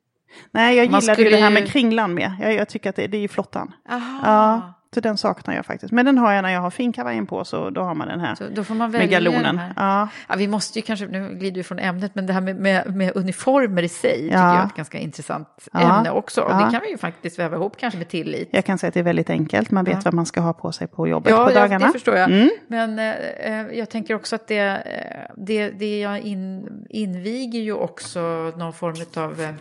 Nej, 0.50 0.76
jag 0.76 0.90
Man 0.90 1.00
gillade 1.00 1.22
ju 1.22 1.30
det 1.30 1.36
här 1.36 1.50
med 1.50 1.68
kringlan 1.68 2.14
med. 2.14 2.36
Jag, 2.40 2.54
jag 2.54 2.68
tycker 2.68 2.90
att 2.90 2.96
det, 2.96 3.06
det 3.06 3.16
är 3.16 3.20
ju 3.20 3.28
flottan. 3.28 3.72
Aha. 3.90 4.20
Ja, 4.24 4.74
så 4.94 5.00
den 5.00 5.16
saknar 5.16 5.54
jag 5.54 5.66
faktiskt. 5.66 5.92
Men 5.92 6.06
den 6.06 6.18
har 6.18 6.32
jag 6.32 6.42
när 6.42 6.50
jag 6.52 6.60
har 6.60 6.70
finkavajen 6.70 7.26
på 7.26 7.44
så 7.44 7.70
då 7.70 7.80
har 7.82 7.94
man 7.94 8.08
den 8.08 8.20
här. 8.20 8.34
Så 8.34 8.44
då 8.54 8.64
får 8.64 8.74
man 8.74 8.90
välja 8.90 9.06
galonen. 9.06 9.42
den 9.42 9.58
här. 9.58 9.72
Ja. 9.76 10.08
Ja, 10.28 10.34
vi 10.38 10.48
måste 10.48 10.78
ju 10.78 10.82
kanske, 10.82 11.06
nu 11.06 11.28
glider 11.34 11.56
vi 11.56 11.62
från 11.64 11.78
ämnet, 11.78 12.14
men 12.14 12.26
det 12.26 12.32
här 12.32 12.40
med, 12.40 12.56
med, 12.56 12.96
med 12.96 13.12
uniformer 13.16 13.82
i 13.82 13.88
sig 13.88 14.22
tycker 14.22 14.36
Ja. 14.36 14.54
jag 14.54 14.62
är 14.62 14.66
ett 14.66 14.74
ganska 14.76 14.98
intressant 14.98 15.68
Ja. 15.72 15.98
ämne 15.98 16.10
också. 16.10 16.40
Och 16.40 16.50
Ja. 16.50 16.64
det 16.64 16.70
kan 16.70 16.80
vi 16.84 16.90
ju 16.90 16.98
faktiskt 16.98 17.38
väva 17.38 17.56
ihop 17.56 17.76
kanske 17.76 17.98
med 17.98 18.08
tillit. 18.08 18.48
Jag 18.52 18.64
kan 18.64 18.78
säga 18.78 18.88
att 18.88 18.94
det 18.94 19.00
är 19.00 19.04
väldigt 19.04 19.30
enkelt. 19.30 19.70
Man 19.70 19.84
vet 19.84 19.94
Ja. 19.94 20.00
vad 20.04 20.14
man 20.14 20.26
ska 20.26 20.40
ha 20.40 20.52
på 20.52 20.72
sig 20.72 20.86
på 20.86 21.08
jobbet 21.08 21.30
Ja, 21.30 21.44
på 21.44 21.50
ja, 21.52 21.60
dagarna. 21.60 21.86
det 21.86 21.92
förstår 21.92 22.16
jag. 22.16 22.30
Mm. 22.30 22.50
Men 22.68 22.98
eh, 22.98 23.14
eh, 23.60 23.66
jag 23.78 23.90
tänker 23.90 24.14
också 24.14 24.34
att 24.36 24.48
det, 24.48 24.58
eh, 24.58 25.34
det, 25.36 25.70
det 25.70 26.00
jag 26.00 26.20
in, 26.20 26.68
inviger 26.90 27.60
ju 27.60 27.72
också 27.72 28.20
någon 28.56 28.72
form 28.72 29.22
av... 29.24 29.54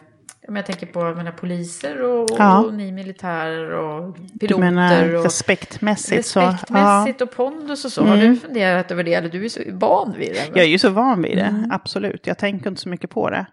Men 0.47 0.55
jag 0.55 0.65
tänker 0.65 0.85
på 0.85 0.99
menar, 1.15 1.31
poliser 1.31 2.01
och, 2.03 2.29
Ja. 2.37 2.63
och 2.63 2.73
ni 2.73 2.91
militärer 2.91 3.71
och 3.71 4.17
Du 4.33 4.39
piloter. 4.47 4.63
menar 4.63 5.13
och, 5.15 5.23
respektmässigt 5.23 6.25
så. 6.25 6.39
respektmässigt 6.41 7.21
och 7.21 7.31
pondus 7.31 7.85
och 7.85 7.91
så. 7.91 8.03
Har 8.05 8.17
du 8.17 8.35
funderat 8.35 8.91
över 8.91 9.03
det? 9.03 9.13
Eller 9.13 9.29
du 9.29 9.45
är 9.45 9.49
så 9.49 9.59
van 9.71 10.15
vid 10.17 10.31
det? 10.33 10.37
Ja. 10.39 10.51
Jag 10.55 10.63
är 10.65 10.69
ju 10.69 10.79
så 10.79 10.89
van 10.89 11.21
vid 11.21 11.37
det, 11.37 11.43
Mm. 11.43 11.71
absolut. 11.71 12.27
Jag 12.27 12.37
tänker 12.37 12.69
inte 12.69 12.81
så 12.81 12.89
mycket 12.89 13.09
på 13.09 13.29
det. 13.29 13.45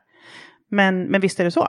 Men, 0.71 1.03
men 1.05 1.21
visst 1.21 1.41
är 1.41 1.45
det 1.45 1.51
så. 1.51 1.69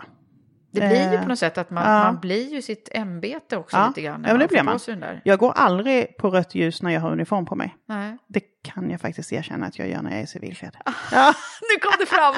Det 0.73 0.79
blir 0.79 1.09
ju 1.11 1.15
Eh, 1.15 1.21
på 1.23 1.29
något 1.29 1.39
sätt 1.39 1.57
att 1.57 1.69
man, 1.69 1.83
ja. 1.83 2.03
man 2.03 2.19
blir 2.19 2.53
ju 2.53 2.61
sitt 2.61 2.89
ämbete 2.91 3.57
också 3.57 3.77
Ja, 3.77 3.87
lite 3.87 4.01
grann. 4.01 4.23
ja 4.27 4.33
men 4.33 4.39
det 4.39 4.47
blir 4.47 4.63
man. 4.63 4.79
Jag 5.23 5.39
går 5.39 5.51
aldrig 5.55 6.17
på 6.17 6.29
rött 6.29 6.55
ljus 6.55 6.81
när 6.81 6.91
jag 6.91 7.01
har 7.01 7.11
uniform 7.11 7.45
på 7.45 7.55
mig. 7.55 7.75
Nej. 7.87 8.17
Det 8.27 8.41
kan 8.63 8.89
jag 8.89 9.01
faktiskt 9.01 9.33
erkänna 9.33 9.65
att 9.65 9.79
jag 9.79 9.89
gör 9.89 10.01
när 10.01 10.11
jag 10.11 10.19
är 10.21 10.25
civilklädd. 10.25 10.75
Ja, 11.11 11.33
nu 11.61 11.79
kom 11.81 11.93
det 11.99 12.05
fram! 12.05 12.33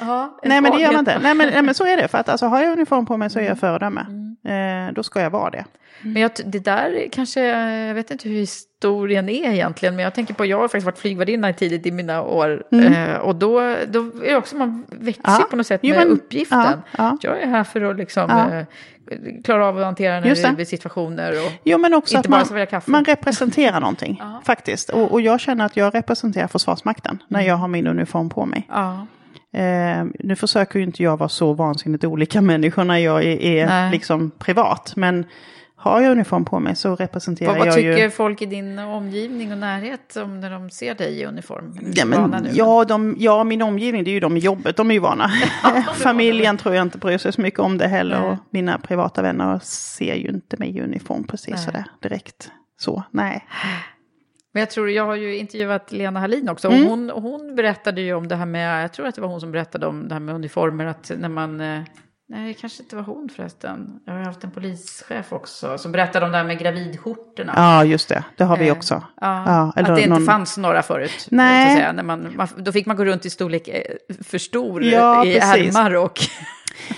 En 0.42 0.48
Nej 0.48 0.60
men 0.60 0.72
det 0.72 0.80
gör 0.80 0.92
man 0.92 0.98
inte. 0.98 1.18
Nej 1.18 1.34
men, 1.34 1.48
nej 1.48 1.62
men 1.62 1.74
så 1.74 1.86
är 1.86 1.96
det. 1.96 2.08
För 2.08 2.18
att 2.18 2.28
alltså, 2.28 2.46
har 2.46 2.62
jag 2.62 2.72
uniform 2.72 3.06
på 3.06 3.16
mig 3.16 3.30
så 3.30 3.38
är 3.38 3.42
Mm. 3.42 3.48
jag 3.50 3.58
föredöme. 3.58 4.00
Eh, 4.88 4.92
då 4.94 5.02
ska 5.02 5.20
jag 5.20 5.30
vara 5.30 5.50
det. 5.50 5.64
Men 6.02 6.22
jag, 6.22 6.30
det 6.46 6.58
där 6.58 7.08
kanske, 7.12 7.40
jag 7.86 7.94
vet 7.94 8.10
inte 8.10 8.28
hur 8.28 8.36
historien 8.36 9.28
är 9.28 9.50
egentligen, 9.52 9.96
men 9.96 10.02
jag 10.04 10.14
tänker 10.14 10.34
på, 10.34 10.46
jag 10.46 10.56
har 10.58 10.68
faktiskt 10.68 10.84
varit 10.86 10.98
flygvärdinna 10.98 11.52
tidigt 11.52 11.86
i 11.86 11.90
mina 11.90 12.22
år. 12.22 12.64
Eh, 12.72 13.14
och 13.16 13.34
då, 13.34 13.60
då 13.88 14.00
är 14.00 14.30
det 14.30 14.36
också, 14.36 14.56
man 14.56 14.84
växer 14.90 15.22
Mm. 15.28 15.40
Ja. 15.40 15.46
på 15.50 15.56
något 15.56 15.66
sätt 15.66 15.80
Jo, 15.82 15.94
med 15.94 16.06
men- 16.06 16.16
uppgiften. 16.16 16.58
ja, 16.60 16.78
ja. 16.98 17.18
Jag 17.20 17.42
är 17.42 17.46
här 17.46 17.64
för 17.64 17.82
att 17.82 17.96
liksom 17.96 18.30
eh, 18.30 18.64
klara 19.44 19.66
av 19.66 19.78
att 19.78 19.84
hantera 19.84 20.20
när 20.20 20.56
det 20.56 20.66
situationer. 20.66 21.32
Och, 21.32 21.52
Jo 21.64 21.78
men 21.78 21.94
också 21.94 22.16
Inte 22.16 22.28
bara 22.28 22.36
man, 22.36 22.46
servera 22.46 22.66
kaffe. 22.66 22.90
man 22.90 23.04
representerar 23.04 23.80
någonting. 23.80 24.22
Faktiskt. 24.44 24.90
Och, 24.90 25.12
och 25.12 25.20
jag 25.20 25.40
känner 25.40 25.64
att 25.64 25.76
jag 25.76 25.94
representerar 25.94 26.46
Försvarsmakten 26.46 27.22
när 27.28 27.40
jag 27.40 27.56
har 27.56 27.68
min 27.68 27.86
uniform 27.86 28.28
på 28.28 28.46
mig. 28.46 28.68
Eh, 29.52 30.04
nu 30.18 30.36
försöker 30.36 30.78
ju 30.78 30.84
inte 30.84 31.02
jag 31.02 31.16
vara 31.16 31.28
så 31.28 31.52
vansinnigt 31.52 32.04
olika 32.04 32.40
människor 32.52 32.84
när 32.84 32.98
jag 32.98 33.24
är, 33.24 33.40
är 33.40 33.90
liksom 33.90 34.30
privat. 34.38 34.92
Men 34.96 35.26
har 35.80 36.00
jag 36.00 36.12
uniform 36.12 36.44
på 36.44 36.60
mig 36.60 36.76
så 36.76 36.96
representerar 36.96 37.48
Vad, 37.48 37.58
vad 37.58 37.66
jag 37.66 37.74
tycker 37.74 37.98
ju... 37.98 38.10
folk 38.10 38.42
i 38.42 38.46
din 38.46 38.78
omgivning 38.78 39.52
och 39.52 39.58
närhet 39.58 40.16
om 40.16 40.40
när 40.40 40.50
de 40.50 40.70
ser 40.70 40.94
dig 40.94 41.20
i 41.20 41.24
uniform? 41.24 41.78
Ja, 41.94 42.04
men, 42.04 42.48
ja, 42.52 42.84
de, 42.84 43.16
ja, 43.18 43.44
min 43.44 43.62
omgivning, 43.62 44.04
det 44.04 44.10
är 44.10 44.12
ju 44.12 44.20
de 44.20 44.36
i 44.36 44.40
jobbet, 44.40 44.76
de 44.76 44.90
är 44.90 44.94
ju 44.94 45.00
vana. 45.00 45.30
Familjen 45.94 46.56
tror 46.56 46.74
jag 46.74 46.82
inte 46.82 46.98
bryr 46.98 47.18
sig 47.18 47.32
så 47.32 47.40
mycket 47.40 47.60
om 47.60 47.78
det 47.78 47.88
heller. 47.88 48.20
Nej. 48.20 48.30
Och 48.30 48.36
mina 48.50 48.78
privata 48.78 49.22
vänner 49.22 49.58
ser 49.62 50.14
ju 50.14 50.28
inte 50.28 50.56
mig 50.56 50.76
i 50.76 50.80
uniform 50.80 51.24
precis 51.24 51.54
Nej. 51.54 51.64
sådär 51.64 51.84
direkt. 52.02 52.50
Så, 52.78 53.02
nej. 53.10 53.46
Men 54.52 54.60
jag 54.60 54.70
tror, 54.70 54.90
jag 54.90 55.06
har 55.06 55.14
ju 55.14 55.36
intervjuat 55.36 55.92
Lena 55.92 56.20
Hallin 56.20 56.48
också. 56.48 56.68
Mm. 56.68 56.86
Hon, 56.86 57.10
hon 57.10 57.54
berättade 57.54 58.00
ju 58.00 58.14
om 58.14 58.28
det 58.28 58.36
här 58.36 58.46
med, 58.46 58.84
jag 58.84 58.92
tror 58.92 59.06
att 59.06 59.14
det 59.14 59.20
var 59.20 59.28
hon 59.28 59.40
som 59.40 59.52
berättade 59.52 59.86
om 59.86 60.08
det 60.08 60.14
här 60.14 60.20
med 60.20 60.34
uniformer. 60.34 60.86
Att 60.86 61.10
när 61.18 61.28
man, 61.28 61.60
eh, 61.60 61.82
Nej, 62.30 62.48
det 62.48 62.54
kanske 62.54 62.82
inte 62.82 62.96
var 62.96 63.02
hon 63.02 63.28
förresten. 63.36 64.00
Jag 64.04 64.12
har 64.12 64.20
haft 64.24 64.44
en 64.44 64.50
polischef 64.50 65.32
också 65.32 65.78
som 65.78 65.92
berättade 65.92 66.26
om 66.26 66.32
det 66.32 66.38
här 66.38 66.44
med 66.44 66.58
gravidskjortorna. 66.58 67.52
Ja, 67.56 67.84
just 67.84 68.08
det. 68.08 68.24
Det 68.36 68.44
har 68.44 68.56
vi 68.56 68.68
Eh, 68.68 68.72
också. 68.76 68.94
Ja, 69.20 69.42
Ja, 69.46 69.72
att 69.76 69.86
det 69.86 70.00
inte 70.02 70.08
någon- 70.08 70.24
fanns 70.26 70.56
några 70.58 70.82
förut. 70.82 71.28
Nej. 71.30 71.76
säga, 71.76 71.92
när 71.92 72.02
man, 72.02 72.36
man, 72.36 72.48
då 72.56 72.72
fick 72.72 72.86
man 72.86 72.96
gå 72.96 73.04
runt 73.04 73.26
i 73.26 73.30
storlek 73.30 73.68
eh, 73.68 73.82
för 74.24 74.38
stor 74.38 74.84
Ja, 74.84 75.24
i 75.26 75.34
precis. 75.40 75.76
ärmar 75.76 75.94
och... 75.96 76.18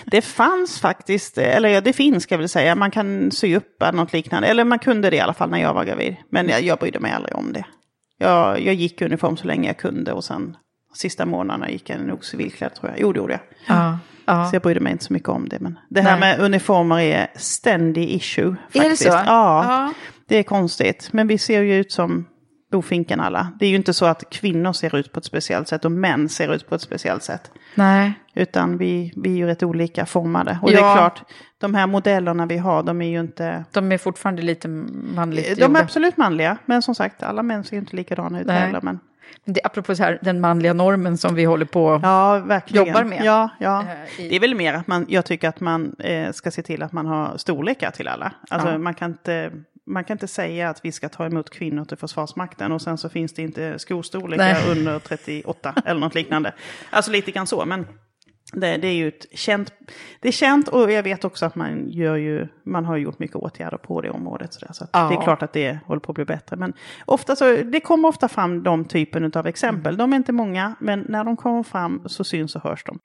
Det 0.05 0.23
fanns 0.23 0.81
faktiskt, 0.81 1.39
eller 1.39 1.69
ja, 1.69 1.81
det 1.81 1.93
finns 1.93 2.23
ska 2.23 2.35
jag 2.35 2.39
väl 2.39 2.49
säga, 2.49 2.75
man 2.75 2.91
kan 2.91 3.31
sy 3.31 3.57
upp 3.57 3.83
något 3.93 4.13
liknande. 4.13 4.49
Eller 4.49 4.65
man 4.65 4.79
kunde 4.79 5.11
det 5.11 5.17
i 5.17 5.21
alla 5.21 5.35
fall 5.35 5.51
när 5.51 5.59
jag 5.61 5.75
var 5.75 5.85
gravid. 5.85 6.17
Men 6.31 6.49
jag, 6.49 6.63
jag 6.63 6.79
brydde 6.79 6.99
mig 7.01 7.13
aldrig 7.13 7.37
om 7.37 7.53
det. 7.53 7.65
Jag, 8.19 8.61
jag 8.61 8.75
gick 8.75 9.03
i 9.03 9.05
uniform 9.05 9.37
så 9.37 9.47
länge 9.47 9.69
jag 9.69 9.77
kunde 9.79 10.13
och 10.13 10.25
sen 10.25 10.57
sista 10.95 11.27
månaderna 11.27 11.71
gick 11.71 11.91
jag 11.91 12.01
nog 12.01 12.25
civilklädd 12.25 12.75
tror 12.75 12.91
jag. 12.91 13.01
Jo, 13.01 13.13
det 13.13 13.19
gjorde 13.19 13.33
jag. 13.33 13.41
Ja, 13.77 13.99
ja. 14.25 14.47
Så 14.47 14.55
jag 14.55 14.63
brydde 14.63 14.81
mig 14.81 14.93
inte 14.93 15.05
så 15.05 15.13
mycket 15.13 15.29
om 15.29 15.49
det. 15.49 15.57
Men 15.61 15.79
det 15.89 16.01
här 16.01 16.21
Nej. 16.21 16.37
med 16.39 16.45
uniformer 16.47 16.99
är 17.01 17.27
ständig 17.37 18.11
issue. 18.11 18.57
Faktiskt. 18.73 18.85
Är 18.85 18.89
det 18.91 18.97
så? 18.97 19.09
Ja, 19.09 19.25
Ja. 19.27 19.93
det 20.27 20.37
är 20.37 20.43
konstigt. 20.43 21.09
Men 21.13 21.27
vi 21.29 21.39
ser 21.39 21.63
ju 21.63 21.75
ut 21.75 21.93
som 21.93 22.27
bofinken 22.73 23.21
alla. 23.21 23.53
Det 23.61 23.67
är 23.67 23.71
ju 23.71 23.77
inte 23.77 23.93
så 23.95 24.07
att 24.07 24.31
kvinnor 24.31 24.73
ser 24.73 24.97
ut 24.97 25.13
på 25.13 25.19
ett 25.19 25.25
speciellt 25.25 25.69
sätt 25.69 25.85
och 25.85 25.93
män 25.93 26.29
ser 26.29 26.55
ut 26.55 26.69
på 26.69 26.75
ett 26.75 26.81
speciellt 26.81 27.23
sätt. 27.23 27.51
Nej. 27.75 28.13
Utan 28.35 28.79
vi, 28.79 29.13
vi 29.17 29.33
är 29.33 29.37
ju 29.37 29.47
rätt 29.47 29.63
olika 29.63 30.07
formade. 30.07 30.59
Och 30.63 30.71
det 30.71 30.77
Ja. 30.77 30.93
är 30.93 30.97
klart, 30.97 31.23
de 31.59 31.75
här 31.75 31.87
modellerna 31.87 32.47
vi 32.47 32.59
har, 32.59 32.83
de 32.83 33.03
är 33.03 33.07
ju 33.09 33.21
inte... 33.21 33.65
De 33.73 33.93
är 33.93 33.99
fortfarande 33.99 34.43
lite 34.43 34.69
manligt 34.69 35.57
De 35.57 35.63
är 35.63 35.69
gjorda. 35.69 35.81
absolut 35.81 36.17
manliga, 36.17 36.57
men 36.67 36.83
som 36.83 36.95
sagt, 36.95 37.23
alla 37.23 37.43
män 37.43 37.65
ser 37.65 37.73
ju 37.77 37.81
inte 37.81 37.97
likadana 37.97 38.41
ut 38.41 38.47
Nej. 38.47 38.61
heller. 38.61 38.81
Men... 38.83 38.99
Det, 39.45 39.61
apropå 39.65 39.95
så 39.95 40.03
här, 40.03 40.19
den 40.23 40.41
manliga 40.41 40.73
normen 40.73 41.19
som 41.19 41.35
vi 41.35 41.45
håller 41.45 41.65
på 41.67 42.01
Ja, 42.03 42.39
verkligen. 42.39 42.87
jobbar 42.87 43.05
med. 43.05 43.25
Ja, 43.25 43.49
ja. 43.61 43.85
Eh, 44.19 44.21
i- 44.25 44.29
Det 44.29 44.37
är 44.37 44.41
väl 44.41 44.55
mer 44.55 44.75
att 44.75 44.87
man, 44.87 45.07
jag 45.09 45.25
tycker 45.25 45.49
att 45.49 45.61
man 45.61 45.95
eh, 45.99 46.33
ska 46.33 46.51
se 46.51 46.63
till 46.63 46.83
att 46.83 46.93
man 46.93 47.07
har 47.07 47.37
storlekar 47.37 47.91
till 47.91 48.09
alla. 48.09 48.33
Alltså 48.49 48.69
Ja. 48.69 48.79
man, 48.79 48.95
kan 48.95 49.11
inte, 49.11 49.51
man 49.87 50.05
kan 50.05 50.15
inte 50.15 50.29
säga 50.29 50.69
att 50.71 50.85
vi 50.85 50.93
ska 50.93 51.09
ta 51.09 51.27
emot 51.27 51.51
kvinnor 51.51 51.85
till 51.85 51.97
Försvarsmakten 51.97 52.73
och 52.73 52.83
sen 52.83 52.99
så 52.99 53.09
finns 53.09 53.33
det 53.35 53.43
inte 53.43 53.79
skostorlekar 53.79 54.45
Nej. 54.45 54.71
under 54.79 54.99
38 54.99 55.75
eller 55.85 56.01
något 56.01 56.15
liknande. 56.15 56.53
Alltså 56.91 57.11
lite 57.11 57.31
grann 57.31 57.47
så, 57.47 57.65
men 57.65 57.87
det, 58.53 58.77
det 58.77 58.89
är 58.89 58.95
ju 58.95 59.09
ett 59.09 59.27
känt, 59.33 59.73
det 60.21 60.29
är 60.29 60.33
känt 60.33 60.69
och 60.69 60.93
jag 60.93 61.03
vet 61.03 61.25
också 61.25 61.47
att 61.47 61.55
man 61.55 61.89
gör 61.89 62.17
ju, 62.17 62.49
man 62.65 62.85
har 62.85 62.97
gjort 62.97 63.19
mycket 63.19 63.37
åtgärder 63.37 63.77
på 63.79 64.01
det 64.01 64.11
området. 64.11 64.55
Så, 64.55 64.67
där, 64.67 64.73
så 64.73 64.87
Ja. 64.93 65.09
det 65.09 65.15
är 65.15 65.23
klart 65.23 65.43
att 65.43 65.53
det 65.53 65.79
håller 65.87 66.01
på 66.01 66.13
att 66.13 66.17
bli 66.17 66.25
bättre. 66.25 66.57
Men 66.57 66.73
ofta 67.05 67.37
så, 67.37 67.57
det 67.57 67.81
kommer 67.81 68.09
ofta 68.09 68.29
fram 68.29 68.63
de 68.63 68.85
typen 68.85 69.33
av 69.35 69.47
exempel. 69.47 69.97
De 69.97 70.13
är 70.13 70.17
inte 70.17 70.33
många, 70.33 70.75
men 70.81 71.07
när 71.09 71.25
de 71.25 71.37
kommer 71.37 71.63
fram 71.63 72.03
så 72.07 72.25
syns 72.25 72.57
och 72.57 72.63
hörs 72.63 72.85
de. 72.85 72.99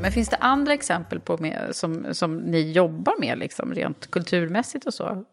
Men 0.00 0.12
finns 0.12 0.28
det 0.28 0.36
andra 0.36 0.72
exempel 0.72 1.20
på 1.20 1.38
med, 1.38 1.68
som, 1.72 2.14
som 2.14 2.36
ni 2.36 2.72
jobbar 2.72 3.14
med, 3.20 3.38
liksom, 3.38 3.74
rent 3.74 4.10
kulturmässigt 4.10 4.86
och 4.86 4.94
så? 4.94 5.24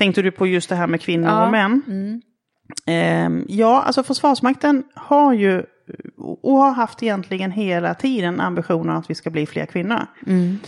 Tänkte 0.00 0.22
du 0.22 0.30
på 0.30 0.46
just 0.46 0.68
det 0.68 0.74
här 0.74 0.86
med 0.86 1.00
kvinnor 1.00 1.28
Ja. 1.28 1.44
och 1.44 1.50
män? 1.50 1.82
Mm. 1.86 2.20
Ehm, 2.86 3.44
ja, 3.48 3.82
alltså 3.82 4.02
Försvarsmakten 4.02 4.82
har 4.94 5.32
ju 5.32 5.62
och 6.42 6.56
har 6.58 6.70
haft 6.72 7.02
egentligen 7.02 7.50
hela 7.50 7.94
tiden 7.94 8.40
ambitionen 8.40 8.96
att 8.96 9.10
vi 9.10 9.14
ska 9.14 9.30
bli 9.30 9.46
fler 9.46 9.66
kvinnor. 9.66 10.06
Mm. 10.26 10.58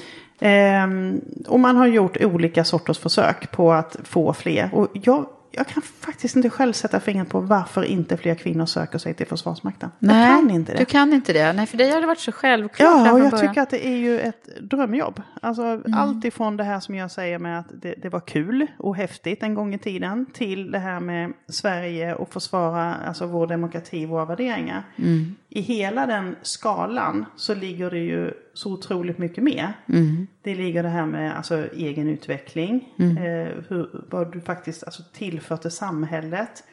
Ehm, 0.41 1.21
och 1.49 1.61
man 1.61 1.77
har 1.77 1.87
gjort 1.87 2.17
olika 2.21 2.65
sorters 2.65 2.99
försök 2.99 3.51
på 3.51 3.73
att 3.73 3.97
få 4.05 4.33
fler. 4.33 4.71
Och 4.73 4.89
jag, 4.93 5.27
jag 5.53 5.67
kan 5.67 5.83
faktiskt 5.83 6.37
inte 6.37 6.51
själv 6.51 6.73
sätta 6.73 7.01
fingret 7.01 7.29
på 7.29 7.41
varför 7.41 7.83
inte 7.85 8.17
fler 8.17 8.35
kvinnor 8.35 8.67
söker 8.67 8.99
sig 8.99 9.15
till 9.15 9.27
Försvarsmakten. 9.27 9.91
jag 9.99 10.11
kan 10.29 10.51
inte 10.51 10.73
det. 10.73 10.79
Du 10.79 10.85
kan 10.85 11.13
inte 11.13 11.33
det? 11.33 11.53
Nej, 11.53 11.67
för 11.67 11.77
dig 11.79 11.91
har 11.91 12.01
det 12.01 12.07
varit 12.07 12.19
så 12.21 12.33
självklart 12.33 12.81
Ja, 13.07 13.13
och 13.13 13.21
jag 13.21 13.31
början. 13.31 13.49
tycker 13.49 13.63
att 13.63 13.71
det 13.71 13.87
är 13.87 13.97
ju 13.97 14.21
ett 14.21 14.49
drömjobb. 14.61 15.23
Alltså 15.43 15.63
Mm. 15.63 15.95
allt 15.95 16.25
ifrån 16.25 16.57
det 16.57 16.65
här 16.65 16.81
som 16.81 16.95
jag 16.95 17.11
säger 17.11 17.39
med 17.39 17.59
att 17.59 17.67
det, 17.83 17.95
det 18.03 18.09
var 18.09 18.21
kul 18.21 18.67
och 18.79 18.97
häftigt 18.97 19.43
en 19.43 19.55
gång 19.55 19.75
i 19.75 19.79
tiden 19.79 20.27
till 20.33 20.71
det 20.71 20.79
här 20.79 21.01
med 21.01 21.33
Sverige 21.49 22.15
och 22.15 22.33
försvara 22.33 22.95
alltså 22.95 23.27
vår 23.27 23.47
demokrati, 23.47 24.07
våra 24.07 24.25
värderingar. 24.25 24.83
Mm. 24.97 25.37
I 25.55 25.61
hela 25.61 26.07
den 26.07 26.37
skalan 26.43 27.25
så 27.37 27.55
ligger 27.55 27.91
det 27.91 27.99
ju 27.99 28.33
så 28.55 28.73
otroligt 28.73 29.19
mycket 29.19 29.45
mer. 29.45 29.73
Mm. 29.89 30.27
Det 30.43 30.55
ligger 30.55 30.83
det 30.83 30.89
här 30.89 31.07
med 31.07 31.37
alltså, 31.37 31.67
egen 31.75 32.09
utveckling, 32.09 32.89
Mm. 32.99 33.17
eh, 33.17 33.49
hur, 33.69 34.05
vad 34.11 34.33
du 34.33 34.41
faktiskt 34.41 34.85
alltså, 34.85 35.03
tillför 35.13 35.57
till 35.57 35.71
samhället. 35.71 36.65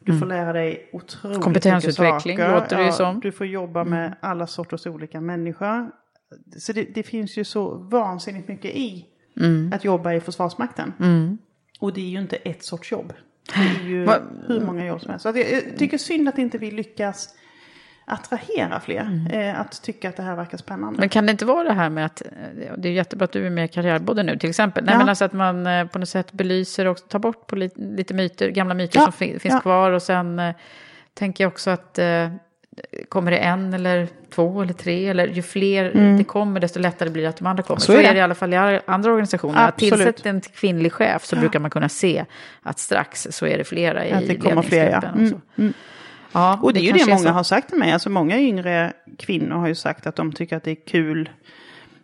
Du 0.00 0.18
får 0.18 0.26
lära 0.26 0.52
dig 0.52 0.88
otroligt 0.92 1.24
Mm. 1.36 1.42
Kompetensutveckling, 1.42 2.34
mycket 2.36 2.46
saker. 2.50 2.60
låter 2.60 2.76
det 2.76 2.84
ju 2.84 2.92
som. 2.92 3.20
Du 3.20 3.32
får 3.32 3.46
jobba 3.46 3.84
med 3.84 4.14
alla 4.20 4.46
sorters 4.46 4.86
olika 4.86 5.20
människor. 5.20 5.90
Så 6.58 6.72
det, 6.72 6.94
det 6.94 7.02
finns 7.02 7.36
ju 7.38 7.44
så 7.44 7.74
vansinnigt 7.74 8.48
mycket 8.48 8.70
i 8.76 9.06
Mm. 9.40 9.72
att 9.74 9.84
jobba 9.84 10.12
i 10.12 10.20
Försvarsmakten. 10.20 10.92
Mm. 11.00 11.38
Och 11.80 11.92
det 11.92 12.00
är 12.00 12.08
ju 12.08 12.18
inte 12.18 12.36
ett 12.36 12.62
sorts 12.64 12.92
jobb. 12.92 13.12
Det 13.54 13.60
är 13.84 13.88
ju 13.88 14.04
Va- 14.04 14.22
hur 14.46 14.60
många 14.60 14.86
jobb 14.86 15.00
som 15.00 15.10
helst. 15.10 15.22
Så 15.22 15.28
jag, 15.28 15.38
jag 15.52 15.76
tycker 15.78 15.98
synd 15.98 16.28
att 16.28 16.38
inte 16.38 16.58
vi 16.58 16.70
lyckas 16.70 17.34
attrahera 18.04 18.80
fler. 18.80 19.26
Eh, 19.32 19.60
att 19.60 19.82
tycka 19.82 20.08
att 20.08 20.16
det 20.16 20.22
här 20.22 20.36
verkar 20.36 20.58
spännande. 20.58 20.88
Mm. 20.88 21.00
Men 21.00 21.08
kan 21.08 21.26
det 21.26 21.32
inte 21.32 21.44
vara 21.44 21.64
det 21.68 21.72
här 21.74 21.90
med 21.90 22.06
att, 22.06 22.22
eh, 22.22 22.72
det 22.78 22.88
är 22.88 22.92
jättebra 22.92 23.24
att 23.24 23.32
du 23.32 23.46
är 23.46 23.50
med 23.50 23.64
i 23.64 23.68
Karriärpodden 23.68 24.26
nu 24.26 24.38
till 24.38 24.50
exempel, 24.50 24.84
Nej, 24.84 24.92
Ja. 24.94 24.98
men 24.98 25.08
alltså 25.08 25.24
att 25.24 25.32
man 25.32 25.66
eh, 25.66 25.86
på 25.86 25.98
något 25.98 26.08
sätt 26.08 26.32
belyser 26.32 26.86
och 26.86 27.08
tar 27.08 27.18
bort 27.18 27.46
på 27.46 27.56
lite, 27.56 27.80
lite 27.80 28.14
myter, 28.14 28.48
gamla 28.48 28.74
myter 28.74 28.98
Ja, 28.98 29.04
som 29.04 29.12
fi- 29.12 29.38
finns 29.38 29.54
ja. 29.54 29.60
kvar 29.60 29.90
och 29.90 30.02
sen 30.02 30.42
tänker 31.14 31.44
jag 31.44 31.48
också 31.52 31.70
att 31.70 31.98
kommer 33.08 33.30
det 33.30 33.36
en 33.38 33.74
eller 33.74 34.08
två 34.34 34.62
eller 34.62 34.72
tre 34.72 35.08
eller 35.08 35.26
ju 35.26 35.42
fler 35.42 35.90
Mm. 35.90 36.16
det 36.18 36.24
kommer 36.24 36.60
desto 36.60 36.80
lättare 36.80 37.10
blir 37.10 37.22
det 37.22 37.28
att 37.28 37.36
de 37.36 37.46
andra 37.46 37.62
kommer. 37.62 37.80
Så 37.80 37.86
Så, 37.86 37.92
är 37.92 37.98
är, 37.98 38.02
det. 38.02 38.12
det 38.12 38.18
i 38.18 38.20
alla 38.20 38.34
fall 38.34 38.54
i 38.54 38.80
andra 38.86 39.10
organisationer. 39.10 39.58
Att 39.58 39.68
Absolut. 39.68 39.94
tillsätta 39.94 40.28
en 40.28 40.40
kvinnlig 40.40 40.92
chef 40.92 41.24
så 41.24 41.36
brukar 41.36 41.58
man 41.60 41.70
kunna 41.70 41.88
se 41.88 42.24
att 42.62 42.78
strax 42.78 43.26
så 43.30 43.46
är 43.46 43.58
det 43.58 43.64
flera 43.64 44.06
i 44.06 44.12
att 44.12 44.26
det 44.28 44.34
kommer 44.36 44.62
fler, 44.62 44.90
ja. 44.90 45.00
ledningsgruppen 45.00 45.22
och 45.24 45.28
så. 45.28 45.34
Mm, 45.34 45.42
mm. 45.56 45.72
Ja, 46.34 46.58
Och 46.62 46.72
det 46.72 46.80
är 46.80 46.82
ju 46.82 46.92
det 46.92 47.06
många 47.14 47.32
har 47.32 47.42
sagt 47.42 47.68
till 47.68 47.78
mig. 47.78 47.92
Alltså 47.92 48.10
många 48.10 48.38
yngre 48.40 48.92
kvinnor 49.18 49.56
har 49.56 49.68
ju 49.68 49.74
sagt 49.74 50.06
att 50.06 50.16
de 50.16 50.32
tycker 50.32 50.56
att 50.56 50.64
det 50.64 50.70
är 50.70 50.86
kul 50.86 51.30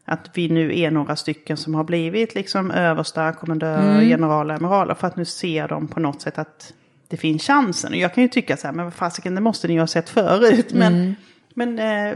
att 0.05 0.31
vi 0.35 0.49
nu 0.49 0.79
är 0.81 0.91
några 0.91 1.17
stycken 1.17 1.57
som 1.57 1.75
har 1.75 1.85
blivit 1.85 2.35
liksom 2.35 2.71
översta, 2.71 3.33
kommendörer, 3.33 3.95
Mm. 3.95 4.09
generaler, 4.09 4.55
amiraler. 4.55 4.95
För 4.95 5.07
att 5.07 5.17
nu 5.17 5.25
ser 5.25 5.69
de 5.69 5.89
på 5.89 6.01
något 6.01 6.23
sätt 6.23 6.39
att 6.39 6.73
det 7.09 7.17
finns 7.17 7.43
chansen. 7.43 7.93
Och 7.93 7.99
jag 7.99 8.15
kan 8.15 8.23
ju 8.23 8.29
tycka 8.29 8.57
så 8.57 8.67
här, 8.67 8.75
men 8.75 8.85
vad 8.85 8.95
fasiken, 8.95 9.35
det 9.35 9.41
måste 9.41 9.69
ni 9.69 9.75
ju 9.75 9.81
ha 9.81 9.87
sett 9.87 10.09
förut. 10.09 10.73
Men, 10.75 10.95
Mm. 10.95 11.15
men 11.55 11.79
eh, 11.79 12.15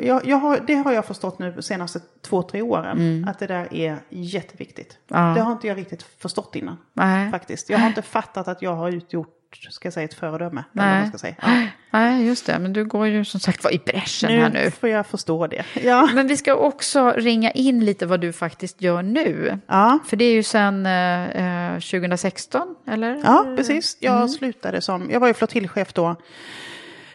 jag, 0.00 0.26
jag 0.26 0.36
har, 0.36 0.58
det 0.66 0.74
har 0.74 0.92
jag 0.92 1.04
förstått 1.04 1.38
nu 1.38 1.52
de 1.52 1.62
senaste 1.62 2.00
två, 2.22 2.42
tre 2.42 2.62
åren. 2.62 2.98
Mm. 2.98 3.28
Att 3.28 3.38
det 3.38 3.46
där 3.46 3.74
är 3.74 3.96
jätteviktigt. 4.08 4.98
Ja. 5.08 5.16
Det 5.36 5.40
har 5.40 5.52
inte 5.52 5.66
jag 5.66 5.76
riktigt 5.78 6.02
förstått 6.02 6.56
innan. 6.56 6.76
Nej. 6.92 7.30
Faktiskt. 7.30 7.70
Jag 7.70 7.78
har 7.78 7.88
inte 7.88 8.02
fattat 8.02 8.48
att 8.48 8.62
jag 8.62 8.74
har 8.74 8.90
utgjort, 8.90 9.34
ska 9.70 9.86
jag 9.86 9.92
säga, 9.92 10.04
ett 10.04 10.14
föredöme. 10.14 10.64
Vad 10.72 10.86
man 10.86 10.94
Nej. 11.00 11.08
ska 11.08 11.18
säga. 11.18 11.34
Ja. 11.42 11.62
Nej, 11.90 12.26
just 12.26 12.46
det. 12.46 12.58
Men 12.58 12.72
du 12.72 12.84
går 12.84 13.06
ju 13.06 13.24
som 13.24 13.40
sagt 13.40 13.64
var 13.64 13.70
i 13.74 13.78
bräschen 13.86 14.30
här 14.30 14.50
nu. 14.50 14.70
får 14.70 14.88
jag 14.88 15.06
förstå 15.06 15.46
det. 15.46 15.64
Ja. 15.82 16.08
Men 16.14 16.26
vi 16.26 16.36
ska 16.36 16.54
också 16.54 17.12
ringa 17.16 17.50
in 17.50 17.84
lite 17.84 18.06
vad 18.06 18.20
du 18.20 18.32
faktiskt 18.32 18.82
gör 18.82 19.02
nu. 19.02 19.58
Ja. 19.66 19.98
För 20.06 20.16
det 20.16 20.24
är 20.24 20.32
ju 20.32 20.42
sedan 20.42 20.86
eh, 20.86 21.72
eh, 21.74 21.74
2016, 21.80 22.74
eller? 22.86 23.20
Ja, 23.24 23.54
precis. 23.56 23.96
Jag 24.00 24.16
Mm. 24.16 24.28
slutade 24.28 24.80
som, 24.80 25.10
jag 25.10 25.20
var 25.20 25.28
ju 25.28 25.34
flottiljchef 25.34 25.92
då. 25.92 26.16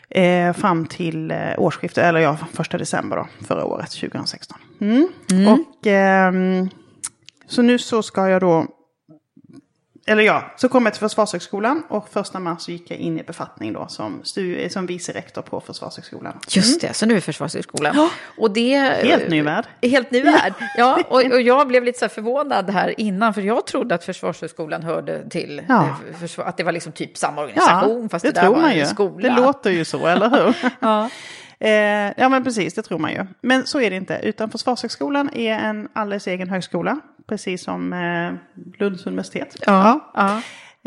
Eh, 0.09 0.53
fram 0.53 0.85
till 0.85 1.31
eh, 1.31 1.37
årsskiftet, 1.57 2.03
eller 2.03 2.19
ja, 2.19 2.37
första 2.53 2.77
december 2.77 3.17
då, 3.17 3.27
förra 3.47 3.65
året, 3.65 3.91
2016. 3.91 4.57
Mm. 4.81 5.07
Och 5.47 5.87
ehm, 5.87 6.69
så 7.47 7.61
nu 7.61 7.79
så 7.79 8.03
ska 8.03 8.29
jag 8.29 8.41
då, 8.41 8.65
eller 10.05 10.23
ja, 10.23 10.43
så 10.57 10.69
kom 10.69 10.85
jag 10.85 10.93
till 10.93 10.99
Försvarshögskolan 10.99 11.83
och 11.89 12.09
första 12.09 12.39
mars 12.39 12.67
gick 12.67 12.91
jag 12.91 12.99
in 12.99 13.19
i 13.19 13.23
befattning 13.23 13.73
då 13.73 13.87
som, 13.87 14.21
som 14.69 14.85
vice 14.85 15.11
rektor 15.13 15.41
på 15.41 15.59
Försvarshögskolan. 15.61 16.33
Just 16.49 16.81
det, 16.81 16.93
så 16.93 17.05
nu 17.05 17.15
är 17.15 17.19
Försvarshögskolan. 17.19 18.09
Och 18.37 18.51
det, 18.51 18.75
Helt 18.79 19.29
ny 19.29 19.41
värld. 19.41 19.65
Helt 19.81 20.11
ny 20.11 20.21
värld. 20.21 20.53
Ja, 20.77 20.99
och, 21.09 21.21
och 21.23 21.41
jag 21.41 21.67
blev 21.67 21.83
lite 21.83 21.99
så 21.99 22.05
här 22.05 22.09
förvånad 22.09 22.69
här 22.69 22.99
innan, 22.99 23.33
för 23.33 23.41
jag 23.41 23.67
trodde 23.67 23.95
att 23.95 24.03
Försvarshögskolan 24.03 24.83
hörde 24.83 25.29
till, 25.29 25.61
Ja. 25.67 25.83
eh, 26.09 26.17
försvar, 26.19 26.45
att 26.45 26.57
det 26.57 26.63
var 26.63 26.71
liksom 26.71 26.91
typ 26.91 27.17
samma 27.17 27.41
organisation, 27.41 28.09
fast 28.09 28.25
det, 28.25 28.31
det 28.31 28.33
där 28.35 28.41
tror 28.41 28.55
var 28.55 28.61
man 28.61 28.71
en 28.71 28.87
skola. 28.87 29.29
Det 29.29 29.41
låter 29.41 29.71
ju 29.71 29.85
så, 29.85 30.07
eller 30.07 30.29
hur? 30.29 30.55
Ja. 30.79 31.09
Eh, 31.59 32.11
ja, 32.17 32.29
men 32.29 32.43
precis, 32.43 32.73
det 32.73 32.81
tror 32.81 32.99
man 32.99 33.11
ju. 33.11 33.25
Men 33.41 33.67
så 33.67 33.81
är 33.81 33.89
det 33.89 33.95
inte, 33.95 34.19
utan 34.23 34.49
Försvarshögskolan 34.49 35.29
är 35.33 35.53
en 35.59 35.87
alldeles 35.93 36.27
egen 36.27 36.49
högskola, 36.49 36.99
precis 37.27 37.63
som 37.63 37.93
eh, 37.93 38.33
Lunds 38.79 39.05
universitet. 39.05 39.55
Ja, 39.65 40.11
ja. 40.13 40.41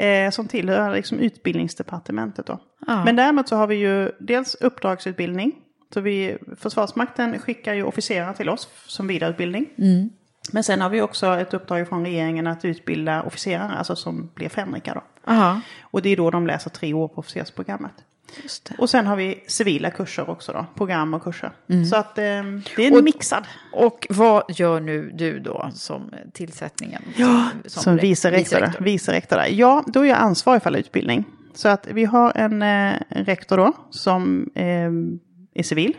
Eh, 0.04 0.30
som 0.30 0.48
tillhör 0.48 0.94
liksom 0.94 1.18
utbildningsdepartementet 1.18 2.46
då. 2.46 2.58
Ja. 2.86 3.04
Men 3.04 3.16
däremot 3.16 3.48
så 3.48 3.56
har 3.56 3.66
vi 3.66 3.74
ju 3.74 4.10
dels 4.20 4.54
uppdragsutbildning. 4.54 5.52
Så 5.94 6.00
vi, 6.00 6.38
Försvarsmakten 6.56 7.38
skickar 7.38 7.74
ju 7.74 7.82
officerare 7.82 8.34
till 8.34 8.48
oss 8.48 8.68
som 8.86 9.06
vidareutbildning. 9.06 9.66
Mm. 9.78 10.10
Men 10.52 10.64
sen 10.64 10.80
har 10.80 10.90
vi 10.90 11.02
också 11.02 11.26
ett 11.26 11.54
uppdrag 11.54 11.88
från 11.88 12.04
regeringen 12.04 12.46
att 12.46 12.64
utbilda 12.64 13.22
officerare, 13.22 13.72
alltså 13.72 13.96
som 13.96 14.30
blir 14.34 14.48
fänrika 14.48 14.94
då. 14.94 15.32
Aha. 15.32 15.60
Och 15.80 16.02
det 16.02 16.08
är 16.08 16.16
då 16.16 16.30
de 16.30 16.46
läser 16.46 16.70
tre 16.70 16.94
år 16.94 17.08
på 17.08 17.18
officersprogrammet. 17.18 17.94
Och 18.78 18.90
sen 18.90 19.06
har 19.06 19.16
vi 19.16 19.44
civila 19.46 19.90
kurser 19.90 20.30
också 20.30 20.52
då, 20.52 20.66
program 20.74 21.14
och 21.14 21.22
kurser. 21.22 21.50
Mm. 21.68 21.84
Så 21.84 21.96
att 21.96 22.18
eh, 22.18 22.24
det 22.76 22.86
är 22.86 22.96
Och- 22.98 23.04
mixad. 23.04 23.44
Och 23.72 24.06
vad 24.10 24.42
gör 24.48 24.80
nu 24.80 25.10
du 25.14 25.38
då 25.38 25.70
som 25.74 26.10
tillsättningen? 26.32 27.02
Ja, 27.16 27.48
som, 27.66 27.82
som 27.82 27.98
rek- 27.98 28.00
vice 28.02 28.30
rektor. 28.30 28.72
Vice 28.80 29.12
rektor. 29.12 29.38
Ja, 29.50 29.84
då 29.86 30.00
är 30.00 30.04
jag 30.08 30.18
ansvarig 30.18 30.62
för 30.62 30.70
all 30.70 30.76
utbildning. 30.76 31.24
Så 31.54 31.68
att 31.68 31.86
vi 31.86 32.04
har 32.04 32.32
en 32.36 32.62
eh, 32.62 32.94
rektor 33.08 33.56
då 33.56 33.72
som 33.90 34.50
eh, 34.54 34.64
är 35.54 35.62
civil. 35.62 35.94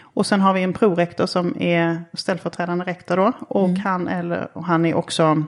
Och 0.00 0.26
sen 0.26 0.40
har 0.40 0.52
vi 0.54 0.62
en 0.62 0.72
prorektor 0.72 1.26
som 1.26 1.56
är 1.62 2.02
ställföreträdande 2.14 2.84
rektor 2.84 3.16
då. 3.16 3.32
Och, 3.48 3.68
Mm. 3.68 3.80
han, 3.80 4.08
eller, 4.08 4.48
och 4.52 4.64
han 4.64 4.86
är 4.86 4.94
också 4.94 5.44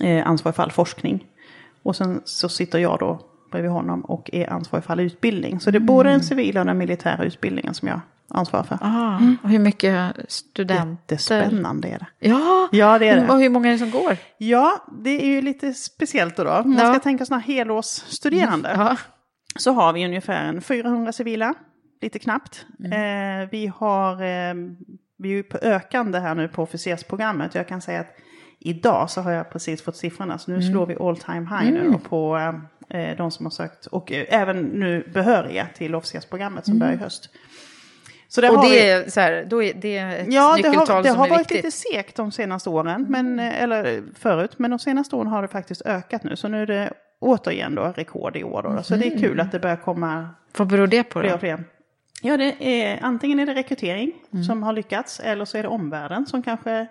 eh, 0.00 0.26
ansvarig 0.26 0.56
för 0.56 0.62
all 0.62 0.70
forskning. 0.72 1.26
Och 1.82 1.96
sen 1.96 2.20
så 2.24 2.48
sitter 2.48 2.78
jag 2.78 2.98
då 2.98 3.20
bredvid 3.54 3.70
honom 3.72 4.00
och 4.00 4.30
är 4.32 4.50
ansvarig 4.52 4.84
för 4.84 4.92
all 4.92 5.00
utbildning. 5.00 5.60
Så 5.60 5.70
det 5.70 5.78
är 5.78 5.80
både 5.80 6.08
Mm. 6.08 6.18
den 6.18 6.26
civila 6.26 6.60
och 6.60 6.66
den 6.66 6.78
militära 6.78 7.24
utbildningen 7.24 7.74
som 7.74 7.88
jag 7.88 8.00
ansvarar 8.28 8.62
för. 8.64 8.78
Ah, 8.82 9.18
och 9.42 9.50
hur 9.50 9.58
mycket 9.58 10.16
studenter? 10.28 11.14
Jättespännande 11.14 11.88
är 11.88 11.98
det. 11.98 12.06
Ja, 12.28 12.68
Ja, 12.72 12.98
det 12.98 13.08
är 13.08 13.20
det. 13.20 13.28
Och 13.32 13.38
hur 13.38 13.48
många 13.50 13.68
är 13.68 13.72
det 13.72 13.78
som 13.78 13.90
går? 13.90 14.16
Ja, 14.38 14.84
det 15.04 15.10
är 15.22 15.26
ju 15.26 15.40
lite 15.42 15.74
speciellt 15.74 16.36
då. 16.36 16.44
då. 16.44 16.50
Man 16.64 16.78
Ja. 16.78 16.92
ska 16.94 17.00
tänka 17.00 17.24
sådana 17.24 17.40
här 17.46 17.54
helårsstuderande. 17.54 18.72
Ja. 18.76 18.96
Så 19.58 19.72
har 19.72 19.92
vi 19.92 20.04
ungefär 20.04 20.44
en 20.44 20.60
400 20.60 21.12
civila, 21.12 21.54
lite 22.02 22.18
knappt. 22.18 22.66
Mm. 22.84 23.42
Eh, 23.42 23.48
vi 23.50 23.66
har, 23.76 24.12
eh, 24.12 24.54
vi 25.18 25.28
är 25.30 25.34
ju 25.36 25.42
på 25.42 25.58
ökande 25.62 26.18
här 26.18 26.34
nu 26.34 26.48
på 26.48 26.62
officersprogrammet. 26.62 27.54
Jag 27.54 27.68
kan 27.68 27.80
säga 27.80 28.00
att 28.00 28.16
idag 28.60 29.10
så 29.10 29.20
har 29.20 29.30
jag 29.32 29.50
precis 29.50 29.82
fått 29.82 29.96
siffrorna. 29.96 30.38
Så 30.38 30.50
nu 30.50 30.56
Mm. 30.56 30.70
slår 30.72 30.86
vi 30.86 30.96
all 31.00 31.16
time 31.16 31.46
high 31.58 31.72
nu 31.72 31.90
då 31.92 31.98
på 31.98 32.36
eh, 32.38 32.52
de 33.16 33.30
som 33.30 33.46
har 33.46 33.50
sökt. 33.50 33.86
Och 33.86 34.12
eh, 34.12 34.26
även 34.28 34.62
nu 34.62 35.10
behöriga 35.14 35.66
till 35.74 35.94
officersprogrammet 35.94 36.64
som 36.66 36.78
börjar 36.78 36.92
i 36.92 36.96
höst. 36.96 37.28
Så 38.28 38.40
Mm. 38.40 38.54
Och 38.54 38.62
har 38.62 38.70
det 38.70 38.90
är, 38.90 39.10
så 39.10 39.20
här, 39.20 39.44
då 39.48 39.62
är 39.62 39.74
det 39.74 39.96
ett 39.98 40.32
Ja, 40.32 40.56
det 40.62 40.68
nyckeltal 40.68 40.96
har, 40.96 41.02
det 41.02 41.08
som 41.08 41.18
har 41.18 41.26
är 41.26 41.30
varit 41.30 41.40
viktigt. 41.40 41.56
Mm. 41.56 41.64
lite 41.66 41.76
segt 41.76 42.16
de 42.16 42.32
senaste 42.32 42.70
åren, 42.70 43.06
men, 43.08 43.38
eh, 43.40 43.62
eller 43.62 44.02
förut. 44.18 44.58
Men 44.58 44.70
de 44.70 44.78
senaste 44.78 45.16
åren 45.16 45.26
har 45.28 45.42
det 45.42 45.48
faktiskt 45.48 45.82
ökat 45.86 46.24
nu. 46.24 46.36
Så 46.36 46.48
nu 46.48 46.62
är 46.62 46.66
det 46.66 46.92
återigen 47.20 47.74
då 47.74 47.92
rekord 47.96 48.36
i 48.36 48.44
år. 48.44 48.62
Då. 48.62 48.82
Så 48.82 48.96
det 48.96 49.06
är 49.06 49.18
kul 49.18 49.40
att 49.40 49.52
det 49.52 49.58
börjar 49.58 49.76
komma 49.76 50.28
Vad 50.56 50.68
beror 50.68 50.86
det 50.86 51.02
på 51.02 51.22
då? 51.22 51.38
fler. 51.38 51.64
Ja, 52.22 52.36
det 52.36 52.54
är, 52.84 52.98
antingen 53.02 53.38
är 53.40 53.46
det 53.46 53.54
rekrytering 53.54 54.12
Mm. 54.32 54.44
som 54.44 54.62
har 54.62 54.72
lyckats, 54.72 55.20
eller 55.20 55.44
så 55.44 55.58
är 55.58 55.62
det 55.62 55.68
omvärlden 55.68 56.26
som 56.26 56.42
kanske 56.42 56.86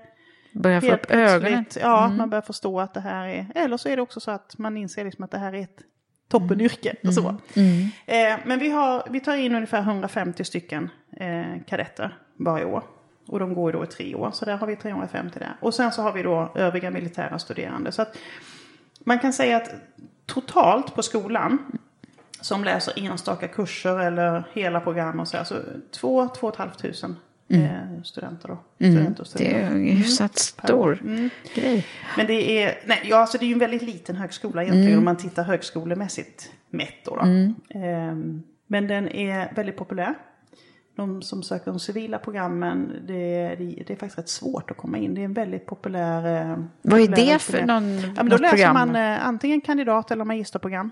Börjar 0.53 0.81
få 0.81 0.87
helt 0.87 1.05
upp 1.05 1.11
ögonen? 1.11 1.65
ja, 1.81 2.05
Mm. 2.05 2.17
man 2.17 2.29
börjar 2.29 2.41
förstå 2.41 2.79
att 2.79 2.93
det 2.93 2.99
här 2.99 3.27
är, 3.27 3.47
eller 3.55 3.77
så 3.77 3.89
är 3.89 3.95
det 3.95 4.01
också 4.01 4.19
så 4.19 4.31
att 4.31 4.57
man 4.57 4.77
inser 4.77 5.05
liksom 5.05 5.23
att 5.23 5.31
det 5.31 5.37
här 5.37 5.53
är 5.53 5.61
ett 5.61 5.81
toppenyrke. 6.29 6.95
Och 7.07 7.13
så. 7.13 7.35
Mm. 7.53 7.87
Eh, 8.05 8.39
men 8.45 8.59
vi, 8.59 8.69
har, 8.69 9.03
vi 9.09 9.19
tar 9.19 9.35
in 9.35 9.55
ungefär 9.55 9.79
150 9.81 10.43
stycken 10.43 10.89
eh, 11.17 11.63
kadetter 11.67 12.17
varje 12.37 12.65
år. 12.65 12.83
Och 13.27 13.39
de 13.39 13.53
går 13.53 13.73
då 13.73 13.83
i 13.83 13.87
tre 13.87 14.15
år, 14.15 14.31
så 14.31 14.45
där 14.45 14.57
har 14.57 14.67
vi 14.67 14.75
350 14.75 15.39
där. 15.39 15.55
Och 15.61 15.73
sen 15.73 15.91
så 15.91 16.01
har 16.01 16.11
vi 16.13 16.23
då 16.23 16.51
övriga 16.55 16.91
militära 16.91 17.39
studerande. 17.39 17.91
Så 17.91 18.01
att 18.01 18.17
man 18.99 19.19
kan 19.19 19.33
säga 19.33 19.57
att 19.57 19.69
totalt 20.25 20.95
på 20.95 21.03
skolan 21.03 21.57
som 22.41 22.63
läser 22.63 22.93
enstaka 23.05 23.47
kurser 23.47 23.99
eller 23.99 24.43
hela 24.53 24.79
program 24.79 25.19
och 25.19 25.27
så, 25.27 25.37
här, 25.37 25.43
så 25.43 25.55
två, 25.91 26.27
två 26.27 26.47
och 26.47 26.53
ett 26.53 26.59
halvt 26.59 26.79
tusen 26.79 27.15
eh, 27.49 28.01
studenter 28.03 28.47
då. 28.47 28.57
Studenter 28.75 29.21
och 29.21 29.41
Mm. 29.41 29.43
Det 29.43 29.45
är 29.45 29.65
studenter. 29.65 29.75
en 29.75 29.97
hyfsat 29.97 30.37
stor 30.37 30.99
Mm. 31.03 31.29
grej. 31.55 31.85
Men 32.17 32.27
det 32.27 32.63
är, 32.63 32.79
nej, 32.85 33.01
ja, 33.03 33.17
alltså 33.17 33.37
det 33.37 33.45
är 33.45 33.47
ju 33.47 33.53
en 33.53 33.59
väldigt 33.59 33.81
liten 33.81 34.15
högskola 34.15 34.63
egentligen 34.63 34.97
om 34.97 35.05
man 35.05 35.17
tittar 35.17 35.43
högskolemässigt 35.43 36.51
mätt. 36.69 37.05
Då, 37.05 37.15
då. 37.15 37.21
Ehm, 37.79 38.43
men 38.67 38.87
den 38.87 39.09
är 39.09 39.53
väldigt 39.55 39.77
populär. 39.77 40.13
De 40.95 41.21
som 41.21 41.43
söker 41.43 41.65
de 41.71 41.79
civila 41.79 42.19
programmen, 42.19 42.91
det, 43.07 43.55
det, 43.55 43.83
det 43.87 43.93
är 43.93 43.97
faktiskt 43.97 44.17
rätt 44.17 44.29
svårt 44.29 44.71
att 44.71 44.77
komma 44.77 44.97
in. 44.97 45.13
Det 45.15 45.21
är 45.21 45.25
en 45.25 45.33
väldigt 45.33 45.65
populär... 45.65 46.51
eh, 46.51 46.57
Vad 46.81 46.99
är 46.99 47.07
populär 47.07 47.33
det 47.33 47.39
för 47.39 47.65
någon, 47.65 47.97
Ja, 47.99 48.07
men 48.15 48.29
då 48.29 48.37
läser 48.37 48.49
program? 48.55 48.73
man 48.73 48.95
eh, 48.95 49.27
antingen 49.27 49.61
kandidat 49.61 50.11
eller 50.11 50.25
magisterprogram. 50.25 50.91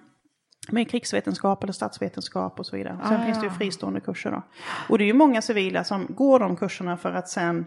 Med 0.69 0.89
krigsvetenskap 0.89 1.63
eller 1.63 1.73
statsvetenskap 1.73 2.59
och 2.59 2.65
så 2.65 2.75
vidare. 2.75 2.97
Sen 3.07 3.21
Ah. 3.21 3.25
finns 3.25 3.39
det 3.39 3.43
ju 3.45 3.49
fristående 3.51 3.99
kurser 3.99 4.31
då. 4.31 4.41
Och 4.89 4.97
det 4.97 5.03
är 5.03 5.05
ju 5.05 5.13
många 5.13 5.41
civila 5.41 5.83
som 5.83 6.07
går 6.09 6.39
de 6.39 6.55
kurserna 6.55 6.97
för 6.97 7.13
att 7.13 7.29
sen 7.29 7.65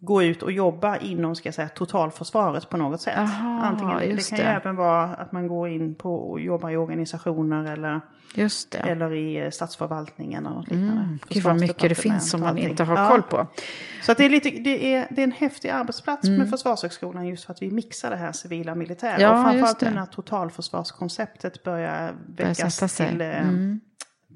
gå 0.00 0.22
ut 0.22 0.42
och 0.42 0.52
jobba 0.52 0.96
inom 0.96 1.36
ska 1.36 1.46
jag 1.46 1.54
säga, 1.54 1.68
totalförsvaret 1.68 2.70
på 2.70 2.76
något 2.76 3.00
sätt. 3.00 3.18
Aha, 3.18 3.60
Antingen, 3.62 3.98
det 3.98 4.28
kan 4.28 4.38
ju 4.38 4.44
det. 4.44 4.50
även 4.50 4.76
vara 4.76 5.02
att 5.04 5.32
man 5.32 5.48
går 5.48 5.68
in 5.68 5.94
på 5.94 6.14
och 6.14 6.40
jobbar 6.40 6.70
i 6.70 6.76
organisationer 6.76 7.72
eller, 7.72 8.00
eller 8.86 9.14
i 9.14 9.36
eh, 9.44 9.50
statsförvaltningen 9.50 10.46
eller 10.46 10.56
något 10.56 10.68
liknande. 10.70 11.02
Mm. 11.02 11.18
Gud 11.28 11.42
vad 11.42 11.60
mycket 11.60 11.88
det 11.88 11.94
finns 11.94 12.30
som 12.30 12.40
man 12.40 12.52
och 12.52 12.58
inte 12.58 12.84
har 12.84 13.08
koll 13.10 13.22
på. 13.22 13.46
Så 14.02 14.12
att 14.12 14.18
det, 14.18 14.24
är 14.24 14.30
lite, 14.30 14.50
det, 14.50 14.94
är, 14.94 15.06
det 15.10 15.20
är 15.22 15.24
en 15.24 15.32
häftig 15.32 15.68
arbetsplats 15.68 16.24
Mm. 16.24 16.38
med 16.38 16.50
Försvarshögskolan 16.50 17.26
just 17.28 17.44
för 17.44 17.52
att 17.52 17.62
vi 17.62 17.70
mixar 17.70 18.10
det 18.10 18.16
här 18.16 18.32
civila 18.32 18.72
och 18.72 18.78
militära. 18.78 19.20
Ja, 19.20 19.30
och 19.38 19.44
framförallt 19.44 19.80
nu 19.80 19.90
när 19.90 20.06
totalförsvarskonceptet 20.06 21.62
börjar 21.62 22.12
väckas 22.36 22.96
till 22.96 23.20
eh, 23.20 23.40
Mm. 23.48 23.80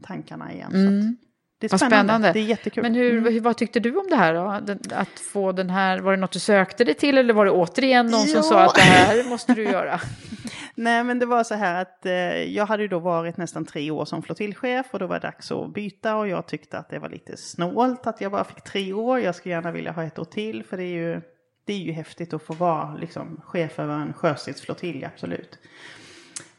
tankarna 0.03 0.53
igen. 0.53 1.17
Det 1.59 1.73
är 1.73 1.77
spännande. 1.77 1.97
spännande. 1.97 2.33
Det 2.33 2.39
är 2.41 2.45
jättekul. 2.45 2.83
Men 2.83 2.95
hur, 2.95 3.19
Mm. 3.19 3.33
hur, 3.33 3.41
vad 3.41 3.57
tyckte 3.57 3.81
du 3.81 3.97
om 3.97 4.07
det 4.11 4.17
här 4.17 4.35
då? 4.35 4.61
Den, 4.67 4.79
att 4.93 5.21
få 5.21 5.53
den 5.53 5.71
här, 5.71 5.99
var 5.99 6.11
det 6.13 6.17
något 6.17 6.33
du 6.33 6.39
sökte 6.39 6.85
dig 6.85 6.95
till 6.95 7.19
eller 7.19 7.35
var 7.35 7.45
det 7.45 7.51
återigen 7.51 8.07
någon 8.07 8.21
som 8.27 8.37
Ja. 8.37 8.43
sa 8.43 8.65
att 8.65 8.75
det 8.75 8.81
här 8.81 9.25
måste 9.29 9.55
du 9.55 9.63
göra? 9.63 10.01
Nej 10.75 11.05
men 11.05 11.19
det 11.19 11.27
var 11.27 11.45
så 11.45 11.55
här 11.55 11.83
att 11.83 12.07
eh, 12.07 12.13
jag 12.55 12.67
hade 12.67 12.83
ju 12.83 12.89
då 12.89 12.99
varit 12.99 13.37
nästan 13.37 13.65
tre 13.65 13.91
år 13.91 14.05
som 14.05 14.23
flottiljchef 14.23 14.87
och 14.91 14.99
då 14.99 15.07
var 15.07 15.15
det 15.21 15.27
dags 15.27 15.53
att 15.53 15.73
byta 15.75 16.17
och 16.17 16.29
jag 16.29 16.47
tyckte 16.47 16.79
att 16.79 16.89
det 16.91 16.99
var 16.99 17.09
lite 17.09 17.37
snålt 17.37 18.07
att 18.07 18.21
jag 18.21 18.33
bara 18.33 18.45
fick 18.45 18.61
tre 18.65 18.93
år. 18.93 19.21
Jag 19.21 19.35
skulle 19.35 19.55
gärna 19.55 19.73
vilja 19.73 19.93
ha 19.93 20.03
ett 20.05 20.19
år 20.19 20.25
till 20.25 20.65
för 20.65 20.77
det 20.77 20.83
är 20.85 20.95
ju, 21.15 21.21
det 21.67 21.73
är 21.73 21.79
ju 21.79 21.93
häftigt 21.93 22.35
att 22.35 22.43
få 22.43 22.53
vara 22.53 22.95
liksom, 22.95 23.41
chef 23.45 23.79
över 23.79 23.95
en 23.95 24.13
sjöstridsflottilj, 24.13 25.05
absolut. 25.05 25.59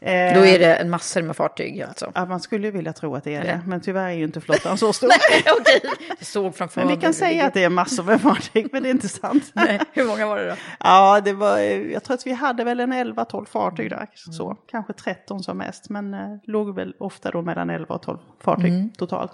Eh, 0.05 0.33
Då 0.33 0.45
är 0.45 0.59
det 0.59 0.75
en 0.75 0.89
massor 0.89 1.21
med 1.21 1.35
fartyg 1.35 1.81
alltså. 1.81 2.11
Ja, 2.15 2.25
man 2.25 2.39
skulle 2.39 2.67
ju 2.67 2.71
vilja 2.71 2.93
tro 2.93 3.15
att 3.15 3.23
det 3.23 3.35
är 3.35 3.43
det, 3.43 3.61
men 3.65 3.81
tyvärr 3.81 4.05
är 4.07 4.11
ju 4.11 4.23
inte 4.23 4.41
flottan 4.41 4.77
så 4.77 4.93
stor. 4.93 5.07
Okej, 5.59 5.81
jag 6.19 6.27
såg 6.27 6.55
framför 6.55 6.81
Men 6.81 6.89
vi 6.95 7.01
kan 7.01 7.13
säga 7.13 7.45
att 7.47 7.53
det 7.53 7.63
är 7.63 7.69
massor 7.69 8.03
med 8.03 8.21
fartyg, 8.21 8.67
men 8.71 8.83
det 8.83 8.89
är 8.89 8.91
inte 8.91 9.09
sant. 9.09 9.43
Nej, 9.53 9.79
hur 9.93 10.05
många 10.07 10.25
var 10.27 10.37
det 10.37 10.49
då? 10.49 10.55
Ja, 10.79 11.21
det 11.21 11.33
var, 11.33 11.57
jag 11.59 12.03
tror 12.03 12.13
att 12.15 12.27
vi 12.27 12.31
hade 12.33 12.63
väl 12.63 12.79
en 12.79 12.93
11-12 12.93 13.45
fartyg 13.45 13.89
där. 13.89 13.97
Mm. 13.97 14.07
Så, 14.33 14.57
kanske 14.71 14.93
13 14.93 15.43
som 15.43 15.57
mest, 15.57 15.89
men 15.89 16.13
eh, 16.13 16.19
låg 16.43 16.75
väl 16.75 16.93
ofta 16.99 17.31
då 17.31 17.41
mellan 17.41 17.69
11 17.69 17.95
och 17.95 18.01
12 18.01 18.17
fartyg 18.43 18.73
Mm. 18.73 18.89
totalt. 18.97 19.31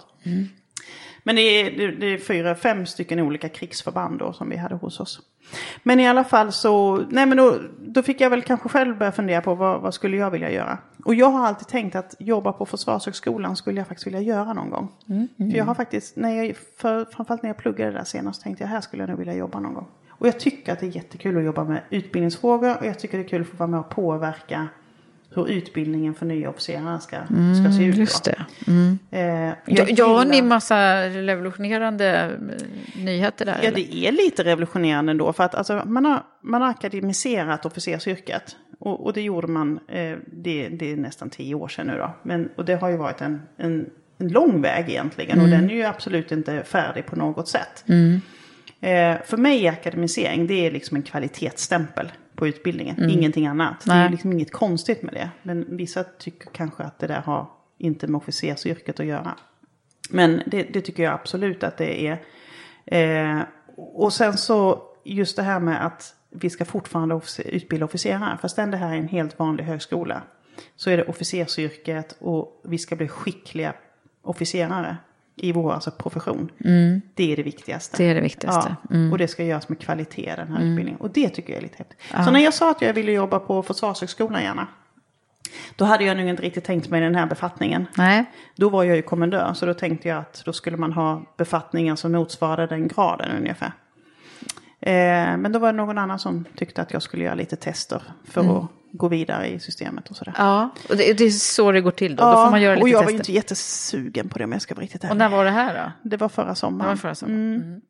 Men 1.22 1.36
det 1.36 1.42
är, 1.42 1.70
det, 1.70 1.90
det 1.90 2.06
är 2.06 2.18
fyra, 2.18 2.54
fem 2.54 2.86
stycken 2.86 3.20
olika 3.20 3.48
krigsförband 3.48 4.18
då 4.18 4.32
som 4.32 4.48
vi 4.48 4.56
hade 4.56 4.74
hos 4.74 5.00
oss. 5.00 5.20
Men 5.82 6.00
i 6.00 6.08
alla 6.08 6.24
fall 6.24 6.52
så, 6.52 7.04
nej 7.10 7.26
men 7.26 7.36
då, 7.36 7.58
då 7.78 8.02
fick 8.02 8.20
jag 8.20 8.30
väl 8.30 8.42
kanske 8.42 8.68
själv 8.68 8.98
börja 8.98 9.12
fundera 9.12 9.40
på 9.40 9.54
vad, 9.54 9.80
vad 9.80 9.94
skulle 9.94 10.16
jag 10.16 10.30
vilja 10.30 10.50
göra. 10.50 10.78
Och 11.04 11.14
jag 11.14 11.26
har 11.26 11.46
alltid 11.46 11.68
tänkt 11.68 11.96
att 11.96 12.14
jobba 12.18 12.52
på 12.52 12.66
Försvarshögskolan 12.66 13.56
skulle 13.56 13.80
jag 13.80 13.88
faktiskt 13.88 14.06
vilja 14.06 14.20
göra 14.20 14.52
någon 14.52 14.70
gång. 14.70 14.88
För 15.36 15.56
jag 15.56 15.64
har 15.64 15.74
faktiskt, 15.74 16.16
när 16.16 16.44
jag, 16.44 16.56
för, 16.76 17.04
framförallt 17.04 17.42
när 17.42 17.50
jag 17.50 17.56
pluggade 17.56 17.92
där 17.92 18.04
senast, 18.04 18.42
tänkte 18.42 18.64
jag 18.64 18.68
här 18.68 18.80
skulle 18.80 19.02
jag 19.02 19.10
nog 19.10 19.18
vilja 19.18 19.34
jobba 19.34 19.60
någon 19.60 19.74
gång. 19.74 19.86
Och 20.08 20.26
jag 20.26 20.40
tycker 20.40 20.72
att 20.72 20.80
det 20.80 20.86
är 20.86 20.96
jättekul 20.96 21.38
att 21.38 21.44
jobba 21.44 21.64
med 21.64 21.82
utbildningsfrågor 21.90 22.78
och 22.78 22.86
jag 22.86 22.98
tycker 22.98 23.18
det 23.18 23.24
är 23.24 23.28
kul 23.28 23.42
att 23.42 23.48
få 23.48 23.56
vara 23.56 23.66
med 23.66 23.80
och 23.80 23.90
påverka 23.90 24.68
hur 25.34 25.48
utbildningen 25.50 26.14
för 26.14 26.26
nya 26.26 26.50
officerare 26.50 27.00
ska, 27.00 27.16
ska 27.62 27.72
se 27.78 27.84
ut. 27.84 27.96
Just 27.96 28.24
det. 28.24 28.44
Mm. 28.66 28.98
Eh, 29.10 29.20
Ja, 29.20 29.54
jag 29.66 29.90
ja 29.90 30.24
ni 30.24 30.34
gillar- 30.36 30.48
massa 30.48 31.08
revolutionerande 31.08 32.36
eh, 32.96 33.02
nyheter 33.04 33.44
där? 33.44 33.52
Ja, 33.62 33.68
eller? 33.68 33.76
det 33.76 33.94
är 34.06 34.12
lite 34.12 34.44
revolutionerande 34.44 35.10
ändå. 35.10 35.32
För 35.32 35.44
att 35.44 35.54
alltså, 35.54 35.82
man, 35.86 36.04
har, 36.04 36.22
man 36.42 36.62
har 36.62 36.68
akademiserat 36.68 37.66
officersyrket. 37.66 38.56
Och, 38.78 39.04
och 39.06 39.12
det 39.12 39.22
gjorde 39.22 39.46
man, 39.46 39.80
eh, 39.88 40.16
det, 40.32 40.68
det 40.68 40.92
är 40.92 40.96
nästan 40.96 41.30
tio 41.30 41.54
år 41.54 41.68
sedan 41.68 41.86
nu 41.86 41.98
då. 41.98 42.16
Men, 42.22 42.48
och 42.56 42.64
det 42.64 42.74
har 42.74 42.88
ju 42.88 42.96
varit 42.96 43.20
en, 43.20 43.42
en, 43.56 43.90
en 44.18 44.28
lång 44.28 44.62
väg 44.62 44.88
egentligen. 44.88 45.40
Och 45.40 45.48
den 45.48 45.70
är 45.70 45.74
ju 45.74 45.82
absolut 45.82 46.32
inte 46.32 46.62
färdig 46.64 47.06
på 47.06 47.16
något 47.16 47.48
sätt. 47.48 47.84
Eh, 48.80 49.16
för 49.24 49.36
mig 49.36 49.66
är 49.66 49.72
akademisering, 49.72 50.46
det 50.46 50.66
är 50.66 50.70
liksom 50.70 50.96
en 50.96 51.02
kvalitetsstämpel 51.02 52.12
på 52.34 52.46
utbildningen. 52.46 53.10
Ingenting 53.10 53.46
annat. 53.46 53.84
Det 53.84 53.92
är 53.92 53.96
Nej. 53.96 54.10
liksom 54.10 54.32
inget 54.32 54.52
konstigt 54.52 55.02
med 55.02 55.14
det. 55.14 55.30
Men 55.42 55.76
vissa 55.76 56.04
tycker 56.04 56.50
kanske 56.50 56.82
att 56.82 56.98
det 56.98 57.06
där 57.06 57.20
har 57.20 57.50
inte 57.78 58.06
med 58.06 58.18
officersyrket 58.18 59.00
att 59.00 59.06
göra. 59.06 59.34
Men 60.10 60.42
det, 60.46 60.62
det 60.62 60.80
tycker 60.80 61.02
jag 61.02 61.12
absolut 61.12 61.62
att 61.62 61.76
det 61.76 62.06
är. 62.06 62.22
Eh, 62.86 63.42
och 63.76 64.12
sen 64.12 64.36
så 64.38 64.82
just 65.04 65.36
det 65.36 65.42
här 65.42 65.60
med 65.60 65.86
att 65.86 66.14
vi 66.30 66.50
ska 66.50 66.64
fortfarande 66.64 67.20
utbilda 67.44 67.84
officerare. 67.84 68.38
Fastän 68.42 68.70
det 68.70 68.76
här 68.76 68.92
är 68.92 68.98
en 68.98 69.08
helt 69.08 69.38
vanlig 69.38 69.64
högskola. 69.64 70.22
Så 70.76 70.90
är 70.90 70.96
det 70.96 71.04
officersyrket 71.04 72.16
och 72.18 72.60
vi 72.64 72.78
ska 72.78 72.96
bli 72.96 73.08
skickliga 73.08 73.74
officerare 74.22 74.96
i 75.42 75.52
vår 75.52 75.72
alltså, 75.72 75.90
profession. 75.90 76.50
Det 77.14 77.32
är 77.32 77.36
det 77.36 77.42
viktigaste. 77.42 77.96
Det 77.96 78.04
är 78.10 78.14
det 78.14 78.20
viktigaste. 78.20 78.76
Mm. 78.90 79.06
Ja, 79.06 79.12
och 79.12 79.18
det 79.18 79.28
ska 79.28 79.44
göras 79.44 79.68
med 79.68 79.80
kvalitet 79.80 80.34
den 80.36 80.48
här 80.48 80.56
utbildningen. 80.56 81.00
Och 81.00 81.10
det 81.10 81.28
tycker 81.28 81.52
jag 81.52 81.58
är 81.58 81.62
lite 81.62 81.78
häftigt. 81.78 81.98
Så 82.24 82.30
när 82.30 82.40
jag 82.40 82.54
sa 82.54 82.70
att 82.70 82.82
jag 82.82 82.94
ville 82.94 83.12
jobba 83.12 83.38
på 83.38 83.62
Försvarshögskolan 83.62 84.42
gärna. 84.42 84.66
Då 85.76 85.84
hade 85.84 86.04
jag 86.04 86.16
nog 86.16 86.28
inte 86.28 86.42
riktigt 86.42 86.64
tänkt 86.64 86.90
mig 86.90 87.00
den 87.00 87.14
här 87.14 87.26
befattningen. 87.26 87.86
Nej. 87.96 88.24
Då 88.56 88.68
var 88.68 88.84
jag 88.84 88.96
ju 88.96 89.02
kommendör, 89.02 89.54
så 89.54 89.66
då 89.66 89.74
tänkte 89.74 90.08
jag 90.08 90.18
att 90.18 90.42
då 90.44 90.52
skulle 90.52 90.76
man 90.76 90.92
ha 90.92 91.22
befattningar 91.36 91.96
som 91.96 92.12
motsvarade 92.12 92.66
den 92.66 92.88
graden 92.88 93.36
ungefär. 93.38 93.72
Eh, 94.80 95.36
men 95.36 95.52
då 95.52 95.58
var 95.58 95.72
det 95.72 95.76
någon 95.76 95.98
annan 95.98 96.18
som 96.18 96.44
tyckte 96.56 96.82
att 96.82 96.92
jag 96.92 97.02
skulle 97.02 97.24
göra 97.24 97.34
lite 97.34 97.56
tester 97.56 98.02
för 98.24 98.40
Mm. 98.40 98.56
att 98.56 98.70
gå 98.92 99.08
vidare 99.08 99.48
i 99.48 99.58
systemet 99.60 100.10
och 100.10 100.16
sådär. 100.16 100.34
Ja, 100.38 100.70
och 100.88 100.96
det, 100.96 101.12
det 101.18 101.24
är 101.24 101.30
så 101.30 101.72
det 101.72 101.80
går 101.80 101.90
till 101.90 102.16
då. 102.16 102.24
då 102.24 102.32
får 102.44 102.50
man 102.50 102.62
göra 102.62 102.74
lite 102.74 102.82
och 102.82 102.88
jag 102.88 102.94
var 102.98 103.02
tester. 103.02 103.12
ju 103.12 103.18
inte 103.18 103.32
jättesugen 103.32 104.28
på 104.28 104.38
det 104.38 104.44
om 104.44 104.52
jag 104.52 104.62
ska 104.62 104.74
vara 104.74 104.82
riktigt 104.82 105.00
Och 105.04 105.10
ärlig. 105.10 105.18
när 105.18 105.28
var 105.28 105.44
det 105.44 105.50
här 105.50 105.92
då? 106.02 106.08
Det 106.10 106.16
var 106.16 106.28
förra 106.28 106.54
sommaren. 106.54 106.88
Var 106.90 106.96
förra 106.96 107.14
sommaren. 107.14 107.54
Mm. 107.56 107.80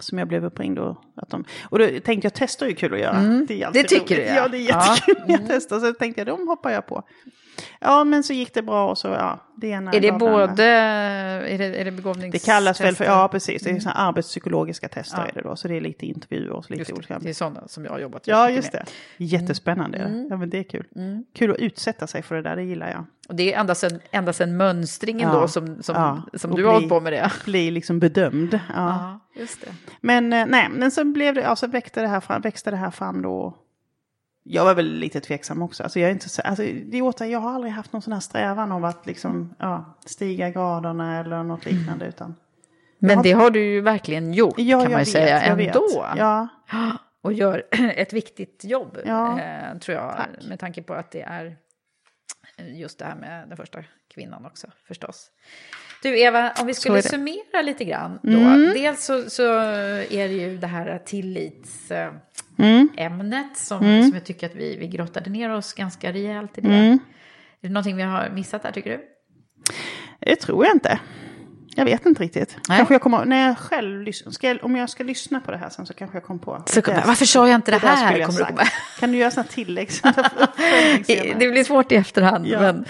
Som 0.00 0.18
jag 0.18 0.28
blev 0.28 0.44
uppringd 0.44 0.78
och 0.78 0.96
att 1.16 1.30
de... 1.30 1.44
Och 1.62 1.78
då 1.78 1.86
tänkte 2.04 2.26
jag, 2.26 2.34
tester 2.34 2.66
är 2.66 2.70
ju 2.70 2.76
kul 2.76 2.94
att 2.94 3.00
göra. 3.00 3.16
Mm. 3.16 3.46
Det, 3.48 3.62
är 3.62 3.70
Det 3.72 3.82
tycker 3.82 4.14
roligt. 4.16 4.26
du, 4.28 4.34
ja. 4.34 4.34
ja. 4.42 4.48
det 4.48 4.56
är 4.56 4.68
Ja. 4.68 4.94
jättekul 4.96 5.22
när 5.26 5.38
jag 5.38 5.48
testar. 5.48 5.80
Så 5.80 5.92
tänkte 5.92 6.20
jag, 6.20 6.26
de 6.28 6.48
hoppar 6.48 6.70
jag 6.70 6.86
på. 6.86 7.02
Ja, 7.80 8.04
men 8.04 8.22
så 8.22 8.32
gick 8.32 8.54
det 8.54 8.62
bra 8.62 8.90
och 8.90 8.98
så, 8.98 9.08
ja. 9.08 9.38
Det 9.56 9.66
ena 9.68 9.92
Är 9.92 10.00
det 10.00 10.12
både, 10.12 10.64
är 10.64 11.58
det, 11.58 11.64
är 11.80 11.84
det 11.84 11.90
begåvnings... 11.90 12.32
Det 12.32 12.38
kallas 12.44 12.80
väl 12.80 12.94
för, 12.96 13.04
ja 13.04 13.28
precis, 13.28 13.62
det 13.62 13.70
är 13.70 13.80
såna 13.80 13.94
arbetspsykologiska 13.94 14.88
tester 14.88 15.18
Ja. 15.18 15.26
är 15.26 15.32
det 15.34 15.48
då. 15.48 15.56
Så 15.56 15.68
det 15.68 15.76
är 15.76 15.80
lite 15.80 16.06
intervjuer 16.06 16.50
och 16.50 16.64
så 16.64 16.72
lite 16.72 16.80
Just 16.80 16.92
olika. 16.92 17.14
det, 17.18 17.24
det 17.24 17.30
är 17.30 17.34
sådana 17.34 17.68
som 17.68 17.84
jag 17.84 17.92
har 17.92 17.98
jobbat 17.98 18.26
Ja, 18.26 18.42
mycket 18.46 18.56
just 18.56 18.72
med. 18.72 18.86
det. 19.18 19.24
Jättespännande. 19.24 19.98
Mm. 19.98 20.26
Ja, 20.30 20.36
men 20.36 20.50
det 20.50 20.58
är 20.58 20.62
kul. 20.62 20.86
Mm. 20.96 21.24
Kul 21.34 21.50
att 21.50 21.56
utsätta 21.56 22.06
sig 22.06 22.22
för 22.22 22.34
det 22.34 22.42
där, 22.42 22.56
det 22.56 22.62
gillar 22.62 22.90
jag. 22.90 23.04
Och 23.28 23.34
det 23.34 23.54
är 23.54 23.60
ända 23.60 23.74
sedan, 23.74 24.00
ända 24.10 24.32
sedan 24.32 24.56
mönstringen 24.56 25.30
Ja. 25.32 25.40
då 25.40 25.48
som, 25.48 25.82
som, 25.82 25.94
Ja. 25.96 26.22
som 26.38 26.54
du 26.54 26.64
har 26.64 26.72
hållit 26.72 26.88
på 26.88 27.00
med 27.00 27.12
det. 27.12 27.32
Bli 27.44 27.70
liksom 27.70 27.98
bedömd. 28.00 28.54
Ja. 28.54 28.60
Ja, 28.76 29.20
just 29.40 29.60
det. 29.60 29.68
Men 30.00 30.32
eh, 30.32 30.46
nej, 30.48 30.68
men 30.70 30.90
så 30.90 31.04
blev 31.04 31.34
det, 31.34 31.44
alltså 31.48 31.66
växte 31.66 32.00
det 32.00 32.08
här 32.08 32.20
fram, 32.20 32.40
växte 32.42 32.70
det 32.70 32.76
här 32.76 32.90
fram 32.90 33.22
då. 33.22 33.56
Jag 34.42 34.64
var 34.64 34.74
väl 34.74 34.86
lite 34.92 35.20
tveksam 35.20 35.62
också. 35.62 35.82
Alltså 35.82 36.00
jag, 36.00 36.08
är 36.08 36.12
inte 36.12 36.28
så, 36.28 36.42
alltså, 36.42 36.62
det 36.62 36.98
är 36.98 37.02
åter, 37.02 37.26
jag 37.26 37.38
har 37.38 37.50
aldrig 37.54 37.72
haft 37.72 37.92
någon 37.92 38.02
sån 38.02 38.12
här 38.12 38.20
strävan 38.20 38.72
av 38.72 38.84
att 38.84 39.06
liksom, 39.06 39.54
ja, 39.58 39.98
stiga 40.06 40.50
graderna 40.50 41.20
eller 41.20 41.42
något 41.42 41.64
liknande. 41.66 42.06
Utan, 42.06 42.34
Men 42.98 43.16
har- 43.16 43.24
det 43.24 43.32
har 43.32 43.50
du 43.50 43.64
ju 43.64 43.80
verkligen 43.80 44.34
gjort 44.34 44.54
ja, 44.58 44.82
kan 44.82 44.90
man 44.92 45.00
ju 45.00 45.06
säga 45.06 45.54
vet, 45.56 45.68
vet. 45.68 45.76
ändå. 45.76 46.06
Ja, 46.16 46.48
Och 47.22 47.32
gör 47.32 47.62
ett 47.96 48.12
viktigt 48.12 48.64
jobb, 48.64 48.98
Ja, 49.06 49.40
eh, 49.40 49.78
tror 49.78 49.96
jag. 49.98 50.16
tack. 50.16 50.28
Med 50.48 50.58
tanke 50.58 50.82
på 50.82 50.94
att 50.94 51.10
det 51.10 51.22
är 51.22 51.56
just 52.74 52.98
det 52.98 53.04
här 53.04 53.14
med 53.16 53.48
den 53.48 53.56
första 53.56 53.78
kvinnan 54.14 54.46
också 54.46 54.66
förstås. 54.88 55.30
Du 56.02 56.20
Eva, 56.20 56.52
om 56.60 56.66
vi 56.66 56.74
skulle 56.74 57.02
summera 57.02 57.62
lite 57.62 57.84
grann 57.84 58.18
då. 58.22 58.30
Mm. 58.38 58.72
Dels 58.74 59.04
så, 59.04 59.30
så 59.30 59.42
är 59.52 60.28
det 60.28 60.34
ju 60.34 60.58
det 60.58 60.66
här 60.66 60.98
tillitsämnet 61.04 62.22
Mm. 62.62 62.88
som, 63.56 63.84
Mm. 63.84 64.02
som 64.02 64.14
jag 64.14 64.24
tycker 64.24 64.46
att 64.46 64.54
vi, 64.54 64.76
vi 64.76 64.86
grottade 64.86 65.30
ner 65.30 65.50
oss 65.50 65.72
ganska 65.72 66.12
rejält 66.12 66.58
i 66.58 66.60
det. 66.60 66.68
Mm. 66.68 66.98
Är 67.60 67.68
det 67.68 67.74
någonting 67.74 67.96
vi 67.96 68.02
har 68.02 68.30
missat 68.30 68.62
där 68.62 68.72
tycker 68.72 68.90
du? 68.90 69.04
det 70.20 70.36
tror 70.36 70.64
jag 70.64 70.76
inte. 70.76 71.00
Jag 71.74 71.84
vet 71.84 72.06
inte 72.06 72.22
riktigt. 72.22 72.56
Nej. 72.68 72.76
Kanske 72.78 72.94
jag 72.94 73.00
kommer, 73.02 73.24
när 73.24 73.46
jag 73.46 73.58
själv 73.58 74.02
lyssnar, 74.02 74.32
jag, 74.40 74.64
om 74.64 74.76
jag 74.76 74.90
ska 74.90 75.04
lyssna 75.04 75.40
på 75.40 75.50
det 75.50 75.56
här 75.56 75.68
sen 75.68 75.86
så 75.86 75.94
kanske 75.94 76.16
jag 76.16 76.24
kommer 76.24 76.40
på. 76.40 76.62
Så, 76.66 76.80
Det- 76.80 77.02
varför 77.06 77.24
sa 77.26 77.48
jag 77.48 77.54
inte 77.54 77.70
det, 77.70 77.78
där 77.78 77.88
här? 77.88 78.16
jag 78.18 78.28
komma- 78.30 78.64
Kan 79.00 79.12
du 79.12 79.18
göra 79.18 79.30
sådana 79.30 79.48
tillägg? 79.48 79.90
Det 81.38 81.50
blir 81.50 81.64
svårt 81.64 81.92
i 81.92 81.96
efterhand. 81.96 82.46
Ja. 82.46 82.60
Men, 82.60 82.84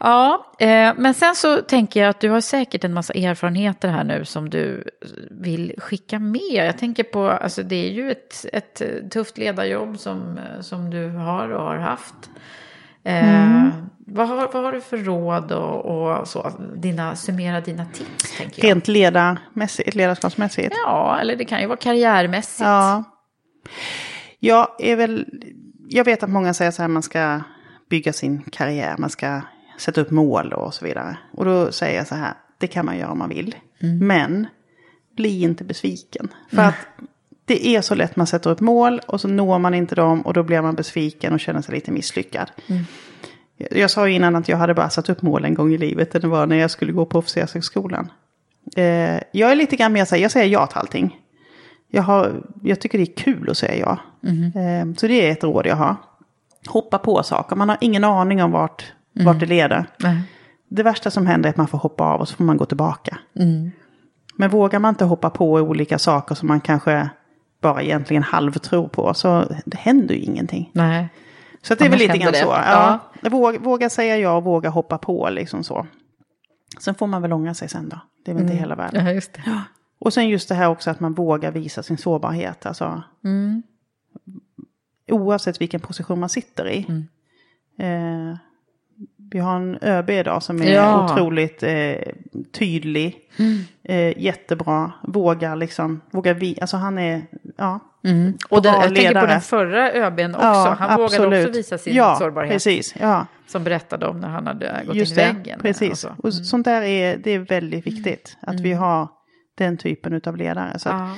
ja, 0.00 0.46
eh, 0.58 0.92
men 0.96 1.14
sen 1.14 1.34
så 1.34 1.56
tänker 1.56 2.00
jag 2.02 2.10
att 2.10 2.20
du 2.20 2.30
har 2.30 2.40
säkert 2.40 2.84
en 2.84 2.92
massa 2.94 3.12
erfarenheter 3.14 3.88
här 3.88 4.04
nu 4.04 4.24
som 4.24 4.50
du 4.50 4.84
vill 5.30 5.74
skicka 5.78 6.18
med. 6.18 6.40
Jag 6.66 6.78
tänker 6.78 7.02
på, 7.04 7.28
alltså 7.30 7.62
det 7.62 7.86
är 7.88 7.92
ju 7.92 8.10
ett, 8.10 8.46
ett 8.52 8.82
tufft 9.10 9.38
ledarjobb 9.38 9.98
som, 9.98 10.40
som 10.60 10.90
du 10.90 11.08
har 11.08 11.48
och 11.48 11.62
har 11.62 11.76
haft. 11.76 12.14
Eh, 13.06 13.46
Mm. 13.56 13.70
vad, 13.98 14.28
har, 14.28 14.36
vad 14.52 14.64
har 14.64 14.72
du 14.72 14.80
för 14.80 14.96
råd 14.96 15.52
och, 15.52 15.84
och 15.84 16.28
så? 16.28 16.52
Dina, 16.76 17.16
summera 17.16 17.60
dina 17.60 17.84
tips, 17.84 18.36
tänker 18.38 18.62
jag. 18.64 18.70
Rent 18.70 18.88
ledarmässigt, 18.88 19.94
ledarskapsmässigt. 19.94 20.74
Ja, 20.84 21.18
eller 21.20 21.36
det 21.36 21.44
kan 21.44 21.60
ju 21.60 21.66
vara 21.66 21.76
karriärmässigt. 21.76 22.60
Ja. 22.60 23.04
Jag 24.38 24.68
är 24.78 24.96
väl, 24.96 25.26
jag 25.88 26.04
vet 26.04 26.22
att 26.22 26.30
många 26.30 26.54
säger 26.54 26.70
så 26.70 26.82
här, 26.82 26.88
man 26.88 27.02
ska 27.02 27.40
bygga 27.90 28.12
sin 28.12 28.42
karriär, 28.42 28.94
man 28.98 29.10
ska 29.10 29.40
sätta 29.78 30.00
upp 30.00 30.10
mål 30.10 30.52
och 30.52 30.74
så 30.74 30.84
vidare. 30.84 31.16
Och 31.32 31.44
då 31.44 31.72
säger 31.72 31.96
jag 31.98 32.06
så 32.06 32.14
här, 32.14 32.34
det 32.58 32.66
kan 32.66 32.86
man 32.86 32.98
göra 32.98 33.10
om 33.10 33.18
man 33.18 33.28
vill. 33.28 33.54
Men 34.00 34.46
bli 35.16 35.42
inte 35.42 35.64
besviken. 35.64 36.28
För 36.50 36.62
att 36.62 36.74
det 37.46 37.66
är 37.66 37.80
så 37.80 37.94
lätt 37.94 38.16
man 38.16 38.26
sätter 38.26 38.50
upp 38.50 38.60
mål 38.60 39.00
och 39.06 39.20
så 39.20 39.28
når 39.28 39.58
man 39.58 39.74
inte 39.74 39.94
dem 39.94 40.22
och 40.22 40.32
då 40.34 40.42
blir 40.42 40.62
man 40.62 40.74
besviken 40.74 41.32
och 41.32 41.40
känner 41.40 41.62
sig 41.62 41.74
lite 41.74 41.90
misslyckad. 41.90 42.50
Jag- 43.56 43.76
Jag 43.78 43.90
sa 43.90 44.08
ju 44.08 44.14
innan 44.14 44.36
att 44.36 44.48
jag 44.48 44.56
hade 44.56 44.74
bara 44.74 44.90
satt 44.90 45.08
upp 45.08 45.22
mål 45.22 45.44
en 45.44 45.54
gång 45.54 45.72
i 45.72 45.78
livet. 45.78 46.12
Det 46.12 46.26
var 46.28 46.46
när 46.46 46.56
jag 46.56 46.70
skulle 46.70 46.92
gå 46.92 47.06
på 47.06 47.18
officershögskolan. 47.18 48.10
Eh, 48.76 49.20
jag 49.32 49.52
är 49.52 49.56
lite 49.56 49.76
grann 49.76 49.92
mer 49.92 50.04
så 50.04 50.14
här, 50.14 50.22
jag 50.22 50.30
säger 50.30 50.52
ja 50.52 50.66
till 50.66 50.78
allting. 50.78 51.16
Jag, 51.88 52.02
har, 52.02 52.42
jag 52.62 52.80
tycker 52.80 52.98
det 52.98 53.04
är 53.04 53.16
kul 53.16 53.50
att 53.50 53.56
säga 53.58 53.76
ja. 53.76 53.98
Eh, 54.56 54.94
så 54.96 55.06
det 55.06 55.28
är 55.28 55.32
ett 55.32 55.44
råd 55.44 55.66
jag 55.66 55.76
har. 55.76 55.96
Hoppa 56.68 56.98
på 56.98 57.22
saker. 57.22 57.56
Man 57.56 57.68
har 57.68 57.78
ingen 57.80 58.04
aning 58.04 58.42
om 58.42 58.50
vart, 58.50 58.84
vart 59.12 59.40
det 59.40 59.46
leder. 59.46 59.86
Nej. 59.98 60.20
Det 60.68 60.82
värsta 60.82 61.10
som 61.10 61.26
händer 61.26 61.48
är 61.48 61.50
att 61.50 61.56
man 61.56 61.68
får 61.68 61.78
hoppa 61.78 62.04
av 62.04 62.20
och 62.20 62.28
så 62.28 62.36
får 62.36 62.44
man 62.44 62.56
gå 62.56 62.64
tillbaka. 62.64 63.18
Men 64.36 64.50
vågar 64.50 64.78
man 64.78 64.88
inte 64.88 65.04
hoppa 65.04 65.30
på 65.30 65.52
olika 65.52 65.98
saker 65.98 66.34
som 66.34 66.48
man 66.48 66.60
kanske 66.60 67.08
bara 67.60 67.82
egentligen 67.82 68.22
halvtror 68.22 68.88
på 68.88 69.14
så 69.14 69.44
det 69.64 69.76
händer 69.76 70.14
ju 70.14 70.20
ingenting. 70.20 70.70
Nej. 70.72 71.08
Så 71.62 71.74
det 71.74 71.84
är 71.84 71.88
väl 71.88 71.98
lite 71.98 72.18
grann 72.18 72.34
händer 72.34 72.40
så. 72.42 72.52
det. 72.52 72.64
Ja. 73.22 73.30
Våga, 73.30 73.58
våga 73.58 73.90
säga 73.90 74.16
ja 74.18 74.32
och 74.36 74.44
våga 74.44 74.68
hoppa 74.70 74.98
på 74.98 75.28
liksom 75.30 75.64
så. 75.64 75.86
Sen 76.80 76.94
får 76.94 77.06
man 77.06 77.22
väl 77.22 77.32
ångra 77.32 77.54
sig 77.54 77.68
sen 77.68 77.88
då. 77.88 78.00
Det 78.24 78.30
är 78.30 78.34
väl 78.34 78.42
inte 78.42 78.54
hela 78.56 78.74
världen. 78.74 79.06
Ja, 79.06 79.12
just 79.12 79.32
det. 79.32 79.62
Och 79.98 80.12
sen 80.12 80.28
just 80.28 80.48
det 80.48 80.54
här 80.54 80.68
också 80.68 80.90
att 80.90 81.00
man 81.00 81.14
vågar 81.14 81.50
visa 81.50 81.82
sin 81.82 81.98
sårbarhet. 81.98 82.66
Alltså, 82.66 83.02
Mm. 83.24 83.62
oavsett 85.10 85.60
vilken 85.60 85.80
position 85.80 86.20
man 86.20 86.28
sitter 86.28 86.68
i. 86.68 86.86
Mm. 86.88 87.06
Eh, 88.32 88.36
vi 89.30 89.38
har 89.38 89.56
en 89.56 89.78
ÖB 89.82 90.10
idag 90.10 90.42
som 90.42 90.62
är 90.62 90.74
Ja. 90.74 91.04
otroligt 91.04 91.62
eh, 91.62 91.94
tydlig. 92.52 93.16
Eh, 93.84 94.18
jättebra. 94.22 94.92
Vågar 95.02 95.56
liksom, 95.56 96.00
vågar 96.10 96.34
vi, 96.34 96.58
alltså 96.60 96.76
han 96.76 96.98
är, 96.98 97.22
ja. 97.56 97.80
Mm. 98.04 98.34
Och 98.48 98.62
den, 98.62 98.74
jag 98.74 98.94
tänker 98.94 99.20
på 99.20 99.26
den 99.26 99.40
förra 99.40 99.92
ÖBn 99.92 100.34
också. 100.34 100.46
Ja, 100.46 100.76
han 100.78 100.96
vågade 100.96 101.04
absolut. 101.04 101.46
också 101.46 101.58
visa 101.58 101.78
sin 101.78 101.94
ja, 101.94 102.16
sårbarhet. 102.18 102.52
precis. 102.52 102.94
Ja, 103.00 103.26
Som 103.46 103.64
berättade 103.64 104.06
om 104.06 104.20
när 104.20 104.28
han 104.28 104.46
hade 104.46 104.82
gått 104.86 104.96
just 104.96 105.12
in 105.12 105.18
i 105.18 105.26
väggen. 105.26 105.60
Precis. 105.60 105.90
och 105.90 105.98
så. 105.98 106.08
Och 106.22 106.34
sånt 106.34 106.64
där 106.64 106.82
är, 106.82 107.16
det 107.16 107.30
är 107.30 107.38
väldigt 107.38 107.86
viktigt. 107.86 108.36
Att 108.40 108.60
vi 108.60 108.72
har 108.72 109.08
den 109.58 109.76
typen 109.76 110.20
av 110.26 110.36
ledare. 110.36 110.78
Så 110.78 110.88
att. 110.88 111.10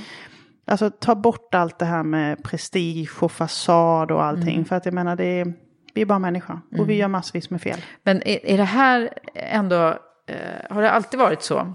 Alltså 0.71 0.91
ta 0.91 1.15
bort 1.15 1.55
allt 1.55 1.79
det 1.79 1.85
här 1.85 2.03
med 2.03 2.43
prestige 2.45 3.23
och 3.23 3.33
fasad 3.33 4.11
och 4.11 4.25
allting. 4.25 4.55
Mm. 4.55 4.65
För 4.65 4.77
att 4.77 4.85
jag 4.85 4.95
menar, 4.95 5.17
det 5.17 5.25
är, 5.25 5.53
vi 5.99 6.03
är 6.03 6.07
bara 6.07 6.19
människor. 6.19 6.61
Och 6.79 6.91
vi 6.91 6.95
gör 6.95 7.09
massvis 7.09 7.51
med 7.51 7.63
fel. 7.63 7.79
Men 8.03 8.17
är, 8.29 8.47
är 8.47 8.57
det 8.59 8.65
här 8.65 9.11
ändå, 9.35 9.89
eh, 10.27 10.37
har 10.75 10.83
det 10.83 10.91
alltid 10.91 11.21
varit 11.21 11.43
så? 11.43 11.75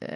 Eh, 0.00 0.08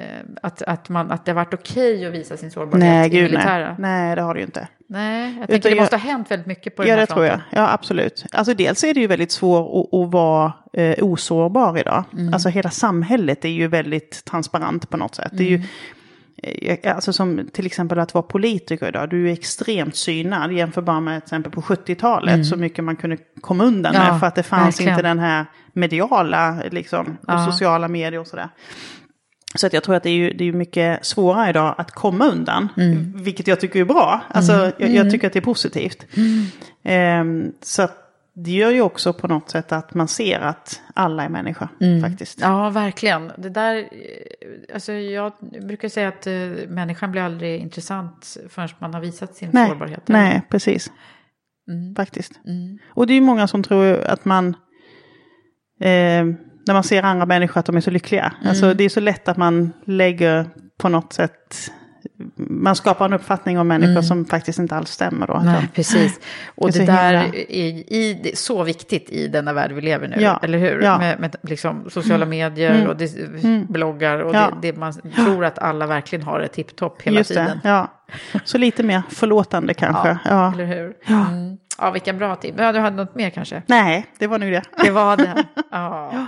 att, 0.42 0.62
att, 0.62 0.88
man, 0.88 1.10
att 1.10 1.24
det 1.24 1.30
har 1.30 1.36
varit 1.36 1.54
okej 1.54 2.06
att 2.06 2.12
visa 2.12 2.36
sin 2.36 2.50
sårbarhet 2.50 2.78
Nej, 2.80 3.06
i 3.06 3.10
gud 3.10 3.32
nej. 3.32 3.74
Nej, 3.78 4.16
det 4.16 4.22
har 4.22 4.34
det 4.34 4.40
ju 4.40 4.46
inte. 4.46 4.68
Nej, 4.88 5.22
jag 5.24 5.34
Utan 5.36 5.46
tänker 5.46 5.70
det 5.70 5.76
jag- 5.76 5.82
måste 5.82 5.96
ha 5.96 6.00
hänt 6.02 6.30
väldigt 6.30 6.46
mycket 6.46 6.76
på 6.76 6.82
den 6.82 6.88
Ja, 6.90 6.94
här 6.94 7.00
det 7.00 7.06
tror 7.12 7.24
jag. 7.24 7.32
fronten. 7.40 7.62
Ja, 7.62 7.72
absolut. 7.72 8.24
Alltså 8.32 8.54
dels 8.54 8.84
är 8.84 8.94
det 8.94 9.00
ju 9.00 9.06
väldigt 9.06 9.32
svårt 9.32 9.88
att, 9.92 10.12
vara 10.12 10.52
eh, 10.72 11.04
osårbar 11.04 11.78
idag. 11.78 12.04
Mm. 12.12 12.34
Alltså 12.34 12.48
hela 12.48 12.70
samhället 12.70 13.44
är 13.44 13.48
ju 13.48 13.68
väldigt 13.68 14.24
transparent 14.24 14.90
på 14.90 14.96
något 14.96 15.14
sätt. 15.14 15.30
Det 15.32 15.44
är 15.44 15.48
ju, 15.48 15.56
Mm. 15.56 15.66
Alltså 16.86 17.12
som 17.12 17.48
till 17.52 17.66
exempel 17.66 17.98
att 17.98 18.14
vara 18.14 18.22
politiker 18.22 18.88
idag. 18.88 19.10
Du 19.10 19.28
är 19.28 19.32
extremt 19.32 19.96
synad 19.96 20.52
jämfört 20.52 20.84
med 21.02 21.20
till 21.20 21.26
exempel 21.26 21.52
på 21.52 21.60
70-talet. 21.60 22.46
Så 22.46 22.56
mycket 22.56 22.84
man 22.84 22.96
kunde 22.96 23.16
komma 23.40 23.64
undan 23.64 23.94
Mm. 23.94 24.06
Ja, 24.06 24.12
med. 24.12 24.20
För 24.20 24.26
att 24.26 24.34
det 24.34 24.42
fanns 24.42 24.66
verkligen. 24.80 24.92
inte 24.92 25.02
den 25.08 25.18
här 25.18 25.46
mediala, 25.72 26.62
liksom, 26.70 27.06
och 27.06 27.34
Ja. 27.34 27.46
sociala 27.52 27.88
medier 27.88 28.20
och 28.20 28.26
sådär. 28.26 28.48
Så 29.56 29.66
att 29.66 29.72
jag 29.72 29.82
tror 29.82 29.94
att 29.94 30.02
det 30.02 30.10
är 30.10 30.14
ju 30.14 30.32
det 30.32 30.44
är 30.48 30.52
mycket 30.52 31.06
svårare 31.06 31.50
idag 31.50 31.74
att 31.78 31.90
komma 31.90 32.26
undan. 32.26 32.68
Mm. 32.76 33.12
Vilket 33.16 33.46
jag 33.46 33.60
tycker 33.60 33.80
är 33.80 33.84
bra. 33.84 34.20
Alltså 34.28 34.72
jag, 34.78 34.90
jag 34.90 35.10
tycker 35.10 35.26
att 35.26 35.32
det 35.32 35.38
är 35.38 35.40
positivt. 35.40 36.06
Ehm, 36.84 37.52
så 37.62 37.82
att 37.82 38.03
det 38.34 38.50
gör 38.50 38.70
ju 38.70 38.80
också 38.80 39.12
på 39.12 39.28
något 39.28 39.50
sätt 39.50 39.72
att 39.72 39.94
man 39.94 40.08
ser 40.08 40.40
att 40.40 40.82
alla 40.94 41.24
är 41.24 41.28
människor 41.28 41.68
faktiskt. 42.02 42.40
Ja, 42.40 42.70
verkligen. 42.70 43.32
Det 43.38 43.48
där, 43.48 43.76
eh, 43.76 44.74
alltså 44.74 44.92
jag 44.92 45.32
brukar 45.40 45.88
säga 45.88 46.08
att 46.08 46.26
eh, 46.26 46.32
människan 46.68 47.12
blir 47.12 47.22
aldrig 47.22 47.60
intressant 47.60 48.36
förrän 48.48 48.68
man 48.78 48.94
har 48.94 49.00
visat 49.00 49.36
sin 49.36 49.50
nej, 49.52 49.68
sårbarhet. 49.68 50.08
nej, 50.08 50.42
precis. 50.50 50.92
Mm. 51.68 51.94
Faktiskt. 51.94 52.32
Mm. 52.46 52.78
Och 52.88 53.06
det 53.06 53.12
är 53.12 53.14
ju 53.14 53.20
många 53.20 53.46
som 53.46 53.62
tror 53.62 54.00
att 54.00 54.24
man, 54.24 54.48
eh, 55.80 56.24
när 56.66 56.72
man 56.72 56.84
ser 56.84 57.02
andra 57.02 57.26
människor 57.26 57.60
att 57.60 57.66
de 57.66 57.76
är 57.76 57.80
så 57.80 57.90
lyckliga. 57.90 58.34
Mm. 58.36 58.48
Alltså 58.48 58.74
det 58.74 58.84
är 58.84 58.88
så 58.88 59.00
lätt 59.00 59.28
att 59.28 59.36
man 59.36 59.72
lägger 59.84 60.46
på 60.78 60.88
något 60.88 61.12
sätt, 61.12 61.70
man 62.36 62.76
skapar 62.76 63.04
en 63.04 63.12
uppfattning 63.12 63.58
om 63.58 63.68
människor 63.68 63.90
Mm. 63.90 64.02
som 64.02 64.24
faktiskt 64.24 64.58
inte 64.58 64.76
alls 64.76 64.90
stämmer. 64.90 65.26
Då, 65.26 65.42
Nej, 65.44 65.68
precis. 65.74 66.20
Och 66.54 66.72
Det 66.72 66.78
det, 66.78 66.86
där 66.86 67.14
är, 67.14 67.34
i, 67.34 68.32
så 68.34 68.62
viktigt 68.62 69.10
i 69.10 69.28
denna 69.28 69.52
värld 69.52 69.72
vi 69.72 69.80
lever 69.80 70.08
nu, 70.08 70.16
Ja, 70.20 70.40
eller 70.42 70.58
hur? 70.58 70.82
ja. 70.82 70.98
Med, 70.98 71.20
med 71.20 71.36
liksom 71.42 71.90
sociala 71.90 72.26
medier 72.26 72.74
Mm. 72.74 72.86
och 72.86 72.96
det, 72.96 73.16
Mm. 73.44 73.66
bloggar 73.68 74.18
och 74.18 74.34
Ja. 74.34 74.50
det, 74.60 74.72
det 74.72 74.78
man 74.78 74.92
tror 75.16 75.44
att 75.44 75.58
alla 75.58 75.86
verkligen 75.86 76.24
har 76.24 76.38
det 76.40 76.48
tipptopp 76.48 77.02
hela 77.02 77.18
Just 77.18 77.28
tiden. 77.30 77.60
ja. 77.64 77.88
Så 78.44 78.58
lite 78.58 78.82
mer 78.82 79.02
förlåtande 79.10 79.74
kanske. 79.74 80.18
Ja. 80.24 80.52
Eller 80.52 80.64
hur? 80.64 80.94
Ja. 81.06 81.26
Mm. 81.28 81.56
Ja, 81.78 81.90
vilka 81.90 82.12
bra 82.12 82.36
tips. 82.36 82.58
Ja, 82.58 82.72
du 82.72 82.78
hade 82.78 82.96
något 82.96 83.14
mer 83.14 83.30
kanske? 83.30 83.62
Nej, 83.66 84.06
det 84.18 84.26
var 84.26 84.38
nu 84.38 84.50
det. 84.50 84.62
Det 84.84 84.90
var 84.90 85.16
det. 85.16 85.44
Ja. 85.70 86.26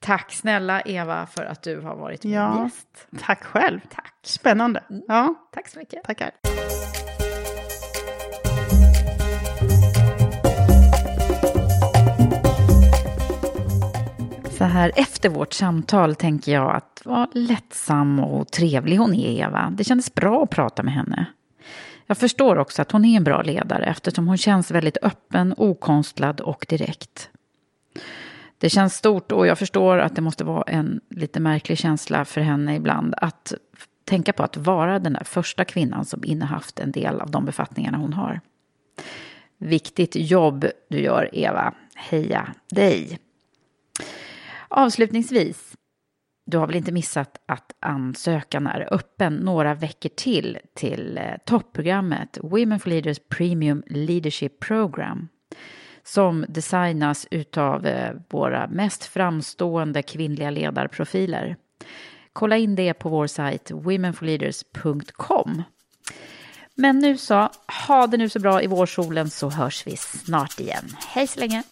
Tack 0.00 0.32
snälla 0.32 0.80
Eva 0.80 1.26
för 1.26 1.44
att 1.44 1.62
du 1.62 1.80
har 1.80 1.96
varit 1.96 2.24
min 2.24 2.32
gäst. 2.32 3.06
tack 3.20 3.44
själv. 3.44 3.80
Tack. 3.94 4.12
Spännande. 4.24 4.82
Ja. 5.08 5.34
Tack 5.54 5.68
så 5.68 5.78
mycket. 5.78 6.04
Tackar. 6.04 6.30
Så 14.58 14.64
här 14.64 14.92
efter 14.96 15.28
vårt 15.28 15.52
samtal 15.52 16.14
tänker 16.14 16.52
jag 16.52 16.76
att 16.76 17.02
vad 17.04 17.28
lättsam 17.32 18.20
och 18.20 18.50
trevlig 18.50 18.96
hon 18.96 19.14
är, 19.14 19.42
Eva. 19.42 19.72
Det 19.76 19.84
kändes 19.84 20.14
bra 20.14 20.42
att 20.42 20.50
prata 20.50 20.82
med 20.82 20.94
henne. 20.94 21.26
Jag 22.06 22.18
förstår 22.18 22.58
också 22.58 22.82
att 22.82 22.92
hon 22.92 23.04
är 23.04 23.16
en 23.16 23.24
bra 23.24 23.42
ledare 23.42 23.84
eftersom 23.84 24.28
hon 24.28 24.38
känns 24.38 24.70
väldigt 24.70 24.96
öppen, 25.02 25.54
okonstlad 25.56 26.40
och 26.40 26.66
direkt. 26.68 27.30
Det 28.58 28.70
känns 28.70 28.94
stort 28.94 29.32
och 29.32 29.46
jag 29.46 29.58
förstår 29.58 29.98
att 29.98 30.16
det 30.16 30.22
måste 30.22 30.44
vara 30.44 30.62
en 30.62 31.00
lite 31.10 31.40
märklig 31.40 31.78
känsla 31.78 32.24
för 32.24 32.40
henne 32.40 32.76
ibland 32.76 33.14
att 33.16 33.52
tänka 34.04 34.32
på 34.32 34.42
att 34.42 34.56
vara 34.56 34.98
den 34.98 35.12
där 35.12 35.24
första 35.24 35.64
kvinnan 35.64 36.04
som 36.04 36.24
innehaft 36.24 36.80
en 36.80 36.92
del 36.92 37.20
av 37.20 37.30
de 37.30 37.44
befattningarna 37.44 37.98
hon 37.98 38.12
har. 38.12 38.40
Viktigt 39.58 40.16
jobb 40.16 40.66
du 40.88 41.00
gör, 41.00 41.30
Eva. 41.32 41.74
Heja 41.94 42.54
dig! 42.70 43.18
Avslutningsvis, 44.68 45.74
du 46.46 46.58
har 46.58 46.66
väl 46.66 46.76
inte 46.76 46.92
missat 46.92 47.40
att 47.46 47.72
ansökan 47.80 48.66
är 48.66 48.94
öppen 48.94 49.34
några 49.34 49.74
veckor 49.74 50.08
till 50.08 50.58
till 50.74 51.18
eh, 51.18 51.34
topprogrammet 51.46 52.38
Women 52.42 52.80
for 52.80 52.90
Leaders 52.90 53.18
Premium 53.28 53.82
Leadership 53.86 54.60
Program 54.60 55.28
som 56.02 56.44
designas 56.48 57.26
utav 57.30 57.86
eh, 57.86 58.14
våra 58.30 58.66
mest 58.68 59.04
framstående 59.04 60.02
kvinnliga 60.02 60.50
ledarprofiler. 60.50 61.56
Kolla 62.34 62.56
in 62.56 62.74
det 62.74 62.94
på 62.94 63.08
vår 63.08 63.26
sajt 63.26 63.70
womenforleaders.com. 63.70 65.62
Men 66.74 66.98
nu 66.98 67.16
så, 67.16 67.48
ha 67.86 68.06
det 68.06 68.16
nu 68.16 68.28
så 68.28 68.40
bra 68.40 68.62
i 68.62 68.66
vårsolen 68.66 69.30
så 69.30 69.50
hörs 69.50 69.86
vi 69.86 69.96
snart 69.96 70.60
igen. 70.60 70.96
Hej 71.06 71.26
så 71.26 71.40
länge! 71.40 71.62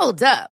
Hold 0.00 0.22
up. 0.22 0.59